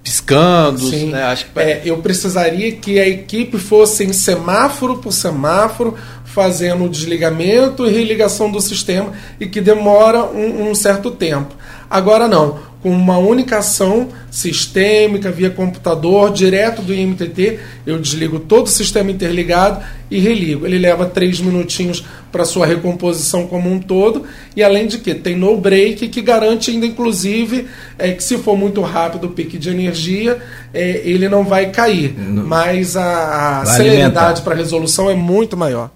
piscando, 0.03 0.79
Sim. 0.89 1.07
né? 1.11 1.23
Acho 1.23 1.45
que 1.47 1.59
É, 1.59 1.81
eu 1.83 1.97
precisaria 1.97 2.71
que 2.73 2.99
a 2.99 3.07
equipe 3.07 3.57
fosse 3.57 4.03
em 4.03 4.13
semáforo 4.13 4.97
por 4.97 5.11
semáforo, 5.11 5.95
fazendo 6.25 6.83
o 6.85 6.89
desligamento 6.89 7.85
e 7.87 7.91
religação 7.91 8.51
do 8.51 8.59
sistema 8.61 9.13
e 9.39 9.47
que 9.47 9.61
demora 9.61 10.23
um, 10.25 10.69
um 10.69 10.75
certo 10.75 11.09
tempo. 11.09 11.55
Agora 11.89 12.27
não, 12.27 12.59
com 12.85 12.91
uma 12.91 13.17
única 13.17 13.57
ação 13.57 14.09
sistêmica 14.29 15.31
via 15.31 15.49
computador, 15.49 16.31
direto 16.31 16.83
do 16.83 16.93
IMTT, 16.93 17.59
eu 17.83 17.97
desligo 17.97 18.39
todo 18.39 18.67
o 18.67 18.69
sistema 18.69 19.09
interligado 19.09 19.83
e 20.11 20.19
religo. 20.19 20.67
Ele 20.67 20.77
leva 20.77 21.07
três 21.07 21.39
minutinhos 21.39 22.05
para 22.31 22.45
sua 22.45 22.67
recomposição 22.67 23.47
como 23.47 23.71
um 23.71 23.79
todo 23.79 24.23
e 24.55 24.63
além 24.63 24.85
de 24.85 24.99
que 24.99 25.15
tem 25.15 25.35
no 25.35 25.57
break 25.57 26.09
que 26.09 26.21
garante 26.21 26.69
ainda 26.69 26.85
inclusive 26.85 27.65
é, 27.97 28.11
que 28.11 28.23
se 28.23 28.37
for 28.37 28.55
muito 28.55 28.81
rápido 28.81 29.27
o 29.27 29.29
pique 29.29 29.57
de 29.57 29.69
energia 29.69 30.37
é, 30.71 31.01
ele 31.05 31.27
não 31.27 31.43
vai 31.43 31.71
cair, 31.71 32.13
mas 32.17 32.95
a, 32.95 33.61
a 33.61 33.65
celeridade 33.65 34.43
para 34.43 34.53
resolução 34.53 35.09
é 35.09 35.15
muito 35.15 35.57
maior. 35.57 35.89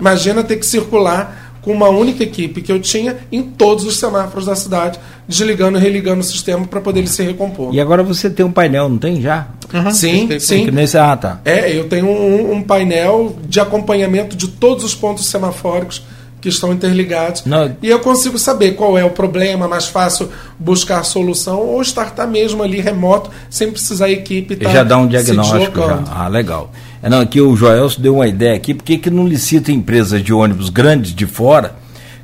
Imagina 0.00 0.42
ter 0.42 0.56
que 0.56 0.66
circular 0.66 1.47
com 1.68 1.74
uma 1.74 1.90
única 1.90 2.22
equipe 2.22 2.62
que 2.62 2.72
eu 2.72 2.80
tinha 2.80 3.18
em 3.30 3.42
todos 3.42 3.84
os 3.84 3.98
semáforos 3.98 4.46
da 4.46 4.56
cidade, 4.56 4.98
desligando 5.28 5.76
e 5.76 5.80
religando 5.82 6.20
o 6.20 6.24
sistema 6.24 6.66
para 6.66 6.80
poder 6.80 7.00
ele 7.00 7.08
se 7.08 7.22
recompor. 7.22 7.74
E 7.74 7.78
agora 7.78 8.02
você 8.02 8.30
tem 8.30 8.46
um 8.46 8.50
painel, 8.50 8.88
não 8.88 8.96
tem 8.96 9.20
já? 9.20 9.48
Uhum. 9.70 9.90
Sim, 9.90 10.40
sim. 10.40 10.64
Que 10.64 10.70
nesse, 10.70 10.96
ah, 10.96 11.14
tá. 11.14 11.42
É, 11.44 11.70
eu 11.76 11.86
tenho 11.86 12.06
um, 12.06 12.52
um 12.52 12.62
painel 12.62 13.36
de 13.46 13.60
acompanhamento 13.60 14.34
de 14.34 14.48
todos 14.48 14.82
os 14.82 14.94
pontos 14.94 15.26
semafóricos 15.26 16.02
que 16.40 16.48
estão 16.48 16.72
interligados. 16.72 17.44
Não. 17.44 17.76
E 17.82 17.90
eu 17.90 18.00
consigo 18.00 18.38
saber 18.38 18.72
qual 18.72 18.96
é 18.96 19.04
o 19.04 19.10
problema, 19.10 19.68
mais 19.68 19.86
fácil 19.86 20.30
buscar 20.58 21.02
solução 21.04 21.58
ou 21.58 21.82
startar 21.82 22.26
mesmo 22.26 22.62
ali 22.62 22.80
remoto, 22.80 23.30
sem 23.50 23.70
precisar 23.70 24.06
a 24.06 24.10
equipe 24.10 24.54
estar 24.54 24.70
já 24.70 24.84
dá 24.84 24.96
um 24.96 25.06
diagnóstico. 25.06 25.80
Já. 25.80 26.02
Ah, 26.10 26.28
legal. 26.28 26.70
É, 27.02 27.08
não, 27.08 27.20
aqui 27.20 27.40
o 27.40 27.54
Joelso 27.54 28.00
deu 28.00 28.16
uma 28.16 28.26
ideia 28.26 28.56
aqui, 28.56 28.74
por 28.74 28.84
que 28.84 28.98
que 28.98 29.10
não 29.10 29.26
licita 29.26 29.70
empresas 29.70 30.22
de 30.22 30.32
ônibus 30.32 30.68
grandes 30.68 31.14
de 31.14 31.26
fora, 31.26 31.76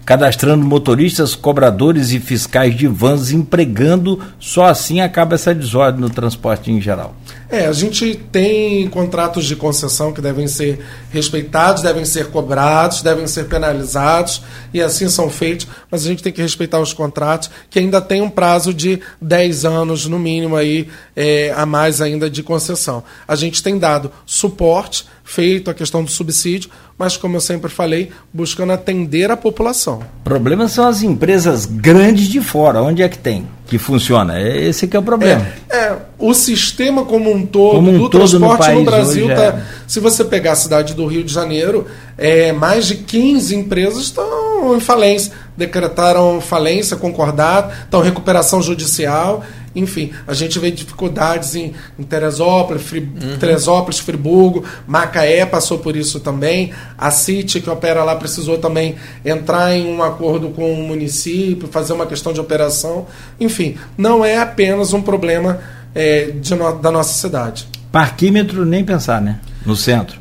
cadastrando 0.05 0.65
motoristas, 0.65 1.35
cobradores 1.35 2.13
e 2.13 2.21
fiscais 2.21 2.77
de 2.77 2.87
vans, 2.87 3.31
empregando, 3.31 4.21
só 4.39 4.67
assim 4.67 5.01
acaba 5.01 5.35
essa 5.35 5.55
desordem 5.55 6.01
no 6.01 6.11
transporte 6.11 6.71
em 6.71 6.81
geral. 6.81 7.15
É, 7.49 7.67
a 7.67 7.73
gente 7.73 8.15
tem 8.33 8.89
contratos 8.89 9.45
de 9.45 9.55
concessão 9.55 10.13
que 10.13 10.21
devem 10.21 10.47
ser 10.47 10.85
respeitados, 11.11 11.83
devem 11.83 12.05
ser 12.05 12.31
cobrados, 12.31 13.01
devem 13.01 13.27
ser 13.27 13.45
penalizados, 13.45 14.43
e 14.73 14.83
assim 14.83 15.09
são 15.09 15.31
feitos, 15.31 15.67
mas 15.91 16.05
a 16.05 16.09
gente 16.09 16.23
tem 16.23 16.33
que 16.33 16.43
respeitar 16.43 16.81
os 16.81 16.93
contratos, 16.93 17.51
que 17.71 17.79
ainda 17.79 18.01
tem 18.01 18.21
um 18.21 18.31
prazo 18.31 18.75
de 18.75 19.01
10 19.21 19.65
anos, 19.65 20.07
no 20.07 20.19
mínimo, 20.19 20.57
aí, 20.57 20.89
é, 21.15 21.53
a 21.57 21.65
mais 21.65 22.01
ainda 22.01 22.29
de 22.29 22.43
concessão. 22.43 23.05
A 23.27 23.37
gente 23.37 23.63
tem 23.63 23.79
dado 23.79 24.11
suporte, 24.27 25.07
feito 25.23 25.71
a 25.71 25.75
questão 25.75 26.05
do 26.05 26.11
subsídio, 26.11 26.71
mas, 26.97 27.17
como 27.17 27.37
eu 27.37 27.41
sempre 27.41 27.71
falei, 27.71 28.11
buscando 28.33 28.73
atender 28.73 29.31
a 29.31 29.37
população. 29.37 30.01
O 30.21 30.25
problema 30.25 30.69
são 30.69 30.87
as 30.87 31.03
empresas 31.03 31.67
grandes 31.67 32.29
de 32.29 32.41
fora. 32.41 32.83
Onde 32.83 33.03
é 33.03 33.09
que 33.09 33.19
tem 33.19 33.47
que 33.67 33.79
funciona? 33.79 34.39
É 34.39 34.67
Esse 34.67 34.87
que 34.87 34.97
é 34.97 35.01
o 35.01 35.03
problema. 35.03 35.47
É, 35.69 35.77
é, 35.77 35.97
o 36.19 36.33
sistema 36.35 37.05
como 37.05 37.33
um 37.33 37.45
todo 37.45 37.77
Como 37.77 37.91
um 37.91 37.99
do 37.99 38.09
todo 38.09 38.23
no 38.23 38.29
transporte 38.29 38.69
no, 38.69 38.75
país 38.75 38.85
Brasil 38.85 39.27
tá, 39.29 39.43
é. 39.43 39.63
se 39.87 40.01
você 40.01 40.25
pegar 40.25 40.53
a 40.53 40.57
cidade 40.57 40.95
do 40.95 41.07
Rio 41.07 41.25
de 41.25 41.33
Janeiro, 41.33 41.87
é, 42.17 42.53
mais 42.53 42.87
de 42.87 42.97
15 42.97 43.57
empresas 43.57 44.05
estão 44.05 44.77
em 44.77 44.81
falência, 44.81 45.33
decretaram 45.57 46.41
falência, 46.41 46.97
concordaram, 46.97 47.71
estão 47.85 48.03
em 48.03 48.05
recuperação 48.05 48.63
judicial. 48.63 49.43
Enfim, 49.75 50.13
a 50.27 50.33
gente 50.35 50.59
vê 50.59 50.71
dificuldades 50.71 51.55
em, 51.57 51.73
em 51.99 52.03
Teresópolis, 52.05 52.83
Fri, 52.83 53.01
Teresópolis, 53.41 53.99
Friburgo, 53.99 54.65
Macaé 54.87 55.45
passou 55.45 55.79
por 55.79 55.97
isso 55.97 56.21
também. 56.21 56.73
A 56.97 57.11
City, 57.11 57.61
que 57.61 57.69
opera 57.69 58.05
lá, 58.05 58.15
precisou 58.17 58.59
também 58.59 58.95
entrar 59.25 59.75
em 59.77 59.93
um 59.93 60.03
acordo 60.03 60.51
com 60.51 60.73
o 60.73 60.77
município, 60.87 61.69
fazer 61.69 61.93
uma 61.93 62.07
questão 62.07 62.33
de 62.33 62.41
operação. 62.41 63.07
Enfim, 63.41 63.77
não 63.99 64.25
é 64.25 64.39
apenas 64.39 64.93
um 64.93 65.03
problema 65.03 65.59
é, 65.95 66.33
no- 66.51 66.79
da 66.79 66.91
nossa 66.91 67.13
cidade. 67.15 67.69
Parquímetro, 67.91 68.65
nem 68.65 68.85
pensar, 68.85 69.21
né? 69.21 69.41
No 69.65 69.77
centro. 69.77 70.19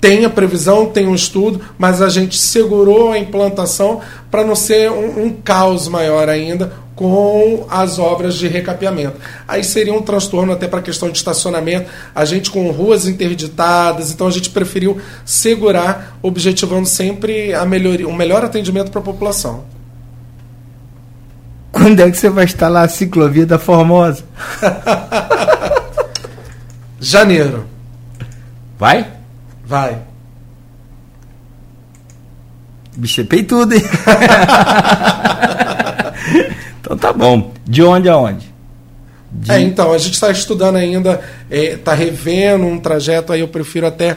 Tem 0.00 0.24
a 0.24 0.30
previsão, 0.30 0.86
tem 0.86 1.06
um 1.06 1.14
estudo, 1.14 1.60
mas 1.78 2.00
a 2.00 2.08
gente 2.08 2.38
segurou 2.38 3.12
a 3.12 3.18
implantação 3.18 4.00
para 4.30 4.42
não 4.42 4.56
ser 4.56 4.90
um, 4.90 5.24
um 5.26 5.30
caos 5.30 5.86
maior 5.88 6.26
ainda 6.28 6.72
com 7.00 7.66
as 7.70 7.98
obras 7.98 8.34
de 8.34 8.46
recapeamento. 8.46 9.16
Aí 9.48 9.64
seria 9.64 9.94
um 9.94 10.02
transtorno 10.02 10.52
até 10.52 10.68
para 10.68 10.80
a 10.80 10.82
questão 10.82 11.10
de 11.10 11.16
estacionamento, 11.16 11.88
a 12.14 12.26
gente 12.26 12.50
com 12.50 12.70
ruas 12.70 13.08
interditadas, 13.08 14.12
então 14.12 14.26
a 14.26 14.30
gente 14.30 14.50
preferiu 14.50 15.00
segurar, 15.24 16.18
objetivando 16.20 16.86
sempre 16.86 17.54
a 17.54 17.64
melhoria, 17.64 18.06
um 18.06 18.12
melhor 18.12 18.44
atendimento 18.44 18.90
para 18.90 19.00
a 19.00 19.02
população. 19.02 19.64
Quando 21.72 22.00
é 22.00 22.10
que 22.10 22.18
você 22.18 22.28
vai 22.28 22.44
instalar 22.44 22.84
a 22.84 22.88
ciclovia 22.88 23.46
da 23.46 23.58
Formosa? 23.58 24.22
Janeiro, 27.00 27.64
Vai? 28.78 29.10
vai. 29.64 29.96
Bicho, 32.94 33.22
é 33.22 33.24
peitudo, 33.24 33.74
hein? 33.74 33.82
então 36.80 36.96
tá 36.96 37.12
bom. 37.12 37.52
De 37.64 37.82
onde 37.82 38.08
a 38.08 38.16
onde? 38.16 38.48
De- 39.32 39.52
É, 39.52 39.60
então, 39.60 39.92
a 39.92 39.98
gente 39.98 40.14
está 40.14 40.30
estudando 40.30 40.76
ainda, 40.76 41.20
está 41.50 41.94
revendo 41.94 42.64
um 42.66 42.78
trajeto 42.80 43.32
aí, 43.32 43.40
eu 43.40 43.48
prefiro 43.48 43.86
até, 43.86 44.16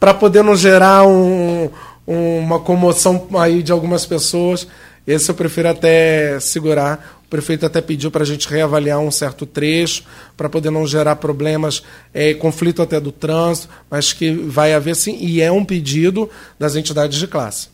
para 0.00 0.14
poder 0.14 0.42
não 0.42 0.56
gerar 0.56 1.06
um- 1.06 1.68
uma 2.06 2.58
comoção 2.60 3.26
aí 3.38 3.62
de 3.62 3.70
algumas 3.72 4.06
pessoas, 4.06 4.66
esse 5.06 5.30
eu 5.30 5.34
prefiro 5.34 5.68
até 5.68 6.38
segurar. 6.40 7.16
O 7.26 7.28
prefeito 7.28 7.66
até 7.66 7.80
pediu 7.80 8.08
para 8.10 8.22
a 8.22 8.26
gente 8.26 8.48
reavaliar 8.48 9.00
um 9.00 9.10
certo 9.10 9.44
trecho, 9.44 10.04
para 10.36 10.48
poder 10.48 10.70
não 10.70 10.86
gerar 10.86 11.16
problemas, 11.16 11.82
é, 12.14 12.32
conflito 12.34 12.80
até 12.80 13.00
do 13.00 13.10
trânsito, 13.10 13.68
mas 13.90 14.12
que 14.12 14.30
vai 14.30 14.72
haver 14.72 14.94
sim, 14.94 15.18
e 15.20 15.42
é 15.42 15.50
um 15.50 15.64
pedido 15.64 16.30
das 16.58 16.76
entidades 16.76 17.18
de 17.18 17.26
classe. 17.26 17.68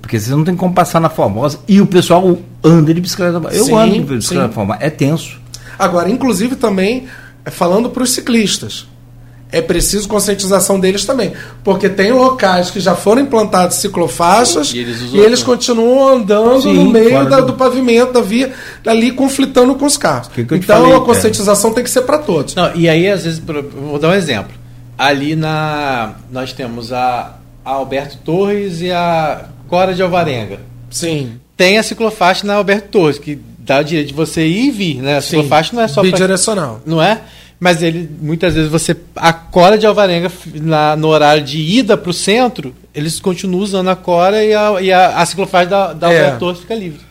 Porque 0.00 0.20
você 0.20 0.30
não 0.32 0.44
tem 0.44 0.54
como 0.54 0.74
passar 0.74 1.00
na 1.00 1.08
Formosa 1.08 1.58
e 1.66 1.80
o 1.80 1.86
pessoal 1.86 2.38
anda 2.62 2.92
de 2.92 3.00
bicicleta. 3.00 3.40
Eu 3.52 3.64
Sim, 3.64 3.74
ando 3.74 3.92
de 3.92 4.00
bicicleta 4.00 4.22
sim. 4.28 4.36
na 4.36 4.48
Formosa. 4.50 4.78
É 4.82 4.90
tenso. 4.90 5.40
Agora, 5.78 6.10
inclusive 6.10 6.54
também, 6.56 7.06
é, 7.44 7.50
falando 7.50 7.88
para 7.88 8.02
os 8.02 8.10
ciclistas, 8.10 8.86
é 9.50 9.62
preciso 9.62 10.06
conscientização 10.08 10.78
deles 10.78 11.04
também. 11.06 11.32
Porque 11.64 11.88
tem 11.88 12.12
locais 12.12 12.70
que 12.70 12.78
já 12.80 12.94
foram 12.94 13.22
implantados 13.22 13.76
ciclofaixas 13.76 14.68
Sim, 14.68 14.76
e 14.76 14.80
eles 14.80 15.00
e 15.12 15.16
eles 15.18 15.42
continuam 15.42 16.08
andando 16.16 16.62
Sim, 16.62 16.74
no 16.74 16.90
meio 16.90 17.10
fora 17.10 17.30
da- 17.30 17.40
do- 17.40 17.52
pavimento, 17.54 18.12
da 18.12 18.20
via, 18.20 18.52
ali 18.84 19.12
conflitando 19.12 19.74
com 19.76 19.86
os 19.86 19.96
carros. 19.96 20.28
Que 20.28 20.44
que 20.44 20.56
então 20.56 20.76
falei, 20.82 20.94
a 20.96 21.00
conscientização 21.00 21.72
tem 21.72 21.82
que 21.84 21.90
ser 21.90 22.02
para 22.02 22.18
todos. 22.18 22.54
Não, 22.54 22.74
e 22.74 22.86
aí, 22.88 23.08
às 23.08 23.24
vezes, 23.24 23.38
vou 23.38 23.98
dar 23.98 24.08
um 24.08 24.14
exemplo. 24.14 24.52
Ali 24.98 25.36
na. 25.36 26.14
Nós 26.30 26.52
temos 26.52 26.92
a, 26.92 27.36
a 27.64 27.70
Alberto 27.70 28.18
Torres 28.24 28.80
e 28.80 28.90
a 28.90 29.44
Cora 29.68 29.94
de 29.94 30.02
Alvarenga. 30.02 30.60
Sim. 30.90 31.32
Tem 31.56 31.78
a 31.78 31.82
ciclofaixa 31.82 32.46
na 32.46 32.54
Alberto 32.54 32.88
Torres, 32.88 33.18
que 33.18 33.38
dá 33.58 33.80
o 33.80 33.84
direito 33.84 34.08
de 34.08 34.14
você 34.14 34.46
ir 34.46 34.66
e 34.66 34.70
vir, 34.70 35.02
né? 35.02 35.16
A 35.16 35.20
Sim. 35.20 35.30
ciclofaixa 35.30 35.74
não 35.74 35.82
é 35.82 35.88
só 35.88 36.00
pra, 36.00 36.10
Bidirecional. 36.10 36.80
Não 36.84 37.02
é? 37.02 37.20
Mas 37.58 37.82
ele, 37.82 38.08
muitas 38.20 38.54
vezes, 38.54 38.70
você. 38.70 38.94
A 39.14 39.32
Cora 39.32 39.78
de 39.78 39.86
Alvarenga, 39.86 40.30
na, 40.54 40.94
no 40.94 41.08
horário 41.08 41.42
de 41.42 41.58
ida 41.58 41.96
para 41.96 42.10
o 42.10 42.12
centro, 42.12 42.74
eles 42.94 43.18
continuam 43.18 43.62
usando 43.62 43.88
a 43.88 43.96
Cora 43.96 44.44
e 44.44 44.52
a, 44.52 44.80
e 44.82 44.92
a, 44.92 45.16
a 45.16 45.24
ciclofaixa 45.26 45.70
da, 45.70 45.92
da 45.94 46.12
É. 46.12 46.18
Alberto 46.18 46.38
Torres 46.38 46.60
fica 46.60 46.74
livre. 46.74 47.05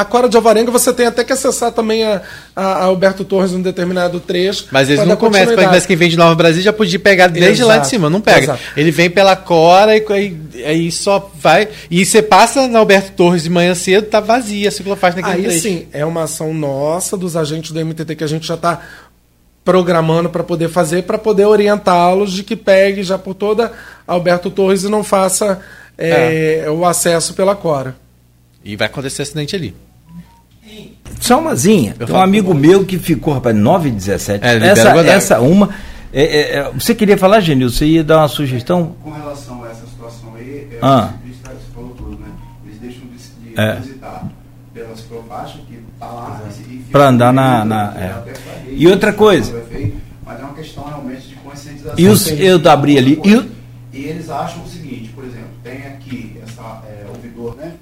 A 0.00 0.04
Cora 0.04 0.28
de 0.28 0.36
Alvarenga 0.36 0.70
você 0.70 0.92
tem 0.92 1.06
até 1.06 1.22
que 1.22 1.32
acessar 1.32 1.72
também 1.72 2.02
a, 2.04 2.22
a, 2.56 2.64
a 2.64 2.84
Alberto 2.84 3.22
Torres 3.22 3.52
em 3.52 3.56
um 3.56 3.62
determinado 3.62 4.18
trecho. 4.18 4.66
Mas 4.70 4.88
eles 4.88 5.06
não 5.06 5.16
começam, 5.16 5.54
mas 5.56 5.84
quem 5.84 5.94
vem 5.94 6.08
de 6.08 6.16
Nova 6.16 6.34
Brasília 6.34 6.64
já 6.64 6.72
podia 6.72 6.98
pegar 6.98 7.26
desde 7.26 7.62
lá 7.62 7.74
de 7.74 7.80
Exato, 7.80 7.88
cima, 7.90 8.08
não 8.08 8.20
pega. 8.20 8.38
exato. 8.38 8.60
Ele 8.74 8.90
vem 8.90 9.10
pela 9.10 9.36
Cora 9.36 9.94
e 9.94 10.04
aí, 10.08 10.36
aí 10.64 10.90
só 10.90 11.30
vai. 11.34 11.68
E 11.90 12.04
você 12.04 12.22
passa 12.22 12.66
na 12.66 12.78
Alberto 12.78 13.12
Torres 13.12 13.42
de 13.42 13.50
manhã 13.50 13.74
cedo, 13.74 14.06
tá 14.06 14.20
vazia 14.20 14.68
a 14.68 14.72
ciclofaixa 14.72 15.20
naquele 15.20 15.36
Aí 15.36 15.42
trecho. 15.42 15.60
sim, 15.62 15.86
é 15.92 16.04
uma 16.04 16.22
ação 16.22 16.54
nossa, 16.54 17.14
dos 17.16 17.36
agentes 17.36 17.70
do 17.70 17.84
MTT, 17.84 18.16
que 18.16 18.24
a 18.24 18.26
gente 18.26 18.46
já 18.46 18.54
está 18.54 18.80
programando 19.62 20.30
para 20.30 20.42
poder 20.42 20.70
fazer, 20.70 21.02
para 21.02 21.18
poder 21.18 21.44
orientá-los 21.44 22.32
de 22.32 22.42
que 22.42 22.56
pegue 22.56 23.02
já 23.02 23.18
por 23.18 23.34
toda 23.34 23.70
Alberto 24.06 24.50
Torres 24.50 24.82
e 24.82 24.88
não 24.88 25.04
faça 25.04 25.60
é, 25.98 26.64
o 26.70 26.86
acesso 26.86 27.34
pela 27.34 27.54
Cora. 27.54 27.94
E 28.64 28.76
vai 28.76 28.86
acontecer 28.86 29.22
acidente 29.22 29.54
ali. 29.54 29.74
Só 31.20 31.38
umazinha. 31.38 31.94
Tem 31.98 32.14
um 32.14 32.20
amigo 32.20 32.54
meu 32.54 32.84
que 32.84 32.98
ficou, 32.98 33.34
rapaz, 33.34 33.54
9 33.54 33.88
e 33.88 33.92
17. 33.92 34.44
É, 34.44 34.56
essa, 34.68 34.88
essa 35.00 35.40
uma. 35.40 35.68
é, 36.12 36.22
é, 36.24 36.56
é, 36.58 36.70
você 36.72 36.94
queria 36.94 37.16
falar, 37.18 37.40
Genil? 37.40 37.68
Você 37.70 37.84
ia 37.86 38.02
dar 38.02 38.18
uma 38.18 38.28
sugestão? 38.28 38.96
Com 39.02 39.10
relação 39.10 39.62
a 39.62 39.68
essa 39.70 39.86
situação 39.86 40.34
aí, 40.36 40.66
é, 40.72 40.78
Ah. 40.80 41.10
o 41.14 41.18
ciclista 41.18 41.48
você 41.50 41.74
falou 41.74 41.90
tudo, 41.90 42.18
né? 42.18 42.28
Eles 42.66 42.78
deixam 42.80 43.02
de, 43.02 43.50
de 43.50 43.60
É. 43.60 43.72
transitar 43.74 44.26
pela 44.72 44.96
ciclofaixa 44.96 45.58
que 45.68 45.78
tá 45.98 46.06
lá 46.06 46.40
Pra 46.90 47.08
andar 47.08 47.32
na- 47.32 47.64
na- 47.64 47.90
né? 47.92 48.24
é. 48.66 48.70
E 48.72 48.88
outra 48.88 49.12
coisa? 49.12 49.62
Mas 50.24 50.40
é 50.40 50.42
uma 50.44 50.54
questão 50.54 50.84
realmente 50.84 51.28
de 51.28 51.34
conscientização. 51.36 51.94
E 51.98 52.08
os, 52.08 52.26
eu 52.28 52.60
abri 52.70 52.96
ali. 52.98 53.20
E, 53.24 53.60
E 53.92 54.04
eles 54.04 54.30
acham 54.30 54.62
o 54.62 54.68
seguinte, 54.68 55.10
por 55.14 55.24
exemplo, 55.24 55.48
tem 55.62 55.78
aqui 55.86 56.36
essa 56.42 56.82
é, 56.86 57.04
ouvidor, 57.08 57.56
né? 57.56 57.72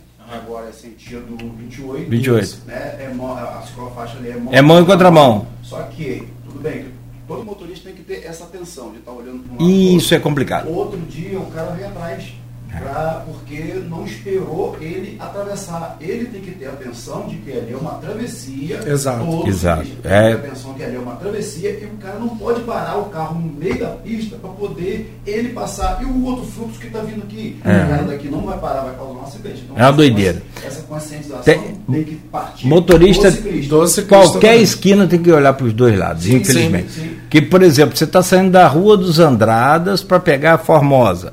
É 1.16 1.20
sentido 1.20 1.36
28. 1.56 2.10
28. 2.10 2.58
Né? 2.66 2.74
É, 3.00 3.12
mão- 3.14 3.32
a 3.36 3.62
ciclofaixa 3.62 4.18
ali 4.18 4.30
é 4.30 4.36
mão, 4.36 4.52
É 4.54 4.62
mão 4.62 4.80
e 4.82 4.84
contramão. 4.84 5.46
Só 5.62 5.82
que, 5.84 6.26
tudo 6.44 6.60
bem, 6.60 6.86
todo 7.26 7.44
motorista 7.44 7.88
tem 7.88 7.94
que 7.96 8.02
ter 8.02 8.24
essa 8.24 8.44
atenção 8.44 8.90
de 8.92 8.98
estar 8.98 9.12
olhando 9.12 9.40
para 9.42 9.52
um 9.64 9.68
lado 9.68 9.70
isso 9.96 10.08
pro 10.08 10.16
é 10.16 10.20
complicado. 10.20 10.68
Outro 10.70 10.98
dia 11.00 11.38
o 11.38 11.46
cara 11.46 11.70
veio 11.72 11.88
atrás, 11.88 12.32
pra, 12.80 13.24
porque 13.26 13.82
não 13.88 14.04
esperou 14.04 14.76
ele 14.80 15.16
atravessar. 15.20 15.96
Ele 16.00 16.26
tem 16.26 16.40
que 16.40 16.50
ter 16.52 16.66
atenção 16.66 17.26
de 17.28 17.36
que 17.36 17.52
ali 17.52 17.72
é 17.72 17.76
uma 17.76 17.92
travessia. 17.94 18.80
Exato. 18.86 19.46
Exato. 19.46 19.82
ciclista 19.84 20.02
tem 20.02 20.10
que 20.10 20.16
É. 20.16 20.34
ter 20.36 20.46
atenção 20.46 20.74
que 20.74 20.82
ali 20.84 20.96
é 20.96 20.98
uma 20.98 21.16
travessia 21.16 21.70
e 21.70 21.84
o 21.84 21.96
cara 22.02 22.18
não 22.18 22.28
pode 22.36 22.60
parar 22.60 22.96
o 22.98 23.06
carro 23.06 23.38
no 23.40 23.52
meio 23.52 23.78
da 23.78 23.88
pista 23.88 24.36
para 24.36 24.50
poder 24.50 25.12
ele 25.26 25.50
passar. 25.50 25.98
E 26.02 26.04
o 26.04 26.24
outro 26.24 26.44
fluxo 26.46 26.78
que 26.78 26.86
está 26.86 27.00
vindo 27.00 27.22
aqui, 27.22 27.58
É. 27.64 27.84
o 27.84 27.88
cara 27.88 28.02
daqui 28.04 28.28
não 28.28 28.40
vai 28.42 28.58
parar, 28.58 28.82
vai 28.82 28.94
causar 28.94 29.12
um 29.18 29.22
acidente. 29.22 29.62
Então, 29.64 29.76
É 29.78 29.82
uma 29.82 29.92
doideira. 29.92 30.42
Essa 30.64 30.82
conscientização 30.82 31.42
Tem- 31.42 31.74
tem, 31.90 32.04
que 32.04 32.14
partir 32.16 32.66
motorista- 32.66 33.30
do 33.30 33.36
ciclista. 33.36 33.74
Do 33.76 33.86
ciclista 33.88 34.02
Qualquer 34.14 34.48
também. 34.50 34.62
esquina 34.62 35.06
tem 35.06 35.22
que 35.22 35.30
olhar 35.30 35.52
para 35.52 35.66
os 35.66 35.72
dois 35.72 35.98
lados, 35.98 36.24
Sim, 36.24 36.36
infelizmente. 36.36 36.90
sim, 36.92 37.00
sim. 37.02 37.16
Que, 37.30 37.40
por 37.42 37.62
exemplo, 37.62 37.96
você 37.96 38.04
está 38.04 38.22
saindo 38.22 38.50
da 38.52 38.66
Rua 38.66 38.96
dos 38.96 39.18
Andradas 39.18 40.02
para 40.02 40.18
pegar 40.20 40.54
a 40.54 40.58
Formosa. 40.58 41.32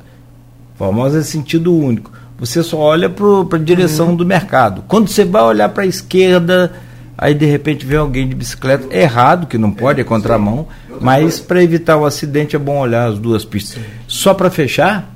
Formosa 0.76 1.20
é 1.20 1.24
sentido 1.24 1.76
único. 1.76 2.12
Você 2.38 2.62
só 2.62 2.78
olha 2.78 3.10
para 3.10 3.26
a 3.58 3.60
direção 3.60 4.10
Uhum. 4.10 4.16
do 4.16 4.26
mercado. 4.26 4.84
Quando 4.88 5.08
você 5.08 5.24
vai 5.24 5.42
olhar 5.44 5.70
para 5.70 5.84
a 5.84 5.88
esquerda, 5.88 6.74
aí 7.18 7.34
de 7.34 7.46
repente 7.46 7.86
vem 7.86 7.98
alguém 7.98 8.28
de 8.28 8.36
bicicleta, 8.36 8.88
é 8.90 9.04
errado, 9.04 9.48
que 9.48 9.58
não 9.58 9.72
pode, 9.72 10.02
é 10.02 10.04
contramão, 10.04 10.68
mas 11.00 11.40
para 11.40 11.64
evitar 11.64 11.96
o 11.98 12.06
acidente 12.06 12.56
é 12.56 12.60
bom 12.60 12.78
olhar 12.80 13.08
as 13.08 13.18
duas 13.18 13.46
pistas. 13.46 13.82
Só 14.08 14.34
para 14.34 14.50
fechar, 14.50 15.16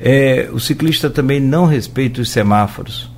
é, 0.00 0.48
o 0.52 0.58
ciclista 0.58 1.08
também 1.08 1.38
não 1.40 1.66
respeita 1.66 2.20
os 2.20 2.30
semáforos 2.30 3.14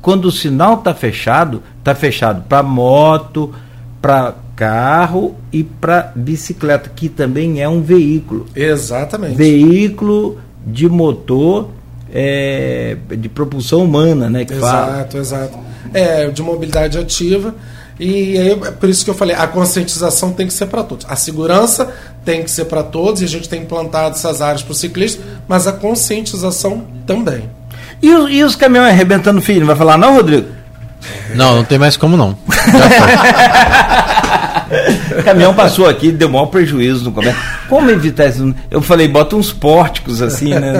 quando 0.00 0.26
o 0.26 0.32
sinal 0.32 0.74
está 0.74 0.94
fechado, 0.94 1.62
está 1.78 1.94
fechado 1.94 2.44
para 2.48 2.62
moto, 2.62 3.52
para 4.00 4.34
carro 4.54 5.36
e 5.52 5.62
para 5.62 6.12
bicicleta, 6.14 6.90
que 6.94 7.08
também 7.08 7.60
é 7.60 7.68
um 7.68 7.82
veículo. 7.82 8.46
Exatamente. 8.54 9.36
Veículo 9.36 10.38
de 10.66 10.88
motor 10.88 11.68
é, 12.12 12.96
de 13.18 13.28
propulsão 13.28 13.84
humana, 13.84 14.28
né? 14.28 14.44
Que 14.44 14.54
fala. 14.54 14.92
Exato, 14.96 15.16
exato. 15.18 15.58
É, 15.94 16.26
de 16.28 16.42
mobilidade 16.42 16.98
ativa. 16.98 17.54
E 17.98 18.36
aí, 18.38 18.50
é 18.50 18.56
por 18.72 18.88
isso 18.90 19.02
que 19.04 19.10
eu 19.10 19.14
falei, 19.14 19.34
a 19.34 19.46
conscientização 19.46 20.32
tem 20.32 20.46
que 20.46 20.52
ser 20.52 20.66
para 20.66 20.82
todos. 20.82 21.06
A 21.08 21.16
segurança 21.16 21.90
tem 22.26 22.42
que 22.42 22.50
ser 22.50 22.66
para 22.66 22.82
todos, 22.82 23.22
e 23.22 23.24
a 23.24 23.28
gente 23.28 23.48
tem 23.48 23.62
implantado 23.62 24.14
essas 24.16 24.42
áreas 24.42 24.62
para 24.62 24.72
o 24.72 24.74
ciclista, 24.74 25.22
mas 25.48 25.66
a 25.66 25.72
conscientização 25.72 26.84
também. 27.06 27.48
E, 28.02 28.12
os- 28.12 28.30
e 28.30 28.42
os 28.44 28.54
caminhões 28.54 28.90
arrebentando 28.90 29.40
filho? 29.40 29.60
Não 29.60 29.66
vai 29.68 29.76
falar, 29.76 29.96
não, 29.96 30.14
Rodrigo? 30.16 30.48
Não, 31.34 31.56
não 31.56 31.64
tem 31.64 31.78
mais 31.78 31.96
como 31.96 32.16
não. 32.16 32.36
O 35.18 35.22
caminhão 35.24 35.54
passou 35.54 35.88
aqui, 35.88 36.10
deu 36.10 36.28
maior 36.28 36.46
prejuízo 36.46 37.04
no 37.04 37.12
comércio. 37.12 37.40
Como 37.68 37.90
evitar 37.90 38.26
isso? 38.26 38.54
Eu 38.70 38.82
falei, 38.82 39.08
bota 39.08 39.36
uns 39.36 39.52
pórticos 39.52 40.20
assim, 40.20 40.50
né? 40.50 40.72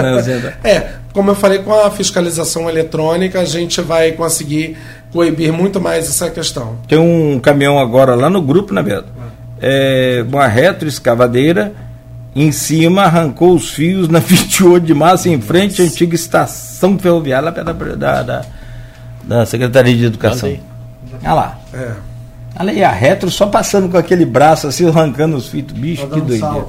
É, 0.65 0.89
como 1.13 1.31
eu 1.31 1.35
falei, 1.35 1.61
com 1.61 1.73
a 1.73 1.91
fiscalização 1.91 2.69
eletrônica, 2.69 3.41
a 3.41 3.45
gente 3.45 3.81
vai 3.81 4.13
conseguir 4.13 4.77
coibir 5.13 5.53
muito 5.53 5.81
mais 5.81 6.07
essa 6.07 6.31
questão. 6.31 6.77
Tem 6.87 6.99
um 6.99 7.39
caminhão 7.41 7.79
agora 7.79 8.15
lá 8.15 8.29
no 8.29 8.43
grupo, 8.43 8.75
né, 8.75 8.83
Beto? 8.83 9.09
É, 9.61 10.25
uma 10.29 10.47
retroescavadeira, 10.47 11.73
em 12.35 12.53
cima 12.53 13.05
arrancou 13.05 13.55
os 13.55 13.71
fios 13.71 14.09
na 14.09 14.19
28 14.21 14.85
de 14.85 14.93
março, 14.93 15.29
em 15.29 15.41
frente 15.41 15.81
à 15.81 15.85
antiga 15.87 16.15
estação 16.15 16.99
ferroviária, 16.99 17.47
lá 17.47 17.53
perto 17.53 17.97
da, 17.97 18.23
da, 18.23 18.45
da, 19.25 19.47
Secretaria 19.47 19.97
de 19.97 20.05
Educação. 20.05 20.51
Olha 20.51 20.61
Olha 21.25 21.33
lá. 21.33 21.59
É. 21.73 22.16
Olha 22.59 22.73
aí, 22.73 22.83
a 22.83 22.91
retro 22.91 23.31
só 23.31 23.47
passando 23.47 23.89
com 23.89 23.99
aquele 23.99 24.25
braço 24.25 24.67
assim, 24.67 24.89
arrancando 24.89 25.37
os 25.37 25.49
fios. 25.49 25.73
Bicho, 25.73 26.07
que 26.07 26.21
doideira. 26.21 26.65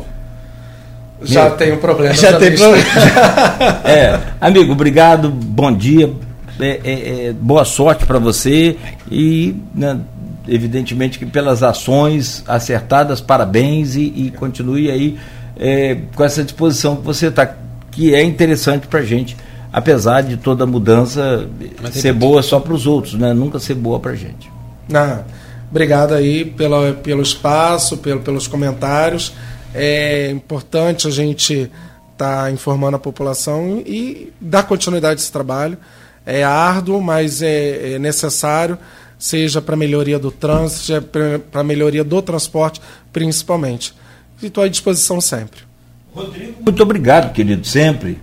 Já 1.22 1.45
Meu, 1.45 1.57
tem 1.57 1.73
um 1.73 1.77
problema. 1.77 2.14
Já 2.14 2.38
tem 2.38 2.55
problema. 2.55 2.85
é, 3.85 4.19
amigo, 4.39 4.72
obrigado, 4.72 5.30
bom 5.30 5.72
dia, 5.72 6.11
é, 6.59 6.80
é, 6.84 7.27
é, 7.27 7.34
boa 7.34 7.65
sorte 7.65 8.05
para 8.05 8.19
você 8.19 8.77
e, 9.11 9.55
né, 9.73 9.99
evidentemente, 10.47 11.18
que 11.18 11.26
pelas 11.26 11.64
ações 11.64 12.43
acertadas, 12.47 13.19
parabéns 13.19 13.95
e, 13.95 14.01
e 14.15 14.34
continue 14.38 14.91
aí 14.91 15.18
é, 15.59 15.97
com 16.15 16.23
essa 16.23 16.43
disposição 16.43 16.97
que 16.97 17.03
você 17.03 17.27
está, 17.27 17.51
que 17.89 18.14
é 18.14 18.23
interessante 18.23 18.85
para 18.85 19.01
gente, 19.01 19.35
apesar 19.73 20.22
de 20.22 20.38
toda 20.38 20.65
mudança 20.68 21.47
ser 21.91 22.14
boa 22.14 22.43
só 22.43 22.59
para 22.59 22.73
os 22.73 22.85
outros, 22.85 23.15
né? 23.15 23.34
Nunca 23.34 23.59
ser 23.59 23.73
boa 23.73 23.99
para 23.99 24.14
gente. 24.14 24.51
Não, 24.88 25.23
obrigado 25.69 26.14
aí 26.14 26.45
pela, 26.45 26.94
pelo 26.94 27.22
espaço, 27.22 27.98
pelo, 27.98 28.22
pelos 28.22 28.48
comentários. 28.48 29.34
É 29.73 30.30
importante 30.31 31.07
a 31.07 31.11
gente 31.11 31.72
estar 32.14 32.52
informando 32.52 32.95
a 32.95 32.99
população 32.99 33.81
e 33.85 34.34
dar 34.41 34.64
continuidade 34.64 35.19
a 35.19 35.23
esse 35.23 35.31
trabalho. 35.31 35.77
É 36.26 36.44
árduo, 36.44 37.02
mas 37.02 37.41
é, 37.41 37.94
é 37.94 37.99
necessário, 37.99 38.77
seja 39.18 39.61
para 39.61 39.76
melhoria 39.76 40.19
do 40.19 40.31
trânsito, 40.31 40.81
seja 40.81 41.02
para 41.52 41.64
melhoria 41.64 42.03
do 42.03 42.22
transporte, 42.22 42.81
principalmente. 43.14 43.94
Estou 44.41 44.64
à 44.64 44.68
disposição 44.68 45.22
sempre. 45.22 45.61
Muito 46.60 46.81
obrigado, 46.84 47.31
querido, 47.31 47.65
sempre. 47.65 48.19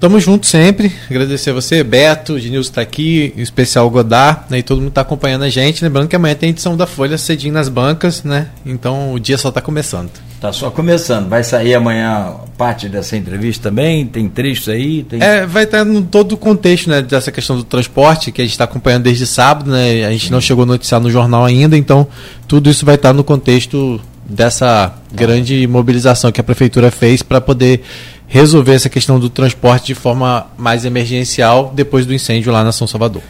Tamo 0.00 0.18
junto 0.18 0.46
sempre. 0.46 0.90
Agradecer 1.10 1.50
a 1.50 1.52
você, 1.52 1.84
Beto, 1.84 2.32
o 2.32 2.38
Genilson 2.40 2.70
está 2.70 2.80
aqui, 2.80 3.34
em 3.36 3.42
especial 3.42 3.86
o 3.86 3.90
Godard, 3.90 4.44
né, 4.48 4.60
e 4.60 4.62
todo 4.62 4.78
mundo 4.78 4.88
está 4.88 5.02
acompanhando 5.02 5.42
a 5.42 5.50
gente. 5.50 5.84
Lembrando 5.84 6.08
que 6.08 6.16
amanhã 6.16 6.34
tem 6.34 6.48
edição 6.48 6.74
da 6.74 6.86
Folha 6.86 7.18
cedinho 7.18 7.52
nas 7.52 7.68
bancas, 7.68 8.24
né? 8.24 8.46
Então 8.64 9.12
o 9.12 9.20
dia 9.20 9.36
só 9.36 9.50
está 9.50 9.60
começando. 9.60 10.10
Tá 10.40 10.50
só 10.54 10.70
começando. 10.70 11.28
Vai 11.28 11.44
sair 11.44 11.74
amanhã 11.74 12.32
parte 12.56 12.88
dessa 12.88 13.14
entrevista 13.14 13.68
também? 13.68 14.06
Tem 14.06 14.26
trechos 14.26 14.70
aí? 14.70 15.02
Tem... 15.02 15.22
É, 15.22 15.44
vai 15.44 15.64
estar 15.64 15.84
no 15.84 16.00
todo 16.00 16.32
o 16.32 16.38
contexto 16.38 16.88
né, 16.88 17.02
dessa 17.02 17.30
questão 17.30 17.58
do 17.58 17.64
transporte, 17.64 18.32
que 18.32 18.40
a 18.40 18.44
gente 18.44 18.52
está 18.52 18.64
acompanhando 18.64 19.02
desde 19.02 19.26
sábado, 19.26 19.70
né? 19.70 20.06
A 20.06 20.10
gente 20.12 20.32
não 20.32 20.40
chegou 20.40 20.62
a 20.62 20.66
noticiar 20.66 20.98
no 20.98 21.10
jornal 21.10 21.44
ainda, 21.44 21.76
então 21.76 22.06
tudo 22.48 22.70
isso 22.70 22.86
vai 22.86 22.94
estar 22.94 23.12
no 23.12 23.22
contexto 23.22 24.00
dessa 24.24 24.94
grande 25.12 25.66
mobilização 25.66 26.32
que 26.32 26.40
a 26.40 26.44
prefeitura 26.44 26.90
fez 26.90 27.22
para 27.22 27.40
poder 27.40 27.82
resolver 28.30 28.72
essa 28.72 28.88
questão 28.88 29.18
do 29.18 29.28
transporte 29.28 29.86
de 29.86 29.94
forma 29.94 30.46
mais 30.56 30.84
emergencial 30.84 31.72
depois 31.74 32.06
do 32.06 32.14
incêndio 32.14 32.52
lá 32.52 32.62
na 32.62 32.70
São 32.70 32.86
Salvador. 32.86 33.22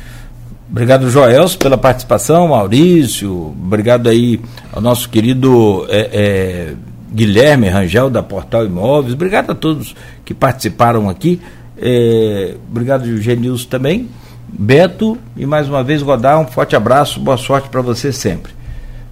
Obrigado, 0.71 1.11
Joelso, 1.11 1.59
pela 1.59 1.79
participação, 1.79 2.49
Maurício. 2.49 3.33
Obrigado 3.33 4.11
aí 4.11 4.39
ao 4.71 4.81
nosso 4.81 5.09
querido 5.09 5.87
é, 5.89 6.11
é, 6.13 6.75
Guilherme 7.13 7.69
Rangel, 7.69 8.11
da 8.11 8.23
Portal 8.23 8.67
Imóveis. 8.67 9.15
Obrigado 9.15 9.51
a 9.51 9.55
todos 9.55 9.97
que 10.23 10.35
participaram 10.35 11.09
aqui. 11.09 11.41
É, 11.79 12.55
obrigado, 12.71 13.21
Genilson, 13.21 13.69
também. 13.69 14.07
Beto, 14.47 15.17
e 15.35 15.47
mais 15.47 15.67
uma 15.67 15.83
vez, 15.83 16.03
Godard, 16.03 16.45
um 16.45 16.47
forte 16.47 16.77
abraço, 16.77 17.19
boa 17.19 17.39
sorte 17.39 17.71
para 17.71 17.81
você 17.81 18.13
sempre. 18.13 18.53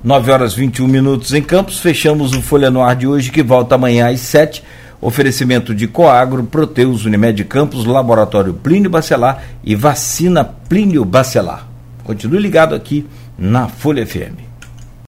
9 0.05 0.31
horas 0.31 0.55
21 0.55 0.87
minutos 0.87 1.33
em 1.33 1.43
Campos, 1.43 1.81
fechamos 1.81 2.35
o 2.35 2.43
Folha 2.43 2.71
no 2.71 2.83
Ar 2.83 2.95
de 2.95 3.07
hoje, 3.07 3.33
que 3.33 3.43
volta 3.43 3.75
amanhã 3.75 4.09
às 4.11 4.21
7. 4.21 4.63
Oferecimento 5.01 5.75
de 5.75 5.87
Coagro, 5.87 6.43
Proteus, 6.45 7.05
Unimed 7.05 7.45
Campos, 7.47 7.85
Laboratório 7.85 8.55
Plínio 8.55 8.91
Bacelar 8.91 9.45
e 9.63 9.75
Vacina 9.75 10.45
Plínio 10.45 11.05
Bacelar. 11.05 11.69
Continue 12.03 12.41
ligado 12.41 12.75
aqui 12.75 13.07
na 13.39 13.69
Folha 13.69 14.05
FM. 14.05 14.48